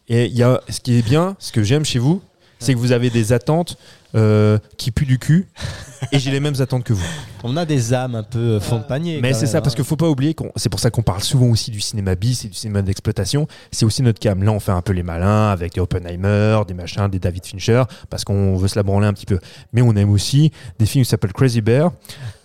[0.08, 2.20] Et y a, ce qui est bien, ce que j'aime chez vous,
[2.58, 3.78] c'est que vous avez des attentes
[4.14, 5.48] euh, qui puent du cul
[6.12, 7.04] et j'ai les mêmes attentes que vous.
[7.44, 9.20] On a des âmes un peu euh, fond de panier.
[9.22, 9.60] Mais c'est ça, hein.
[9.60, 12.14] parce qu'il faut pas oublier, qu'on- c'est pour ça qu'on parle souvent aussi du cinéma
[12.14, 13.46] bis et du cinéma d'exploitation.
[13.70, 14.42] C'est aussi notre cam.
[14.42, 17.84] Là, on fait un peu les malins avec des Oppenheimer, des machins, des David Fincher,
[18.10, 19.38] parce qu'on veut se la branler un petit peu.
[19.72, 21.92] Mais on aime aussi des films qui s'appellent Crazy Bear.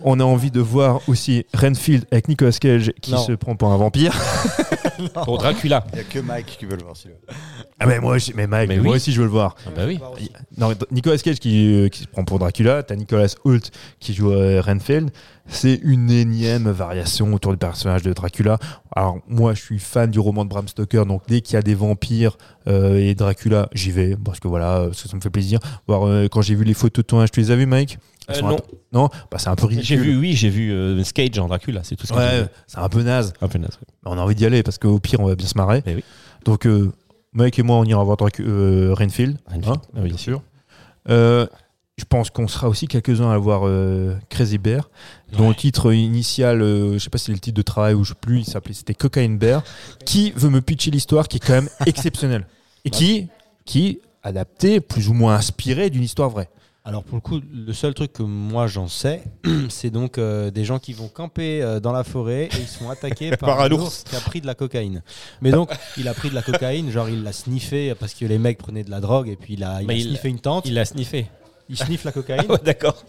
[0.04, 3.18] On a envie de voir aussi Renfield avec Nicolas Cage qui Non.
[3.24, 4.14] se prend pour un vampire.
[5.24, 5.84] Pour Dracula.
[5.92, 7.18] Il n'y a que Mike qui veut le voir celui-là.
[7.80, 9.56] Ah, mais moi, aussi- mais Mike, Mais mais moi aussi, je veux le voir.
[9.66, 9.98] Ah bah oui.
[10.56, 13.70] Non, Nicolas Cage qui, euh, qui se prend pour Dracula, t'as Nicolas Hoult
[14.00, 15.10] qui joue euh, Renfield.
[15.46, 18.58] C'est une énième variation autour du personnage de Dracula.
[18.94, 21.62] Alors moi, je suis fan du roman de Bram Stoker, donc dès qu'il y a
[21.62, 22.38] des vampires
[22.68, 25.58] euh, et Dracula, j'y vais parce que voilà, euh, ça, ça me fait plaisir.
[25.88, 27.98] Voir euh, quand j'ai vu les photos de tournage, tu les as vues, Mike?
[28.30, 28.56] Euh, non.
[28.56, 28.62] peu-
[28.92, 29.86] non, bah, c'est un peu ridicule.
[29.98, 32.88] J'ai vu, oui, j'ai vu Skage en Dracula, c'est tout ce que Ouais, c'est un
[32.88, 33.32] peu naze.
[33.40, 33.78] Un peu naze.
[34.06, 35.82] on a envie d'y aller parce qu'au pire, on va bien se marrer.
[35.86, 36.04] Eh oui.
[36.44, 36.68] Donc,
[37.32, 39.38] Mike et moi, on ira voir Dracu- euh, Renfield.
[39.46, 40.08] Renfield, hein, ah oui.
[40.10, 40.42] bien sûr.
[41.08, 41.46] Euh,
[41.98, 44.90] je pense qu'on sera aussi quelques-uns à voir euh, Crazy Bear,
[45.32, 48.02] dont le titre initial, euh, je sais pas si c'est le titre de travail ou
[48.02, 49.62] je sais plus, il s'appelait, c'était Cocaine Bear,
[50.06, 52.46] qui veut me pitcher l'histoire qui est quand même exceptionnelle
[52.84, 53.28] et qui,
[53.64, 56.48] qui adapté, plus ou moins inspiré d'une histoire vraie.
[56.84, 59.22] Alors pour le coup, le seul truc que moi j'en sais,
[59.68, 62.90] c'est donc euh, des gens qui vont camper euh, dans la forêt et ils sont
[62.90, 63.82] attaqués par, Par un ours.
[63.84, 65.02] ours qui a pris de la cocaïne.
[65.42, 68.38] Mais donc il a pris de la cocaïne, genre il l'a sniffé parce que les
[68.38, 70.40] mecs prenaient de la drogue et puis il a, il Mais a il- sniffé une
[70.40, 71.26] tente, Il l'a sniffé.
[71.72, 73.04] Il sniffe la cocaïne ouais, d'accord.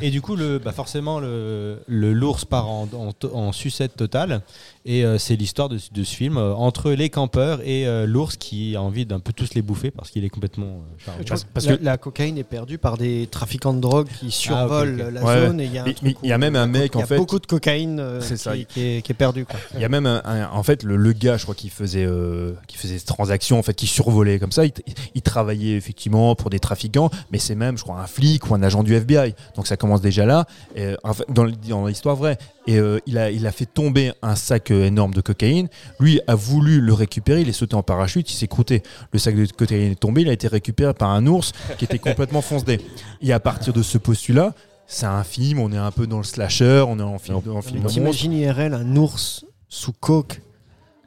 [0.00, 4.42] et du coup le, bah forcément le l'ours part en, en, en sucette totale
[4.84, 8.36] et euh, c'est l'histoire de, de ce film euh, entre les campeurs et euh, l'ours
[8.36, 11.22] qui a envie d'un peu tous les bouffer parce qu'il est complètement euh.
[11.26, 15.10] Parce- parce la, que- la cocaïne est perdue par des trafiquants de drogue qui survolent
[15.12, 15.46] la Ouais.
[15.46, 15.60] zone.
[15.60, 16.92] Et il y a, un Mais- truc mais il y a où même un mec,
[16.94, 18.56] il y a en fait- beaucoup de cocaïne euh, C'est ça.
[18.56, 19.46] qui, qui est, qui est perdue.
[19.74, 22.04] Il y a même un, un- en fait le, le gars, je crois, qui faisait
[22.04, 24.64] euh, qui faisait cette transaction, en fait, qui survolait comme ça.
[24.66, 24.72] Il,
[25.14, 28.62] il travaillait effectivement pour des trafiquants, mais c'est même, je crois, un flic ou un
[28.62, 29.34] agent du FBI.
[29.56, 30.46] Donc ça commence déjà là,
[30.76, 32.38] et, fait, dans, l'histoire vraie.
[32.66, 35.68] Et euh, il a il a fait tomber un sac euh, énorme de cocaïne.
[35.98, 38.82] Lui a voulu le récupérer, il est sauté en parachute, il s'est croûté.
[39.12, 41.98] Le sac de cocaïne est tombé, il a été récupéré par un ours qui était
[41.98, 42.80] complètement foncé.
[43.20, 44.54] Et à partir de ce postulat.
[44.88, 47.86] C'est un film, on est un peu dans le slasher, on est en film, film.
[47.86, 50.42] T'imagines IRL un ours sous coke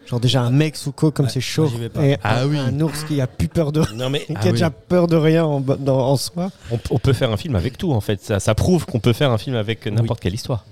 [0.06, 1.68] Genre déjà un mec sous coke comme Ouais, c'est chaud.
[1.96, 2.06] moi.
[2.06, 2.58] Et Ah un, oui.
[2.60, 4.52] un ours qui a plus peur de Non mais qui Ah a oui.
[4.52, 6.52] déjà peur de rien en, dans- en soi.
[6.72, 8.22] on, on peut faire un film avec tout en fait.
[8.24, 10.66] Ça, ça prouve qu'on peut faire un film avec n'importe quelle histoire.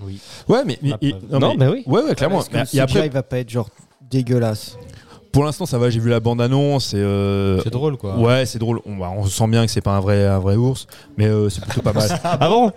[0.48, 0.78] Ouais, mais.
[1.30, 1.82] Non, mais oui.
[1.86, 2.42] Ouais, ouais, clairement.
[2.50, 3.68] Parce que le après, va pas être genre
[4.10, 4.76] dégueulasse.
[5.34, 5.90] Pour l'instant, ça va.
[5.90, 8.16] J'ai vu la bande annonce et euh, C'est drôle quoi.
[8.16, 8.80] Ouais, c'est drôle.
[8.86, 10.86] On, bah, on sent bien que c'est pas un vrai, un vrai ours,
[11.18, 12.08] mais euh, c'est plutôt pas mal.
[12.24, 12.72] Ah bon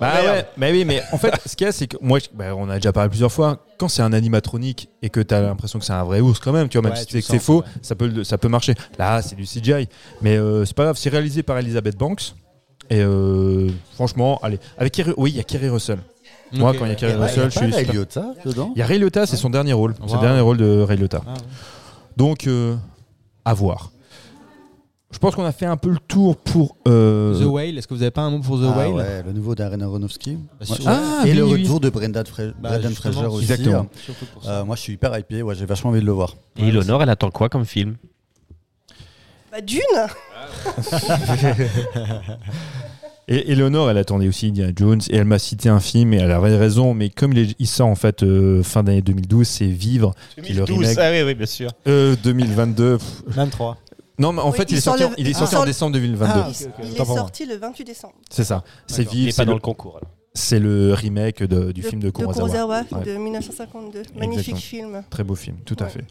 [0.00, 2.26] bah ouais, mais oui, mais en fait, ce qu'il y a, c'est que moi, je-
[2.34, 3.64] bah, on a déjà parlé plusieurs fois.
[3.78, 6.68] Quand c'est un animatronique et que t'as l'impression que c'est un vrai ours, quand même,
[6.68, 7.66] tu vois, même Ouais, si tu sais que c'est sens, faux, ouais.
[7.80, 8.74] ça peut, le- ça peut marcher.
[8.98, 9.88] Là, c'est du CGI,
[10.20, 10.96] mais euh, c'est pas grave.
[10.98, 12.34] C'est réalisé par Elizabeth Banks.
[12.90, 15.98] Et euh, franchement, allez, avec Kerry- oui, il y a Kerry Russell.
[16.52, 18.24] Moi, quand il y a Kerry Il y a Russell, je suis Ray super- Liotta
[18.44, 19.94] dedans Il y a Ray Liotta, c'est son dernier rôle.
[20.00, 20.20] C'est le Wow.
[20.20, 21.20] dernier rôle de Ray Liotta.
[21.26, 21.36] Ah, ouais.
[22.16, 22.76] Donc, euh,
[23.44, 23.90] à voir.
[25.10, 26.76] Je pense qu'on a fait un peu le tour pour.
[26.86, 29.22] euh, The Whale, est-ce que vous avez pas un mot pour The Ah Whale ouais,
[29.24, 30.36] le nouveau d'Aaron Aronofsky.
[30.60, 30.76] Bah, Ouais.
[30.86, 31.62] Ah, et oui, le oui.
[31.62, 33.50] retour de Brendan, Fra- Bah, Fraser aussi.
[33.50, 33.86] Exactement.
[34.42, 34.50] Ça.
[34.50, 35.42] Euh, moi, je suis hyper hypé.
[35.42, 36.34] Ouais, j'ai vachement envie de le voir.
[36.58, 37.96] Et Eleonore, elle attend quoi comme film?
[39.50, 39.80] Bah, Dune
[43.30, 46.32] Et Eleanor, elle attendait aussi Indiana Jones et elle m'a cité un film et elle
[46.32, 49.66] avait raison, mais comme il, est- il sort en fait euh, fin d'année 2012, c'est
[49.66, 50.96] Vivre, qui est le remake.
[50.98, 51.70] Ah oui, oui, bien sûr.
[51.86, 52.96] Euh, 2022.
[52.98, 53.22] pff.
[53.26, 53.76] 23.
[54.18, 55.36] Non, mais en Oui, fait, il, il est sorti, sort en, le- il est il
[55.36, 56.40] sorti sort en le- décembre 2022.
[56.82, 57.16] Il, est moi.
[57.16, 58.14] sorti le 28 décembre.
[58.30, 58.64] C'est ça.
[58.86, 59.12] C'est D'accord.
[59.14, 59.96] Il Vivre, n'est c'est pas dans le, le concours.
[59.98, 60.10] alors.
[60.34, 62.48] c'est le remake de- du film de Kurosawa.
[62.48, 63.04] Kurosawa, Ouais.
[63.12, 64.02] de 1952.
[64.18, 64.58] Magnifique Exactement.
[64.92, 65.02] film.
[65.10, 66.04] Très beau film, tout à fait.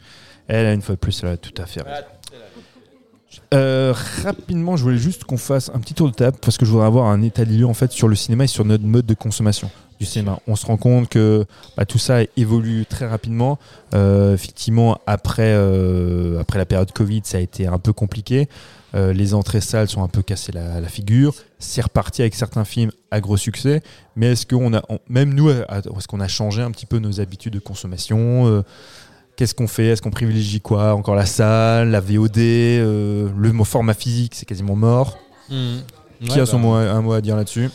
[0.48, 2.06] Elle, une fois de plus, elle a tout à fait raison.
[3.54, 3.94] Euh,
[4.24, 6.88] rapidement, je voulais juste qu'on fasse un petit tour de table parce que je voudrais
[6.88, 9.14] avoir un état des lieux en fait sur le cinéma et sur notre mode de
[9.14, 9.70] consommation
[10.00, 10.40] du cinéma.
[10.48, 11.46] On se rend compte que
[11.78, 13.58] bah, tout ça évolue très rapidement.
[13.94, 18.48] Euh, effectivement, après, euh, après la période Covid, ça a été un peu compliqué.
[18.94, 21.36] Les entrées salles sont un peu cassées la, figure.
[21.60, 23.84] C'est reparti avec certains films à gros succès.
[24.16, 27.54] Mais est-ce qu'on a, même nous, est-ce qu'on a changé un petit peu nos habitudes
[27.54, 28.64] de consommation
[29.38, 29.86] Qu'est-ce qu'on fait?
[29.86, 30.94] Est-ce qu'on privilégie quoi?
[30.94, 35.18] Encore la salle, la VOD, euh, le format physique, c'est quasiment mort.
[35.48, 35.84] Qui
[36.32, 37.70] Ouais, a son bah, mot à- un mot à dire là-dessus?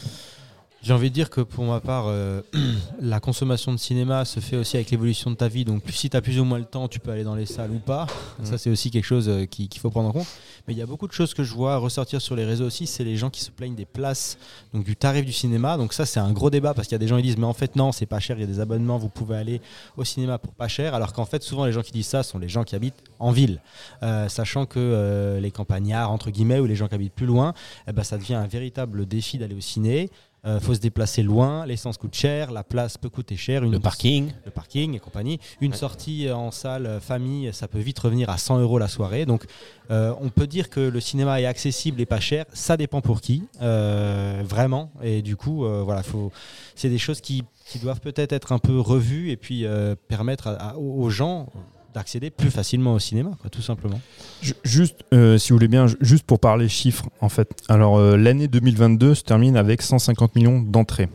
[0.84, 2.40] J'ai envie de dire que pour ma part, euh,
[3.00, 5.64] la consommation de cinéma se fait aussi avec l'évolution de ta vie.
[5.64, 7.70] Donc, si tu as plus ou moins le temps, tu peux aller dans les salles
[7.70, 8.08] ou pas.
[8.42, 10.26] Ça, c'est aussi quelque chose euh, qui- qu'il faut prendre en compte.
[10.66, 12.88] Mais il y a beaucoup de choses que je vois ressortir sur les réseaux aussi.
[12.88, 14.38] C'est les gens qui se plaignent des places,
[14.74, 15.76] donc du tarif du cinéma.
[15.76, 17.46] Donc, ça, c'est un gros débat parce qu'il y a des gens qui disent, mais
[17.46, 18.36] en fait, non, c'est pas cher.
[18.36, 19.60] Il y a des abonnements, vous pouvez aller
[19.96, 20.94] au cinéma pour pas cher.
[20.96, 23.30] Alors qu'en fait, souvent, les gens qui disent ça sont les gens qui habitent en
[23.30, 23.60] ville.
[24.02, 27.54] Euh, sachant que euh, les campagnards, entre guillemets, ou les gens qui habitent plus loin,
[27.86, 30.10] eh ben, ça devient un véritable défi d'aller au ciné.
[30.44, 33.78] Euh, faut se déplacer loin, l'essence coûte cher, la place peut coûter cher, une Le
[33.78, 34.32] parking.
[34.44, 35.38] le parking et compagnie.
[35.60, 38.88] Une sortie euh, en salle euh, famille, ça peut vite revenir à 100 euros la
[38.88, 39.24] soirée.
[39.24, 39.44] Donc,
[39.92, 42.44] euh, on peut dire que le cinéma est accessible et pas cher.
[42.54, 44.90] Ça dépend pour qui, euh, vraiment.
[45.00, 46.32] Et du coup, voilà, faut.
[46.74, 49.64] C'est des choses qui, qui doivent peut-être être un peu revues et puis
[50.08, 51.46] permettre à- à- aux gens
[51.94, 54.00] d'accéder plus facilement au cinéma, quoi, tout simplement.
[54.40, 57.48] Ju- Juste, euh, si vous voulez bien, ju- juste pour parler chiffres, en fait.
[57.68, 61.08] Alors, euh, l'année 2022 se termine avec 150 millions d'entrées.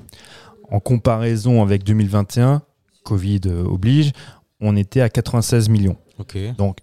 [0.70, 2.62] En comparaison avec 2021,
[3.04, 4.12] Covid euh, oblige,
[4.60, 5.96] on était à 96 millions.
[6.20, 6.38] Ok.
[6.58, 6.78] Donc,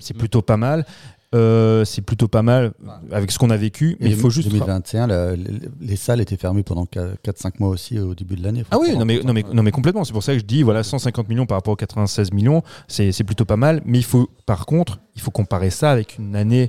[0.00, 0.84] c'est plutôt pas mal.
[1.32, 2.72] Euh, c'est plutôt pas mal
[3.12, 4.48] avec ce qu'on a vécu, mais il faut juste.
[4.48, 5.44] 2021, la- les,
[5.80, 8.64] les salles étaient fermées pendant 4-5 mois aussi au début de l'année.
[8.72, 10.02] Ah oui, non mais, non, mais, non mais complètement.
[10.02, 13.22] C'est pour ça que je dis, voilà, 150 millions par rapport aux 96 millions, c'est
[13.22, 13.80] plutôt pas mal.
[13.84, 16.68] Mais il faut, par contre, il faut comparer ça avec une année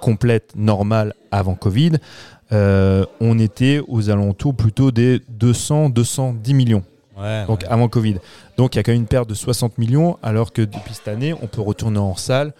[0.00, 1.92] complète, normale, avant Covid.
[2.50, 6.82] Euh, on était aux alentours plutôt des 200, 210 millions.
[7.16, 8.16] Ouais, Donc avant Covid.
[8.56, 11.06] Donc il y a quand même une perte de 60 millions, alors que depuis cette
[11.08, 12.52] année, on peut retourner en salle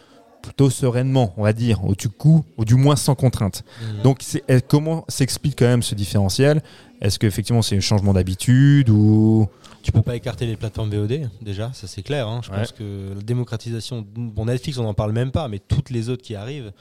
[0.43, 3.65] plutôt sereinement, on va dire, au du coup, ou du moins sans contrainte.
[3.97, 4.03] Mhm.
[4.03, 6.63] Donc c'est- comment s'explique quand même ce différentiel?
[7.01, 9.49] Est-ce qu'effectivement c'est un changement d'habitude ou
[9.83, 12.29] Tu peux pas écarter les plateformes VOD, déjà, ça c'est clair.
[12.29, 12.41] hein.
[12.45, 12.59] Je Ouais.
[12.59, 16.23] pense que la démocratisation, bon Netflix on n'en parle même pas, mais toutes les autres
[16.23, 16.73] qui arrivent,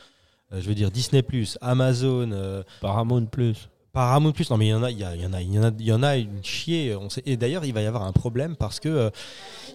[0.53, 1.23] euh, je veux dire Disney+,
[1.61, 3.69] Amazon, euh, Paramount Plus.
[3.93, 5.71] Paramount+, non mais il y en a, il y, en a, il y en a,
[5.77, 6.95] il y en a une chier.
[6.95, 9.09] On sait, et d'ailleurs il va y avoir un problème parce que euh,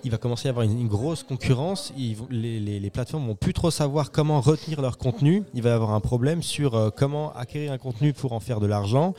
[0.05, 1.93] il va commencer à y avoir une, une grosse concurrence.
[1.99, 5.43] Ils les, les- les plateformes vont plus trop savoir comment retenir leur contenu.
[5.53, 8.61] Il va y avoir un problème sur euh, comment acquérir un contenu pour en faire
[8.61, 9.13] de l'argent.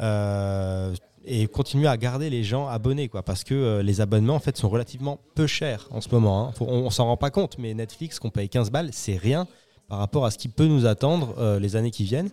[0.00, 0.94] Euh,
[1.26, 4.58] et continuer à garder les gens abonnés quoi parce que euh, les abonnements en fait
[4.58, 6.52] sont relativement peu chers en ce moment hein.
[6.54, 9.46] Faut- on, on s'en rend pas compte mais Netflix qu'on paye 15 balles c'est rien
[9.88, 12.28] par rapport à ce qui peut nous attendre euh, les années qui viennent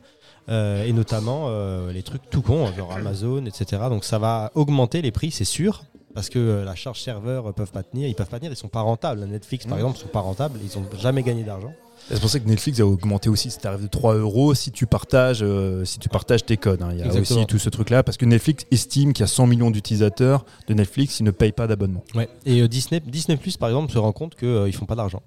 [0.49, 5.03] Euh, et notamment euh, les trucs tout cons genre Amazon etc donc ça va augmenter
[5.03, 5.83] les prix c'est sûr
[6.15, 8.67] parce que euh, la charge serveur peuvent pas tenir ils peuvent pas tenir ils sont
[8.67, 11.71] pas rentables Netflix par exemple sont pas rentables ils ont jamais gagné d'argent
[12.09, 14.87] C'est pour ça que Netflix a augmenté aussi ce tarif de 3 euros si tu
[14.87, 15.45] partages,
[15.85, 16.81] si tu partages tes codes.
[16.81, 16.89] hein.
[16.93, 17.41] Il y a Exactement.
[17.41, 20.73] aussi tout ce truc-là parce que Netflix estime qu'il y a 100 millions d'utilisateurs de
[20.73, 22.03] Netflix qui ne payent pas d'abonnement.
[22.15, 22.27] Ouais.
[22.47, 25.21] Et Disney, Disney Plus, par exemple, se rend compte qu'ils ils font pas d'argent.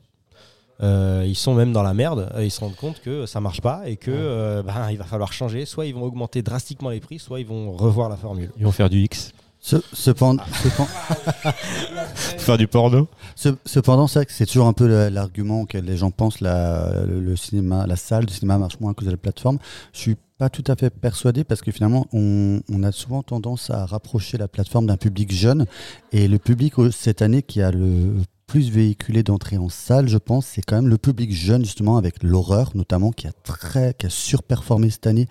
[0.82, 2.30] Euh, ils sont même dans la merde.
[2.40, 5.32] Ils se rendent compte que ça marche pas et que euh, ben, il va falloir
[5.32, 5.64] changer.
[5.66, 8.50] Soit ils vont augmenter drastiquement les prix, soit ils vont revoir la formule.
[8.58, 9.32] Ils vont faire du X.
[9.60, 10.90] Ce- Cependant, cependant,
[12.14, 13.08] Faire du porno.
[13.34, 17.04] ce- cependant, c'est vrai que c'est toujours un peu l'argument auquel les gens pensent la,
[17.06, 19.58] le, le cinéma, la salle du cinéma marche moins à cause de la plateforme.
[19.92, 23.70] Je suis pas tout à fait persuadé parce que finalement, on, on a souvent tendance
[23.70, 25.64] à rapprocher la plateforme d'un public jeune
[26.12, 28.16] et le public euh, cette année qui a le
[28.54, 32.22] plus véhiculé d'entrée en salle, je pense, c'est quand même le public jeune justement avec
[32.22, 35.26] l'horreur notamment qui a très, qui a surperformé cette année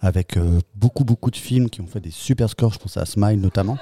[0.00, 2.72] avec euh, beaucoup beaucoup de films qui ont fait des super scores.
[2.72, 3.78] Je pense à Smile notamment.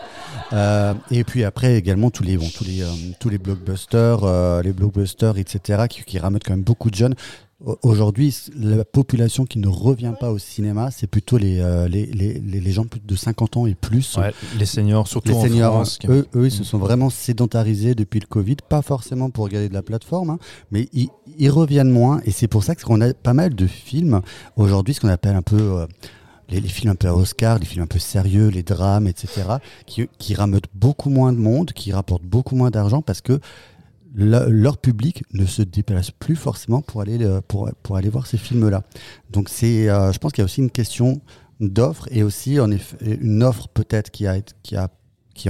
[0.52, 2.88] Euh, et puis après également tous les bon, tous les euh,
[3.20, 5.84] tous les blockbusters, les blockbusters, etc.
[5.88, 7.14] qui, qui ramènent quand même beaucoup de jeunes.
[7.64, 12.06] Au- Aujourd'hui, la population qui ne revient pas au cinéma, c'est plutôt les, euh, les,
[12.06, 14.16] les, les gens de 50 ans et plus.
[14.16, 15.98] Ouais, les seniors, surtout Les en seniors, France.
[15.98, 19.68] qui- eux, eux, ils se sont vraiment sédentarisés depuis le Covid, pas forcément pour regarder
[19.68, 20.38] de la plateforme, hein,
[20.70, 21.08] mais ils,
[21.38, 24.20] ils reviennent moins, et c'est pour ça qu'on a pas mal de films
[24.56, 25.86] aujourd'hui, ce qu'on appelle un peu euh,
[26.50, 29.42] les, les films un peu à Oscar, les films un peu sérieux, les drames, etc.,
[29.86, 33.38] qui, qui rameutent beaucoup moins de monde, qui rapportent beaucoup moins d'argent parce que
[34.14, 38.26] le- leur public ne se déplace plus forcément pour aller, le- pour, pour aller voir
[38.26, 38.82] ces films-là.
[39.30, 41.20] Donc c'est, euh, je pense qu'il y a aussi une question
[41.60, 44.88] d'offre et aussi en effet une offre peut-être qui a, qui a,
[45.34, 45.48] qui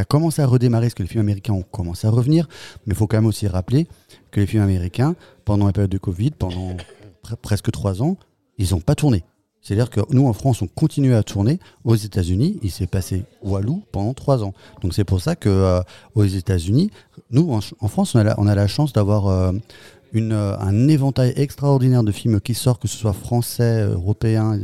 [0.00, 2.48] a, commencé à redémarrer, parce que les films américains ont commencé à revenir,
[2.86, 3.86] mais il faut quand même aussi rappeler
[4.30, 5.14] que les films américains,
[5.44, 6.76] pendant la période de Covid, pendant
[7.22, 8.16] pre- presque trois ans,
[8.58, 9.24] ils n'ont pas tourné.
[9.66, 11.58] C'est-à-dire que nous, en France, on continue à tourner.
[11.82, 14.54] Aux États-Unis, il s'est passé Walou pendant trois ans.
[14.80, 15.80] Donc c'est pour ça que euh,
[16.14, 16.92] aux États-Unis,
[17.32, 19.50] nous, en, France, on a la, chance d'avoir euh,
[20.14, 24.56] euh, un éventail extraordinaire de films qui sortent, que ce soit français, européen,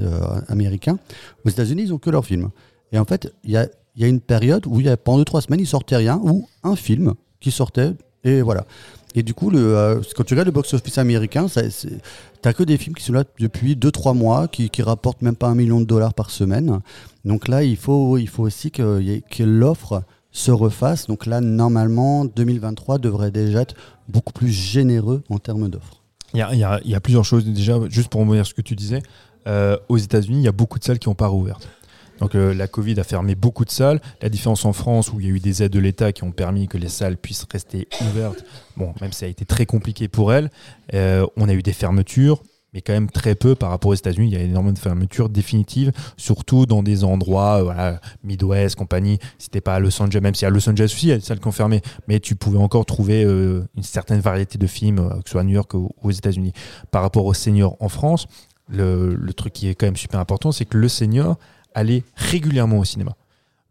[0.47, 1.01] américain.
[1.45, 2.51] Aux États-Unis, ils n'ont que leurs films.
[2.93, 3.67] Et en fait, il y a,
[3.97, 7.91] une période où pendant deux, trois semaines, il sortait rien, ou un film qui sortait,
[8.23, 8.67] et voilà.
[9.15, 12.01] Et du coup, euh, quand tu regardes le box-office américain, c'est-
[12.41, 15.49] t'as que des films qui sont là depuis 2-3 mois, qui, qui rapportent même pas
[15.49, 16.81] un million de dollars par semaine.
[17.25, 19.01] Donc là, il faut, il faut aussi que,
[19.41, 21.07] l'offre se refasse.
[21.07, 23.75] Donc là, normalement, 2023 devrait déjà être
[24.09, 26.03] beaucoup plus généreux en termes d'offres.
[26.35, 27.45] Il y a, plusieurs choses.
[27.45, 29.03] Déjà, juste pour sur ce que tu disais,
[29.47, 31.59] euh, aux États-Unis, il y a beaucoup de salles qui n'ont pas rouvert.
[32.23, 34.01] Donc euh, la Covid a fermé beaucoup de salles.
[34.23, 36.31] La différence en France, où il y a eu des aides de l'État qui ont
[36.31, 38.45] permis que les salles puissent rester ouvertes,
[38.77, 40.49] bon, même si ça a été très compliqué pour elles,
[40.95, 44.29] euh, on a eu des fermetures, mais quand même très peu par rapport aux États-Unis.
[44.29, 49.19] Il y a énormément de fermetures définitives, surtout dans des endroits, euh, voilà, Midwest, compagnie.
[49.39, 51.19] Si t'es pas à Los Angeles, même si à Los Angeles aussi, il y a
[51.19, 55.09] des salles qui ont fermé, mais tu pouvais encore trouver une certaine variété de films,
[55.09, 56.53] que ce soit à New York ou aux États-Unis.
[56.93, 58.29] Par rapport aux seniors en France,
[58.69, 61.37] le truc qui est quand même super important, c'est que le senior
[61.75, 63.17] allait régulièrement au cinéma.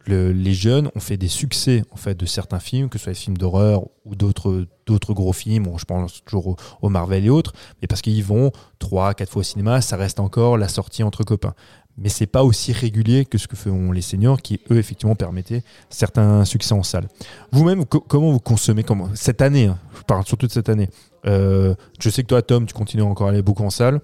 [0.07, 3.13] Le- les jeunes ont fait des succès en fait de certains films, que ce soit
[3.13, 5.67] des films d'horreur ou d'autres d'autres gros films.
[5.77, 9.43] Je pense toujours au, Marvel et autres, mais parce qu'ils vont trois, quatre fois au
[9.43, 11.53] cinéma, ça reste encore la sortie entre copains.
[11.97, 15.61] Mais c'est pas aussi régulier que ce que font les seniors, qui eux effectivement permettaient
[15.89, 17.07] certains succès en salle.
[17.51, 20.89] Vous-même, co- comment vous consommez comment, cette année hein, Je parle surtout de cette année.
[21.27, 24.01] Euh, je sais que toi, Tom, tu continues encore à aller beaucoup en salle.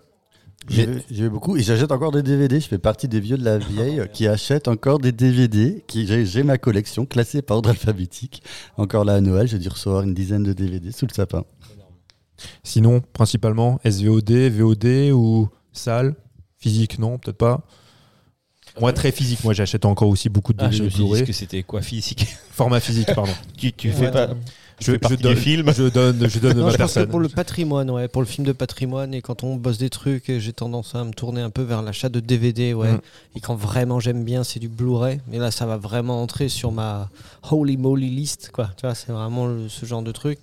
[0.69, 2.59] J'ai eu beaucoup et j'achète encore des DVD.
[2.59, 5.83] Je fais partie des vieux de la vieille qui achètent encore des DVD.
[5.87, 8.43] Qui j'ai- ma collection classée par ordre alphabétique.
[8.75, 11.43] Encore là à Noël, j'ai dû recevoir une dizaine de DVD sous le sapin.
[12.63, 16.15] Sinon, principalement SVOD, VOD ou salle?
[16.57, 17.63] Physique, non, peut-être pas.
[18.79, 19.43] Moi, très physique.
[19.43, 21.25] Moi, j'achète encore aussi beaucoup de Ah, je DVD me suis dit Blu-ray.
[21.25, 22.27] que c'était quoi physique?
[22.51, 23.31] Format physique, pardon.
[23.57, 24.29] Tu, tu fais pas.
[24.79, 25.71] Je, partie donne, du film.
[25.73, 27.07] je donne, je donne Non, ma je pense que personne.
[27.09, 30.31] pour le patrimoine, ouais, pour le film de patrimoine, et quand on bosse des trucs,
[30.37, 32.93] j'ai tendance à me tourner un peu vers l'achat de DVD, ouais.
[32.93, 32.99] Mm.
[33.35, 35.19] Et quand vraiment j'aime bien, c'est du Blu-ray.
[35.29, 37.09] Mais là, ça va vraiment entrer sur ma
[37.49, 38.69] holy moly list, quoi.
[38.77, 40.37] Tu vois, c'est vraiment le- ce genre de truc.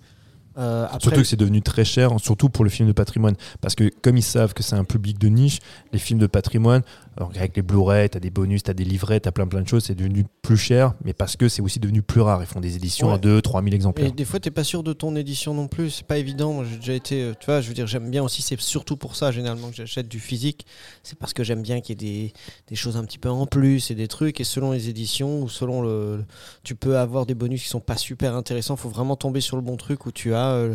[0.56, 3.34] Euh, après, Surtout que c'est devenu très cher, surtout pour le film de patrimoine.
[3.60, 5.58] Parce que comme ils savent que c'est un public de niche,
[5.92, 6.82] les films de patrimoine,
[7.16, 9.84] alors avec les Blu-ray, t'as des bonus, t'as des livrets, t'as plein plein de choses,
[9.84, 12.42] c'est devenu plus cher, mais parce que c'est aussi devenu plus rare.
[12.42, 13.14] Ils font des éditions Ouais.
[13.14, 14.12] à 2 3 000 Et exemplaires.
[14.12, 15.90] des fois, t'es pas sûr de ton édition non plus.
[15.90, 16.64] C'est pas évident.
[16.64, 17.22] J'ai déjà été.
[17.22, 18.42] euh, Tu vois, je veux dire, j'aime bien aussi.
[18.42, 20.66] C'est surtout pour ça, généralement, que j'achète du physique.
[21.02, 22.32] C'est parce que j'aime bien qu'il y ait des,
[22.68, 24.40] des choses un petit peu en plus et des trucs.
[24.40, 26.24] Et selon les éditions ou selon le.
[26.62, 28.76] tu peux avoir des bonus qui sont pas super intéressants.
[28.76, 30.74] Faut vraiment tomber sur le bon truc où tu as euh,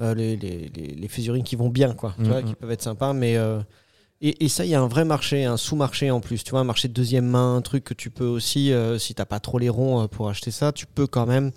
[0.00, 2.14] euh, les, les, les, les figurines qui vont bien, quoi.
[2.18, 2.48] Tu vois, Mhm.
[2.48, 3.12] qui peuvent être sympas.
[3.12, 3.36] Mais.
[3.36, 3.60] euh,
[4.20, 6.42] et, et ça, il y a un vrai marché, un sous-marché en plus.
[6.42, 9.14] Tu vois, un marché de deuxième main, un truc que tu peux aussi, euh, si
[9.14, 11.52] t'as pas trop les ronds euh, pour acheter ça, tu peux quand même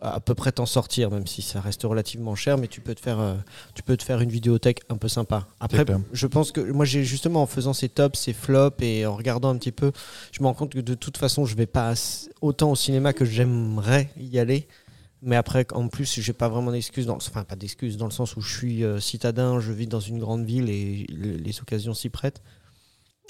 [0.00, 3.00] à peu près t'en sortir, même si ça reste relativement cher, mais tu peux te
[3.00, 3.34] faire, euh,
[3.74, 5.46] tu peux te faire une vidéothèque un peu sympa.
[5.60, 9.16] Après, je pense que moi, j'ai justement en faisant ces tops, ces flops et en
[9.16, 9.92] regardant un petit peu,
[10.32, 11.94] je me rends compte que de toute façon, je vais pas
[12.40, 14.68] autant au cinéma que j'aimerais y aller.
[15.26, 18.12] Mais après, en plus, j'ai pas vraiment d'excuses, dans le- enfin pas d'excuses, dans le
[18.12, 21.60] sens où je suis euh, citadin, je vis dans une grande ville et le- les
[21.60, 22.40] occasions s'y prêtent.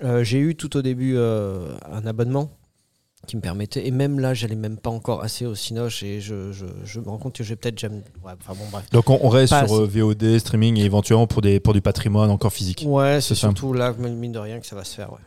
[0.04, 2.50] Euh, j'ai eu tout au début euh, un abonnement
[3.26, 6.52] qui me permettait, et même là, j'allais même pas encore assez au Cinoche et je,
[6.52, 8.04] je, je me rends compte que j'ai peut-être jamais.
[8.22, 8.84] Ouais, enfin bon, bref.
[8.92, 12.30] Donc on, on reste Pas sur VOD, streaming et éventuellement pour, des, pour du patrimoine
[12.30, 12.84] encore physique.
[12.86, 15.12] Ouais, c'est surtout là, mine de rien, que ça va se faire.
[15.12, 15.18] Ouais.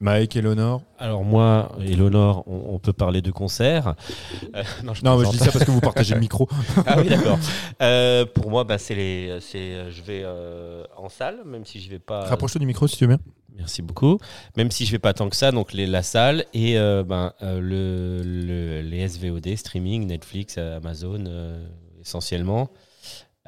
[0.00, 3.94] Mike, Eleanor Alors moi, Eleonore, on, on peut parler de concert.
[4.54, 6.48] Euh, non, je Non, mais je dis ça parce que vous partagez le micro.
[6.86, 7.38] Ah oui, d'accord.
[7.82, 11.80] Euh, pour moi, bah, c'est les, c'est, euh, je vais euh, en salle, même si
[11.80, 12.24] je vais pas.
[12.26, 13.18] Rapproche-toi du micro si tu veux bien.
[13.56, 14.20] Merci beaucoup.
[14.56, 18.22] Même si je vais pas tant que ça, donc les, la salle et ben, le,
[18.22, 21.24] le- les SVOD, streaming, Netflix, Amazon,
[22.00, 22.70] essentiellement.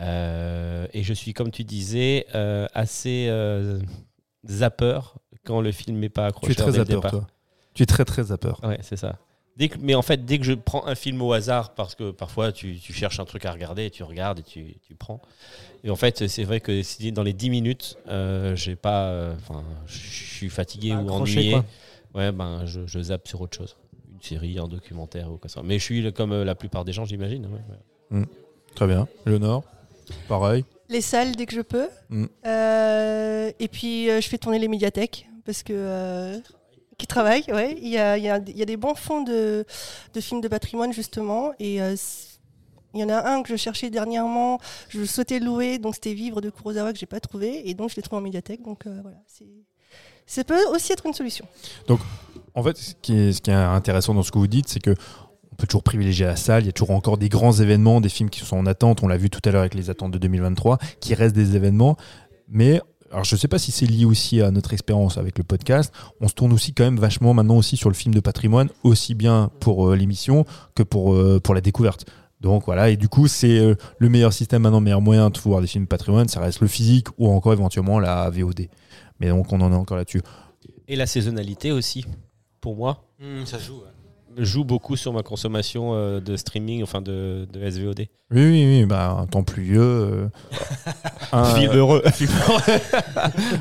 [0.00, 2.26] Et je suis, comme tu disais,
[2.74, 3.30] assez
[4.48, 4.98] zapper
[5.44, 6.52] quand le film n'est pas Tu accroché.
[6.52, 7.26] es très zapper, toi.
[7.74, 8.52] Tu es très très zapper.
[8.62, 9.16] Ouais, c'est ça.
[9.56, 12.12] Dès que, mais en fait, dès que je prends un film au hasard, parce que
[12.12, 15.20] parfois tu, tu cherches un truc à regarder, et tu regardes et tu, tu prends.
[15.84, 19.34] Et en fait, c'est vrai que si dans les 10 minutes, euh, j'ai pas, euh,
[19.36, 21.64] enfin, je suis fatigué ou ennuyé, quoi.
[22.14, 23.76] ouais, ben, je, je zappe sur autre chose.
[24.12, 25.62] Une série, un documentaire ou quoi que ce soit.
[25.62, 27.46] Mais je suis comme euh, la plupart des gens, j'imagine.
[27.46, 28.24] ouais, ouais.
[28.74, 29.08] Très bien.
[29.26, 29.64] Eleanor
[30.28, 30.64] Pareil.
[30.88, 31.88] Les salles dès que je peux.
[32.08, 32.24] Mm.
[32.46, 36.38] Euh, et puis euh, je fais tourner les médiathèques parce que euh,
[37.00, 37.76] qui travaillent, ouais.
[37.80, 38.28] Il y a, y y
[38.62, 39.64] a des bons fonds de,
[40.12, 41.96] de films de patrimoine justement et euh,
[42.94, 46.40] Il y en a un que je cherchais dernièrement, je souhaitais louer, donc c'était Vivre
[46.40, 48.62] de Kurosawa que j'ai pas trouvé, et donc je l'ai trouvé en médiathèque.
[48.62, 49.16] Donc euh, voilà,
[50.26, 51.46] ça peut aussi être une solution.
[52.54, 54.94] En fait, ce qui, est, intéressant dans ce que vous dites, c'est que
[55.52, 56.62] on peut toujours privilégier la salle.
[56.62, 59.02] Il y a toujours encore des grands événements, des films qui sont en attente.
[59.02, 61.96] On l'a vu tout à l'heure avec les attentes de 2023, qui restent des événements.
[62.48, 62.80] Mais
[63.10, 65.92] alors, je ne sais pas si c'est lié aussi à notre expérience avec le podcast.
[66.20, 69.14] On se tourne aussi quand même vachement maintenant aussi sur le film de patrimoine, aussi
[69.14, 70.44] bien pour euh, l'émission
[70.76, 72.06] que pour, euh, pour la découverte.
[72.40, 75.38] Donc voilà, et du coup, c'est euh, le meilleur système maintenant, le meilleur moyen de
[75.40, 78.68] voir des films de patrimoine, ça reste le physique ou encore éventuellement la VOD.
[79.18, 80.22] Mais donc, on en est encore là-dessus.
[80.86, 82.06] Et la saisonnalité aussi,
[82.60, 83.08] pour moi,
[83.44, 83.82] ça joue.
[84.38, 87.98] Joue beaucoup sur ma consommation euh, de streaming, enfin de, de SVOD.
[88.00, 89.80] Oui, oui, oui, bah, un temps pluvieux.
[89.80, 90.28] euh,
[91.32, 92.02] un- Film heureux.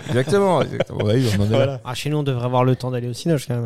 [0.10, 1.00] Exactement, exactement.
[1.06, 1.82] Oui, on en est là.
[1.86, 3.66] Ah, chez nous, on devrait avoir le temps d'aller au cinéma quand même.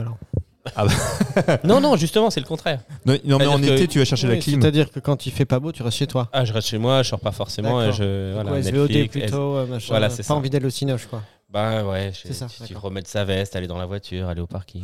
[0.76, 0.90] Alors.
[1.66, 2.80] non, non, justement, c'est le contraire.
[3.06, 4.62] Non, non, mais en C'est-à-dire que- été, tu vas chercher la clim.
[4.62, 6.30] C'est-à-dire que quand il fait pas beau, tu restes chez toi.
[6.32, 8.34] Ah, je reste chez moi, je sors pas forcément et je.
[8.34, 10.36] Voilà, SVOD Netflix, plutôt, euh, machin, Voilà, euh, c'est pas ça.
[10.36, 11.22] envie d'aller au cinéma, je crois.
[11.54, 14.48] Bah ouais, je- C'est ça, tu remettre sa veste, aller dans la voiture, aller au
[14.48, 14.84] parking,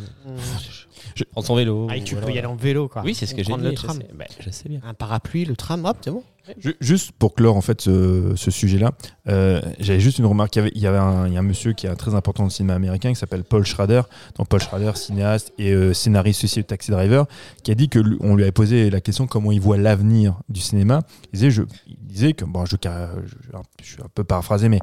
[1.16, 1.88] Je- prendre son vélo.
[1.90, 3.02] Ah, et tu peux y aller en vélo, quoi.
[3.04, 3.60] Oui, c'est ce que j'ai dit.
[3.62, 3.98] le je tram.
[3.98, 4.08] sais.
[4.14, 4.80] Bah, je sais bien.
[4.84, 6.24] Un parapluie, le tram, hop, c'est bon.
[6.60, 8.92] Ju- Juste pour clore en fait ce, ce sujet-là,
[9.28, 10.56] euh, j'avais juste une remarque.
[10.56, 12.16] Il y avait, il y avait un, il y a un monsieur qui est très
[12.16, 14.02] important dans le cinéma américain qui s'appelle Paul Schrader.
[14.36, 17.28] Donc Paul Schrader, cinéaste et euh, scénariste aussi de Taxi Driver,
[17.64, 20.40] qui a dit que lui- on lui avait posé la question comment il voit l'avenir
[20.50, 21.04] du cinéma.
[21.26, 23.36] Il disait, je, il disait que bon, je, car- je,
[23.84, 24.80] je suis un peu paraphrasé, mais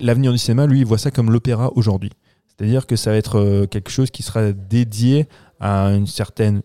[0.00, 2.10] l'avenir du cinéma, lui, il voit ça comme l'opéra aujourd'hui.
[2.48, 5.28] C'est-à-dire que ça va être euh, quelque chose qui sera dédié
[5.60, 6.62] à une certaine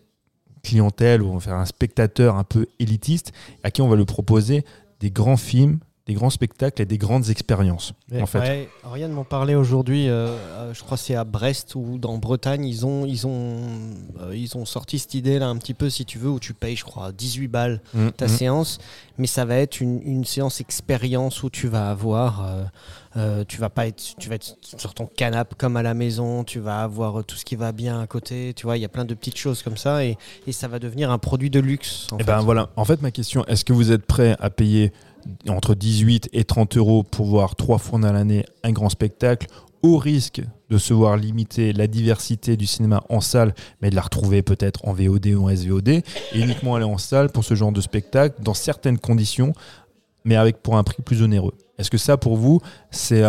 [0.62, 3.32] clientèle ou on va faire un spectateur un peu élitiste
[3.62, 4.64] à qui on va lui proposer
[5.00, 7.94] des grands films, des grands spectacles et des grandes expériences.
[8.20, 8.38] en fait.
[8.38, 12.18] Ouais, Oriane m'en parlait aujourd'hui, euh, euh, je crois que c'est à Brest ou dans
[12.18, 13.56] Bretagne, ils ont, ils, ont,
[14.20, 16.52] euh, ils ont sorti cette idée là un petit peu si tu veux, où tu
[16.52, 18.28] payes je crois 18 balles Mm, ta mm.
[18.28, 18.78] séance,
[19.16, 22.64] mais ça va être une, une séance expérience où tu vas avoir, euh,
[23.16, 26.44] euh, tu vas pas être, tu vas être sur ton canapé comme à la maison,
[26.44, 28.88] tu vas avoir tout ce qui va bien à côté, tu vois, il y a
[28.90, 32.08] plein de petites choses comme ça et, et ça va devenir un produit de luxe.
[32.12, 32.26] en Eh fait.
[32.26, 32.68] ben voilà.
[32.76, 34.92] En fait, ma question, est-ce que vous êtes prêt à payer
[35.48, 39.46] entre 18 et 30 euros pour voir trois fois dans l'année un grand spectacle
[39.82, 44.00] au risque de se voir limiter la diversité du cinéma en salle, mais de la
[44.00, 46.02] retrouver peut-être en VOD ou en SVOD, et
[46.32, 49.52] uniquement aller en salle pour ce genre de spectacle dans certaines conditions,
[50.24, 51.52] mais avec pour un prix plus onéreux.
[51.78, 52.60] Est-ce que ça, pour vous,
[52.90, 53.22] c'est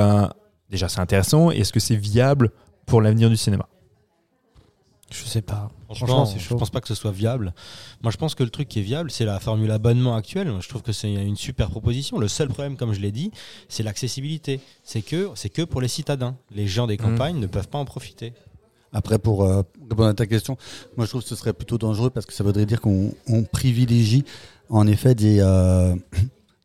[0.70, 2.52] déjà c'est intéressant, et est-ce que c'est viable
[2.86, 3.68] pour l'avenir du cinéma?
[5.12, 5.70] Je sais pas.
[5.86, 7.54] Franchement, Franchement, je pense pas que ce soit viable.
[8.02, 10.52] Moi, je pense que le truc qui est viable, c'est la formule abonnement actuelle.
[10.60, 12.18] Je trouve que c'est une super proposition.
[12.18, 13.32] Le seul problème, comme je l'ai dit,
[13.70, 14.60] c'est l'accessibilité.
[14.84, 16.36] C'est que c'est que pour les citadins.
[16.52, 18.34] Les gens des campagnes ne peuvent pas en profiter.
[18.94, 20.58] Après, pour euh, répondre à ta question,
[20.96, 23.44] moi je trouve que ce serait plutôt dangereux parce que ça voudrait dire qu'on on
[23.44, 24.24] privilégie
[24.70, 25.96] en effet des, euh,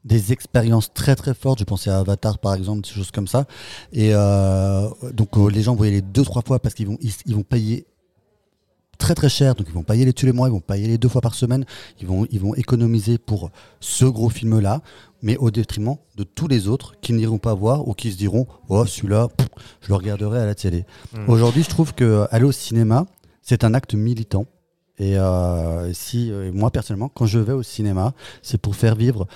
[0.05, 1.59] des expériences très très fortes.
[1.59, 3.47] Je pensais à Avatar par exemple, des choses comme ça.
[3.93, 6.99] Et euh, donc euh, les gens vont y aller deux trois fois parce qu'ils vont,
[7.01, 7.85] ils, ils vont payer
[9.01, 10.77] très très cher, donc ils vont pas y aller tous les mois, ils vont pas
[10.77, 11.65] y aller deux fois par semaine,
[12.01, 13.51] ils vont, ils vont économiser pour
[13.81, 14.83] ce gros film-là,
[15.23, 18.47] mais au détriment de tous les autres qui n'iront pas voir ou qui se diront
[18.69, 19.29] oh celui-là,
[19.81, 20.85] je le regarderai à la télé.
[21.27, 23.07] Aujourd'hui, je trouve que euh, aller au cinéma,
[23.43, 24.47] c'est un acte militant.
[24.99, 28.13] Et euh, si euh, moi personnellement, quand je vais au cinéma,
[28.43, 29.27] c'est pour faire vivre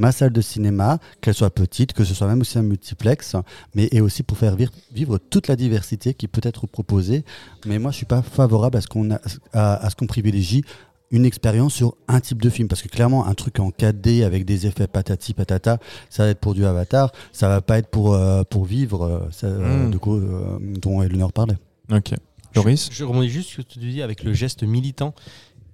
[0.00, 3.36] ma salle de cinéma, qu'elle soit petite, que ce soit même aussi un multiplex,
[3.74, 7.24] mais et aussi pour faire vivre, vivre toute la diversité qui peut être proposée.
[7.66, 9.20] Mais moi, je suis pas favorable à ce qu'on a-
[9.52, 10.64] à, à ce qu'on privilégie
[11.12, 14.44] une expérience sur un type de film parce que clairement un truc en 4D avec
[14.44, 15.78] des effets patati patata
[16.08, 19.20] ça va être pour du avatar ça va pas être pour euh, pour vivre euh,
[19.32, 19.90] ça, euh, Mm.
[19.90, 21.58] du coup euh, dont Eleanor parlait
[21.92, 22.14] Ok.
[22.54, 25.12] Loris Je, je rebondis juste sur ce que tu dis avec le geste militant.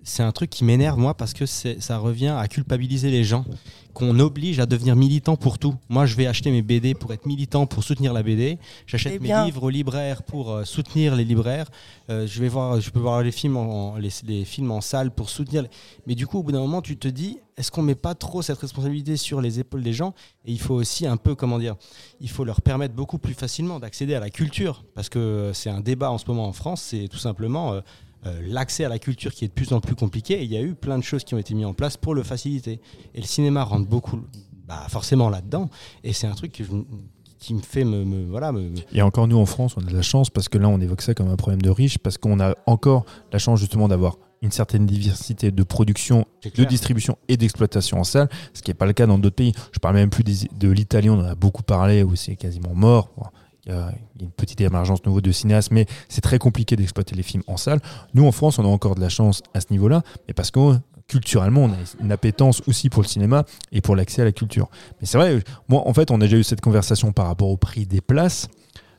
[0.08, 3.44] C'est un truc qui m'énerve, moi, parce que ça revient à culpabiliser les gens,
[3.92, 5.74] qu'on oblige à devenir militant pour tout.
[5.88, 8.58] Moi, je vais acheter mes BD pour être militant, pour soutenir la BD.
[8.86, 11.66] J'achète Eh mes livres aux libraires pour euh, soutenir les libraires.
[12.08, 14.80] Euh, je vais voir, je peux voir les films en, en- les, les films en
[14.80, 15.62] salle pour soutenir.
[15.62, 15.70] les-
[16.06, 18.42] Mais du coup, au bout d'un moment, tu te dis, est-ce qu'on met pas trop
[18.42, 20.14] cette responsabilité sur les épaules des gens?
[20.44, 21.74] Et il faut aussi un peu, comment dire,
[22.20, 25.80] il faut leur permettre beaucoup plus facilement d'accéder à la culture, parce que c'est un
[25.80, 27.80] débat en ce moment en France, c'est tout simplement euh,
[28.26, 30.56] euh, l'accès à la culture qui est de plus en plus compliqué, et il y
[30.56, 32.80] a eu plein de choses qui ont été mises en place pour le faciliter.
[33.14, 34.20] Et le cinéma rentre beaucoup,
[34.66, 35.70] bah, forcément là-dedans,
[36.04, 36.70] et c'est un truc que je-
[37.38, 39.94] qui me fait me, me- voilà, me, Et encore nous en France, on a de
[39.94, 42.40] la chance parce que là on évoque ça comme un problème de riche parce qu'on
[42.40, 47.98] a encore la chance justement d'avoir une certaine diversité de production, de distribution et d'exploitation
[48.00, 49.52] en salle, ce qui n'est pas le cas dans d'autres pays.
[49.72, 52.74] Je parle même plus des- de l'Italie, on en a beaucoup parlé où c'est quasiment
[52.74, 53.10] mort.
[53.66, 56.20] Bon, Il y a il y a une petite émergence nouveau de cinéastes, mais c'est
[56.20, 57.80] très compliqué d'exploiter les films en salle.
[58.14, 60.78] Nous en France, on a encore de la chance à ce niveau-là, mais parce que
[61.08, 64.68] culturellement, on a une appétence aussi pour le cinéma et pour l'accès à la culture.
[65.00, 67.56] Mais c'est vrai, moi, en fait, on a déjà eu cette conversation par rapport au
[67.56, 68.48] prix des places.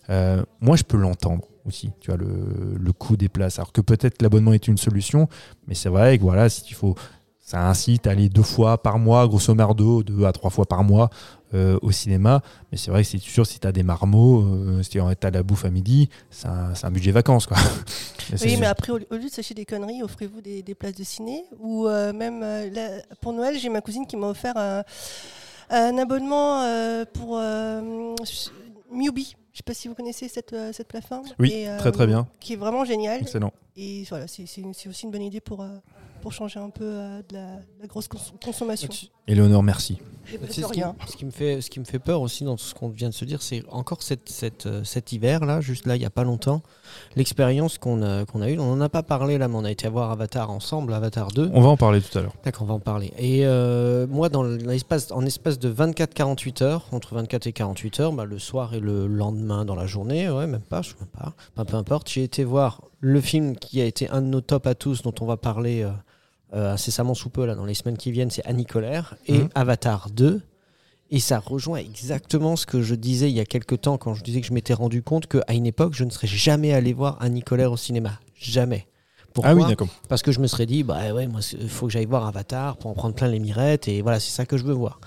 [0.09, 3.59] Euh, moi, je peux l'entendre aussi, tu vois, le, le coût des places.
[3.59, 5.27] Alors que peut-être l'abonnement est une solution,
[5.67, 6.95] mais c'est vrai que voilà, si il faut,
[7.47, 10.83] ça incite à aller deux fois par mois, grosso merdo, deux à trois fois par
[10.83, 11.09] mois
[11.53, 12.41] euh, au cinéma.
[12.69, 15.31] Mais c'est vrai que c'est sûr, si tu as des marmots, euh, si tu as
[15.31, 17.55] la bouffe à midi, c'est un, budget vacances, quoi.
[18.43, 21.45] Oui, mais après, au, lieu de s'acheter des conneries, offrez-vous des, des places de ciné.
[21.61, 24.83] Ou euh, même, euh, là, pour Noël, j'ai ma cousine qui m'a offert un,
[25.69, 26.65] un abonnement
[27.13, 27.39] pour
[28.91, 29.37] Mubi.
[29.53, 31.23] Je sais pas si vous connaissez cette, cette plateforme.
[31.39, 32.27] Oui, Et, très très bien.
[32.41, 33.21] Qui est vraiment géniale.
[33.21, 33.53] Excellent.
[33.77, 35.65] Et voilà, c'est aussi une bonne idée pour,
[36.21, 38.87] pour changer un peu euh, de, la, de la grosse cons- consommation.
[39.27, 39.97] Éléonore, merci.
[40.49, 40.67] C'est ce
[41.07, 43.07] ce qui me fait, ce qui me fait peur aussi dans tout ce qu'on vient
[43.09, 46.05] de se dire, c'est encore cette, cette, euh, cet hiver là, juste là, il y
[46.05, 46.61] a pas longtemps,
[47.15, 48.59] l'expérience qu'on a, qu'on a eue.
[48.59, 51.51] On n'en a pas parlé là, mais on a été voir Avatar ensemble, Avatar 2.
[51.53, 52.33] On va en parler tout à l'heure.
[52.43, 53.13] D'accord, on va en parler.
[53.17, 58.13] Et euh, moi, dans l'espace, en espace de 24-48 heures, entre 24 et 48 heures,
[58.13, 61.33] bah, le soir et le lendemain dans la journée, ouais, même pas, je sais même
[61.55, 64.67] pas, peu importe, j'ai été voir le film qui a été un de nos tops
[64.67, 65.89] à tous, dont on va parler euh,
[66.55, 69.49] euh, incessamment sous peu là, dans les semaines qui viennent, c'est Annie Colère, et Mhm.
[69.55, 70.41] Avatar 2.
[71.09, 74.23] Et ça rejoint exactement ce que je disais il y a quelques temps quand je
[74.23, 77.17] disais que je m'étais rendu compte qu'à une époque, je ne serais jamais allé voir
[77.21, 78.19] Annie Colère au cinéma.
[78.37, 78.87] Jamais.
[79.33, 79.87] Pourquoi ah oui, d'accord.
[80.09, 82.75] parce que je me serais dit, bah ouais, moi, il faut que j'aille voir Avatar
[82.77, 84.99] pour en prendre plein les mirettes, et voilà, c'est ça que je veux voir.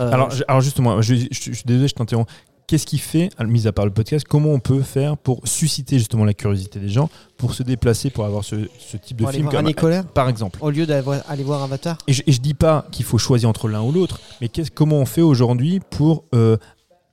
[0.00, 2.30] Euh, Alors, je- alors justement, je, je- je suis désolé, je t'interromps.
[2.66, 6.24] Qu'est-ce qui fait, mis à part le podcast, comment on peut faire pour susciter justement
[6.24, 9.48] la curiosité des gens, pour se déplacer, pour avoir ce, ce type de pour film
[9.48, 11.02] comme- Colère, par exemple au lieu d'aller
[11.44, 14.50] voir Avatar Et je, je dis pas qu'il faut choisir entre l'un ou l'autre, mais
[14.74, 16.56] comment on fait aujourd'hui pour euh,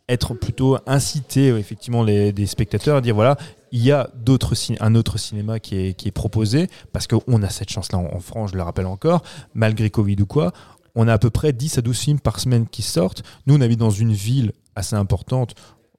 [0.10, 3.38] être plutôt inciter euh, effectivement les, des spectateurs à dire voilà,
[3.72, 7.50] il y a d'autres un autre cinéma qui est, qui est proposé, parce qu'on a
[7.50, 9.22] cette chance-là en, en France, je le rappelle encore,
[9.54, 10.52] malgré Covid ou quoi,
[10.96, 13.24] on a à peu près 10 à 12 films par semaine qui sortent.
[13.48, 15.56] Nous, on habite dans une ville assez importante,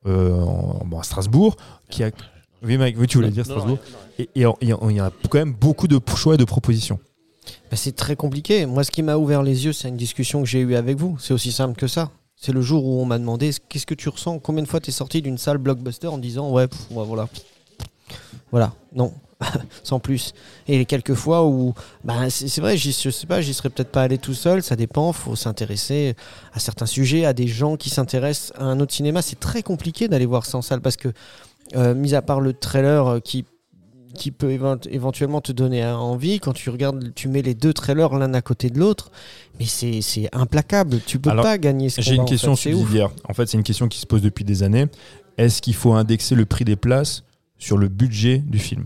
[0.06, 1.56] euh, en- bon, à Strasbourg,
[1.90, 2.10] qui a...
[2.62, 3.78] Oui, Mike, oui, tu voulais dire Strasbourg.
[4.18, 6.98] Et il y, a- quand même beaucoup de choix et de propositions.
[7.70, 8.64] Bah, C'est très compliqué.
[8.66, 11.18] Moi, ce qui m'a ouvert les yeux, c'est une discussion que j'ai eue avec vous.
[11.18, 12.10] C'est aussi simple que ça.
[12.36, 14.38] C'est le jour où on m'a demandé qu'est-ce que tu ressens?
[14.38, 17.28] Combien de fois tu es sorti d'une salle blockbuster en disant ouais, pff, ouais, voilà.
[18.50, 19.12] Voilà, non,
[19.82, 20.32] sans plus.
[20.68, 24.02] Et les quelques fois où, bah, c'est vrai, je sais pas, j'y serais peut-être pas
[24.02, 26.14] allé tout seul, ça dépend, faut s'intéresser
[26.52, 29.22] à certains sujets, à des gens qui s'intéressent à un autre cinéma.
[29.22, 31.08] C'est très compliqué d'aller voir ça en salle parce que,
[31.76, 33.44] euh, mis à part le trailer euh, qui
[34.16, 38.14] qui peut évent- éventuellement te donner envie quand tu regardes, tu mets les deux trailers
[38.14, 39.10] l'un à côté de l'autre,
[39.58, 41.00] mais c'est implacable.
[41.04, 42.82] Tu peux Alors, pas gagner ce J'ai une en question fait, c'est ouf.
[42.82, 43.10] subsidiaire.
[43.28, 44.86] En fait, c'est une question qui se pose depuis des années.
[45.36, 47.24] Est-ce qu'il faut indexer le prix des places
[47.58, 48.84] sur le budget du film?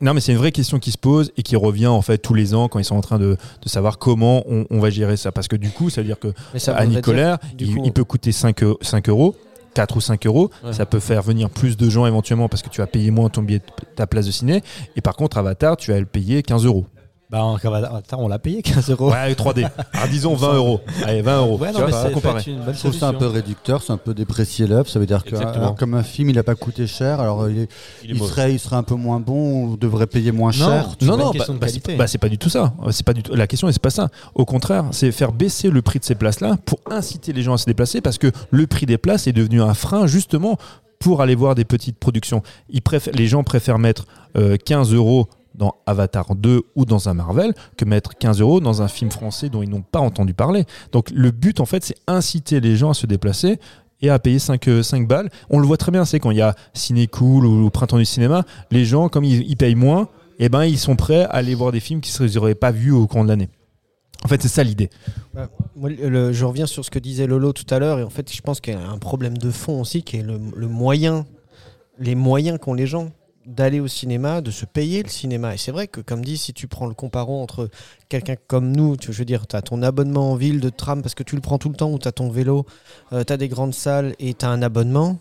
[0.00, 2.34] Non, mais c'est une vraie question qui se pose et qui revient en fait tous
[2.34, 5.16] les ans quand ils sont en train de, de savoir comment on, on va gérer
[5.16, 5.32] ça.
[5.32, 6.32] Parce que du coup, ça veut dire que
[6.68, 9.34] à Nicolas, dire, il, coup, il peut coûter 5, eu- 5 euros.
[9.74, 10.74] 4 ou 5 euros, Ouais.
[10.74, 13.40] ça peut faire venir plus de gens éventuellement parce que tu vas payer moins ton
[13.42, 13.62] billet,
[13.96, 14.62] ta place de ciné.
[14.96, 16.84] Et par contre, Avatar, tu vas le payer 15 euros.
[17.32, 17.46] Bah,
[18.18, 19.10] on l'a payé 15 euros.
[19.10, 19.66] Ouais, 3D.
[19.94, 20.80] Alors disons 20 euros.
[21.02, 21.58] Allez, 20 euros.
[21.58, 24.12] Ouais, non, mais c'est une bonne Je trouve ça un peu réducteur, c'est un peu
[24.12, 24.86] déprécier l'œuvre.
[24.86, 27.60] Ça veut dire que alors, comme un film, il n'a pas coûté cher, alors il,
[27.60, 27.68] est-
[28.04, 28.30] Il est il mauvais.
[28.30, 30.90] serait, il serait un peu moins bon, on devrait payer moins cher.
[31.00, 31.92] Non, non, bah, de bah, qualité.
[31.92, 32.74] c'est bah, c'est pas du tout ça.
[32.90, 33.34] C'est pas du tout.
[33.34, 34.08] La question, c'est pas ça.
[34.34, 37.58] Au contraire, c'est faire baisser le prix de ces places-là pour inciter les gens à
[37.58, 40.58] se déplacer parce que le prix des places est devenu un frein justement
[40.98, 42.42] pour aller voir des petites productions.
[42.68, 44.04] Ils préfèrent, les gens préfèrent mettre
[44.36, 48.82] euh, 15 euros dans Avatar 2 ou dans un Marvel que mettre 15 euros dans
[48.82, 50.64] un film français dont ils n'ont pas entendu parler.
[50.92, 53.58] Donc le but, en fait, c'est inciter les gens à se déplacer
[54.02, 55.30] et à payer 5, euh, 5 balles.
[55.48, 58.04] On le voit très bien, c'est quand il y a Ciné Cool ou Printemps du
[58.04, 60.08] cinéma, les gens, comme ils, payent moins,
[60.38, 63.06] eh ben, ils sont prêts à aller voir des films qu'ils n'auraient pas vus au
[63.06, 63.48] cours de l'année.
[64.24, 64.90] En fait, c'est ça l'idée.
[65.34, 68.40] Bah, je reviens sur ce que disait Lolo tout à l'heure, et en fait, je
[68.40, 71.26] pense qu'il y a un problème de fond aussi, qui est le, le moyen,
[71.98, 73.10] les moyens qu'ont les gens
[73.46, 75.54] d'aller au cinéma, de se payer le cinéma.
[75.54, 77.68] Et c'est vrai que, comme dit, si tu prends le comparon entre
[78.08, 81.02] quelqu'un comme nous, tu, je veux dire, tu as ton abonnement en ville de tram
[81.02, 82.66] parce que tu le prends tout le temps, ou tu as ton vélo,
[83.10, 85.18] tu as des grandes salles et tu as un abonnement.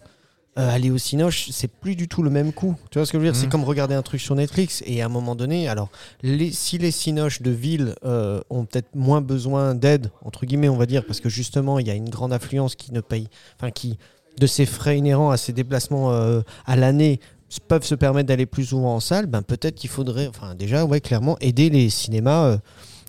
[0.57, 2.75] euh, aller au cinoche, c'est plus du tout le même coût.
[2.91, 3.37] Tu vois ce que je veux dire?
[3.37, 3.51] C'est Mhm.
[3.53, 4.83] comme regarder un truc sur Netflix.
[4.85, 5.87] Et à un moment donné, alors,
[6.23, 10.75] les, si les cinoches de ville euh, ont peut-être moins besoin d'aide, entre guillemets, on
[10.75, 13.71] va dire, parce que justement, il y a une grande affluence qui ne paye, enfin,
[13.71, 13.97] qui,
[14.41, 17.21] de ces frais inhérents à ces déplacements euh, à l'année,
[17.59, 21.01] peuvent se permettre d'aller plus souvent en salle, ben peut-être qu'il faudrait, enfin, déjà, ouais,
[21.01, 22.45] clairement, aider les cinémas.
[22.45, 22.57] euh,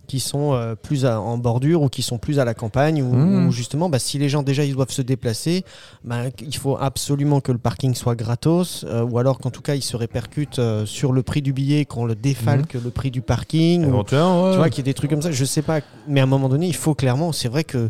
[0.08, 3.14] qui sont euh, plus à- en bordure ou qui sont plus à la campagne, ou
[3.14, 3.46] Mmh.
[3.46, 5.64] ou justement, bah, si les gens déjà ils doivent se déplacer,
[6.04, 9.74] bah, il faut absolument que le parking soit gratos, euh, ou alors qu'en tout cas
[9.76, 13.84] il se répercute sur le prix du billet, qu'on le défalque le prix du parking.
[13.84, 14.50] ou- Éventuellement, ouais.
[14.50, 16.26] tu vois qu'il y a des trucs comme ça, je sais pas, mais à un
[16.26, 17.88] moment donné, il faut clairement, c'est vrai que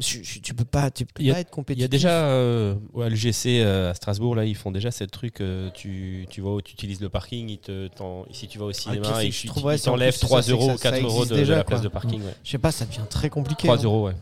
[0.00, 1.84] tu, tu- peux pas, tu peux Il y a- pas être Il y compétitif.
[1.84, 5.40] a déjà euh, ouais, le GC euh, à Strasbourg là, ils font déjà ce truc.
[5.40, 7.88] euh, tu, tu vas, tu utilises le parking, ils te,
[8.30, 10.76] si tu vas au cinéma, c'est- ils, t'enlèvent plus, c'est 3 ça, c'est que euros,
[10.76, 11.88] ça 4 euros de, de déjà, la place quoi.
[11.88, 12.22] de parking.
[12.22, 12.34] Ouais.
[12.44, 13.66] Je sais pas, ça devient très compliqué.
[13.68, 13.82] 3 hein.
[13.84, 14.14] euros, ouais.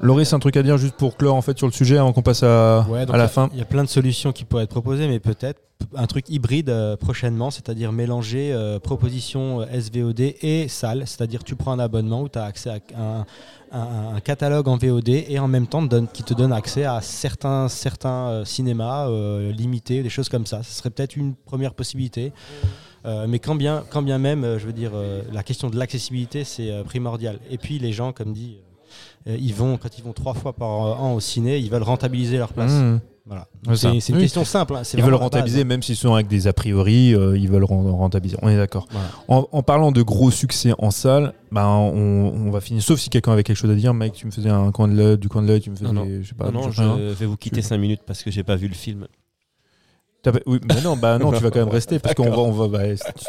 [0.00, 2.22] Loris, un truc à dire juste pour clore en fait sur le sujet avant qu'on
[2.22, 3.48] passe à, Ouais, à la fin.
[3.52, 5.60] Il y a plein de solutions qui pourraient être proposées, mais peut-être
[5.94, 11.56] un truc hybride euh, prochainement, c'est-à-dire mélanger euh, proposition euh, SVOD et salle, c'est-à-dire tu
[11.56, 13.26] prends un abonnement où tu as accès à un,
[13.72, 17.00] un- un catalogue en VOD et en même temps donne- qui te donne accès à
[17.00, 19.08] certains, certains euh, cinémas
[19.50, 20.62] limités, des choses comme ça.
[20.62, 22.32] Ce serait peut-être une première possibilité.
[23.06, 25.78] Euh, mais quand bien, quand bien même, euh, je veux dire, euh, la question de
[25.78, 27.38] l'accessibilité, c'est primordial.
[27.50, 28.58] Et puis les gens, comme dit,
[29.26, 30.68] ils vont, quand ils vont trois fois par
[31.02, 32.72] an au ciné, ils veulent rentabiliser leur place.
[32.72, 33.00] Mmh.
[33.28, 33.48] Voilà.
[33.74, 34.22] C'est c'est une Oui.
[34.22, 34.76] question simple.
[34.76, 35.64] hein, c'est Ils veulent base, rentabiliser, hein.
[35.64, 38.38] même s'ils sont avec des a priori, euh, ils veulent ren- rentabiliser.
[38.40, 38.86] On est d'accord.
[38.92, 39.08] Voilà.
[39.26, 42.80] En, en parlant de gros succès en salle, ben on, on va finir.
[42.84, 44.94] Sauf si quelqu'un avait quelque chose à dire, Mike, tu me faisais un coin de
[44.94, 46.06] l'œil, du coin de l'œil, tu me faisais, Non, non.
[46.22, 46.52] je sais pas.
[46.52, 48.74] non, non, je je vais vous quitter 5 minutes parce que j'ai pas vu le
[48.74, 49.08] film.
[50.46, 52.68] Oui, mais non, bah non, tu vas quand même rester parce qu'on va, on va,
[52.68, 52.84] bah,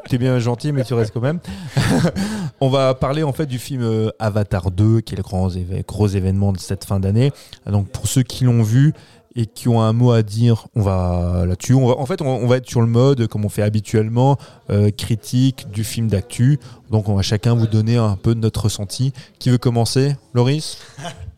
[0.07, 1.40] tu es bien gentil, mais tu restes quand même.
[2.61, 5.49] on va parler en fait du film euh, Avatar 2, qui est le grand,
[5.88, 7.32] gros événement de cette fin d'année.
[7.69, 8.94] Donc pour ceux qui l'ont vu
[9.36, 11.76] et qui ont un mot à dire, on va là-dessus.
[11.76, 14.38] En fait, va, être sur le mode comme on fait habituellement,
[14.72, 16.60] euh, critique du film d'actu.
[16.90, 19.14] Donc on va chacun vous donner un peu de notre ressenti.
[19.38, 20.80] Qui veut commencer, Loris?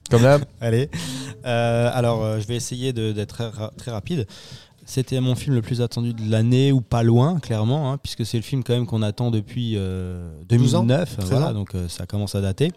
[0.09, 0.39] Comme là?
[0.61, 0.89] Allez.
[1.45, 4.25] Euh, alors, je vais essayer d'être très rapide.
[4.89, 8.37] C'était mon film le plus attendu de l'année, ou pas loin, clairement, hein, puisque c'est
[8.37, 11.17] le film quand même qu'on attend depuis euh, 12 ans, 2009.
[11.17, 11.53] 13 voilà, ans.
[11.53, 12.71] donc euh, ça commence à dater.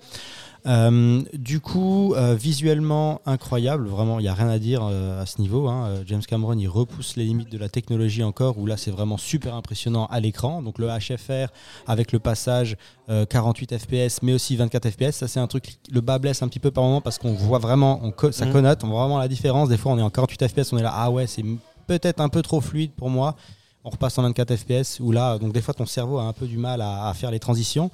[0.67, 5.41] Euh, du coup, euh, visuellement incroyable, vraiment, il n'y a rien à dire à ce
[5.41, 5.69] niveau.
[5.69, 5.89] hein.
[6.07, 9.55] James Cameron, il repousse les limites de la technologie encore, où là, c'est vraiment super
[9.55, 10.63] impressionnant à l'écran.
[10.63, 11.49] Donc le HFR
[11.87, 12.77] avec le passage
[13.09, 16.49] euh, 48 FPS, mais aussi 24 FPS, ça c'est un truc, le bas blesse un
[16.49, 18.53] petit peu par moment parce qu'on voit vraiment, on co- ça Mhm.
[18.53, 19.69] connote, on voit vraiment la différence.
[19.69, 21.43] Des fois, on est en 48 FPS, on est là, ah ouais, c'est
[21.87, 23.37] peut-être un peu trop fluide pour moi.
[23.85, 26.47] On repasse en 24 FPS, où là, donc des fois, ton cerveau a un peu
[26.47, 27.91] du mal à, à faire les transitions.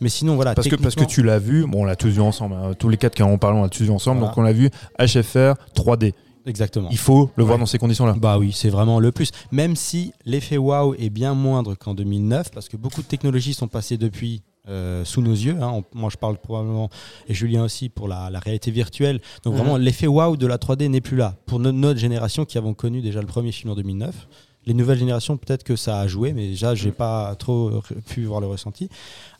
[0.00, 0.54] Mais sinon, voilà.
[0.54, 2.72] Parce que, parce que techniquement- tu l'as vu, bon, on l'a tous vu ensemble, hein.
[2.78, 4.34] tous les quatre qui en parlent, on l'a tous vu ensemble, Voilà.
[4.34, 4.68] donc on l'a vu
[4.98, 6.12] HFR 3D.
[6.46, 6.88] Exactement.
[6.90, 8.16] Il faut le voir dans ces conditions-là.
[8.18, 9.30] Bah oui, c'est vraiment le plus.
[9.50, 13.68] Même si l'effet wow est bien moindre qu'en 2009, parce que beaucoup de technologies sont
[13.68, 15.56] passées depuis euh, sous nos yeux.
[15.60, 15.70] hein.
[15.74, 16.88] On- moi, je parle probablement,
[17.28, 19.20] et Julien aussi, pour la, la réalité virtuelle.
[19.44, 19.60] Donc Mhm.
[19.60, 21.34] vraiment, l'effet wow de la 3D n'est plus là.
[21.46, 24.28] Pour no- notre génération qui avons connu déjà le premier film en 2009,
[24.66, 28.40] les nouvelles générations, peut-être que ça a joué, mais déjà, j'ai pas trop pu voir
[28.42, 28.88] le ressenti.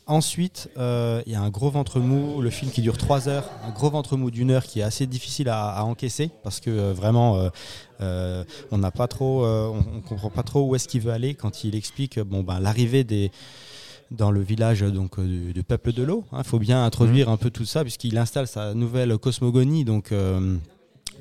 [0.07, 3.47] Ensuite, euh, il y a un gros ventre mou, le film qui dure 3 heures,
[3.65, 6.71] un gros ventre mou d'une heure qui est assez difficile à, à encaisser parce que
[6.71, 7.49] euh, vraiment,
[8.01, 11.35] euh, on n'a pas trop, on, on comprend pas trop où est-ce qu'il veut aller
[11.35, 13.31] quand il explique bon ben l'arrivée des
[14.11, 16.23] dans le village donc euh, du, du peuple de l'eau.
[16.37, 20.11] Il faut bien introduire un peu tout ça puisqu'il installe sa nouvelle cosmogonie donc.
[20.11, 20.57] euh,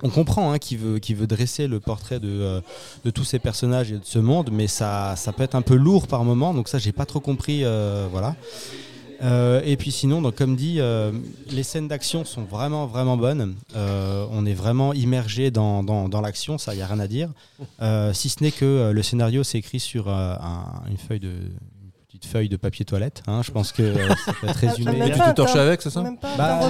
[0.03, 2.61] on comprend hein, qu'il veut, qu'il veut dresser le portrait de, euh,
[3.05, 5.75] de tous ces personnages et de ce monde, mais ça, ça peut être un peu
[5.75, 7.65] lourd par moment, donc ça j'ai pas trop compris.
[7.65, 8.35] euh, voilà.
[9.23, 11.13] Euh, et puis sinon, donc, comme dit, euh,
[11.51, 13.55] les scènes d'action sont vraiment vraiment bonnes.
[13.77, 17.29] Euh, on est vraiment immergé dans, dans, dans l'action, ça y a rien à dire.
[18.15, 21.35] Si ce n'est que le scénario s'est écrit sur un- une feuille de
[22.21, 23.23] petite feuille de papier toilette.
[23.27, 23.43] hein.
[23.43, 24.93] Je pense que euh, ça peut être résumé.
[24.93, 26.61] même tu pas te torches avec, c'est ça Même pas Bah,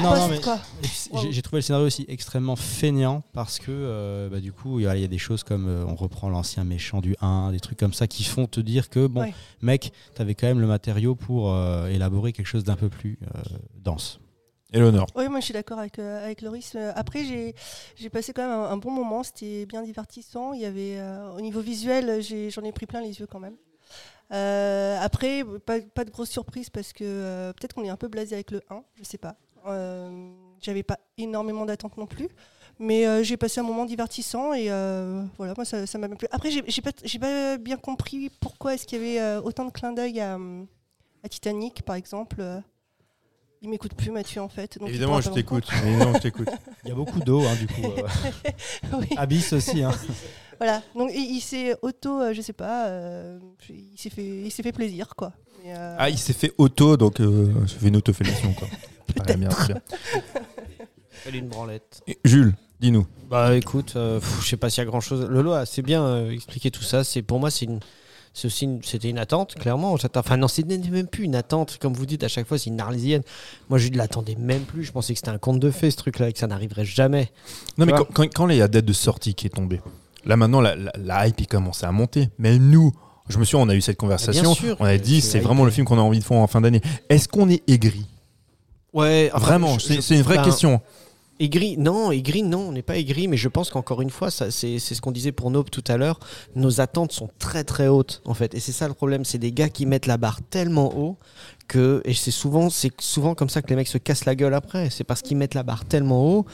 [0.82, 4.84] puis, J'ai trouvé le scénario aussi extrêmement feignant parce que euh, bah, du coup il
[4.84, 7.50] y, a il y a des choses comme euh, on reprend l'ancien méchant du 1,
[7.52, 9.34] des trucs comme ça qui font te dire que bon Ouais.
[9.60, 13.40] mec, t'avais quand même le matériau pour euh, élaborer quelque chose d'un peu plus euh,
[13.82, 14.20] dense.
[14.72, 15.08] Eleonore.
[15.16, 16.74] Oui, moi je suis d'accord avec, euh, avec Loris.
[16.76, 17.56] Euh, Après, j'ai
[17.96, 20.52] j'ai passé quand même un, un bon moment, c'était bien divertissant.
[20.52, 23.56] Il y avait, euh, au niveau visuel, j'en ai, pris plein les yeux quand même.
[24.32, 28.34] Euh, après, pas, de grosse surprise parce que euh, peut-être qu'on est un peu blasé
[28.34, 29.36] avec le 1, je sais pas.
[29.66, 30.30] Euh,
[30.60, 32.28] J'avais pas énormément d'attentes non plus.
[32.78, 34.68] Mais j'ai passé un moment divertissant et
[35.36, 36.26] voilà, moi ça m'a plu.
[36.30, 40.18] Après, j'ai pas, pas bien compris pourquoi est-ce qu'il y avait autant de clins d'œil
[40.20, 40.38] à
[41.28, 42.42] Titanic, par exemple.
[43.62, 44.78] Il m'écoute plus, Mathieu, en fait.
[44.78, 45.64] donc Évidemment, je t'écoute.
[45.84, 46.48] Évidemment, je t'écoute.
[46.84, 47.82] Il y a beaucoup d'eau hein, du coup.
[47.84, 48.02] euh,
[48.98, 49.82] Oui, Abyss aussi.
[49.82, 49.92] Hein.
[50.58, 50.82] voilà.
[50.96, 53.38] Donc il, il s'est auto, euh, je sais pas, euh,
[53.68, 55.32] il s'est fait, il s'est fait plaisir, quoi.
[55.62, 58.54] Mais, euh, Ah, il s'est fait auto, donc euh, je fais une autofellation.
[58.54, 58.68] Quoi.
[59.24, 59.50] Très bien.
[61.26, 62.00] Elle est une branlette.
[62.06, 63.06] Et Jules, dis-nous.
[63.28, 65.26] Bah écoute, euh, je sais pas s'il y a grand chose.
[65.28, 67.04] Lolo a assez bien euh, expliqué tout ça.
[67.04, 67.80] C'est pour moi c'est une-
[68.32, 69.96] c'était une attente, clairement.
[70.14, 71.78] Enfin, non, c'était même plus une attente.
[71.80, 73.22] Comme vous dites à chaque fois, c'est une arlésienne.
[73.68, 74.84] Moi, je ne l'attendais même plus.
[74.84, 77.30] Je pensais que c'était un conte de fées, ce truc-là, et que ça n'arriverait jamais.
[77.76, 79.50] Non, mais Tu quand, quand, quand il y a la date de sortie qui est
[79.50, 79.80] tombée,
[80.24, 82.28] là maintenant, la, la, la hype il commence à monter.
[82.38, 82.92] Mais nous,
[83.28, 84.42] je me souviens, on a eu cette conversation.
[84.42, 86.46] Bien sûr on a dit, c'est vraiment le film qu'on a envie de faire en
[86.46, 86.80] fin d'année.
[87.08, 88.06] Est-ce qu'on est aigri?
[88.92, 90.80] Ouais, enfin, Vraiment, c'est une vraie ben, question.
[91.40, 94.78] Aigri, non, aigri, non, on n'est pas aigri, mais je pense qu'encore une fois, c'est
[94.78, 96.20] ce qu'on disait pour Nope tout à l'heure,
[96.54, 98.54] nos attentes sont très très hautes, en fait.
[98.54, 101.16] Et c'est ça le problème, c'est des gars qui mettent la barre tellement haut
[101.66, 104.52] que, et c'est souvent, c'est souvent comme ça que les mecs se cassent la gueule
[104.52, 106.44] après, c'est parce qu'ils mettent la barre tellement haut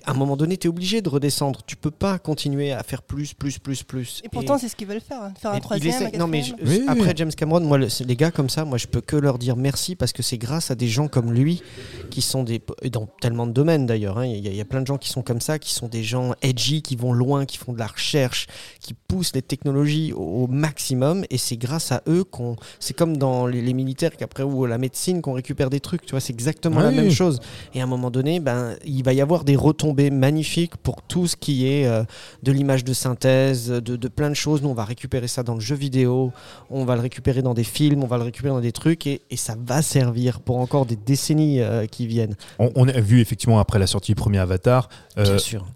[0.00, 1.60] qu'à un moment donné, tu es obligé de redescendre.
[1.66, 4.20] Tu peux pas continuer à faire plus, plus, plus, plus.
[4.24, 5.94] Et pourtant, c'est ce qu'ils veulent faire, hein, faire un troisième.
[5.94, 6.80] essaie- un non mais je- quatrième.
[6.82, 7.14] Oui, après oui.
[7.16, 9.96] James Cameron, moi, le- les gars comme ça, moi je peux que leur dire merci
[9.96, 11.62] parce que c'est grâce à des gens comme lui
[12.10, 12.60] qui sont des
[12.90, 14.18] dans tellement de domaines d'ailleurs.
[14.18, 15.72] hein, Il y, a- il y a plein de gens qui sont comme ça, qui
[15.72, 18.46] sont des gens edgy, qui vont loin, qui font de la recherche,
[18.80, 21.24] qui poussent les technologies au, au maximum.
[21.30, 22.56] Et c'est grâce à eux qu'on.
[22.78, 26.04] C'est comme dans les, les militaires qu'après ou la médecine qu'on récupère des trucs.
[26.06, 27.40] Tu vois, c'est exactement la même chose.
[27.74, 31.26] Et à un moment donné, ben il va y avoir des retombées magnifiques pour tout
[31.26, 32.04] ce qui est euh,
[32.42, 34.62] de l'image de synthèse, de, de plein de choses.
[34.62, 36.32] Nous, on va récupérer ça dans le jeu vidéo,
[36.70, 39.22] on va le récupérer dans des films, on va le récupérer dans des trucs, et,
[39.30, 42.36] et ça va servir pour encore des décennies euh, qui viennent.
[42.58, 44.88] On, on a vu effectivement après la sortie du premier Avatar,
[45.18, 45.66] euh, Bien sûr.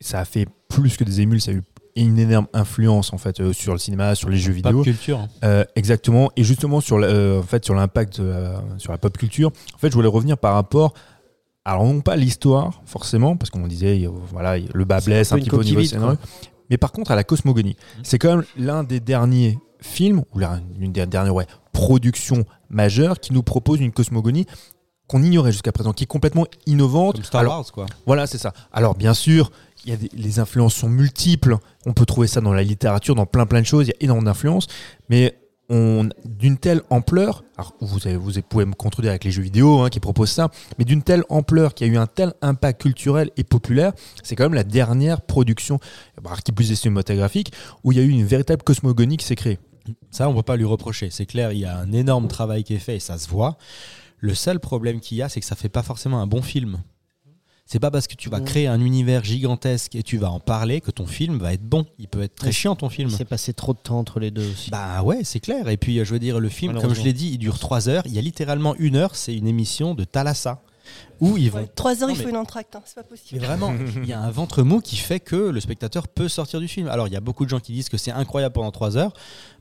[0.00, 1.62] ça a fait plus que des émules, ça a eu
[1.98, 4.82] une énorme influence en fait euh, sur le cinéma, sur les jeux Pop vidéo.
[4.82, 5.28] culture.
[5.44, 6.30] Euh, exactement.
[6.36, 9.88] Et justement sur, euh, en fait, sur l'impact euh, sur la pop culture, en fait,
[9.88, 10.92] je voulais revenir par rapport.
[11.68, 15.50] Alors non pas l'histoire forcément, parce qu'on disait voilà le bas blesse un un petit
[15.50, 16.16] peu au niveau scénario,
[16.70, 20.62] mais par contre à la cosmogonie, c'est quand même l'un des derniers films ou l'un-
[20.78, 24.46] l'une des dernières ouais, productions majeures qui nous propose une cosmogonie
[25.08, 27.14] qu'on ignorait jusqu'à présent, qui est complètement innovante.
[27.16, 27.86] Comme Star Alors, Wars, quoi.
[28.06, 28.52] voilà, c'est ça.
[28.72, 29.52] Alors, bien sûr,
[29.84, 31.58] il y a des- les influences sont multiples.
[31.84, 33.86] On peut trouver ça dans la littérature, dans plein plein de choses.
[33.86, 34.66] Il y a énormément d'influences.
[35.08, 35.38] Mais
[35.68, 37.44] d'une telle ampleur,
[37.80, 37.98] vous,
[38.48, 41.74] pouvez me contredire avec les jeux vidéo hein, qui proposent ça, mais d'une telle ampleur,
[41.74, 45.78] qui a eu un tel impact culturel et populaire, c'est quand même la dernière production,
[46.44, 47.52] qui plus est cinématographique,
[47.84, 49.58] où il y a eu une véritable cosmogonie qui s'est créée.
[50.10, 51.10] Ça, on ne peut pas lui reprocher.
[51.10, 53.56] C'est clair, il y a un énorme travail qui est fait et ça se voit.
[54.18, 56.82] Le seul problème qu'il y a, c'est que ça fait pas forcément un bon film.
[57.68, 60.80] C'est pas parce que tu vas créer un univers gigantesque et tu vas en parler
[60.80, 61.84] que ton film va être bon.
[61.98, 63.08] Il peut être très chiant ton film.
[63.10, 64.70] Il s'est passé trop de temps entre les deux aussi.
[64.70, 65.68] Bah ouais, c'est clair.
[65.68, 67.88] Et puis, euh, je veux dire, le film, comme je l'ai dit, il dure 3
[67.88, 68.02] heures.
[68.06, 70.62] Il y a littéralement une heure, c'est une émission de Thalassa.
[71.20, 71.58] Où ils vont.
[71.58, 73.40] Ouais, Trois heures, Non, il faut mais- une entracte, hein, c'est pas Mais possible.
[73.44, 76.68] vraiment, il y a un ventre mou qui fait que le spectateur peut sortir du
[76.68, 76.86] film.
[76.86, 79.12] Alors, il y a beaucoup de gens qui disent que c'est incroyable pendant 3 heures.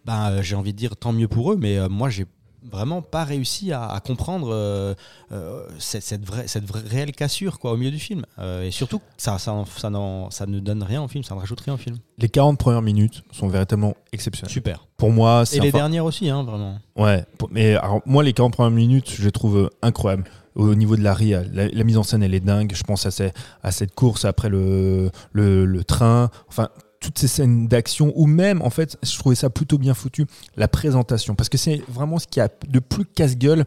[0.05, 2.25] Ben, euh, j'ai envie de dire tant mieux pour eux, mais euh, moi, j'ai
[2.71, 4.93] vraiment pas réussi à, à comprendre euh,
[5.31, 8.25] euh, cette, cette vraie, cette vraie réelle cassure quoi, au milieu du film.
[8.39, 9.89] Euh, et surtout, ça, ça, ça,
[10.31, 11.97] ça ne donne rien au film, ça ne rajoute rien au film.
[12.17, 14.51] Les 40 premières minutes sont véritablement exceptionnelles.
[14.51, 14.85] Super.
[14.97, 16.79] Pour moi, c'est Et les dernières aussi, hein, vraiment.
[16.95, 20.23] Ouais, mais alors, moi, les 40 premières minutes, je les trouve incroyables.
[20.55, 22.71] Au niveau de la RIA, la, la mise en scène, elle est dingue.
[22.73, 26.29] Je pense à, ces- à cette course après le, le, le train.
[26.47, 26.69] Enfin,
[27.05, 30.25] toutes ces scènes d'action, ou même, en fait, je trouvais ça plutôt bien foutu,
[30.57, 31.35] la présentation.
[31.35, 33.65] Parce que c'est vraiment ce qui a de plus casse-gueule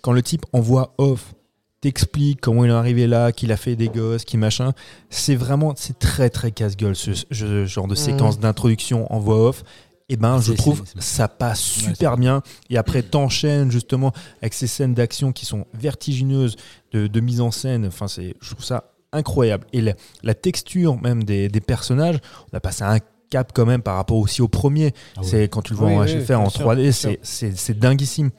[0.00, 1.34] quand le type en voix off
[1.82, 4.72] t'explique comment il est arrivé là, qu'il a fait des gosses, qui machin.
[5.10, 9.64] C'est vraiment, c'est très très casse-gueule ce, ce genre de séquence d'introduction en voix off.
[10.08, 12.42] Et ben, je trouve ça passe super bien.
[12.70, 16.56] Et après, t'enchaînes justement avec ces scènes d'action qui sont vertigineuses
[16.92, 17.84] de, de mise en scène.
[17.86, 19.66] Enfin, c'est, je trouve ça incroyable.
[19.72, 22.18] Et la, la texture même des, des personnages,
[22.52, 22.98] on a passé un
[23.30, 24.92] cap quand même par rapport aussi au premier.
[25.16, 25.20] Ah.
[25.22, 27.78] C'est quand tu le vois Oui, en oui, HFR, en bien sûr, 3D, bien c'est,
[27.78, 28.30] dinguissime.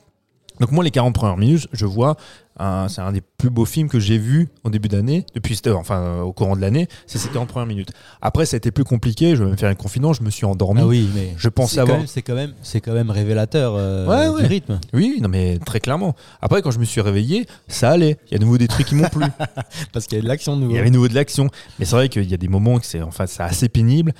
[0.60, 2.18] Donc moi, les 40 premières minutes, je vois,
[2.90, 5.96] c'est un des plus beaux films que j'ai vu au début d'année, depuis, euh, enfin
[6.02, 7.92] euh, au courant de l'année, c'est ces 40 premières minutes.
[8.22, 10.46] Après, ça a été plus compliqué, je vais me faire une confidence, je me suis
[10.46, 10.82] endormi.
[10.84, 13.10] Ah oui, mais Je pensais c'est quand avoir- même- C'est quand même, c'est quand même
[13.12, 14.48] révélateur euh, Ouais, du ouais.
[14.48, 14.80] rythme.
[14.94, 16.16] Oui, non mais très clairement.
[16.42, 18.18] Après, quand je me suis réveillé, ça allait.
[18.28, 19.24] Il y a de nouveau des trucs qui m'ont plu.
[19.94, 20.76] Parce qu'il y a de l'action de Il nouveau.
[20.76, 21.48] y avait de nouveau de l'action.
[21.80, 24.12] Mais c'est vrai qu'il y a des moments que c'est enfin, c'est assez pénible.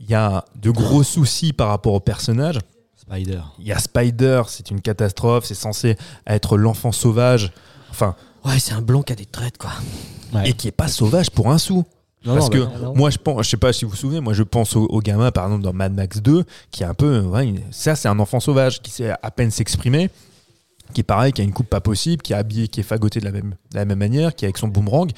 [0.00, 2.58] Il y a de gros soucis par rapport au personnage.
[2.96, 3.40] Spider.
[3.58, 5.44] Il y a Spider, c'est une catastrophe.
[5.46, 5.96] C'est censé
[6.26, 7.52] être l'enfant sauvage.
[7.90, 9.70] Enfin, Ouais, c'est un blond qui a des traites, quoi.
[10.32, 10.50] Ouais.
[10.50, 11.84] et qui est pas sauvage pour un sou.
[12.24, 12.94] Non, Parce non, que bah non.
[12.94, 15.00] moi, je pense, je sais pas si vous vous souvenez, moi, je pense au, au
[15.00, 18.08] gamin, par exemple, dans Mad Max 2, qui est un peu, ouais, une- ça, c'est
[18.08, 20.10] un enfant sauvage qui sait à peine s'exprimer,
[20.94, 23.20] qui est pareil, qui a une coupe pas possible, qui est habillé, qui est fagoté
[23.20, 25.10] de la même, de la même manière, qui est avec son boomerang.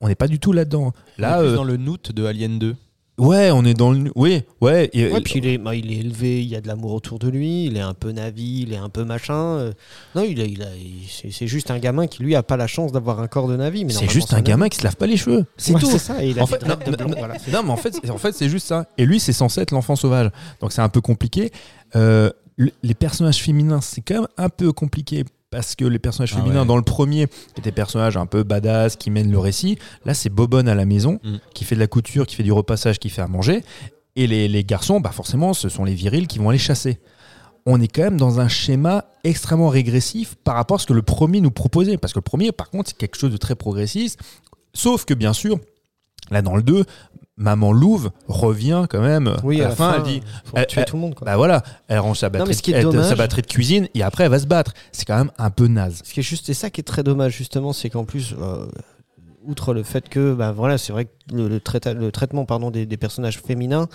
[0.00, 0.92] On n'est pas du tout là-dedans.
[1.18, 2.74] On est Là, plus euh, dans le Noot de Alien 2.
[3.18, 4.10] Ouais, on est dans le.
[4.16, 4.88] Oui, ouais.
[4.94, 7.18] et- Ouais, puis il est, bah, il est élevé, il y a de l'amour autour
[7.18, 9.34] de lui, il est un peu navi, il est un peu machin.
[9.34, 9.72] euh,
[10.14, 12.66] non, il a, il a, il- c'est- juste un gamin qui lui a pas la
[12.66, 13.84] chance d'avoir un corps de navi.
[13.84, 15.44] mais c'est juste un gamin qui se lave pas les cheveux.
[15.58, 15.86] C'est Ouais, tout.
[15.90, 17.34] C'est ça, et il a En fait, de non, blanc, non, voilà.
[17.52, 18.86] Non, mais en fait, c'est- en fait, c'est juste ça.
[18.96, 20.30] Et lui, c'est censé être l'enfant sauvage.
[20.60, 21.50] Donc c'est un peu compliqué.
[21.96, 26.32] Euh, le- les personnages féminins, c'est quand même un peu compliqué parce que les personnages
[26.36, 26.66] Ah féminins ouais.
[26.66, 29.78] dans le premier étaient des personnages un peu badass qui mènent le récit.
[30.04, 31.36] Là, c'est Bobonne à la maison Mm.
[31.54, 33.62] qui fait de la couture, qui fait du repassage, qui fait à manger.
[34.16, 36.98] Et les, les garçons, bah forcément, ce sont les virils qui vont aller chasser.
[37.64, 41.02] On est quand même dans un schéma extrêmement régressif par rapport à ce que le
[41.02, 41.96] premier nous proposait.
[41.96, 44.18] Parce que le premier, par contre, c'est quelque chose de très progressiste.
[44.74, 45.60] Sauf que, bien sûr,
[46.30, 46.84] là, dans le 2,
[47.42, 49.34] Maman Louve revient quand même.
[49.42, 51.14] Oui, à la fin, elle dit faut elle- tuer elle- tout le monde.
[51.14, 51.24] Quoi.
[51.26, 53.88] bah voilà, elle range sa batterie, ce qui est elle- dommage- sa batterie de cuisine
[53.94, 54.72] et après elle va se battre.
[54.92, 56.00] C'est quand même un peu naze.
[56.04, 58.66] Ce qui est juste, c'est ça qui est très dommage justement, c'est qu'en plus, euh,
[59.46, 62.70] outre le fait que, bah voilà, c'est vrai que le, le traita- le traitement pardon
[62.70, 63.88] des, des personnages féminins,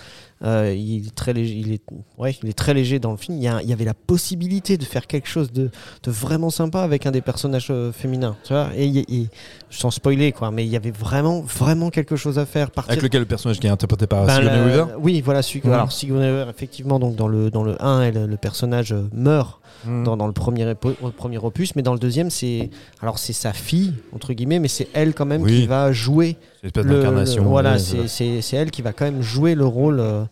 [0.44, 1.82] euh, il est très léger, il est,
[2.18, 3.36] ouais, il est très léger dans le film.
[3.38, 5.70] Il y, a- il y avait la possibilité de faire quelque chose de,
[6.02, 8.68] de vraiment sympa avec un des personnages euh, féminins, tu vois.
[8.76, 9.26] Et,
[9.70, 12.70] sans spoiler quoi, mais il y avait vraiment, vraiment quelque chose à faire.
[12.70, 14.84] Partir Avec lequel le personnage qui est interprété par Ben, Sigourney Weaver?
[14.98, 15.72] Oui, voilà, celui Mhm.
[15.72, 19.60] alors Sigourney Weaver, effectivement, donc dans le dans le 1, elle, le personnage euh, meurt
[19.84, 20.02] Mm.
[20.04, 23.94] dans, dans le premier premier opus, mais dans le deuxième, c'est alors c'est sa fille
[24.12, 25.60] entre guillemets, mais c'est elle quand même Oui.
[25.60, 27.42] qui va jouer C'est une espèce le, d'incarnation.
[27.44, 30.24] le- voilà, c'est elle qui va quand même jouer le rôle euh,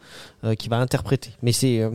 [0.44, 1.30] euh, qui va interpréter.
[1.42, 1.90] Mais c'est euh,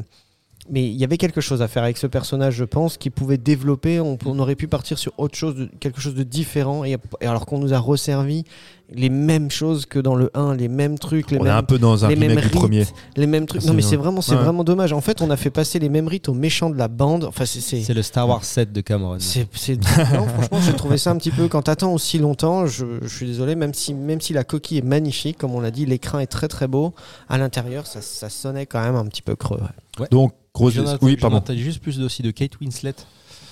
[0.72, 3.38] mais il y avait quelque chose à faire avec ce personnage, je pense, qui pouvait
[3.38, 4.00] développer.
[4.00, 6.84] On, on aurait pu partir sur autre chose, de- quelque chose de différent.
[6.86, 8.46] Et, et alors qu'on nous a resservi
[8.94, 11.64] les mêmes choses que dans le 1, les mêmes trucs, les On est mêmes un
[11.64, 12.86] peu dans un les mêmes rites, premier.
[13.16, 13.64] les mêmes trucs.
[13.66, 14.42] Non, mais c'est- vraiment, c'est ouais.
[14.44, 14.92] vraiment dommage.
[14.94, 17.24] En fait, on a fait passer les mêmes rites aux méchants de la bande.
[17.26, 19.18] Enfin, c'est, le Star Wars 7 de Cameron.
[19.20, 19.48] c'est,
[19.86, 21.48] franchement, j'ai trouvé ça un petit peu.
[21.48, 24.86] Quand t'attends aussi longtemps, je, je suis désolé, même si, même si la coquille est
[24.86, 26.94] magnifique, comme on l'a dit, l'écran est très très beau.
[27.30, 29.60] À l'intérieur, ça, ça sonnait quand même un petit peu creux.
[30.00, 30.08] ouais.
[30.12, 30.76] Donc, grosse.
[30.78, 31.42] Ai- Oui, pardon.
[31.56, 32.96] juste plus aussi de Kate Winslet.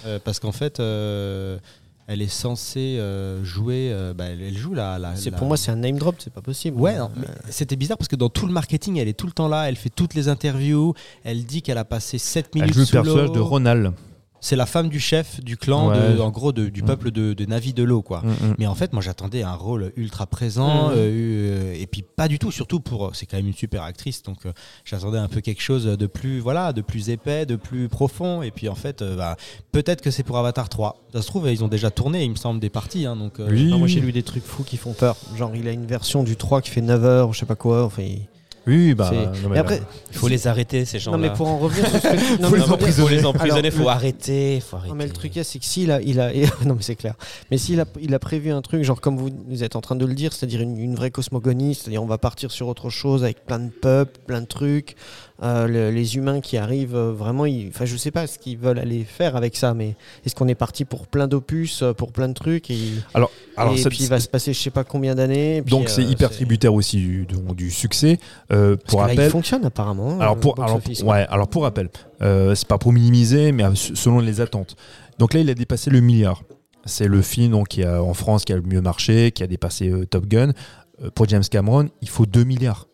[0.05, 1.57] euh, parce qu'en fait, euh,
[2.07, 3.89] elle est censée euh, jouer.
[3.91, 4.97] euh, bah, elle, elle joue la.
[4.99, 6.79] la- pour moi, c'est un name drop, c'est pas possible.
[6.79, 9.27] Ouais, non, Euh, mais c'était bizarre parce que dans tout le marketing, elle est tout
[9.27, 12.69] le temps là, elle fait toutes les interviews, elle dit qu'elle a passé 7 minutes
[12.69, 13.91] Elle joue le sous personnage de Ronald.
[14.41, 16.13] C'est la femme du chef du clan, Ouais.
[16.15, 16.85] de, en gros, de- du Mm.
[16.85, 18.21] peuple de, de Navi de l'eau, quoi.
[18.21, 18.55] Mm, mm.
[18.57, 20.93] Mais en fait, moi, j'attendais un rôle ultra présent, Mhm.
[20.95, 23.11] euh, et puis pas du tout, surtout pour.
[23.15, 24.53] C'est quand même une super actrice, donc euh,
[24.85, 28.41] j'attendais un peu quelque chose de plus, voilà, de plus épais, de plus profond.
[28.41, 29.35] Et puis en fait, euh, bah,
[29.71, 31.01] peut-être que c'est pour Avatar 3.
[31.13, 33.39] Ça se trouve, ils ont déjà tourné, il me semble, des parties, hein, donc.
[33.39, 33.65] euh, Oui.
[33.65, 35.15] non, moi, j'ai lu des trucs fous qui font peur.
[35.37, 37.55] Genre, il a une version du 3 qui fait 9 heures, ou je sais pas
[37.55, 37.83] quoi.
[37.83, 38.27] Enfin, il-
[38.69, 39.09] Oui, bah.
[39.11, 39.81] c'est- non, mais Et après,
[40.11, 41.17] Il faut les arrêter, ces gens-là.
[41.17, 43.07] non, mais pour en revenir sur ce que tu- non, Faut mais les pour emprisonner.
[43.07, 44.59] Faut les emprisonner, Alors, faut le- arrêter.
[44.61, 44.89] Faut arrêter.
[44.89, 46.31] Non, mais le truc, c'est que s'il a, il a,
[46.65, 47.15] non mais c'est clair.
[47.51, 49.95] Mais s'il a, il a prévu un truc, genre comme vous, vous êtes en train
[49.95, 53.23] de le dire, c'est-à-dire une, une vraie cosmogonie, c'est-à-dire on va partir sur autre chose
[53.23, 54.95] avec plein de peuples, plein de trucs,
[55.41, 58.79] euh, le- les humains qui arrivent, euh, vraiment, enfin je sais pas ce qu'ils veulent
[58.79, 59.95] aller faire avec ça, mais
[60.25, 62.77] est-ce qu'on est parti pour plein d'opus, euh, pour plein de trucs et,
[63.13, 65.61] Alors, alors et puis il va se passer je sais pas combien d'années.
[65.61, 68.19] donc c'est hyper tributaire aussi du, du- du succès.
[68.47, 70.19] Parce pour que là, il rappel, fonctionne apparemment.
[70.19, 74.41] Alors pour, alors, office, ouais, alors pour rappel, c'est pas pour minimiser, mais selon les
[74.41, 74.75] attentes.
[75.19, 76.43] Donc là, il a dépassé le milliard.
[76.85, 79.47] C'est le film donc, qui a, en France qui a le mieux marché, qui a
[79.47, 80.51] dépassé Top Gun.
[81.15, 82.88] Pour James Cameron, il faut 2 milliards.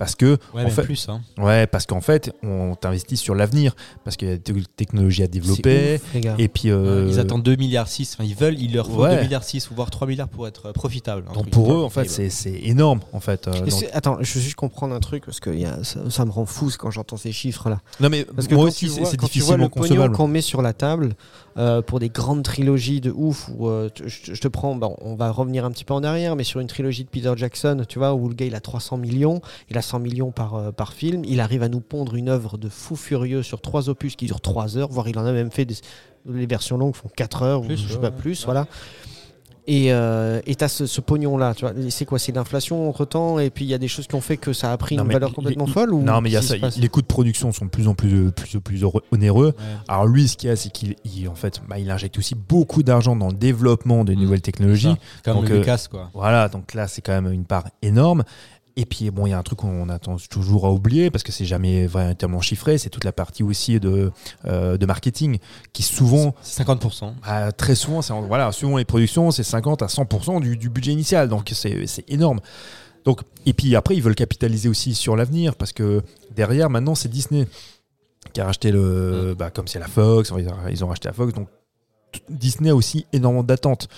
[0.00, 1.08] Parce que, Ouais, en même fait, plus.
[1.10, 1.20] Hein.
[1.38, 5.26] ouais, parce qu'en fait, on t'investit sur l'avenir, parce qu'il y a des technologies à
[5.28, 6.00] développer.
[6.02, 6.16] ouf.
[6.38, 8.14] Et puis, euh, Ils attendent 2 milliards 6.
[8.14, 9.16] Enfin, ils veulent, il leur faut Ouais.
[9.16, 11.24] 2 milliards 6 ou voire 3 milliards pour être euh, profitable.
[11.28, 12.30] un donc truc pour eux, en fait, c'est
[12.62, 13.46] énorme, en fait.
[13.46, 16.00] euh, donc- Attends, je veux juste comprendre un truc parce que il y a- ça,
[16.08, 17.80] ça me rend fou quand j'entends ces chiffres-là.
[18.00, 20.16] Non, mais Parce que moi aussi, c'est quand tu vois difficilement le pognon concevable.
[20.16, 21.14] qu'on met sur la table
[21.56, 24.96] euh, pour des grandes trilogies de ouf, où euh, je, te- je te prends, bon,
[25.00, 27.84] on va revenir un petit peu en arrière, mais sur une trilogie de Peter Jackson,
[27.88, 30.70] tu vois, où le gars il a 300 millions, il a 100 millions par, euh,
[30.72, 34.16] par film, il arrive à nous pondre une œuvre de fou furieux sur trois opus
[34.16, 35.76] qui durent 3 heures, voire il en a même fait des,
[36.26, 38.16] les versions longues font 4 heures, Plus, ou je sais pas ouais.
[38.16, 38.66] plus, voilà.
[39.72, 41.72] Et euh, et t'as ce, ce pognon-là, tu vois.
[41.90, 42.18] C'est quoi?
[42.18, 44.52] C'est l'inflation entre temps, et puis il y a des choses qui ont fait que
[44.52, 46.56] ça a pris Non, une valeur complètement folle ou Non, mais il y a ça.
[46.76, 49.54] Les coûts de production sont de plus en plus, plus, plus heureux- onéreux.
[49.56, 49.64] Ouais.
[49.86, 52.34] Alors lui, ce qu'il y a, c'est qu'il il- en fait, bah, il injecte aussi
[52.34, 54.20] beaucoup d'argent dans le développement de Mm.
[54.20, 54.96] nouvelles technologies.
[55.24, 56.10] Comme Donc, le euh, Lucas, quoi.
[56.14, 58.24] Voilà, donc là, c'est quand même une part énorme.
[58.76, 61.32] Et puis, bon, il y a un truc qu'on attend toujours à oublier parce que
[61.32, 62.78] c'est jamais véritablement chiffré.
[62.78, 64.10] C'est toute la partie aussi de,
[64.46, 65.38] euh, de marketing
[65.72, 67.14] qui souvent, C'est 50%.
[67.26, 71.28] bah, très souvent, voilà, suivant les productions, c'est 50 à 100% du, du budget initial.
[71.28, 72.40] Donc, c'est c'est énorme.
[73.04, 76.02] Donc, et puis après, ils veulent capitaliser aussi sur l'avenir parce que
[76.34, 77.46] derrière, maintenant, c'est Disney
[78.32, 79.34] qui a racheté le.
[79.38, 80.32] Bah, comme c'est la Fox,
[80.70, 81.32] ils ont- racheté la Fox.
[81.32, 81.48] Donc,
[82.28, 83.88] Disney a aussi énormément d'attentes.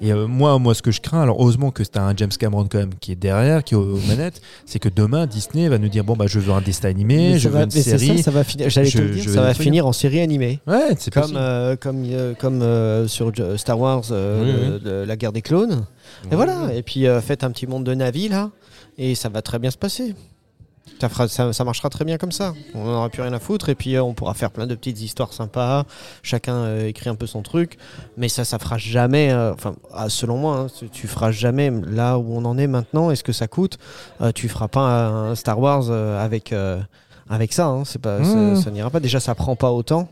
[0.00, 2.66] Et euh, moi, moi, ce que je crains, alors heureusement que c'est un James Cameron
[2.70, 5.88] quand même qui est derrière, qui est aux manettes, c'est que demain Disney va nous
[5.88, 8.18] dire bon bah je veux un dessin animé, Mais je veux une mais série.
[8.18, 8.70] ça, ça va finir.
[8.70, 10.60] J'allais te le dire, ça va finir en série animée.
[10.66, 15.32] Ouais, c'est Comme, euh, comme, euh, comme sur Star Wars, Oui, le- le- la guerre
[15.32, 15.84] des clones.
[16.30, 16.72] Et voilà.
[16.74, 18.50] Et puis faites un petit monde de Navi là,
[18.96, 20.14] et ça va très bien se passer.
[21.00, 22.54] Ça, fera- ça, ça marchera très bien comme ça.
[22.74, 25.00] On n'aura plus rien à foutre et puis euh, on pourra faire plein de petites
[25.00, 25.84] histoires sympas.
[26.22, 27.78] Chacun euh, écrit un peu son truc,
[28.16, 29.30] mais ça, ça fera jamais.
[29.32, 32.66] euh, Enfin, ah, selon moi, hein, tu- tu feras jamais là où on en est
[32.66, 33.10] maintenant.
[33.10, 33.78] Est-ce que ça coûte
[34.34, 36.54] Tu feras pas un, Star Wars avec
[37.30, 37.66] avec ça.
[37.66, 37.84] hein.
[37.84, 38.56] C'est pas, Mmh.
[38.56, 39.00] ça, ça n'ira pas.
[39.00, 40.08] Déjà, ça prend pas autant.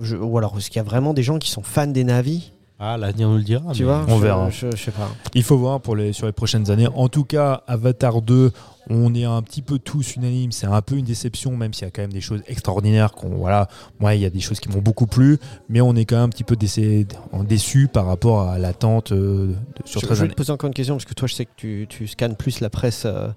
[0.00, 2.52] Je- ou alors, est-ce qu'il y a vraiment des gens qui sont fans des navis?
[2.82, 3.72] Ah, l'avenir nous le dira.
[3.74, 4.48] Tu vois on Je- verra.
[4.50, 5.10] Je, je sais pas.
[5.34, 6.88] Il faut voir pour les, sur les prochaines années.
[6.94, 8.52] En tout cas, Avatar 2,
[8.88, 10.50] on est un petit peu tous unanimes.
[10.50, 13.12] C'est un peu une déception, même s'il y a quand même des choses extraordinaires.
[13.12, 13.68] qu'on voilà,
[14.00, 15.36] moi, il y a des choses qui m'ont beaucoup plu,
[15.68, 17.06] mais on est quand même un petit peu décé-
[17.46, 20.30] déçus par rapport à l'attente euh, de- sur Je, 13 je vais années.
[20.32, 22.60] te poser encore une question parce que toi, je sais que tu, tu scannes plus
[22.60, 23.28] la presse euh,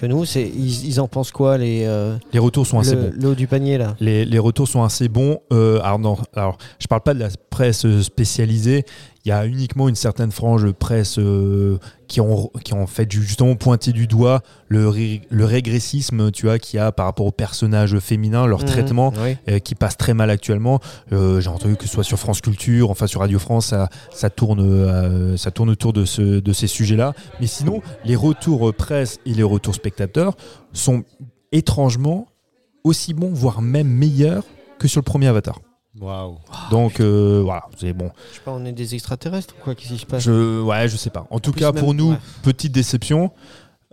[0.00, 0.24] que nous.
[0.24, 3.12] C'est ils, ils en pensent quoi les euh, Les retours sont assez le, bons.
[3.20, 3.94] le haut du panier là?
[4.00, 5.40] Les, les retours sont assez bons.
[5.52, 8.84] Euh, alors, non, alors, je parle pas de la presse spécialisée.
[9.24, 13.06] Il y a uniquement une certaine frange de presse euh, qui, ont, qui ont fait
[13.12, 17.26] justement pointé du doigt le, ré- le régressisme tu vois, qu'il y a par rapport
[17.26, 18.66] aux personnages féminins, leur Mhm.
[18.66, 19.36] traitement Oui.
[19.50, 20.80] euh, qui passe très mal actuellement.
[21.12, 24.30] Euh, J'ai entendu que ce soit sur France Culture, enfin sur Radio France, ça, ça,
[24.30, 27.12] tourne, ça tourne autour de, ce, de ces sujets-là.
[27.40, 30.34] Mais sinon, les retours presse et les retours spectateurs
[30.72, 31.04] sont
[31.52, 32.26] étrangement
[32.84, 34.44] aussi bons, voire même meilleurs
[34.78, 35.60] que sur le premier Avatar.
[35.98, 36.38] Waouh.
[36.70, 38.10] Donc euh, voilà, c'est bon.
[38.30, 40.22] Je sais pas, on est des extraterrestres ou quoi Qu'est-ce qui se passe?
[40.22, 41.26] Je, ouais, je sais pas.
[41.30, 42.18] En tout cas, même- pour nous, ouais.
[42.42, 43.32] petite déception.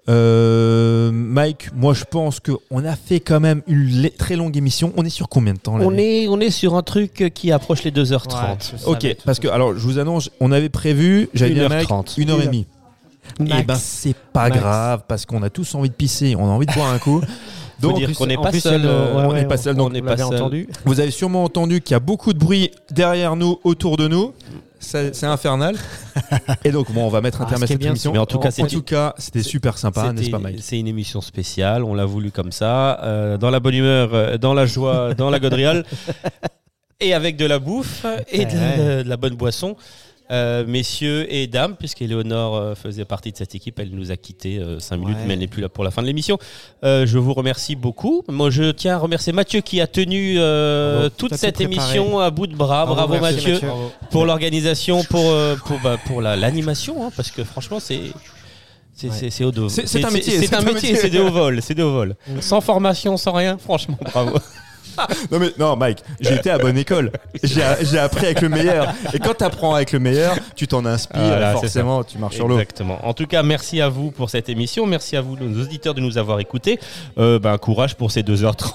[0.09, 4.93] Euh, Mike, moi je pense qu'on a fait quand même une très longue émission.
[4.95, 7.51] On est sur combien de temps là On est, on est sur un truc qui
[7.51, 8.27] approche les 2h30.
[8.51, 11.67] Ouais, je Ok, parce que alors je vous annonce, on avait prévu, j'avais dit à
[11.67, 12.13] Mike, 1h30.
[12.21, 12.67] une heure et demie.
[13.39, 13.59] Max.
[13.59, 14.61] Et ben c'est pas Max.
[14.61, 17.21] grave parce qu'on a tous envie de pisser, on a envie de boire un coup.
[17.81, 18.81] Faut Donc dire qu'on n'est En pas plus, seul.
[18.85, 20.25] euh, ouais, on n'est pas seul, donc on n'est pas seul.
[20.25, 20.67] entendu.
[20.85, 24.33] vous avez sûrement entendu qu'il y a beaucoup de bruit derrière nous, autour de nous.
[24.79, 25.75] C'est infernal.
[26.63, 28.13] Et donc bon, on va mettre un Ah, terme à cette bien, émission.
[28.13, 28.51] Mais en tout cas,
[29.17, 32.99] c'était super sympa, n'est-ce pas Mike C'est une émission spéciale, on l'a voulu comme ça,
[33.03, 35.83] euh, dans la bonne humeur, euh, dans la joie, dans la gaudriole,
[36.99, 39.75] et avec de la bouffe et de la bonne boisson.
[40.29, 44.61] Euh, messieurs et dames, puisqu'Éléonore euh, faisait partie de cette équipe, elle nous a quittés
[44.79, 45.23] 5 minutes, Ouais.
[45.25, 46.37] mais elle n'est plus là pour la fin de l'émission.
[46.83, 48.23] Euh, je vous remercie beaucoup.
[48.27, 51.09] Moi, je tiens à remercier Mathieu qui a tenu euh, Bravo.
[51.17, 52.85] toute Tout cette émission à bout de bras.
[52.85, 53.69] Bravo, Mathieu, Mathieu.
[54.11, 58.01] pour l'organisation, pour, euh, pour, bah, pour la- l'animation, hein, parce que franchement, c'est.
[58.93, 59.45] C'est Ouais.
[59.45, 60.95] haut de C'est- un métier, C'est un métier.
[60.95, 62.15] c'est des hauts vols, c'est des hauts vols.
[62.41, 64.39] Sans formation, sans rien, franchement, bravo.
[65.31, 67.11] Non mais non Mike, j'ai été à bonne école.
[67.43, 68.93] J'ai j'ai appris avec le meilleur.
[69.13, 72.47] Et quand tu apprends avec le meilleur, tu t'en inspires Voilà, forcément tu marches sur
[72.47, 72.55] l'eau.
[72.55, 72.99] Exactement.
[73.07, 74.85] En tout cas, merci à vous pour cette émission.
[74.85, 76.79] Merci à vous, nos auditeurs, de nous avoir écoutés.
[77.17, 78.73] Euh, ben, courage pour ces 2h30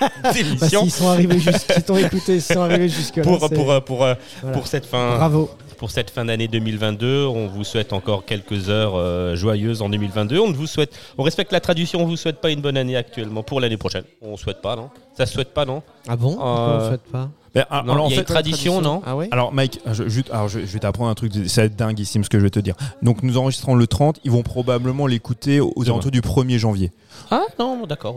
[0.00, 0.82] Bah, d'émission.
[0.82, 4.14] S'ils sont arrivés jusqu'à t'ont écouté, ils sont arrivés jusque pour, pour, euh, pour, euh,
[4.42, 4.56] Voilà.
[4.56, 5.50] pour cette fin, Bravo.
[5.78, 7.24] Pour cette fin d'année 2022.
[7.26, 10.38] On vous souhaite encore quelques heures euh, joyeuses en 2022.
[10.40, 12.00] On ne vous souhaite, on respecte la tradition.
[12.02, 14.04] On vous souhaite pas une bonne année actuellement pour l'année prochaine.
[14.20, 14.90] On souhaite pas, non?
[15.16, 15.82] Ça se souhaite pas, non?
[16.08, 16.32] Ah bon?
[16.34, 17.28] Pourquoi on Euh, souhaite pas?
[17.70, 19.02] Ah, Non, alors, en il y a fait, une tradition, non?
[19.04, 19.28] Ah ouais?
[19.32, 22.22] Alors Mike, je, juste- alors, je, je vais t'apprendre un truc, ça va être dinguissime
[22.22, 22.74] ce que je vais te dire.
[23.02, 25.86] Donc nous enregistrons le 30, ils vont probablement l'écouter aux Demain.
[25.94, 26.92] alentours du 1er janvier.
[27.32, 28.16] Ah non, d'accord.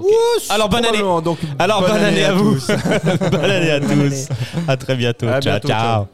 [0.50, 1.00] Alors bonne année.
[1.24, 2.56] Donc, Alors bonne, année, à vous.
[3.32, 4.28] bonne année à tous.
[4.68, 5.28] À très bientôt.
[5.28, 5.80] À ciao, bientôt, ciao.
[5.80, 6.06] ciao.